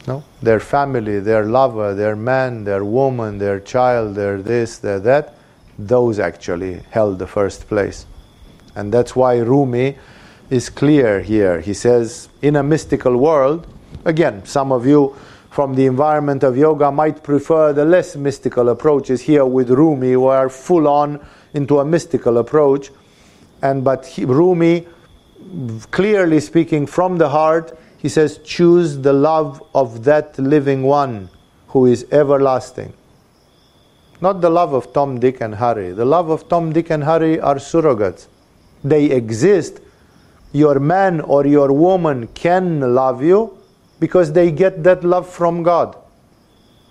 No? 0.06 0.22
Their 0.42 0.60
family, 0.60 1.22
their 1.22 1.46
lover, 1.46 1.96
their 1.96 2.18
man, 2.18 2.66
their 2.66 2.84
woman, 2.84 3.38
their 3.38 3.62
child, 3.62 4.16
their 4.16 4.42
this, 4.42 4.80
their 4.80 5.00
that, 5.00 5.36
those 5.80 6.20
actually 6.20 6.82
held 6.92 7.20
the 7.20 7.28
first 7.28 7.70
place. 7.70 8.06
And 8.76 8.94
that's 8.94 9.16
why 9.16 9.38
Rumi 9.38 9.98
is 10.50 10.70
clear 10.70 11.22
here. 11.22 11.62
He 11.62 11.74
says, 11.74 12.28
in 12.42 12.58
a 12.58 12.64
mystical 12.64 13.16
world, 13.16 13.66
again, 14.04 14.46
some 14.46 14.74
of 14.74 14.86
you 14.86 15.16
from 15.52 15.76
the 15.76 15.86
environment 15.86 16.44
of 16.44 16.58
yoga 16.58 16.92
might 16.92 17.24
prefer 17.24 17.72
the 17.72 17.86
less 17.86 18.18
mystical 18.18 18.68
approaches. 18.68 19.22
Here 19.22 19.46
with 19.46 19.70
Rumi, 19.70 20.18
we 20.18 20.28
are 20.28 20.50
full 20.50 20.90
on 20.90 21.26
into 21.54 21.80
a 21.80 21.86
mystical 21.86 22.38
approach. 22.38 22.92
And 23.62 23.84
but 23.84 24.06
he, 24.06 24.26
Rumi, 24.26 24.88
clearly 25.92 26.40
speaking 26.40 26.86
from 26.86 27.18
the 27.18 27.30
heart, 27.30 27.78
he 27.98 28.10
says, 28.10 28.40
choose 28.40 28.98
the 28.98 29.14
love 29.14 29.64
of 29.74 30.04
that 30.04 30.38
living 30.38 30.84
one 30.84 31.30
who 31.68 31.86
is 31.86 32.06
everlasting. 32.12 32.94
Not 34.20 34.42
the 34.42 34.50
love 34.50 34.74
of 34.74 34.94
Tom, 34.94 35.20
Dick, 35.20 35.42
and 35.42 35.56
Harry. 35.56 35.92
The 35.92 36.06
love 36.06 36.30
of 36.30 36.48
Tom, 36.50 36.74
Dick, 36.74 36.90
and 36.90 37.04
Harry 37.04 37.40
are 37.40 37.56
surrogates 37.56 38.28
they 38.84 39.06
exist, 39.06 39.80
your 40.52 40.80
man 40.80 41.22
or 41.22 41.48
your 41.48 41.72
woman 41.72 42.28
can 42.28 42.94
love 42.94 43.24
you 43.24 43.58
because 44.00 44.34
they 44.34 44.52
get 44.52 44.84
that 44.84 45.04
love 45.04 45.28
from 45.28 45.64
God. 45.64 45.96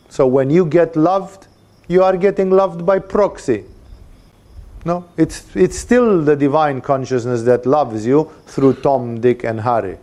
So 0.09 0.27
when 0.27 0.51
you 0.51 0.67
get 0.67 0.97
loved, 0.97 1.47
you 1.89 2.03
are 2.03 2.17
getting 2.17 2.51
loved 2.51 2.85
by 2.87 2.99
proxy. 2.99 3.65
No, 4.85 5.09
it's, 5.17 5.55
it's 5.55 5.79
still 5.79 6.23
the 6.23 6.35
divine 6.35 6.81
consciousness 6.81 7.43
that 7.43 7.67
loves 7.67 8.05
you 8.05 8.33
through 8.47 8.75
Tom, 8.75 9.21
Dick, 9.21 9.45
and 9.45 9.61
Harry. 9.61 9.99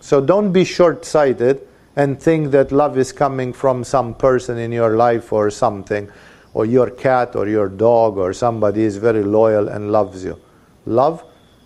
So 0.00 0.20
don't 0.20 0.52
be 0.52 0.64
short 0.64 1.04
sighted 1.04 1.66
and 1.96 2.20
think 2.20 2.50
that 2.52 2.72
love 2.72 2.98
is 2.98 3.12
coming 3.12 3.52
from 3.52 3.84
some 3.84 4.14
person 4.14 4.58
in 4.58 4.72
your 4.72 4.96
life 4.96 5.32
or 5.32 5.50
something, 5.50 6.10
or 6.54 6.66
your 6.66 6.90
cat 6.90 7.36
or 7.36 7.48
your 7.48 7.68
dog 7.68 8.16
or 8.16 8.32
somebody 8.32 8.82
is 8.82 8.96
very 8.96 9.22
loyal 9.22 9.68
and 9.68 9.92
loves 9.92 10.24
you. 10.24 10.40
Love 10.86 11.24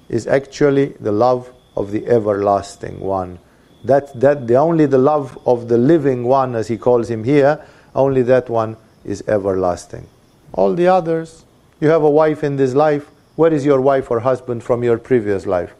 is 0.08 0.26
actually 0.26 0.94
the 1.00 1.12
love 1.12 1.52
of 1.76 1.92
the 1.92 2.06
everlasting 2.06 2.98
one. 3.00 3.38
That, 3.84 4.18
that 4.18 4.46
the 4.48 4.56
only 4.56 4.86
the 4.86 4.98
love 4.98 5.38
of 5.46 5.68
the 5.68 5.78
living 5.78 6.24
one, 6.24 6.56
as 6.56 6.68
he 6.68 6.76
calls 6.76 7.08
him 7.08 7.22
here, 7.24 7.64
only 7.94 8.22
that 8.22 8.50
one 8.50 8.76
is 9.04 9.22
everlasting. 9.28 10.06
All 10.52 10.74
the 10.74 10.88
others, 10.88 11.44
you 11.80 11.88
have 11.88 12.02
a 12.02 12.10
wife 12.10 12.42
in 12.42 12.56
this 12.56 12.74
life. 12.74 13.10
Where 13.36 13.52
is 13.52 13.64
your 13.64 13.80
wife 13.80 14.10
or 14.10 14.20
husband 14.20 14.64
from 14.64 14.82
your 14.82 14.98
previous 14.98 15.46
life? 15.46 15.74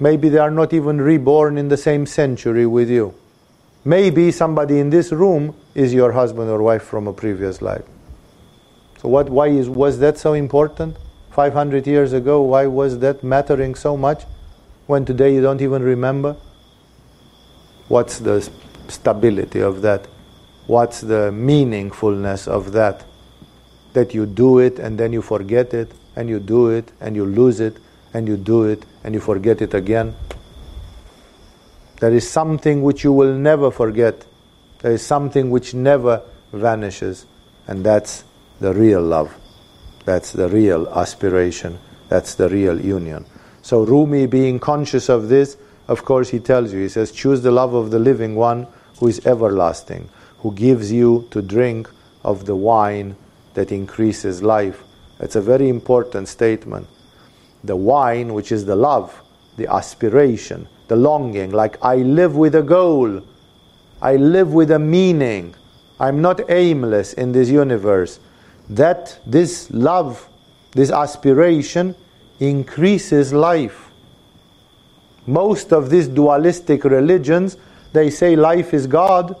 Maybe 0.00 0.28
they 0.28 0.38
are 0.38 0.50
not 0.50 0.72
even 0.72 1.00
reborn 1.00 1.58
in 1.58 1.68
the 1.68 1.76
same 1.76 2.06
century 2.06 2.66
with 2.66 2.88
you. 2.88 3.14
Maybe 3.84 4.30
somebody 4.30 4.78
in 4.80 4.90
this 4.90 5.12
room 5.12 5.54
is 5.74 5.94
your 5.94 6.12
husband 6.12 6.50
or 6.50 6.62
wife 6.62 6.82
from 6.82 7.06
a 7.06 7.12
previous 7.12 7.62
life. 7.62 7.84
So 9.00 9.08
what 9.08 9.30
why 9.30 9.48
is 9.48 9.68
was 9.68 9.98
that 10.00 10.18
so 10.18 10.32
important? 10.32 10.96
500 11.30 11.86
years 11.86 12.12
ago, 12.12 12.42
why 12.42 12.66
was 12.66 12.98
that 12.98 13.22
mattering 13.22 13.76
so 13.76 13.96
much 13.96 14.24
when 14.86 15.04
today 15.04 15.34
you 15.34 15.40
don't 15.40 15.62
even 15.62 15.82
remember? 15.82 16.36
What's 17.86 18.18
the 18.18 18.48
stability 18.88 19.60
of 19.60 19.82
that? 19.82 20.08
What's 20.68 21.00
the 21.00 21.32
meaningfulness 21.32 22.46
of 22.46 22.72
that? 22.72 23.04
That 23.94 24.14
you 24.14 24.26
do 24.26 24.60
it 24.60 24.78
and 24.78 24.98
then 24.98 25.12
you 25.12 25.22
forget 25.22 25.74
it, 25.74 25.90
and 26.14 26.28
you 26.28 26.38
do 26.38 26.68
it 26.68 26.92
and 27.00 27.16
you 27.16 27.24
lose 27.24 27.58
it, 27.58 27.78
and 28.14 28.28
you 28.28 28.36
do 28.36 28.64
it 28.64 28.84
and 29.02 29.14
you 29.14 29.20
forget 29.20 29.62
it 29.62 29.74
again. 29.74 30.14
There 32.00 32.12
is 32.12 32.30
something 32.30 32.82
which 32.82 33.02
you 33.02 33.12
will 33.12 33.34
never 33.34 33.70
forget. 33.70 34.24
There 34.80 34.92
is 34.92 35.04
something 35.04 35.50
which 35.50 35.74
never 35.74 36.22
vanishes, 36.52 37.26
and 37.66 37.82
that's 37.82 38.24
the 38.60 38.72
real 38.72 39.02
love. 39.02 39.34
That's 40.04 40.32
the 40.32 40.48
real 40.48 40.86
aspiration. 40.88 41.78
That's 42.08 42.34
the 42.34 42.48
real 42.48 42.80
union. 42.80 43.26
So 43.62 43.84
Rumi, 43.84 44.26
being 44.26 44.58
conscious 44.58 45.08
of 45.08 45.28
this, 45.28 45.56
of 45.88 46.04
course, 46.04 46.28
he 46.28 46.40
tells 46.40 46.72
you, 46.72 46.80
he 46.80 46.88
says, 46.88 47.10
choose 47.10 47.40
the 47.40 47.50
love 47.50 47.74
of 47.74 47.90
the 47.90 47.98
living 47.98 48.34
one 48.34 48.66
who 49.00 49.08
is 49.08 49.26
everlasting, 49.26 50.08
who 50.38 50.52
gives 50.52 50.92
you 50.92 51.26
to 51.30 51.42
drink 51.42 51.88
of 52.24 52.46
the 52.46 52.56
wine 52.56 53.16
that 53.54 53.72
increases 53.72 54.42
life. 54.42 54.82
It's 55.20 55.36
a 55.36 55.40
very 55.40 55.68
important 55.68 56.28
statement. 56.28 56.86
The 57.64 57.76
wine, 57.76 58.34
which 58.34 58.52
is 58.52 58.64
the 58.64 58.76
love, 58.76 59.20
the 59.56 59.66
aspiration, 59.72 60.68
the 60.86 60.96
longing, 60.96 61.50
like 61.50 61.76
I 61.82 61.96
live 61.96 62.36
with 62.36 62.54
a 62.54 62.62
goal, 62.62 63.22
I 64.00 64.16
live 64.16 64.54
with 64.54 64.70
a 64.70 64.78
meaning. 64.78 65.54
I'm 65.98 66.22
not 66.22 66.48
aimless 66.50 67.14
in 67.14 67.32
this 67.32 67.48
universe 67.48 68.20
that 68.70 69.18
this 69.26 69.70
love, 69.72 70.28
this 70.72 70.92
aspiration 70.92 71.96
increases 72.38 73.32
life. 73.32 73.90
Most 75.26 75.72
of 75.72 75.90
these 75.90 76.06
dualistic 76.06 76.84
religions, 76.84 77.56
they 77.92 78.08
say 78.08 78.36
life 78.36 78.72
is 78.72 78.86
God 78.86 79.34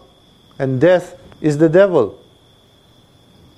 and 0.58 0.80
death 0.80 1.18
is 1.40 1.58
the 1.58 1.68
devil. 1.68 2.18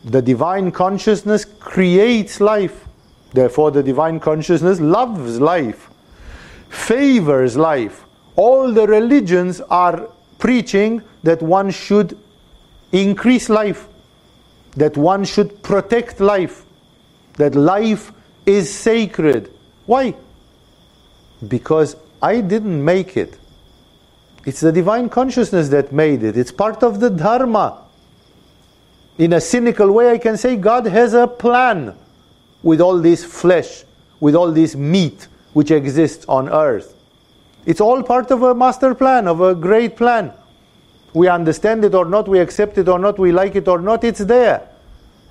The 0.04 0.22
divine 0.22 0.70
consciousness 0.70 1.44
creates 1.44 2.40
life. 2.40 2.86
Therefore, 3.32 3.70
the 3.70 3.82
divine 3.82 4.18
consciousness 4.20 4.80
loves 4.80 5.40
life, 5.40 5.90
favors 6.68 7.56
life. 7.56 8.04
All 8.36 8.72
the 8.72 8.86
religions 8.86 9.60
are 9.60 10.08
preaching 10.38 11.02
that 11.22 11.42
one 11.42 11.70
should 11.70 12.18
increase 12.92 13.48
life 13.48 13.86
that 14.76 14.96
one 14.96 15.24
should 15.24 15.62
protect 15.62 16.20
life, 16.20 16.64
that 17.34 17.54
life 17.54 18.12
is 18.46 18.72
sacred. 18.72 19.52
Why? 19.86 20.14
Because 21.46 21.96
I 22.22 22.40
didn't 22.40 22.84
make 22.84 23.16
it. 23.16 23.38
It's 24.44 24.60
the 24.60 24.72
divine 24.72 25.08
consciousness 25.08 25.68
that 25.68 25.92
made 25.92 26.22
it. 26.22 26.36
It's 26.36 26.52
part 26.52 26.82
of 26.82 27.00
the 27.00 27.10
Dharma. 27.10 27.84
In 29.18 29.34
a 29.34 29.40
cynical 29.40 29.92
way, 29.92 30.10
I 30.10 30.18
can 30.18 30.36
say 30.36 30.56
God 30.56 30.86
has 30.86 31.12
a 31.12 31.26
plan 31.26 31.94
with 32.62 32.80
all 32.80 32.98
this 32.98 33.24
flesh, 33.24 33.84
with 34.18 34.34
all 34.34 34.50
this 34.50 34.74
meat 34.74 35.28
which 35.52 35.70
exists 35.70 36.24
on 36.28 36.48
earth. 36.48 36.94
It's 37.66 37.80
all 37.80 38.02
part 38.02 38.30
of 38.30 38.42
a 38.42 38.54
master 38.54 38.94
plan, 38.94 39.28
of 39.28 39.40
a 39.40 39.54
great 39.54 39.96
plan. 39.96 40.32
We 41.12 41.28
understand 41.28 41.84
it 41.84 41.94
or 41.94 42.04
not, 42.04 42.28
we 42.28 42.38
accept 42.38 42.78
it 42.78 42.88
or 42.88 42.98
not, 42.98 43.18
we 43.18 43.32
like 43.32 43.56
it 43.56 43.68
or 43.68 43.80
not, 43.80 44.04
it's 44.04 44.20
there. 44.20 44.66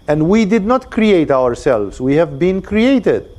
And 0.07 0.29
we 0.29 0.45
did 0.45 0.65
not 0.65 0.91
create 0.91 1.31
ourselves, 1.31 1.99
we 2.01 2.15
have 2.15 2.37
been 2.37 2.61
created. 2.61 3.29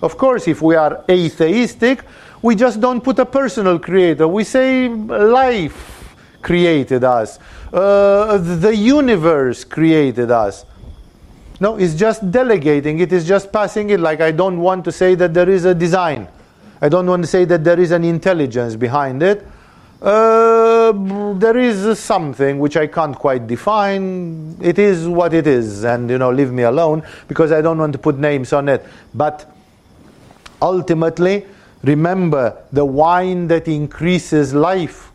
Of 0.00 0.16
course, 0.16 0.48
if 0.48 0.62
we 0.62 0.74
are 0.74 1.04
atheistic, 1.08 2.04
we 2.42 2.56
just 2.56 2.80
don't 2.80 3.02
put 3.02 3.18
a 3.18 3.26
personal 3.26 3.78
creator. 3.78 4.26
We 4.28 4.44
say 4.44 4.88
life 4.88 6.16
created 6.42 7.04
us, 7.04 7.38
uh, 7.72 8.36
the 8.36 8.74
universe 8.74 9.64
created 9.64 10.30
us. 10.30 10.66
No, 11.60 11.76
it's 11.76 11.94
just 11.94 12.28
delegating 12.32 12.98
it, 12.98 13.12
is 13.12 13.26
just 13.26 13.52
passing 13.52 13.90
it. 13.90 14.00
Like 14.00 14.20
I 14.20 14.32
don't 14.32 14.58
want 14.58 14.84
to 14.86 14.92
say 14.92 15.14
that 15.14 15.32
there 15.32 15.48
is 15.48 15.64
a 15.64 15.74
design. 15.74 16.26
I 16.80 16.88
don't 16.88 17.06
want 17.06 17.22
to 17.22 17.28
say 17.28 17.44
that 17.44 17.62
there 17.62 17.78
is 17.78 17.92
an 17.92 18.02
intelligence 18.02 18.74
behind 18.74 19.22
it. 19.22 19.46
Uh, 20.02 20.90
there 21.34 21.56
is 21.56 21.96
something 22.00 22.58
which 22.58 22.76
I 22.76 22.88
can't 22.88 23.14
quite 23.14 23.46
define. 23.46 24.56
It 24.60 24.80
is 24.80 25.06
what 25.06 25.32
it 25.32 25.46
is, 25.46 25.84
and 25.84 26.10
you 26.10 26.18
know, 26.18 26.32
leave 26.32 26.50
me 26.50 26.64
alone 26.64 27.04
because 27.28 27.52
I 27.52 27.60
don't 27.60 27.78
want 27.78 27.92
to 27.92 28.00
put 28.00 28.18
names 28.18 28.52
on 28.52 28.68
it. 28.68 28.84
But 29.14 29.48
ultimately, 30.60 31.46
remember 31.82 32.62
the 32.72 32.84
wine 32.84 33.48
that 33.48 33.68
increases 33.68 34.54
life. 34.54 35.10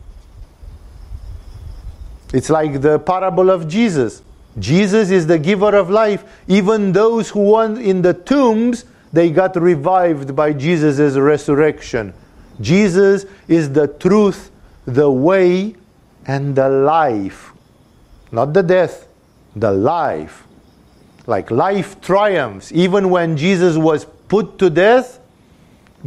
It's 2.33 2.49
like 2.49 2.81
the 2.81 2.99
parable 2.99 3.49
of 3.49 3.67
Jesus. 3.67 4.21
Jesus 4.59 5.11
is 5.11 5.27
the 5.27 5.39
giver 5.39 5.75
of 5.75 5.89
life. 5.89 6.23
Even 6.47 6.91
those 6.91 7.29
who 7.29 7.51
were 7.51 7.79
in 7.79 8.01
the 8.01 8.13
tombs, 8.13 8.85
they 9.13 9.29
got 9.29 9.55
revived 9.55 10.35
by 10.35 10.53
Jesus' 10.53 11.15
resurrection. 11.15 12.13
Jesus 12.59 13.25
is 13.47 13.71
the 13.71 13.87
truth, 13.87 14.51
the 14.85 15.09
way, 15.09 15.75
and 16.25 16.55
the 16.55 16.67
life. 16.67 17.51
Not 18.31 18.53
the 18.53 18.63
death, 18.63 19.07
the 19.55 19.71
life. 19.71 20.43
Like 21.27 21.51
life 21.51 22.01
triumphs. 22.01 22.71
Even 22.71 23.09
when 23.09 23.37
Jesus 23.37 23.77
was 23.77 24.05
put 24.27 24.57
to 24.59 24.69
death, 24.69 25.19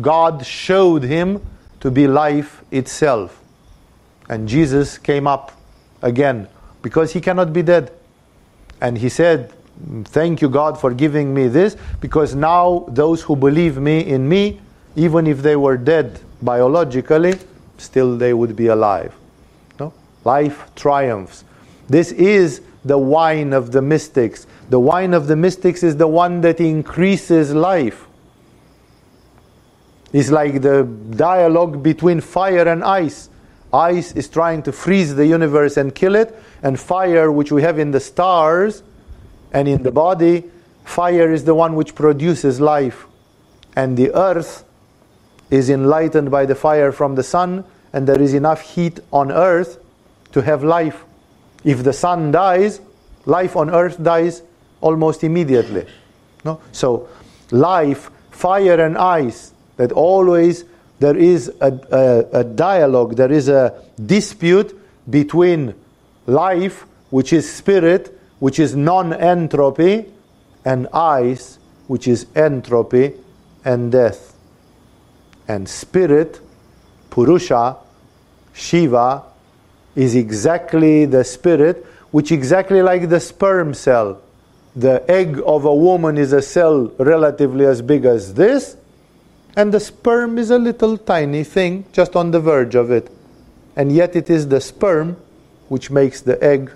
God 0.00 0.44
showed 0.46 1.02
him 1.02 1.40
to 1.80 1.90
be 1.90 2.06
life 2.06 2.62
itself. 2.70 3.42
And 4.28 4.48
Jesus 4.48 4.98
came 4.98 5.26
up 5.26 5.52
again 6.02 6.48
because 6.82 7.12
he 7.12 7.20
cannot 7.20 7.52
be 7.52 7.62
dead. 7.62 7.92
And 8.80 8.96
he 8.96 9.08
said, 9.08 9.52
Thank 10.04 10.42
you, 10.42 10.50
God, 10.50 10.78
for 10.78 10.92
giving 10.92 11.32
me 11.32 11.48
this, 11.48 11.76
because 12.00 12.34
now 12.34 12.84
those 12.88 13.22
who 13.22 13.34
believe 13.34 13.78
me 13.78 14.00
in 14.00 14.28
me, 14.28 14.60
even 14.94 15.26
if 15.26 15.42
they 15.42 15.56
were 15.56 15.78
dead 15.78 16.20
biologically, 16.42 17.34
still 17.78 18.16
they 18.16 18.34
would 18.34 18.54
be 18.54 18.66
alive. 18.66 19.14
No? 19.78 19.94
Life 20.24 20.70
triumphs. 20.74 21.44
This 21.88 22.12
is 22.12 22.60
the 22.84 22.98
wine 22.98 23.52
of 23.54 23.72
the 23.72 23.80
mystics. 23.80 24.46
The 24.68 24.78
wine 24.78 25.14
of 25.14 25.26
the 25.26 25.36
mystics 25.36 25.82
is 25.82 25.96
the 25.96 26.06
one 26.06 26.42
that 26.42 26.60
increases 26.60 27.54
life. 27.54 28.06
It's 30.12 30.30
like 30.30 30.62
the 30.62 30.84
dialogue 31.10 31.82
between 31.82 32.20
fire 32.20 32.66
and 32.66 32.82
ice. 32.82 33.30
Ice 33.72 34.12
is 34.12 34.28
trying 34.28 34.62
to 34.64 34.72
freeze 34.72 35.14
the 35.14 35.26
universe 35.26 35.76
and 35.76 35.94
kill 35.94 36.16
it, 36.16 36.36
and 36.62 36.78
fire, 36.78 37.30
which 37.30 37.52
we 37.52 37.62
have 37.62 37.78
in 37.78 37.92
the 37.92 38.00
stars 38.00 38.82
and 39.52 39.68
in 39.68 39.82
the 39.82 39.90
body, 39.90 40.44
fire 40.84 41.32
is 41.32 41.44
the 41.44 41.54
one 41.54 41.74
which 41.74 41.94
produces 41.94 42.60
life. 42.60 43.06
And 43.76 43.96
the 43.96 44.12
earth 44.14 44.64
is 45.50 45.70
enlightened 45.70 46.30
by 46.30 46.46
the 46.46 46.54
fire 46.54 46.92
from 46.92 47.14
the 47.14 47.22
sun, 47.22 47.64
and 47.92 48.06
there 48.06 48.20
is 48.20 48.34
enough 48.34 48.60
heat 48.60 49.00
on 49.12 49.32
earth 49.32 49.78
to 50.32 50.42
have 50.42 50.62
life. 50.62 51.04
If 51.64 51.82
the 51.82 51.92
sun 51.92 52.30
dies, 52.30 52.80
life 53.26 53.56
on 53.56 53.70
earth 53.70 54.02
dies 54.02 54.42
almost 54.80 55.24
immediately. 55.24 55.86
No? 56.44 56.60
So, 56.72 57.08
life, 57.50 58.10
fire, 58.30 58.80
and 58.80 58.96
ice, 58.96 59.52
that 59.81 59.93
always 59.93 60.66
there 60.98 61.16
is 61.16 61.51
a, 61.62 61.73
a, 61.90 62.40
a 62.40 62.44
dialogue, 62.44 63.16
there 63.16 63.32
is 63.32 63.48
a 63.48 63.82
dispute 64.05 64.78
between 65.09 65.74
life, 66.27 66.85
which 67.09 67.32
is 67.32 67.51
spirit, 67.51 68.15
which 68.40 68.59
is 68.59 68.77
non 68.77 69.15
entropy, 69.15 70.05
and 70.66 70.86
ice, 70.93 71.59
which 71.86 72.07
is 72.07 72.27
entropy 72.36 73.15
and 73.65 73.90
death. 73.90 74.36
And 75.48 75.66
spirit, 75.66 76.43
Purusha, 77.09 77.78
Shiva, 78.52 79.23
is 79.97 80.15
exactly 80.15 81.07
the 81.07 81.24
spirit, 81.24 81.86
which 82.11 82.31
exactly 82.31 82.82
like 82.82 83.09
the 83.09 83.20
sperm 83.20 83.73
cell. 83.73 84.20
The 84.77 85.11
egg 85.11 85.40
of 85.47 85.65
a 85.65 85.74
woman 85.74 86.19
is 86.19 86.35
a 86.35 86.43
cell 86.43 86.93
relatively 86.98 87.65
as 87.65 87.81
big 87.81 88.05
as 88.05 88.35
this, 88.35 88.77
and 89.56 89.72
the 89.72 89.81
sperm 89.81 90.39
is 90.39 90.51
a 90.51 90.59
little 90.59 90.97
tiny 90.97 91.44
thing 91.44 91.85
just 91.93 92.14
on 92.16 92.31
the 92.31 92.40
verge 92.40 92.74
of 92.74 92.90
it. 92.90 93.10
And 93.77 93.93
yet 93.93 94.14
it 94.14 94.31
is 94.31 94.48
the 94.48 94.60
sperm 94.60 95.16
which 95.68 95.90
makes 95.90 96.20
the 96.20 96.43
egg 96.43 96.70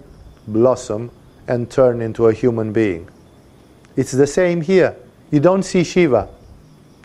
blossom 0.47 1.11
and 1.47 1.71
turn 1.71 2.01
into 2.01 2.27
a 2.27 2.33
human 2.33 2.73
being. 2.73 3.09
It's 3.97 4.13
the 4.13 4.27
same 4.27 4.61
here. 4.61 4.97
You 5.31 5.41
don't 5.41 5.63
see 5.63 5.85
Shiva. 5.85 6.29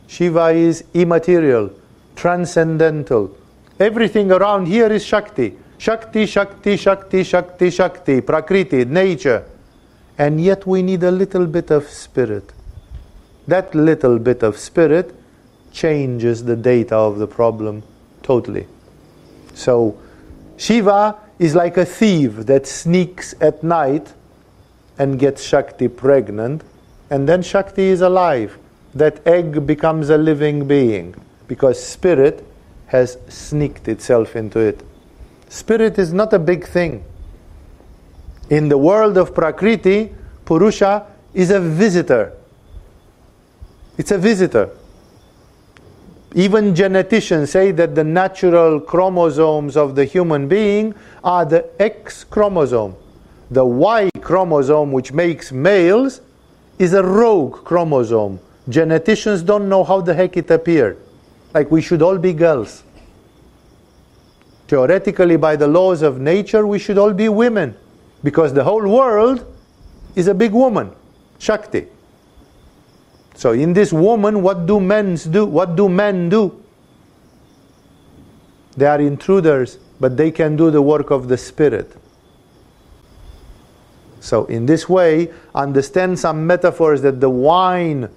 Shiva 0.06 0.48
is 0.48 0.84
immaterial, 0.94 1.70
transcendental. 2.16 3.36
Everything 3.78 4.32
around 4.32 4.66
here 4.66 4.90
is 4.92 5.04
Shakti. 5.04 5.56
Shakti, 5.78 6.26
Shakti, 6.26 6.76
Shakti, 6.76 7.22
Shakti, 7.22 7.70
Shakti, 7.70 8.20
Prakriti, 8.20 8.84
nature. 8.84 9.44
And 10.18 10.40
yet 10.40 10.66
we 10.66 10.82
need 10.82 11.02
a 11.02 11.10
little 11.10 11.46
bit 11.46 11.70
of 11.70 11.88
spirit. 11.88 12.52
That 13.46 13.74
little 13.74 14.18
bit 14.18 14.42
of 14.42 14.58
spirit 14.58 15.14
changes 15.72 16.44
the 16.44 16.56
data 16.56 16.96
of 16.96 17.18
the 17.18 17.26
problem 17.26 17.82
totally. 18.22 18.66
So, 19.54 19.98
Shiva 20.56 21.16
is 21.38 21.54
like 21.54 21.76
a 21.76 21.84
thief 21.84 22.36
that 22.46 22.66
sneaks 22.66 23.34
at 23.40 23.62
night 23.62 24.12
and 24.98 25.18
gets 25.18 25.42
Shakti 25.42 25.88
pregnant, 25.88 26.62
and 27.08 27.28
then 27.28 27.42
Shakti 27.42 27.84
is 27.84 28.02
alive. 28.02 28.58
That 28.94 29.26
egg 29.26 29.66
becomes 29.66 30.10
a 30.10 30.18
living 30.18 30.66
being 30.66 31.14
because 31.46 31.82
spirit 31.82 32.44
has 32.86 33.16
sneaked 33.28 33.88
itself 33.88 34.36
into 34.36 34.58
it. 34.58 34.82
Spirit 35.48 35.98
is 35.98 36.12
not 36.12 36.32
a 36.32 36.38
big 36.38 36.66
thing. 36.66 37.04
In 38.50 38.68
the 38.68 38.76
world 38.76 39.16
of 39.16 39.34
Prakriti, 39.34 40.12
Purusha 40.44 41.06
is 41.32 41.50
a 41.50 41.60
visitor. 41.60 42.32
It's 43.96 44.10
a 44.10 44.18
visitor. 44.18 44.70
Even 46.34 46.74
geneticians 46.74 47.48
say 47.48 47.72
that 47.72 47.94
the 47.94 48.04
natural 48.04 48.80
chromosomes 48.80 49.76
of 49.76 49.94
the 49.96 50.04
human 50.04 50.48
being 50.48 50.94
are 51.24 51.44
the 51.44 51.68
X 51.82 52.24
chromosome 52.24 52.94
the 53.50 53.64
Y 53.64 54.08
chromosome, 54.20 54.92
which 54.92 55.12
makes 55.12 55.50
males, 55.50 56.20
is 56.78 56.94
a 56.94 57.02
rogue 57.02 57.64
chromosome. 57.64 58.38
Geneticians 58.68 59.44
don't 59.44 59.68
know 59.68 59.82
how 59.82 60.00
the 60.00 60.14
heck 60.14 60.36
it 60.36 60.50
appeared. 60.50 60.96
Like 61.52 61.70
we 61.70 61.82
should 61.82 62.00
all 62.00 62.16
be 62.16 62.32
girls. 62.32 62.84
Theoretically, 64.68 65.36
by 65.36 65.56
the 65.56 65.66
laws 65.66 66.02
of 66.02 66.20
nature, 66.20 66.64
we 66.64 66.78
should 66.78 66.96
all 66.96 67.12
be 67.12 67.28
women. 67.28 67.76
Because 68.22 68.54
the 68.54 68.62
whole 68.62 68.86
world 68.86 69.44
is 70.14 70.28
a 70.28 70.34
big 70.34 70.52
woman, 70.52 70.92
Shakti. 71.38 71.86
So 73.40 73.52
in 73.52 73.72
this 73.72 73.90
woman, 73.90 74.42
what 74.42 74.66
do 74.66 74.78
men 74.78 75.14
do? 75.14 75.46
What 75.46 75.74
do 75.74 75.88
men 75.88 76.28
do? 76.28 76.62
They 78.76 78.84
are 78.84 79.00
intruders, 79.00 79.78
but 79.98 80.18
they 80.18 80.30
can 80.30 80.56
do 80.56 80.70
the 80.70 80.82
work 80.82 81.10
of 81.10 81.28
the 81.28 81.38
spirit. 81.38 81.90
So, 84.20 84.44
in 84.44 84.66
this 84.66 84.90
way, 84.90 85.30
understand 85.54 86.18
some 86.18 86.46
metaphors 86.46 87.00
that 87.00 87.22
the 87.22 87.30
wine 87.30 88.10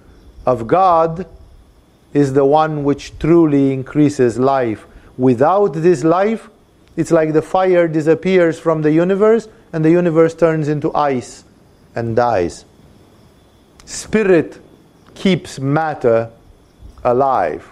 of 0.45 0.67
God 0.67 1.25
is 2.13 2.33
the 2.33 2.43
one 2.43 2.83
which 2.83 3.17
truly 3.17 3.71
increases 3.71 4.37
life. 4.37 4.85
Without 5.17 5.71
this 5.71 6.03
life, 6.03 6.49
it's 6.97 7.11
like 7.11 7.31
the 7.31 7.41
fire 7.41 7.87
disappears 7.87 8.59
from 8.59 8.81
the 8.81 8.91
universe 8.91 9.47
and 9.71 9.85
the 9.85 9.91
universe 9.91 10.33
turns 10.33 10.67
into 10.67 10.93
ice 10.93 11.45
and 11.95 12.13
dies. 12.13 12.65
Spirit 13.85 14.59
keeps 15.15 15.59
matter 15.59 16.29
alive. 17.03 17.71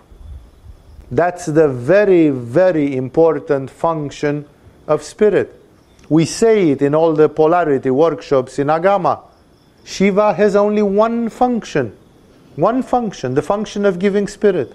That's 1.09 1.45
the 1.45 1.67
very, 1.67 2.29
very 2.29 2.95
important 2.95 3.69
function 3.69 4.45
of 4.87 5.03
spirit. 5.03 5.53
We 6.09 6.25
say 6.25 6.71
it 6.71 6.81
in 6.81 6.95
all 6.95 7.13
the 7.13 7.29
polarity 7.29 7.89
workshops 7.89 8.59
in 8.59 8.67
Agama. 8.67 9.21
Shiva 9.83 10.33
has 10.33 10.55
only 10.55 10.83
one 10.83 11.29
function. 11.29 11.97
One 12.55 12.83
function, 12.83 13.33
the 13.33 13.41
function 13.41 13.85
of 13.85 13.99
giving 13.99 14.27
spirit. 14.27 14.73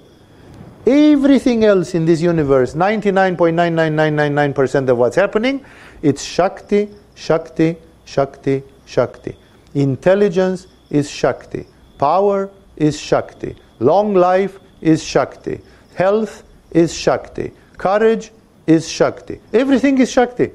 Everything 0.87 1.65
else 1.65 1.95
in 1.95 2.05
this 2.07 2.21
universe, 2.21 2.75
99.99999% 2.75 4.89
of 4.89 4.99
what's 4.99 5.17
happening, 5.17 5.65
it's 6.01 6.23
Shakti, 6.23 6.89
Shakti, 7.15 7.77
Shakti, 8.05 8.63
Shakti. 8.87 9.37
Intelligence 9.75 10.69
is 10.91 11.11
Shakti. 11.11 11.67
Power 11.99 12.51
is 12.77 12.99
Shakti. 12.99 13.57
Long 13.79 14.15
life 14.15 14.59
is 14.81 15.03
Shakti. 15.03 15.61
Health 15.95 16.43
is 16.71 16.95
Shakti. 16.95 17.53
Courage 17.79 18.33
is 18.67 18.89
Shakti. 18.89 19.41
Everything 19.53 19.99
is 19.99 20.11
Shakti. 20.11 20.51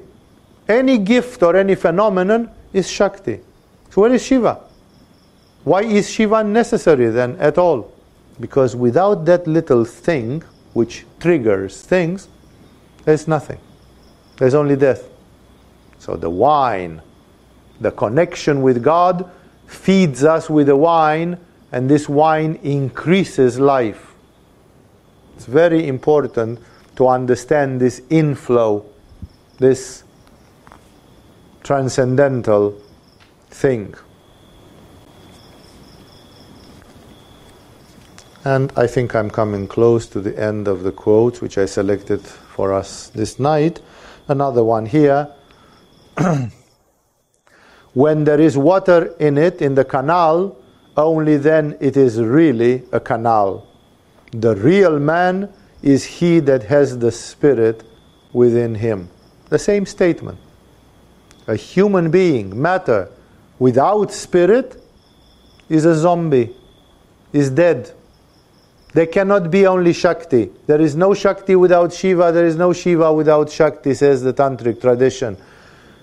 Any 0.68 0.98
gift 0.98 1.42
or 1.42 1.56
any 1.56 1.74
phenomenon 1.74 2.50
is 2.72 2.88
Shakti. 2.90 3.40
So 3.90 4.02
where 4.02 4.12
is 4.12 4.24
Shiva? 4.24 4.60
Why 5.64 5.82
is 5.82 6.10
Shiva 6.10 6.42
necessary 6.44 7.08
then 7.10 7.36
at 7.36 7.58
all? 7.58 7.92
Because 8.40 8.74
without 8.74 9.24
that 9.26 9.46
little 9.46 9.84
thing 9.84 10.42
which 10.72 11.04
triggers 11.20 11.82
things, 11.82 12.28
there's 13.04 13.28
nothing. 13.28 13.58
There's 14.36 14.54
only 14.54 14.76
death. 14.76 15.08
So 15.98 16.16
the 16.16 16.30
wine, 16.30 17.02
the 17.80 17.90
connection 17.90 18.62
with 18.62 18.82
God, 18.82 19.30
feeds 19.72 20.22
us 20.22 20.50
with 20.50 20.66
the 20.66 20.76
wine, 20.76 21.38
and 21.72 21.88
this 21.88 22.08
wine 22.08 22.58
increases 22.62 23.58
life. 23.58 24.14
It's 25.36 25.46
very 25.46 25.88
important 25.88 26.60
to 26.96 27.08
understand 27.08 27.80
this 27.80 28.02
inflow, 28.10 28.84
this 29.58 30.04
transcendental 31.62 32.78
thing. 33.48 33.94
And 38.44 38.72
I 38.76 38.86
think 38.86 39.14
I'm 39.14 39.30
coming 39.30 39.68
close 39.68 40.06
to 40.08 40.20
the 40.20 40.38
end 40.38 40.66
of 40.66 40.82
the 40.82 40.92
quotes 40.92 41.40
which 41.40 41.56
I 41.58 41.66
selected 41.66 42.20
for 42.20 42.72
us 42.72 43.08
this 43.08 43.38
night. 43.38 43.80
Another 44.28 44.64
one 44.64 44.86
here. 44.86 45.32
when 47.94 48.24
there 48.24 48.40
is 48.40 48.56
water 48.56 49.14
in 49.18 49.36
it, 49.36 49.60
in 49.60 49.74
the 49.74 49.84
canal, 49.84 50.56
only 50.96 51.36
then 51.36 51.76
it 51.80 51.96
is 51.96 52.20
really 52.20 52.82
a 52.92 53.00
canal. 53.00 53.66
The 54.32 54.56
real 54.56 54.98
man 54.98 55.52
is 55.82 56.04
he 56.04 56.40
that 56.40 56.64
has 56.64 56.98
the 56.98 57.12
spirit 57.12 57.82
within 58.32 58.74
him. 58.74 59.10
The 59.48 59.58
same 59.58 59.84
statement. 59.84 60.38
A 61.46 61.56
human 61.56 62.10
being, 62.10 62.60
matter, 62.60 63.10
without 63.58 64.12
spirit 64.12 64.82
is 65.68 65.84
a 65.84 65.94
zombie, 65.94 66.54
is 67.32 67.50
dead. 67.50 67.92
There 68.94 69.06
cannot 69.06 69.50
be 69.50 69.66
only 69.66 69.92
Shakti. 69.92 70.50
There 70.66 70.80
is 70.80 70.94
no 70.94 71.14
Shakti 71.14 71.56
without 71.56 71.92
Shiva, 71.92 72.30
there 72.32 72.46
is 72.46 72.56
no 72.56 72.72
Shiva 72.72 73.12
without 73.12 73.50
Shakti, 73.50 73.94
says 73.94 74.22
the 74.22 74.32
Tantric 74.32 74.80
tradition. 74.80 75.36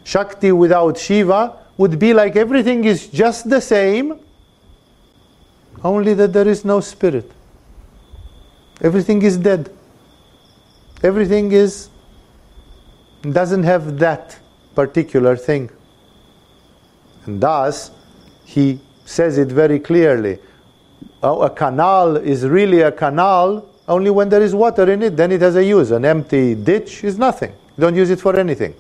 Shakti 0.04 0.52
without 0.52 0.98
Shiva 0.98 1.58
would 1.80 1.98
be 1.98 2.14
like 2.14 2.36
everything 2.36 2.84
is 2.84 3.08
just 3.08 3.50
the 3.50 3.62
same, 3.62 4.20
only 5.84 6.14
that 6.14 6.34
there 6.34 6.48
is 6.48 6.64
no 6.66 6.80
spirit. 6.82 7.32
Everything 8.82 9.22
is 9.22 9.38
dead. 9.38 9.72
Everything 11.02 11.52
is 11.52 11.90
doesn't 13.22 13.64
have 13.64 13.98
that 14.00 14.38
particular 14.76 15.36
thing. 15.36 15.70
And 17.26 17.42
thus, 17.42 17.92
he 18.46 18.80
says 19.06 19.38
it 19.38 19.48
very 19.48 19.80
clearly 19.80 20.40
oh, 21.24 21.42
a 21.42 21.50
canal 21.50 22.18
is 22.18 22.46
really 22.46 22.82
a 22.82 22.92
canal 22.92 23.66
only 23.88 24.10
when 24.10 24.30
there 24.30 24.42
is 24.42 24.54
water 24.54 24.92
in 24.92 25.02
it, 25.02 25.18
then 25.18 25.32
it 25.32 25.42
has 25.42 25.56
a 25.56 25.64
use. 25.64 25.92
An 25.92 26.06
empty 26.06 26.56
ditch 26.56 27.04
is 27.04 27.18
nothing. 27.18 27.52
You 27.52 27.82
don't 27.82 27.96
use 27.96 28.12
it 28.12 28.20
for 28.20 28.36
anything. 28.36 28.76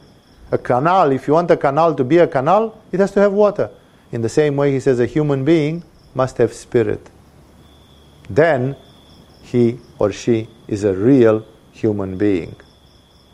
A 0.51 0.57
canal, 0.57 1.11
if 1.11 1.27
you 1.27 1.33
want 1.33 1.51
a 1.51 1.57
canal 1.57 1.93
to 1.95 2.03
be 2.03 2.17
a 2.17 2.27
canal, 2.27 2.81
it 2.91 2.99
has 2.99 3.11
to 3.11 3.19
have 3.19 3.33
water. 3.33 3.69
In 4.11 4.21
the 4.21 4.29
same 4.29 4.55
way, 4.55 4.71
he 4.71 4.79
says 4.79 4.99
a 4.99 5.05
human 5.05 5.45
being 5.45 5.83
must 6.15 6.37
have 6.37 6.53
spirit. 6.53 7.09
Then 8.29 8.75
he 9.41 9.79
or 9.99 10.11
she 10.11 10.47
is 10.67 10.83
a 10.83 10.93
real 10.93 11.45
human 11.71 12.17
being. 12.17 12.55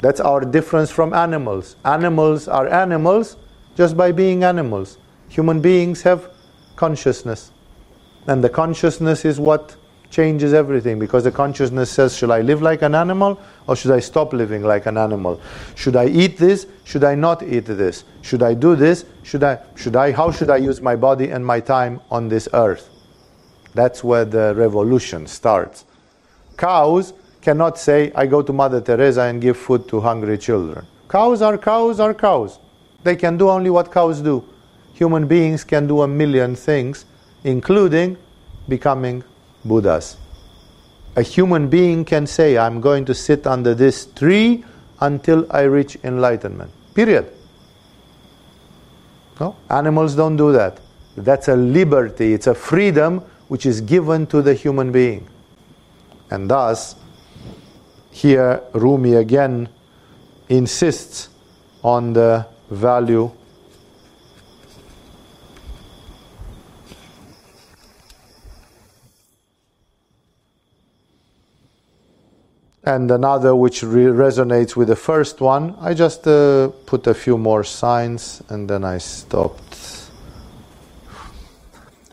That's 0.01 0.19
our 0.19 0.41
difference 0.41 0.91
from 0.91 1.13
animals. 1.13 1.77
Animals 1.85 2.47
are 2.47 2.67
animals 2.67 3.37
just 3.75 3.95
by 3.95 4.11
being 4.11 4.43
animals. 4.43 4.97
Human 5.29 5.61
beings 5.61 6.01
have 6.03 6.29
consciousness. 6.75 7.51
And 8.27 8.43
the 8.43 8.49
consciousness 8.49 9.25
is 9.25 9.39
what 9.39 9.75
changes 10.15 10.53
everything 10.53 10.97
because 10.97 11.25
the 11.25 11.31
consciousness 11.31 11.91
says, 11.91 12.15
Should 12.15 12.31
I 12.31 12.39
live 12.39 12.61
like 12.61 12.81
an 12.83 12.95
animal 12.95 13.37
or 13.67 13.75
should 13.75 13.91
I 13.91 13.99
stop 13.99 14.31
living 14.31 14.63
like 14.63 14.85
an 14.85 14.97
animal? 14.97 15.41
Should 15.75 15.97
I 15.97 16.05
eat 16.05 16.37
this? 16.37 16.67
Should 16.85 17.03
I 17.03 17.15
not 17.15 17.43
eat 17.43 17.65
this? 17.65 18.05
Should 18.21 18.41
I 18.41 18.53
do 18.53 18.77
this? 18.77 19.03
Should 19.23 19.43
I, 19.43 19.59
should 19.75 19.97
I, 19.97 20.13
how 20.13 20.31
should 20.31 20.49
I 20.49 20.55
use 20.55 20.79
my 20.79 20.95
body 20.95 21.31
and 21.31 21.45
my 21.45 21.59
time 21.59 21.99
on 22.09 22.29
this 22.29 22.47
earth? 22.53 22.89
That's 23.73 24.05
where 24.05 24.23
the 24.23 24.53
revolution 24.55 25.27
starts. 25.27 25.83
Cows 26.55 27.13
cannot 27.41 27.77
say, 27.77 28.13
I 28.15 28.25
go 28.25 28.41
to 28.41 28.53
Mother 28.53 28.79
Teresa 28.79 29.23
and 29.23 29.41
give 29.41 29.57
food 29.57 29.85
to 29.89 29.99
hungry 29.99 30.37
children. 30.37 30.87
Cows 31.09 31.41
are 31.41 31.57
cows 31.57 31.99
are 31.99 32.13
cows. 32.13 32.59
They 33.03 33.17
can 33.17 33.37
do 33.37 33.49
only 33.49 33.69
what 33.69 33.91
cows 33.91 34.21
do. 34.21 34.45
Human 34.93 35.27
beings 35.27 35.65
can 35.65 35.87
do 35.87 36.03
a 36.03 36.07
million 36.07 36.55
things 36.55 37.05
including 37.43 38.17
becoming 38.69 39.23
Buddhas. 39.65 40.17
A 41.15 41.21
human 41.21 41.69
being 41.69 42.05
can 42.05 42.27
say, 42.27 42.57
I'm 42.57 42.79
going 42.79 43.05
to 43.05 43.13
sit 43.13 43.47
under 43.47 43.73
this 43.73 44.05
tree 44.05 44.63
until 44.99 45.45
I 45.49 45.61
reach 45.61 45.97
enlightenment. 46.03 46.71
Period. 46.93 47.31
No? 49.39 49.55
Animals 49.69 50.15
don't 50.15 50.37
do 50.37 50.51
that. 50.51 50.79
That's 51.17 51.47
a 51.47 51.55
liberty, 51.55 52.33
it's 52.33 52.47
a 52.47 52.55
freedom 52.55 53.19
which 53.47 53.65
is 53.65 53.81
given 53.81 54.27
to 54.27 54.41
the 54.41 54.53
human 54.53 54.91
being. 54.91 55.27
And 56.29 56.49
thus, 56.49 56.95
here 58.11 58.61
Rumi 58.73 59.15
again 59.15 59.69
insists 60.49 61.29
on 61.83 62.13
the 62.13 62.47
value 62.69 63.31
and 72.85 73.09
another 73.09 73.55
which 73.55 73.81
re- 73.83 74.05
resonates 74.05 74.75
with 74.75 74.87
the 74.87 74.95
first 74.95 75.41
one. 75.41 75.75
I 75.81 75.93
just 75.93 76.27
uh, 76.27 76.69
put 76.85 77.07
a 77.07 77.13
few 77.13 77.37
more 77.37 77.63
signs 77.63 78.43
and 78.49 78.69
then 78.69 78.83
I 78.83 78.99
stopped. 78.99 80.11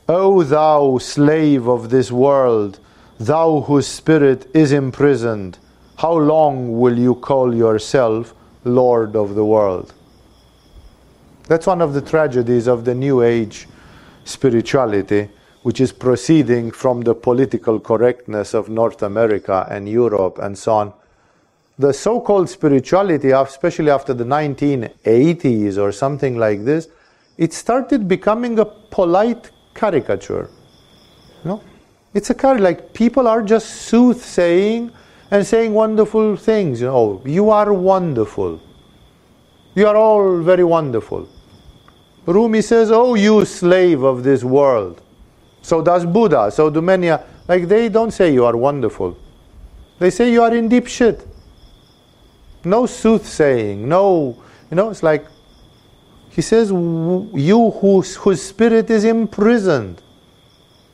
O 0.08 0.42
thou 0.42 0.98
slave 0.98 1.68
of 1.68 1.90
this 1.90 2.10
world, 2.10 2.78
thou 3.18 3.60
whose 3.60 3.86
spirit 3.86 4.50
is 4.54 4.72
imprisoned, 4.72 5.58
how 5.96 6.14
long 6.14 6.80
will 6.80 6.98
you 6.98 7.14
call 7.14 7.54
yourself 7.54 8.34
Lord 8.64 9.14
of 9.14 9.34
the 9.34 9.44
world? 9.44 9.92
That's 11.48 11.66
one 11.66 11.82
of 11.82 11.92
the 11.92 12.00
tragedies 12.00 12.66
of 12.66 12.84
the 12.84 12.94
New 12.94 13.22
Age 13.22 13.68
spirituality 14.24 15.28
which 15.62 15.80
is 15.80 15.92
proceeding 15.92 16.70
from 16.70 17.02
the 17.02 17.14
political 17.14 17.78
correctness 17.78 18.54
of 18.54 18.68
North 18.68 19.02
America 19.02 19.66
and 19.70 19.88
Europe 19.88 20.38
and 20.38 20.58
so 20.58 20.72
on. 20.72 20.92
The 21.78 21.92
so 21.92 22.20
called 22.20 22.48
spirituality, 22.48 23.30
especially 23.30 23.90
after 23.90 24.12
the 24.12 24.24
1980s 24.24 25.78
or 25.78 25.92
something 25.92 26.36
like 26.36 26.64
this, 26.64 26.88
it 27.38 27.52
started 27.52 28.08
becoming 28.08 28.58
a 28.58 28.64
polite 28.64 29.50
caricature. 29.74 30.50
You 31.44 31.50
know? 31.50 31.62
It's 32.14 32.30
a 32.30 32.34
caricature, 32.34 32.62
like 32.62 32.92
people 32.92 33.26
are 33.26 33.42
just 33.42 33.82
soothsaying 33.82 34.92
and 35.30 35.46
saying 35.46 35.72
wonderful 35.72 36.36
things. 36.36 36.80
You 36.80 36.88
know, 36.88 37.22
you 37.24 37.50
are 37.50 37.72
wonderful. 37.72 38.60
You 39.74 39.86
are 39.86 39.96
all 39.96 40.42
very 40.42 40.64
wonderful. 40.64 41.26
Rumi 42.26 42.60
says, 42.60 42.90
Oh, 42.90 43.14
you 43.14 43.44
slave 43.44 44.02
of 44.02 44.22
this 44.22 44.44
world. 44.44 45.00
So 45.62 45.80
does 45.80 46.04
Buddha. 46.04 46.50
So 46.50 46.68
do 46.70 46.82
many. 46.82 47.10
Like 47.48 47.68
they 47.68 47.88
don't 47.88 48.10
say 48.10 48.32
you 48.32 48.44
are 48.44 48.56
wonderful. 48.56 49.16
They 49.98 50.10
say 50.10 50.32
you 50.32 50.42
are 50.42 50.54
in 50.54 50.68
deep 50.68 50.86
shit. 50.86 51.26
No 52.64 52.86
soothsaying. 52.86 53.88
No, 53.88 54.36
you 54.70 54.76
know, 54.76 54.90
it's 54.90 55.02
like 55.02 55.26
he 56.32 56.40
says, 56.40 56.70
you 56.70 57.70
whose, 57.80 58.16
whose 58.16 58.40
spirit 58.40 58.88
is 58.88 59.04
imprisoned. 59.04 60.00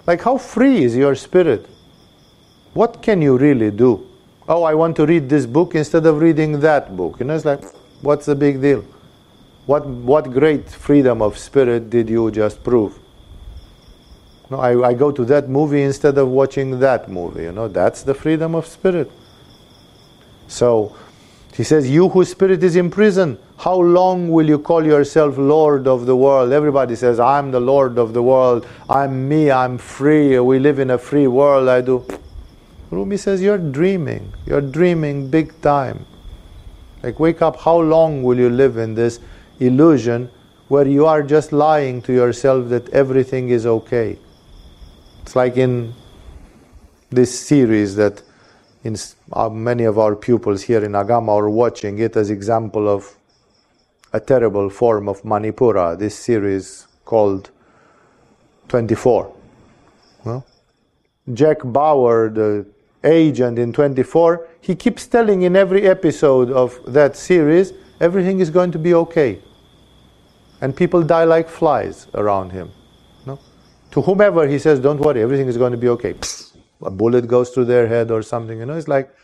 Like, 0.04 0.20
how 0.22 0.36
free 0.36 0.82
is 0.82 0.96
your 0.96 1.14
spirit? 1.14 1.66
What 2.74 3.02
can 3.02 3.22
you 3.22 3.38
really 3.38 3.70
do? 3.70 4.04
Oh, 4.48 4.64
I 4.64 4.74
want 4.74 4.96
to 4.96 5.06
read 5.06 5.28
this 5.28 5.46
book 5.46 5.76
instead 5.76 6.06
of 6.06 6.18
reading 6.18 6.58
that 6.60 6.96
book. 6.96 7.20
You 7.20 7.26
know, 7.26 7.36
it's 7.36 7.44
like, 7.44 7.62
what's 8.02 8.26
the 8.26 8.34
big 8.34 8.60
deal? 8.60 8.84
What, 9.66 9.86
what 9.86 10.32
great 10.32 10.68
freedom 10.68 11.22
of 11.22 11.38
spirit 11.38 11.88
did 11.88 12.08
you 12.08 12.30
just 12.32 12.64
prove? 12.64 12.98
No, 14.50 14.60
I, 14.60 14.88
I 14.88 14.94
go 14.94 15.12
to 15.12 15.24
that 15.26 15.48
movie 15.48 15.82
instead 15.82 16.16
of 16.16 16.28
watching 16.28 16.80
that 16.80 17.10
movie. 17.10 17.42
You 17.42 17.52
know, 17.52 17.68
that's 17.68 18.02
the 18.02 18.14
freedom 18.14 18.54
of 18.54 18.66
spirit. 18.66 19.10
So 20.46 20.96
He 21.54 21.64
says, 21.64 21.90
You 21.90 22.08
whose 22.08 22.30
spirit 22.30 22.62
is 22.62 22.76
in 22.76 22.90
prison, 22.90 23.38
how 23.58 23.74
long 23.74 24.30
will 24.30 24.48
you 24.48 24.58
call 24.60 24.86
yourself 24.86 25.36
Lord 25.36 25.88
of 25.88 26.06
the 26.06 26.16
world? 26.16 26.52
Everybody 26.52 26.94
says, 26.94 27.18
I'm 27.18 27.50
the 27.50 27.60
Lord 27.60 27.98
of 27.98 28.14
the 28.14 28.22
world. 28.22 28.64
I'm 28.88 29.28
me. 29.28 29.50
I'm 29.50 29.76
free. 29.76 30.38
We 30.38 30.60
live 30.60 30.78
in 30.78 30.90
a 30.90 30.98
free 30.98 31.26
world. 31.26 31.68
I 31.68 31.80
do. 31.80 32.06
Rumi 32.90 33.16
says, 33.16 33.42
You're 33.42 33.58
dreaming. 33.58 34.32
You're 34.46 34.60
dreaming 34.60 35.28
big 35.28 35.60
time. 35.60 36.06
Like, 37.02 37.18
wake 37.18 37.42
up. 37.42 37.60
How 37.60 37.78
long 37.78 38.22
will 38.22 38.38
you 38.38 38.48
live 38.48 38.76
in 38.76 38.94
this 38.94 39.20
illusion 39.60 40.30
where 40.68 40.86
you 40.86 41.06
are 41.06 41.22
just 41.22 41.52
lying 41.52 42.00
to 42.02 42.12
yourself 42.12 42.68
that 42.68 42.88
everything 42.90 43.48
is 43.50 43.66
okay? 43.66 44.16
It's 45.28 45.36
like 45.36 45.58
in 45.58 45.92
this 47.10 47.38
series 47.38 47.96
that 47.96 48.22
in 48.82 48.96
uh, 49.30 49.50
many 49.50 49.84
of 49.84 49.98
our 49.98 50.16
pupils 50.16 50.62
here 50.62 50.82
in 50.82 50.92
Agama 50.92 51.32
are 51.32 51.50
watching 51.50 51.98
it 51.98 52.16
as 52.16 52.30
example 52.30 52.88
of 52.88 53.14
a 54.14 54.20
terrible 54.20 54.70
form 54.70 55.06
of 55.06 55.20
Manipura, 55.24 55.98
this 55.98 56.18
series 56.18 56.86
called 57.04 57.50
24. 58.68 59.36
Well, 60.24 60.46
Jack 61.34 61.58
Bauer, 61.62 62.30
the 62.30 62.66
agent 63.04 63.58
in 63.58 63.74
24, 63.74 64.48
he 64.62 64.74
keeps 64.74 65.06
telling 65.06 65.42
in 65.42 65.56
every 65.56 65.86
episode 65.86 66.50
of 66.50 66.80
that 66.86 67.16
series, 67.16 67.74
everything 68.00 68.40
is 68.40 68.48
going 68.48 68.72
to 68.72 68.78
be 68.78 68.94
okay. 68.94 69.42
And 70.62 70.74
people 70.74 71.02
die 71.02 71.24
like 71.24 71.50
flies 71.50 72.06
around 72.14 72.52
him. 72.52 72.72
To 73.92 74.02
whomever 74.02 74.46
he 74.46 74.58
says, 74.58 74.80
don't 74.80 75.00
worry, 75.00 75.22
everything 75.22 75.48
is 75.48 75.56
going 75.56 75.72
to 75.72 75.78
be 75.78 75.88
okay. 75.88 76.14
Psst, 76.14 76.56
a 76.82 76.90
bullet 76.90 77.26
goes 77.26 77.50
through 77.50 77.66
their 77.66 77.86
head 77.86 78.10
or 78.10 78.22
something. 78.22 78.58
You 78.58 78.66
know, 78.66 78.74
it's 78.74 78.88
like, 78.88 79.14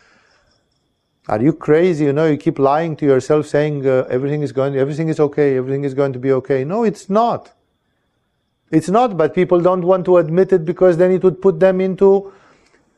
are 1.27 1.41
you 1.41 1.53
crazy? 1.53 2.05
You 2.05 2.13
know, 2.13 2.27
you 2.27 2.37
keep 2.37 2.59
lying 2.59 2.95
to 2.97 3.05
yourself, 3.05 3.47
saying 3.47 3.87
uh, 3.87 4.05
everything 4.09 4.41
is 4.41 4.51
going, 4.51 4.75
everything 4.75 5.09
is 5.09 5.19
okay, 5.19 5.57
everything 5.57 5.83
is 5.83 5.93
going 5.93 6.13
to 6.13 6.19
be 6.19 6.31
okay. 6.33 6.63
No, 6.63 6.83
it's 6.83 7.09
not. 7.09 7.51
It's 8.71 8.89
not, 8.89 9.15
but 9.17 9.33
people 9.33 9.61
don't 9.61 9.83
want 9.85 10.05
to 10.05 10.17
admit 10.17 10.51
it 10.51 10.65
because 10.65 10.97
then 10.97 11.11
it 11.11 11.23
would 11.23 11.41
put 11.41 11.59
them 11.59 11.79
into 11.79 12.31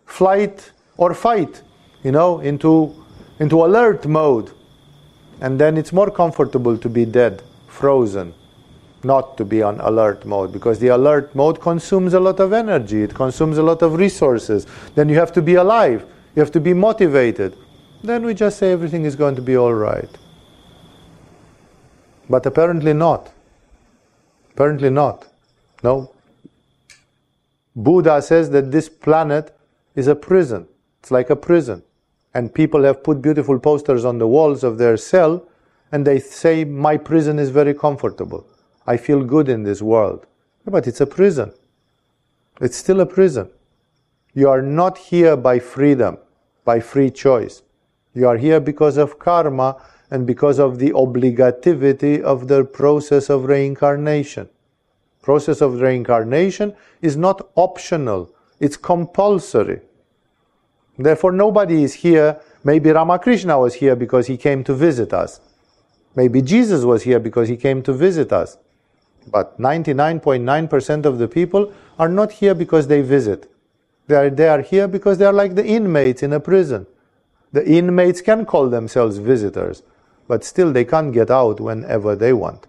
flight 0.05 0.71
or 0.95 1.13
fight, 1.13 1.61
you 2.03 2.11
know, 2.11 2.39
into, 2.39 2.95
into 3.39 3.63
alert 3.63 4.05
mode. 4.07 4.51
And 5.41 5.59
then 5.59 5.77
it's 5.77 5.93
more 5.93 6.09
comfortable 6.09 6.77
to 6.77 6.89
be 6.89 7.05
dead, 7.05 7.43
frozen, 7.67 8.33
not 9.07 9.37
to 9.37 9.45
be 9.45 9.63
on 9.63 9.79
alert 9.79 10.25
mode 10.25 10.51
because 10.51 10.77
the 10.79 10.89
alert 10.89 11.33
mode 11.33 11.59
consumes 11.61 12.13
a 12.13 12.19
lot 12.19 12.39
of 12.39 12.53
energy, 12.53 13.01
it 13.01 13.15
consumes 13.15 13.57
a 13.57 13.63
lot 13.63 13.81
of 13.81 13.93
resources. 13.93 14.67
Then 14.93 15.09
you 15.09 15.15
have 15.15 15.31
to 15.33 15.41
be 15.41 15.55
alive, 15.55 16.05
you 16.35 16.41
have 16.41 16.51
to 16.51 16.59
be 16.59 16.73
motivated. 16.73 17.57
Then 18.03 18.25
we 18.25 18.33
just 18.33 18.59
say 18.59 18.71
everything 18.71 19.05
is 19.05 19.15
going 19.15 19.35
to 19.35 19.41
be 19.41 19.57
all 19.57 19.73
right. 19.73 20.09
But 22.29 22.45
apparently 22.45 22.93
not. 22.93 23.31
Apparently 24.51 24.89
not. 24.89 25.25
No. 25.83 26.13
Buddha 27.75 28.21
says 28.21 28.49
that 28.51 28.71
this 28.71 28.89
planet 28.89 29.55
is 29.95 30.07
a 30.07 30.15
prison. 30.15 30.67
It's 30.99 31.11
like 31.11 31.29
a 31.29 31.35
prison. 31.35 31.83
And 32.33 32.53
people 32.53 32.83
have 32.83 33.03
put 33.03 33.21
beautiful 33.21 33.59
posters 33.59 34.03
on 34.03 34.17
the 34.19 34.27
walls 34.27 34.63
of 34.63 34.77
their 34.77 34.97
cell 34.97 35.43
and 35.91 36.05
they 36.05 36.19
say, 36.19 36.65
My 36.65 36.97
prison 36.97 37.39
is 37.39 37.49
very 37.49 37.73
comfortable. 37.73 38.45
I 38.87 38.97
feel 38.97 39.23
good 39.23 39.49
in 39.49 39.63
this 39.63 39.81
world. 39.81 40.25
But 40.65 40.87
it's 40.87 41.01
a 41.01 41.05
prison. 41.05 41.51
It's 42.61 42.77
still 42.77 43.01
a 43.01 43.05
prison. 43.05 43.49
You 44.33 44.49
are 44.49 44.61
not 44.61 44.97
here 44.97 45.35
by 45.35 45.59
freedom, 45.59 46.17
by 46.63 46.79
free 46.79 47.11
choice. 47.11 47.61
You 48.13 48.27
are 48.27 48.37
here 48.37 48.59
because 48.59 48.97
of 48.97 49.19
karma 49.19 49.81
and 50.09 50.25
because 50.25 50.57
of 50.57 50.79
the 50.79 50.91
obligativity 50.91 52.21
of 52.21 52.47
the 52.47 52.63
process 52.63 53.29
of 53.29 53.45
reincarnation. 53.45 54.49
Process 55.21 55.61
of 55.61 55.81
reincarnation 55.81 56.73
is 57.01 57.17
not 57.17 57.49
optional, 57.55 58.33
it's 58.59 58.77
compulsory. 58.77 59.81
Therefore, 60.97 61.31
nobody 61.31 61.83
is 61.83 61.93
here. 61.93 62.39
Maybe 62.63 62.89
Ramakrishna 62.89 63.59
was 63.59 63.75
here 63.75 63.95
because 63.95 64.27
he 64.27 64.37
came 64.37 64.63
to 64.63 64.73
visit 64.73 65.13
us. 65.13 65.41
Maybe 66.15 66.41
Jesus 66.41 66.83
was 66.83 67.03
here 67.03 67.19
because 67.19 67.49
he 67.49 67.57
came 67.57 67.83
to 67.83 67.93
visit 67.93 68.33
us. 68.33 68.57
But 69.27 69.59
99.9% 69.59 71.05
of 71.05 71.17
the 71.17 71.27
people 71.27 71.73
are 71.99 72.09
not 72.09 72.31
here 72.31 72.55
because 72.55 72.87
they 72.87 73.01
visit. 73.01 73.51
They 74.07 74.15
are, 74.15 74.29
they 74.29 74.47
are 74.47 74.61
here 74.61 74.87
because 74.87 75.17
they 75.17 75.25
are 75.25 75.33
like 75.33 75.55
the 75.55 75.65
inmates 75.65 76.23
in 76.23 76.33
a 76.33 76.39
prison. 76.39 76.87
The 77.51 77.67
inmates 77.67 78.21
can 78.21 78.45
call 78.45 78.69
themselves 78.69 79.17
visitors, 79.17 79.83
but 80.27 80.43
still 80.43 80.71
they 80.71 80.85
can't 80.85 81.13
get 81.13 81.29
out 81.29 81.59
whenever 81.59 82.15
they 82.15 82.33
want. 82.33 82.67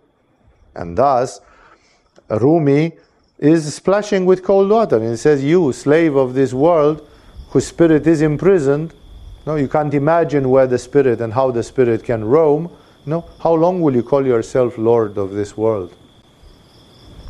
And 0.74 0.96
thus, 0.96 1.40
Rumi 2.28 2.92
is 3.38 3.74
splashing 3.74 4.26
with 4.26 4.42
cold 4.42 4.70
water. 4.70 4.96
And 4.96 5.10
he 5.10 5.16
says, 5.16 5.44
You, 5.44 5.72
slave 5.72 6.16
of 6.16 6.34
this 6.34 6.52
world, 6.52 7.08
whose 7.50 7.66
spirit 7.66 8.06
is 8.06 8.22
imprisoned, 8.22 8.94
no, 9.46 9.56
you 9.56 9.68
can't 9.68 9.94
imagine 9.94 10.50
where 10.50 10.66
the 10.66 10.78
spirit 10.78 11.20
and 11.22 11.32
how 11.32 11.50
the 11.50 11.62
spirit 11.62 12.04
can 12.04 12.24
roam. 12.24 12.70
No, 13.06 13.24
how 13.40 13.54
long 13.54 13.80
will 13.80 13.96
you 13.96 14.02
call 14.02 14.26
yourself 14.26 14.76
Lord 14.76 15.16
of 15.16 15.32
this 15.32 15.56
world? 15.56 15.94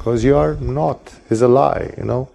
Because 0.08 0.24
you 0.24 0.38
are 0.38 0.54
not, 0.54 1.12
is 1.28 1.42
a 1.42 1.48
lie, 1.48 1.92
you 1.98 2.04
know. 2.04 2.30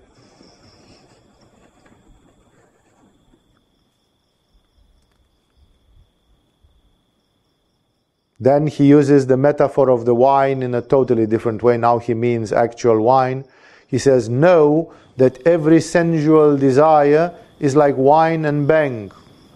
Then 8.39 8.67
he 8.67 8.85
uses 8.85 9.25
the 9.25 9.37
metaphor 9.37 9.89
of 9.89 10.05
the 10.05 10.13
wine 10.13 10.61
in 10.61 10.75
a 10.75 10.83
totally 10.83 11.25
different 11.25 11.63
way. 11.63 11.77
Now 11.77 11.97
he 11.97 12.13
means 12.13 12.53
actual 12.53 13.01
wine. 13.01 13.43
He 13.87 13.97
says, 13.97 14.29
Know 14.29 14.93
that 15.17 15.41
every 15.47 15.81
sensual 15.81 16.55
desire 16.55 17.33
is 17.59 17.75
like 17.75 17.97
wine 17.97 18.45
and 18.45 18.67
bang, 18.67 19.11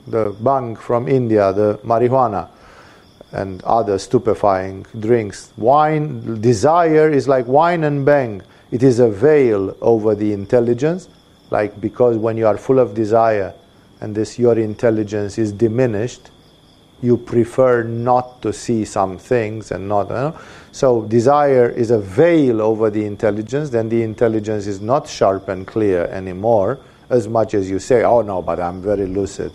the 0.08 0.36
bang 0.42 0.76
from 0.76 1.08
India, 1.08 1.54
the 1.54 1.80
marijuana, 1.84 2.50
and 3.32 3.64
other 3.64 3.98
stupefying 3.98 4.86
drinks. 5.00 5.52
Wine, 5.58 6.42
desire 6.42 7.10
is 7.10 7.28
like 7.28 7.46
wine 7.48 7.84
and 7.84 8.06
bang. 8.06 8.42
It 8.72 8.84
is 8.84 9.00
a 9.00 9.10
veil 9.10 9.76
over 9.82 10.16
the 10.16 10.34
intelligence, 10.34 11.10
like 11.52 11.80
because 11.80 12.18
when 12.18 12.38
you 12.38 12.48
are 12.48 12.58
full 12.58 12.80
of 12.80 12.94
desire 12.94 13.54
and 14.02 14.16
this 14.16 14.38
your 14.38 14.58
intelligence 14.58 15.38
is 15.38 15.52
diminished, 15.52 16.30
you 17.02 17.18
prefer 17.18 17.84
not 17.84 18.42
to 18.42 18.52
see 18.52 18.84
some 18.84 19.18
things 19.18 19.72
and 19.72 19.88
not. 19.88 20.10
You 20.10 20.16
know? 20.16 20.40
So, 20.72 21.04
desire 21.04 21.70
is 21.70 21.92
a 21.92 22.00
veil 22.00 22.62
over 22.62 22.90
the 22.90 23.06
intelligence, 23.06 23.70
then 23.70 23.90
the 23.90 24.02
intelligence 24.02 24.68
is 24.68 24.82
not 24.82 25.08
sharp 25.08 25.48
and 25.48 25.66
clear 25.66 26.06
anymore, 26.06 26.80
as 27.10 27.28
much 27.28 27.54
as 27.54 27.70
you 27.70 27.80
say, 27.80 28.04
oh 28.04 28.22
no, 28.22 28.42
but 28.42 28.60
I'm 28.60 28.82
very 28.82 29.06
lucid. 29.06 29.54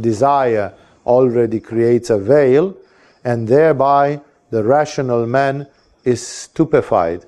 Desire 0.00 0.72
already 1.06 1.60
creates 1.60 2.10
a 2.10 2.18
veil, 2.18 2.76
and 3.24 3.48
thereby 3.48 4.20
the 4.50 4.64
rational 4.64 5.26
man 5.26 5.66
is 6.04 6.26
stupefied, 6.26 7.24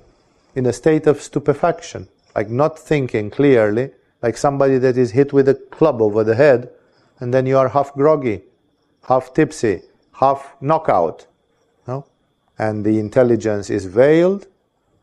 in 0.55 0.65
a 0.65 0.73
state 0.73 1.07
of 1.07 1.21
stupefaction, 1.21 2.07
like 2.35 2.49
not 2.49 2.77
thinking 2.77 3.29
clearly, 3.29 3.91
like 4.21 4.37
somebody 4.37 4.77
that 4.77 4.97
is 4.97 5.11
hit 5.11 5.33
with 5.33 5.47
a 5.49 5.55
club 5.55 6.01
over 6.01 6.23
the 6.23 6.35
head, 6.35 6.69
and 7.19 7.33
then 7.33 7.45
you 7.45 7.57
are 7.57 7.69
half 7.69 7.93
groggy 7.93 8.43
half 9.03 9.33
tipsy, 9.33 9.81
half 10.13 10.55
knockout. 10.61 11.27
No? 11.87 12.05
And 12.57 12.85
the 12.85 12.99
intelligence 12.99 13.69
is 13.69 13.85
veiled, 13.85 14.47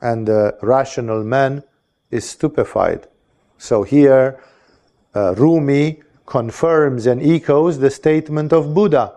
and 0.00 0.26
the 0.26 0.56
rational 0.62 1.22
man 1.22 1.62
is 2.10 2.28
stupefied. 2.28 3.06
So 3.58 3.82
here, 3.82 4.42
uh, 5.14 5.34
Rumi 5.34 6.02
confirms 6.30 7.06
and 7.06 7.20
echoes 7.20 7.80
the 7.80 7.90
statement 7.90 8.52
of 8.52 8.72
Buddha 8.72 9.12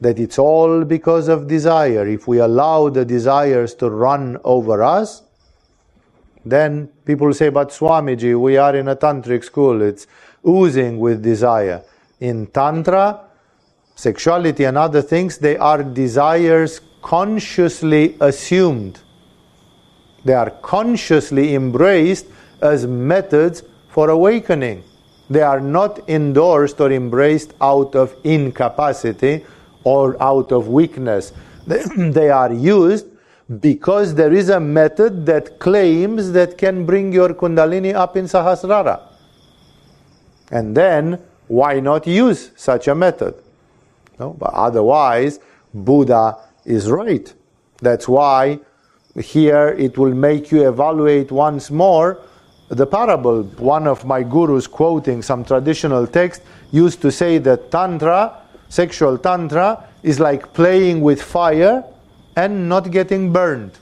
that 0.00 0.18
it's 0.18 0.38
all 0.38 0.84
because 0.84 1.26
of 1.28 1.48
desire. 1.48 2.06
If 2.06 2.28
we 2.28 2.38
allow 2.38 2.88
the 2.88 3.04
desires 3.04 3.74
to 3.74 3.90
run 3.90 4.38
over 4.44 4.80
us, 4.82 5.22
then 6.44 6.88
people 7.04 7.34
say, 7.34 7.48
but 7.48 7.70
Swamiji, 7.70 8.40
we 8.40 8.56
are 8.56 8.76
in 8.76 8.88
a 8.88 8.96
tantric 8.96 9.44
school, 9.44 9.82
it's 9.82 10.06
oozing 10.46 10.98
with 11.00 11.22
desire. 11.22 11.82
In 12.20 12.46
Tantra, 12.46 13.20
sexuality 13.96 14.64
and 14.64 14.78
other 14.78 15.02
things, 15.02 15.38
they 15.38 15.56
are 15.56 15.82
desires 15.82 16.80
consciously 17.02 18.16
assumed. 18.20 19.00
They 20.24 20.34
are 20.34 20.50
consciously 20.50 21.56
embraced 21.56 22.26
as 22.60 22.86
methods 22.86 23.64
for 23.88 24.10
awakening. 24.10 24.84
They 25.32 25.40
are 25.40 25.60
not 25.60 26.10
endorsed 26.10 26.78
or 26.78 26.92
embraced 26.92 27.54
out 27.60 27.94
of 27.94 28.14
incapacity 28.22 29.46
or 29.82 30.22
out 30.22 30.52
of 30.52 30.68
weakness. 30.68 31.32
They 31.96 32.28
are 32.28 32.52
used 32.52 33.06
because 33.60 34.14
there 34.14 34.34
is 34.34 34.50
a 34.50 34.60
method 34.60 35.24
that 35.26 35.58
claims 35.58 36.32
that 36.32 36.58
can 36.58 36.84
bring 36.84 37.12
your 37.12 37.30
Kundalini 37.30 37.94
up 37.94 38.16
in 38.16 38.26
Sahasrara. 38.26 39.00
And 40.50 40.76
then, 40.76 41.18
why 41.48 41.80
not 41.80 42.06
use 42.06 42.50
such 42.56 42.88
a 42.88 42.94
method? 42.94 43.34
No? 44.18 44.34
But 44.34 44.52
otherwise, 44.52 45.40
Buddha 45.72 46.36
is 46.66 46.90
right. 46.90 47.32
That's 47.80 48.06
why 48.06 48.60
here 49.16 49.68
it 49.78 49.96
will 49.96 50.14
make 50.14 50.52
you 50.52 50.68
evaluate 50.68 51.32
once 51.32 51.70
more 51.70 52.20
the 52.72 52.86
parable. 52.86 53.42
One 53.58 53.86
of 53.86 54.04
my 54.04 54.22
gurus, 54.22 54.66
quoting 54.66 55.22
some 55.22 55.44
traditional 55.44 56.06
text, 56.06 56.42
used 56.70 57.02
to 57.02 57.12
say 57.12 57.38
that 57.38 57.70
Tantra, 57.70 58.38
sexual 58.68 59.18
Tantra, 59.18 59.88
is 60.02 60.18
like 60.18 60.52
playing 60.54 61.02
with 61.02 61.22
fire 61.22 61.84
and 62.34 62.68
not 62.68 62.90
getting 62.90 63.32
burned. 63.32 63.72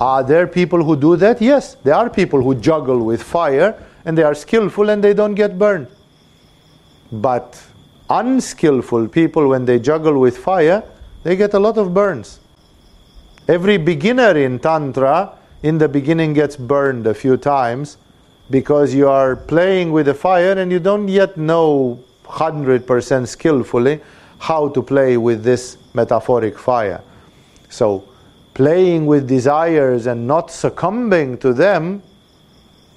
Are 0.00 0.22
there 0.22 0.46
people 0.46 0.84
who 0.84 0.96
do 0.96 1.16
that? 1.16 1.40
Yes, 1.40 1.76
there 1.82 1.94
are 1.94 2.08
people 2.08 2.42
who 2.42 2.54
juggle 2.54 3.00
with 3.00 3.22
fire 3.22 3.74
and 4.04 4.16
they 4.16 4.22
are 4.22 4.34
skillful 4.34 4.90
and 4.90 5.02
they 5.02 5.12
don't 5.12 5.34
get 5.34 5.58
burned. 5.58 5.88
But 7.10 7.60
unskillful 8.08 9.08
people, 9.08 9.48
when 9.48 9.64
they 9.64 9.80
juggle 9.80 10.20
with 10.20 10.38
fire, 10.38 10.82
they 11.24 11.34
get 11.34 11.54
a 11.54 11.58
lot 11.58 11.76
of 11.76 11.92
burns. 11.92 12.38
Every 13.48 13.78
beginner 13.78 14.36
in 14.36 14.58
Tantra, 14.58 15.32
in 15.62 15.78
the 15.78 15.88
beginning, 15.88 16.32
gets 16.32 16.56
burned 16.56 17.06
a 17.06 17.14
few 17.14 17.36
times 17.36 17.96
because 18.50 18.94
you 18.94 19.08
are 19.08 19.36
playing 19.36 19.92
with 19.92 20.06
the 20.06 20.14
fire 20.14 20.52
and 20.52 20.70
you 20.70 20.78
don't 20.78 21.08
yet 21.08 21.36
know 21.36 21.98
100% 22.24 23.26
skillfully 23.26 24.00
how 24.38 24.68
to 24.68 24.82
play 24.82 25.16
with 25.16 25.42
this 25.42 25.78
metaphoric 25.94 26.58
fire. 26.58 27.00
So, 27.68 28.08
playing 28.54 29.06
with 29.06 29.28
desires 29.28 30.06
and 30.06 30.26
not 30.26 30.50
succumbing 30.50 31.38
to 31.38 31.52
them 31.52 32.02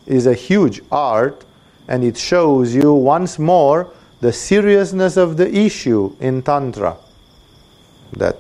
is 0.06 0.26
a 0.26 0.34
huge 0.34 0.82
art, 0.92 1.46
and 1.88 2.04
it 2.04 2.18
shows 2.18 2.74
you 2.74 2.94
once 2.94 3.40
more 3.40 3.92
the 4.22 4.34
seriousness 4.34 5.18
of 5.18 5.38
the 5.38 5.54
issue 5.54 6.16
in 6.20 6.42
Tantra. 6.42 6.98
That 8.14 8.38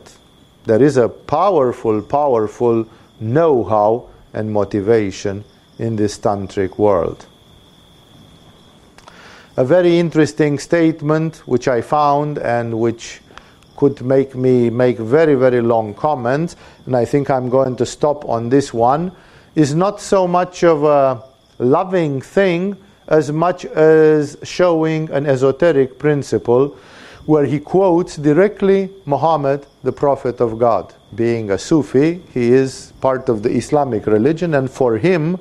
there 0.65 0.81
is 0.81 0.97
a 0.97 1.07
powerful, 1.07 2.01
powerful 2.01 2.85
know 3.19 3.63
how 3.63 4.09
and 4.33 4.51
motivation 4.51 5.43
in 5.77 5.95
this 5.95 6.17
tantric 6.17 6.77
world. 6.77 7.25
A 9.57 9.65
very 9.65 9.99
interesting 9.99 10.59
statement 10.59 11.37
which 11.45 11.67
I 11.67 11.81
found 11.81 12.37
and 12.37 12.79
which 12.79 13.21
could 13.75 14.01
make 14.01 14.35
me 14.35 14.69
make 14.69 14.97
very, 14.97 15.35
very 15.35 15.61
long 15.61 15.93
comments, 15.93 16.55
and 16.85 16.95
I 16.95 17.05
think 17.05 17.29
I'm 17.29 17.49
going 17.49 17.75
to 17.77 17.85
stop 17.85 18.27
on 18.27 18.49
this 18.49 18.73
one, 18.73 19.11
is 19.55 19.73
not 19.73 20.01
so 20.01 20.27
much 20.27 20.63
of 20.63 20.83
a 20.83 21.23
loving 21.59 22.21
thing 22.21 22.77
as 23.07 23.31
much 23.31 23.65
as 23.65 24.37
showing 24.43 25.09
an 25.11 25.25
esoteric 25.25 25.97
principle 25.97 26.77
where 27.25 27.45
he 27.45 27.59
quotes 27.59 28.15
directly 28.17 28.89
Muhammad, 29.05 29.65
the 29.83 29.91
Prophet 29.91 30.39
of 30.39 30.59
God. 30.59 30.93
Being 31.15 31.49
a 31.52 31.57
Sufi, 31.57 32.22
he 32.34 32.52
is 32.52 32.94
part 33.02 33.30
of 33.30 33.44
the 33.44 33.49
Islamic 33.49 34.06
religion, 34.06 34.53
and 34.53 34.69
for 34.69 34.98
him, 34.98 35.40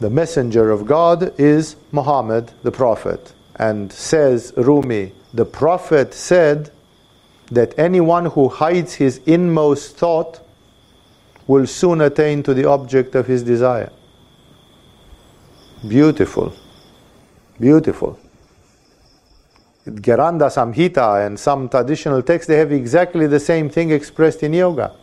the 0.00 0.10
messenger 0.10 0.70
of 0.70 0.86
God 0.86 1.38
is 1.38 1.76
Muhammad, 1.92 2.52
the 2.62 2.72
Prophet. 2.72 3.32
And 3.56 3.92
says 3.92 4.52
Rumi, 4.56 5.12
the 5.32 5.44
Prophet 5.44 6.14
said 6.14 6.70
that 7.50 7.78
anyone 7.78 8.26
who 8.26 8.48
hides 8.48 8.94
his 8.94 9.20
inmost 9.26 9.96
thought 9.96 10.40
will 11.46 11.66
soon 11.66 12.00
attain 12.00 12.42
to 12.42 12.54
the 12.54 12.64
object 12.64 13.14
of 13.14 13.26
his 13.26 13.42
desire. 13.42 13.92
Beautiful. 15.86 16.54
Beautiful. 17.60 18.18
Gheranda 19.86 20.48
Samhita 20.48 21.26
and 21.26 21.38
some 21.38 21.68
traditional 21.68 22.22
texts, 22.22 22.48
they 22.48 22.56
have 22.56 22.72
exactly 22.72 23.26
the 23.26 23.40
same 23.40 23.68
thing 23.68 23.90
expressed 23.90 24.42
in 24.42 24.54
yoga. 24.54 24.94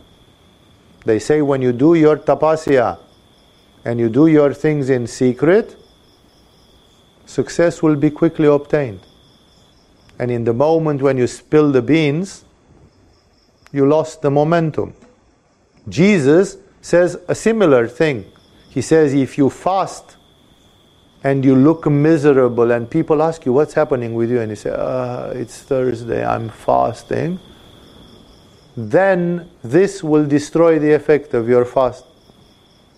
They 1.04 1.18
say 1.18 1.42
when 1.42 1.62
you 1.62 1.72
do 1.72 1.94
your 1.94 2.16
tapasya 2.16 2.98
and 3.84 4.00
you 4.00 4.08
do 4.08 4.26
your 4.26 4.52
things 4.54 4.90
in 4.90 5.06
secret, 5.06 5.76
success 7.26 7.82
will 7.82 7.96
be 7.96 8.10
quickly 8.10 8.46
obtained. 8.46 9.00
And 10.18 10.30
in 10.30 10.44
the 10.44 10.52
moment 10.52 11.02
when 11.02 11.16
you 11.16 11.26
spill 11.26 11.72
the 11.72 11.82
beans, 11.82 12.44
you 13.72 13.86
lost 13.86 14.22
the 14.22 14.30
momentum. 14.30 14.94
Jesus 15.88 16.56
says 16.80 17.18
a 17.28 17.34
similar 17.34 17.88
thing. 17.88 18.26
He 18.68 18.82
says, 18.82 19.14
if 19.14 19.38
you 19.38 19.50
fast 19.50 20.16
and 21.24 21.44
you 21.44 21.54
look 21.54 21.86
miserable 21.86 22.72
and 22.72 22.90
people 22.90 23.22
ask 23.22 23.46
you 23.46 23.52
what's 23.52 23.74
happening 23.74 24.14
with 24.14 24.30
you? 24.30 24.40
And 24.40 24.50
you 24.50 24.56
say 24.56 24.70
uh, 24.70 25.30
it's 25.30 25.62
thursday 25.62 26.24
i'm 26.24 26.48
fasting. 26.48 27.38
Then 28.76 29.50
this 29.62 30.02
will 30.02 30.26
destroy 30.26 30.78
the 30.78 30.92
effect 30.94 31.34
of 31.34 31.48
your 31.48 31.64
fast. 31.64 32.04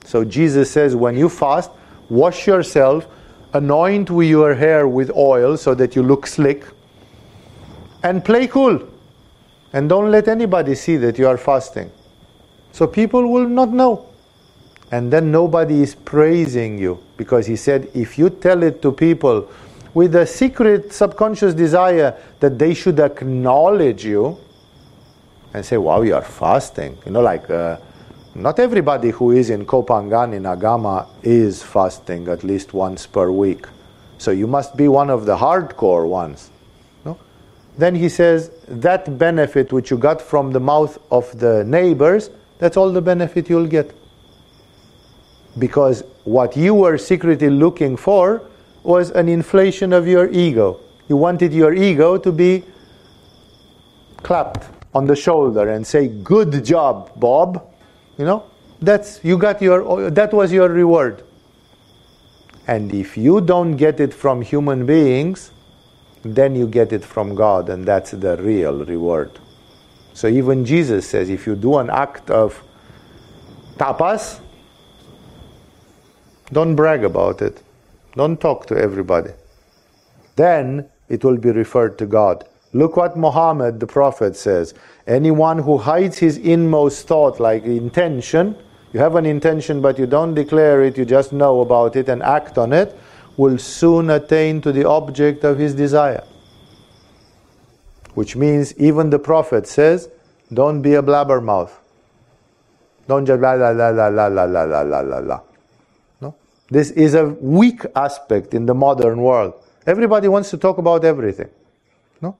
So 0.05 0.25
jesus 0.25 0.71
says 0.71 0.97
when 0.97 1.17
you 1.17 1.29
fast 1.29 1.71
wash 2.09 2.47
yourself 2.47 3.07
anoint 3.55 4.11
your 4.11 4.55
hair 4.55 4.89
with 4.89 5.11
oil 5.17 5.57
so 5.57 5.75
that 5.75 5.95
you 5.95 6.03
look 6.03 6.27
slick 6.27 6.65
and 8.03 8.25
play 8.25 8.47
cool. 8.47 8.81
And 9.73 9.89
don't 9.89 10.11
let 10.11 10.29
anybody 10.29 10.75
see 10.75 10.97
that 10.99 11.19
you 11.19 11.27
are 11.27 11.39
fasting. 11.39 11.91
So 12.73 12.87
people 12.87 13.33
will 13.33 13.49
not 13.49 13.71
know 13.71 14.07
and 14.95 15.13
then 15.13 15.33
nobody 15.33 15.83
is 15.83 15.93
praising 15.97 16.79
you 16.79 17.03
because 17.17 17.47
he 17.49 17.57
said 17.57 17.91
if 17.95 18.17
you 18.17 18.31
tell 18.31 18.63
it 18.63 18.81
to 18.81 18.93
people 18.93 19.51
with 19.93 20.15
a 20.15 20.25
secret 20.25 20.93
subconscious 20.93 21.53
desire 21.53 22.17
that 22.39 22.61
they 22.61 22.73
should 22.75 23.01
acknowledge 23.01 24.05
you 24.05 24.39
and 25.53 25.67
say 25.67 25.77
wow 25.77 26.03
you 26.03 26.15
are 26.15 26.23
fasting. 26.23 26.97
You 27.05 27.11
know 27.11 27.23
like 27.23 27.51
uh, 27.51 27.77
not 28.37 28.61
everybody 28.61 29.11
who 29.11 29.33
is 29.33 29.51
in 29.51 29.67
Koh 29.67 29.83
Phangan 29.83 30.33
in 30.33 30.45
Agama 30.45 31.09
is 31.25 31.61
fasting 31.61 32.29
at 32.29 32.45
least 32.45 32.73
once 32.73 33.05
per 33.05 33.33
week. 33.33 33.67
So 34.19 34.31
you 34.31 34.47
must 34.47 34.77
be 34.77 34.87
one 34.87 35.11
of 35.11 35.27
the 35.27 35.37
hardcore 35.37 36.07
ones 36.07 36.51
no? 37.05 37.19
then 37.77 37.97
he 37.97 38.09
says 38.09 38.53
that 38.69 39.19
benefit 39.19 39.73
which 39.73 39.91
you 39.91 39.99
got 39.99 40.23
from 40.23 40.53
the 40.53 40.61
mouth 40.61 40.97
of 41.11 41.37
the 41.41 41.65
neighbors 41.65 42.31
that's 42.61 42.77
all 42.77 42.93
the 42.93 43.03
benefit 43.03 43.51
you'll 43.51 43.67
get 43.67 43.93
because 45.59 46.03
what 46.25 46.57
you 46.57 46.75
were 46.75 46.99
secretly 46.99 47.51
looking 47.51 47.97
for 47.97 48.43
was 48.83 49.11
an 49.11 49.29
inflation 49.29 49.93
of 49.93 50.07
your 50.07 50.31
ego. 50.31 50.81
You 51.09 51.17
wanted 51.17 51.53
your 51.53 51.73
ego 51.75 52.17
to 52.19 52.33
be 52.33 52.65
clapped 54.23 54.69
on 54.95 55.07
the 55.07 55.17
shoulder 55.17 55.71
and 55.71 55.87
say, 55.87 56.09
"Good 56.09 56.65
job, 56.65 57.11
Bob." 57.17 57.63
You 58.19 58.25
know, 58.25 58.45
that's 58.81 59.21
you 59.23 59.37
got 59.37 59.61
your 59.61 60.11
that 60.11 60.33
was 60.33 60.53
your 60.53 60.69
reward. 60.69 61.23
And 62.67 62.95
if 62.95 63.17
you 63.17 63.41
don't 63.41 63.77
get 63.77 64.01
it 64.01 64.15
from 64.15 64.41
human 64.41 64.87
beings, 64.87 65.51
then 66.25 66.57
you 66.57 66.67
get 66.67 66.93
it 66.93 67.05
from 67.05 67.35
God, 67.35 67.69
and 67.69 67.85
that's 67.85 68.13
the 68.13 68.37
real 68.39 68.85
reward. 68.85 69.31
So 70.15 70.29
even 70.29 70.65
Jesus 70.65 71.07
says, 71.09 71.29
if 71.29 71.47
you 71.47 71.57
do 71.57 71.77
an 71.77 71.91
act 71.91 72.31
of 72.31 72.63
tapas, 73.77 74.39
don't 76.53 76.75
brag 76.75 77.05
about 77.05 77.43
it. 77.43 77.63
Don't 78.15 78.41
talk 78.41 78.67
to 78.67 78.77
everybody. 78.77 79.31
Then 80.37 80.89
it 81.09 81.25
will 81.25 81.37
be 81.37 81.51
referred 81.51 81.99
to 81.99 82.07
God. 82.07 82.47
Look 82.73 82.97
what 82.97 83.17
Muhammad 83.17 83.81
the 83.81 83.87
Prophet 83.87 84.37
says. 84.37 84.75
Anyone 85.07 85.59
who 85.59 85.79
hides 85.79 86.19
his 86.19 86.39
inmost 86.39 87.07
thought, 87.07 87.39
like 87.41 87.65
intention, 87.65 88.57
you 88.93 89.01
have 89.01 89.17
an 89.17 89.27
intention 89.27 89.81
but 89.81 89.99
you 89.99 90.07
don't 90.07 90.35
declare 90.35 90.83
it, 90.83 90.99
you 90.99 91.05
just 91.05 91.33
know 91.33 91.61
about 91.61 91.97
it 91.97 92.09
and 92.09 92.23
act 92.23 92.59
on 92.59 92.73
it, 92.73 92.97
will 93.37 93.59
soon 93.59 94.11
attain 94.11 94.61
to 94.61 94.73
the 94.73 94.89
object 94.89 95.45
of 95.45 95.59
his 95.59 95.75
desire. 95.75 96.25
Which 98.15 98.37
means 98.37 98.77
even 98.79 99.11
the 99.11 99.19
Prophet 99.19 99.67
says, 99.67 100.09
don't 100.53 100.83
be 100.83 100.95
a 100.95 101.03
blabbermouth. 101.03 101.73
Don't 103.09 103.27
just 103.27 103.41
la 103.41 103.53
la 103.53 103.71
la 103.71 103.89
la 103.89 104.09
la 104.09 104.27
la 104.27 104.45
la 104.45 104.63
la 104.65 105.01
la 105.01 105.19
la. 105.19 105.41
This 106.71 106.91
is 106.91 107.15
a 107.15 107.27
weak 107.27 107.85
aspect 107.95 108.55
in 108.55 108.67
the 108.67 108.75
modern 108.75 109.21
world. 109.21 109.55
Everybody 109.87 110.29
wants 110.29 110.51
to 110.51 110.57
talk 110.57 110.79
about 110.79 111.05
everything. 111.05 111.51
No? 112.23 112.37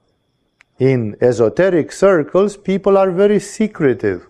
In 0.79 1.17
esoteric 1.21 1.93
circles, 1.93 2.57
people 2.57 2.97
are 2.97 3.11
very 3.11 3.39
secretive. 3.39 4.27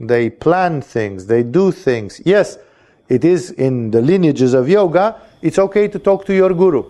They 0.00 0.30
plan 0.30 0.80
things, 0.80 1.26
they 1.26 1.42
do 1.42 1.70
things. 1.72 2.22
Yes, 2.24 2.58
it 3.08 3.24
is 3.24 3.50
in 3.52 3.90
the 3.90 4.00
lineages 4.00 4.54
of 4.54 4.68
yoga, 4.68 5.20
it's 5.42 5.58
okay 5.58 5.88
to 5.88 5.98
talk 5.98 6.24
to 6.26 6.34
your 6.34 6.54
guru. 6.54 6.84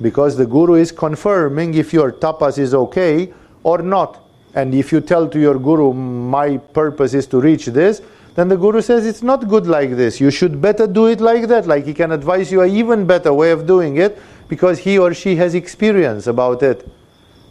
Because 0.00 0.36
the 0.36 0.46
guru 0.46 0.74
is 0.74 0.92
confirming 0.92 1.74
if 1.74 1.92
your 1.92 2.12
tapas 2.12 2.58
is 2.58 2.74
okay 2.74 3.32
or 3.62 3.78
not. 3.78 4.22
And 4.54 4.74
if 4.74 4.92
you 4.92 5.00
tell 5.00 5.28
to 5.28 5.38
your 5.38 5.58
guru, 5.58 5.92
my 5.92 6.56
purpose 6.56 7.14
is 7.14 7.26
to 7.28 7.40
reach 7.40 7.66
this, 7.66 8.00
then 8.36 8.48
the 8.48 8.56
Guru 8.56 8.82
says 8.82 9.06
it's 9.06 9.22
not 9.22 9.48
good 9.48 9.66
like 9.66 9.96
this. 9.96 10.20
You 10.20 10.30
should 10.30 10.60
better 10.60 10.86
do 10.86 11.06
it 11.06 11.22
like 11.22 11.48
that. 11.48 11.66
Like 11.66 11.86
he 11.86 11.94
can 11.94 12.12
advise 12.12 12.52
you 12.52 12.60
an 12.60 12.70
even 12.70 13.06
better 13.06 13.32
way 13.32 13.50
of 13.50 13.66
doing 13.66 13.96
it 13.96 14.18
because 14.48 14.78
he 14.78 14.98
or 14.98 15.14
she 15.14 15.36
has 15.36 15.54
experience 15.54 16.26
about 16.26 16.62
it. 16.62 16.86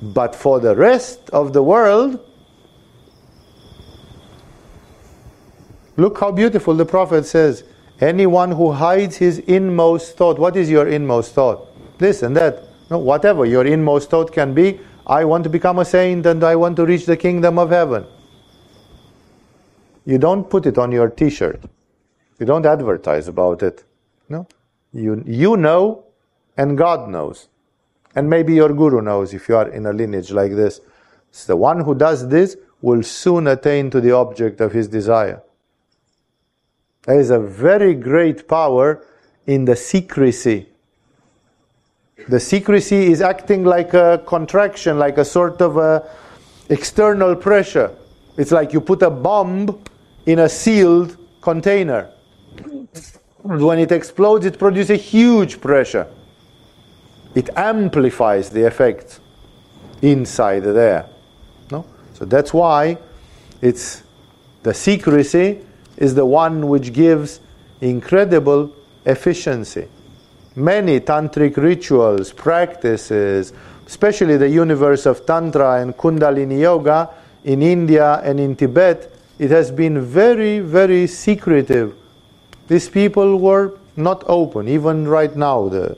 But 0.02 0.36
for 0.36 0.60
the 0.60 0.76
rest 0.76 1.32
of 1.32 1.54
the 1.54 1.64
world, 1.64 2.20
look 5.98 6.20
how 6.20 6.32
beautiful 6.32 6.76
the 6.76 6.86
Prophet 6.86 7.26
says. 7.26 7.64
Anyone 8.00 8.52
who 8.52 8.72
hides 8.72 9.18
his 9.18 9.40
inmost 9.40 10.18
thought, 10.18 10.38
what 10.38 10.56
is 10.56 10.70
your 10.70 10.88
inmost 10.88 11.34
thought? 11.34 11.68
This 11.98 12.22
and 12.22 12.38
that. 12.38 12.62
No, 12.92 13.00
whatever 13.00 13.46
your 13.46 13.66
inmost 13.66 14.12
thought 14.12 14.32
can 14.32 14.54
be, 14.54 14.80
I 15.08 15.26
want 15.26 15.46
to 15.46 15.50
become 15.50 15.80
a 15.80 15.86
saint 15.86 16.28
and 16.28 16.44
I 16.44 16.56
want 16.56 16.76
to 16.76 16.86
reach 16.86 17.08
the 17.08 17.18
kingdom 17.18 17.58
of 17.58 17.72
heaven. 17.72 18.06
You 20.06 20.18
don't 20.18 20.50
put 20.50 20.66
it 20.66 20.78
on 20.78 20.92
your 20.92 21.10
t 21.10 21.30
shirt. 21.30 21.62
You 22.40 22.46
don't 22.46 22.66
advertise 22.66 23.28
about 23.28 23.64
it. 23.64 23.84
No? 24.30 24.48
You, 24.94 25.24
you 25.26 25.58
know, 25.58 26.04
and 26.58 26.78
God 26.78 27.10
knows. 27.10 27.48
And 28.16 28.30
maybe 28.30 28.54
your 28.54 28.74
guru 28.74 29.02
knows 29.02 29.34
if 29.34 29.50
you 29.50 29.58
are 29.58 29.68
in 29.68 29.86
a 29.86 29.94
lineage 29.94 30.32
like 30.32 30.54
this. 30.54 30.80
So 31.32 31.54
the 31.54 31.58
one 31.58 31.82
who 31.82 31.96
does 31.96 32.30
this 32.30 32.56
will 32.82 33.04
soon 33.04 33.48
attain 33.48 33.90
to 33.90 34.00
the 34.00 34.12
object 34.12 34.62
of 34.62 34.72
his 34.72 34.88
desire. 34.88 35.42
There 37.04 37.20
is 37.20 37.30
a 37.30 37.40
very 37.40 37.94
great 37.94 38.48
power 38.48 39.06
in 39.46 39.66
the 39.66 39.76
secrecy. 39.76 40.70
The 42.30 42.40
secrecy 42.40 43.12
is 43.12 43.22
acting 43.22 43.64
like 43.64 43.94
a 43.94 44.24
contraction, 44.26 44.98
like 44.98 45.18
a 45.18 45.26
sort 45.26 45.62
of 45.62 45.78
a 45.78 46.10
external 46.70 47.36
pressure. 47.36 47.96
It's 48.38 48.52
like 48.52 48.74
you 48.74 48.82
put 48.82 49.02
a 49.02 49.10
bomb 49.10 49.84
in 50.26 50.40
a 50.40 50.50
sealed 50.50 51.18
container. 51.42 52.10
When 53.42 53.80
it 53.80 53.92
explodes, 53.92 54.46
it 54.46 54.58
produces 54.58 54.92
a 54.92 54.96
huge 54.96 55.62
pressure. 55.62 56.08
It 57.36 57.50
amplifies 57.56 58.50
the 58.50 58.66
effect 58.66 59.20
inside 60.02 60.64
there. 60.64 61.08
No? 61.70 61.86
So 62.14 62.26
that's 62.26 62.54
why 62.54 62.98
it's 63.62 64.04
the 64.64 64.74
secrecy 64.74 65.60
is 65.98 66.16
the 66.16 66.26
one 66.26 66.68
which 66.68 66.92
gives 66.92 67.40
incredible 67.82 68.74
efficiency. 69.06 69.88
Many 70.56 71.02
tantric 71.02 71.58
rituals, 71.58 72.32
practices, 72.32 73.54
especially 73.86 74.38
the 74.38 74.50
universe 74.50 75.06
of 75.06 75.26
Tantra 75.26 75.82
and 75.82 75.96
Kundalini 75.96 76.62
Yoga 76.62 77.10
in 77.44 77.62
India 77.62 78.22
and 78.24 78.40
in 78.40 78.56
Tibet, 78.56 79.15
it 79.38 79.52
has 79.52 79.72
been 79.72 80.02
very, 80.02 80.60
very 80.60 81.08
secretive. 81.08 81.96
These 82.68 82.90
people 82.90 83.38
were 83.38 83.78
not 83.96 84.24
open. 84.28 84.68
Even 84.68 85.08
right 85.08 85.36
now, 85.36 85.68
the, 85.68 85.98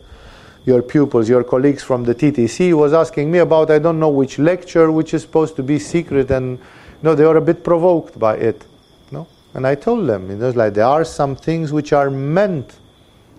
your 0.66 0.82
pupils, 0.82 1.30
your 1.30 1.44
colleagues 1.44 1.84
from 1.84 2.04
the 2.04 2.14
TTC 2.14 2.74
was 2.74 2.94
asking 2.94 3.32
me 3.32 3.40
about 3.40 3.72
I 3.72 3.80
don't 3.80 4.00
know 4.00 4.10
which 4.10 4.40
lecture 4.40 4.92
which 4.92 5.14
is 5.14 5.22
supposed 5.22 5.56
to 5.58 5.64
be 5.64 5.80
secret, 5.80 6.30
and 6.32 6.58
you 6.58 7.04
know 7.04 7.16
they 7.16 7.26
were 7.26 7.38
a 7.38 7.42
bit 7.42 7.64
provoked 7.64 8.20
by 8.20 8.36
it. 8.36 8.66
No, 9.12 9.28
and 9.54 9.66
I 9.66 9.76
told 9.76 10.08
them, 10.08 10.30
you 10.30 10.36
know, 10.36 10.50
like 10.50 10.74
there 10.74 10.86
are 10.86 11.06
some 11.06 11.36
things 11.36 11.72
which 11.72 11.94
are 11.94 12.10
meant 12.10 12.76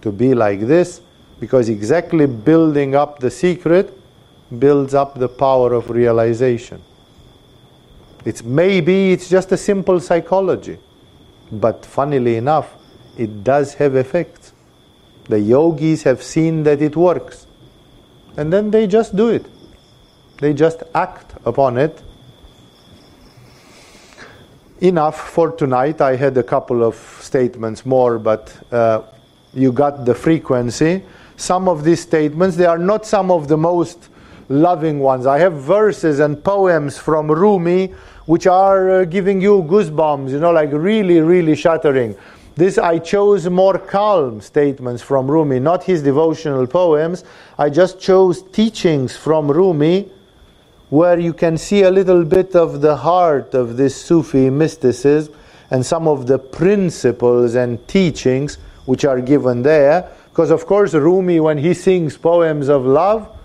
to 0.00 0.12
be 0.12 0.32
like 0.32 0.60
this, 0.60 1.00
because 1.40 1.68
exactly 1.68 2.26
building 2.26 2.94
up 2.94 3.18
the 3.18 3.30
secret 3.30 3.94
builds 4.58 4.94
up 4.94 5.18
the 5.18 5.28
power 5.28 5.74
of 5.74 5.90
realization. 5.90 6.80
It's 8.24 8.42
maybe 8.42 9.12
it's 9.12 9.28
just 9.28 9.52
a 9.52 9.56
simple 9.56 10.00
psychology, 10.00 10.78
but 11.50 11.86
funnily 11.86 12.36
enough, 12.36 12.74
it 13.16 13.44
does 13.44 13.74
have 13.74 13.96
effects. 13.96 14.52
The 15.28 15.40
yogis 15.40 16.02
have 16.02 16.22
seen 16.22 16.62
that 16.64 16.82
it 16.82 16.96
works, 16.96 17.46
and 18.36 18.52
then 18.52 18.70
they 18.70 18.86
just 18.86 19.14
do 19.14 19.28
it. 19.28 19.46
They 20.40 20.52
just 20.54 20.82
act 20.94 21.34
upon 21.44 21.78
it. 21.78 22.02
Enough 24.80 25.18
for 25.30 25.50
tonight. 25.50 26.00
I 26.00 26.14
had 26.16 26.36
a 26.38 26.42
couple 26.42 26.84
of 26.84 26.94
statements 27.20 27.84
more, 27.84 28.18
but 28.18 28.56
uh, 28.72 29.02
you 29.52 29.72
got 29.72 30.04
the 30.04 30.14
frequency. 30.14 31.02
Some 31.36 31.68
of 31.68 31.84
these 31.84 32.00
statements, 32.00 32.56
they 32.56 32.66
are 32.66 32.78
not 32.78 33.04
some 33.04 33.30
of 33.30 33.48
the 33.48 33.56
most 33.56 34.08
loving 34.48 34.98
ones. 34.98 35.26
I 35.26 35.38
have 35.38 35.54
verses 35.54 36.18
and 36.20 36.42
poems 36.42 36.98
from 36.98 37.30
Rumi 37.30 37.94
which 38.28 38.46
are 38.46 38.90
uh, 38.90 39.04
giving 39.04 39.40
you 39.40 39.62
goosebumps, 39.62 40.30
you 40.30 40.38
know, 40.38 40.50
like 40.50 40.70
really, 40.70 41.18
really 41.18 41.56
shattering. 41.56 42.14
This 42.56 42.76
I 42.76 42.98
chose 42.98 43.48
more 43.48 43.78
calm 43.78 44.42
statements 44.42 45.00
from 45.00 45.30
Rumi, 45.30 45.60
not 45.60 45.84
his 45.84 46.02
devotional 46.02 46.66
poems. 46.66 47.24
I 47.56 47.70
just 47.70 47.98
chose 47.98 48.42
teachings 48.42 49.16
from 49.16 49.50
Rumi 49.50 50.10
where 50.90 51.18
you 51.18 51.32
can 51.32 51.56
see 51.56 51.84
a 51.84 51.90
little 51.90 52.22
bit 52.22 52.54
of 52.54 52.82
the 52.82 52.96
heart 52.96 53.54
of 53.54 53.78
this 53.78 53.96
Sufi 53.96 54.50
mysticism 54.50 55.32
and 55.70 55.86
some 55.86 56.06
of 56.06 56.26
the 56.26 56.38
principles 56.38 57.54
and 57.54 57.86
teachings 57.88 58.58
which 58.84 59.06
are 59.06 59.22
given 59.22 59.62
there. 59.62 60.10
Because, 60.28 60.50
of 60.50 60.66
course, 60.66 60.92
Rumi, 60.92 61.40
when 61.40 61.56
he 61.56 61.72
sings 61.72 62.18
poems 62.18 62.68
of 62.68 62.84
love, 62.84 63.37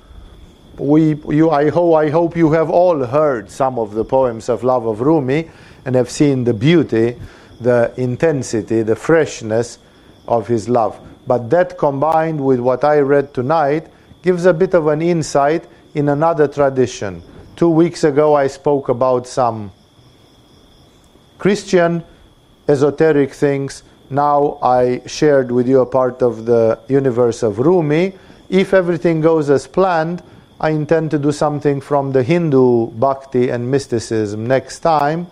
we, 0.77 1.15
you, 1.29 1.51
I, 1.51 1.69
hope, 1.69 1.95
I 1.95 2.09
hope 2.09 2.35
you 2.35 2.51
have 2.51 2.69
all 2.69 3.03
heard 3.05 3.49
some 3.49 3.77
of 3.77 3.93
the 3.93 4.03
poems 4.03 4.49
of 4.49 4.63
love 4.63 4.85
of 4.85 5.01
Rumi 5.01 5.49
and 5.85 5.95
have 5.95 6.09
seen 6.09 6.43
the 6.43 6.53
beauty, 6.53 7.19
the 7.59 7.93
intensity, 7.97 8.81
the 8.81 8.95
freshness 8.95 9.79
of 10.27 10.47
his 10.47 10.67
love. 10.67 10.99
But 11.27 11.49
that 11.51 11.77
combined 11.77 12.43
with 12.43 12.59
what 12.59 12.83
I 12.83 12.99
read 12.99 13.33
tonight 13.33 13.87
gives 14.23 14.45
a 14.45 14.53
bit 14.53 14.73
of 14.73 14.87
an 14.87 15.01
insight 15.01 15.67
in 15.93 16.09
another 16.09 16.47
tradition. 16.47 17.21
Two 17.55 17.69
weeks 17.69 18.03
ago, 18.03 18.33
I 18.35 18.47
spoke 18.47 18.89
about 18.89 19.27
some 19.27 19.71
Christian 21.37 22.03
esoteric 22.67 23.33
things. 23.33 23.83
Now 24.09 24.57
I 24.61 25.01
shared 25.05 25.51
with 25.51 25.67
you 25.67 25.81
a 25.81 25.85
part 25.85 26.21
of 26.21 26.45
the 26.45 26.79
universe 26.87 27.43
of 27.43 27.59
Rumi. 27.59 28.13
If 28.49 28.73
everything 28.73 29.21
goes 29.21 29.49
as 29.49 29.67
planned, 29.67 30.23
I 30.63 30.69
intend 30.69 31.11
to 31.11 31.19
do 31.19 31.33
something 31.33 31.81
from 31.81 32.13
the 32.13 32.23
Hindu 32.23 32.91
bhakti 32.91 33.49
and 33.49 33.69
mysticism 33.69 34.47
next 34.47 34.79
time, 34.79 35.27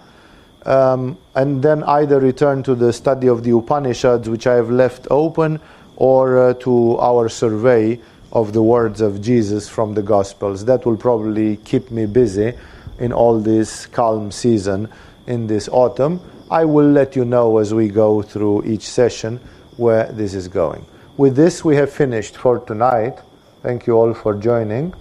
um, 0.66 1.18
and 1.36 1.64
then 1.64 1.84
either 1.84 2.20
return 2.20 2.64
to 2.64 2.76
the 2.76 2.92
study 2.92 3.28
of 3.28 3.46
the 3.46 3.52
Upanishads, 3.52 4.28
which 4.28 4.46
I 4.46 4.56
have 4.56 4.70
left 4.70 5.08
open, 5.10 5.62
or 5.96 6.38
uh, 6.38 6.54
to 6.56 6.98
our 7.00 7.30
survey 7.30 8.02
of 8.34 8.52
the 8.52 8.62
words 8.62 9.00
of 9.00 9.22
Jesus 9.22 9.70
from 9.70 9.94
the 9.94 10.02
Gospels. 10.02 10.66
That 10.66 10.86
will 10.86 10.98
probably 10.98 11.56
keep 11.64 11.92
me 11.92 12.08
busy 12.08 12.52
in 13.00 13.14
all 13.14 13.40
this 13.40 13.86
calm 13.86 14.32
season 14.32 14.90
in 15.28 15.48
this 15.48 15.70
autumn. 15.70 16.20
I 16.50 16.66
will 16.66 16.92
let 16.92 17.16
you 17.16 17.24
know 17.24 17.60
as 17.60 17.74
we 17.74 17.88
go 17.88 18.22
through 18.22 18.66
each 18.66 18.86
session 18.86 19.40
where 19.78 20.12
this 20.12 20.34
is 20.34 20.50
going. 20.50 20.86
With 21.16 21.38
this, 21.38 21.64
we 21.64 21.78
have 21.78 21.90
finished 21.90 22.36
for 22.36 22.60
tonight. 22.60 23.18
Thank 23.64 23.88
you 23.88 23.94
all 23.94 24.14
for 24.14 24.36
joining. 24.36 24.94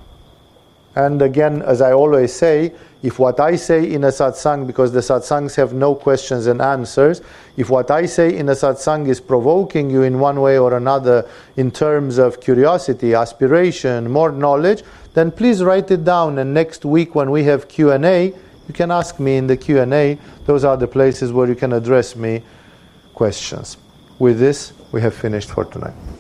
And 1.01 1.22
again, 1.22 1.62
as 1.62 1.81
I 1.81 1.93
always 1.93 2.31
say, 2.31 2.74
if 3.02 3.18
what 3.18 3.40
I 3.40 3.56
say 3.56 3.90
in 3.90 4.05
a 4.05 4.09
satsang, 4.09 4.66
because 4.66 4.93
the 4.93 5.01
satsangs 5.01 5.56
have 5.56 5.72
no 5.72 5.94
questions 5.94 6.47
and 6.47 6.60
answers, 6.60 7.22
if 7.56 7.70
what 7.70 7.90
I 7.90 8.05
say 8.05 8.36
in 8.36 8.51
a 8.51 8.52
satsang 8.52 9.09
is 9.09 9.18
provoking 9.18 9.89
you 9.89 10.02
in 10.02 10.18
one 10.18 10.43
way 10.43 10.59
or 10.59 10.77
another 10.77 11.27
in 11.56 11.70
terms 11.70 12.18
of 12.18 12.39
curiosity, 12.39 13.14
aspiration, 13.14 14.10
more 14.10 14.31
knowledge, 14.31 14.82
then 15.14 15.31
please 15.31 15.62
write 15.62 15.90
it 15.90 16.05
down. 16.05 16.39
And 16.39 16.52
next 16.52 16.85
week 16.85 17.14
when 17.14 17.31
we 17.31 17.44
have 17.44 17.66
Q&A, 17.66 18.27
you 18.27 18.74
can 18.74 18.90
ask 18.90 19.18
me 19.18 19.39
in 19.39 19.47
the 19.47 19.56
Q&A. 19.56 20.18
Those 20.44 20.64
are 20.64 20.77
the 20.77 20.86
places 20.86 21.32
where 21.32 21.48
you 21.48 21.55
can 21.55 21.72
address 21.72 22.14
me 22.14 22.43
questions. 23.14 23.78
With 24.18 24.39
this, 24.39 24.74
we 24.93 25.01
have 25.01 25.14
finished 25.14 25.48
for 25.48 25.64
tonight. 25.64 26.19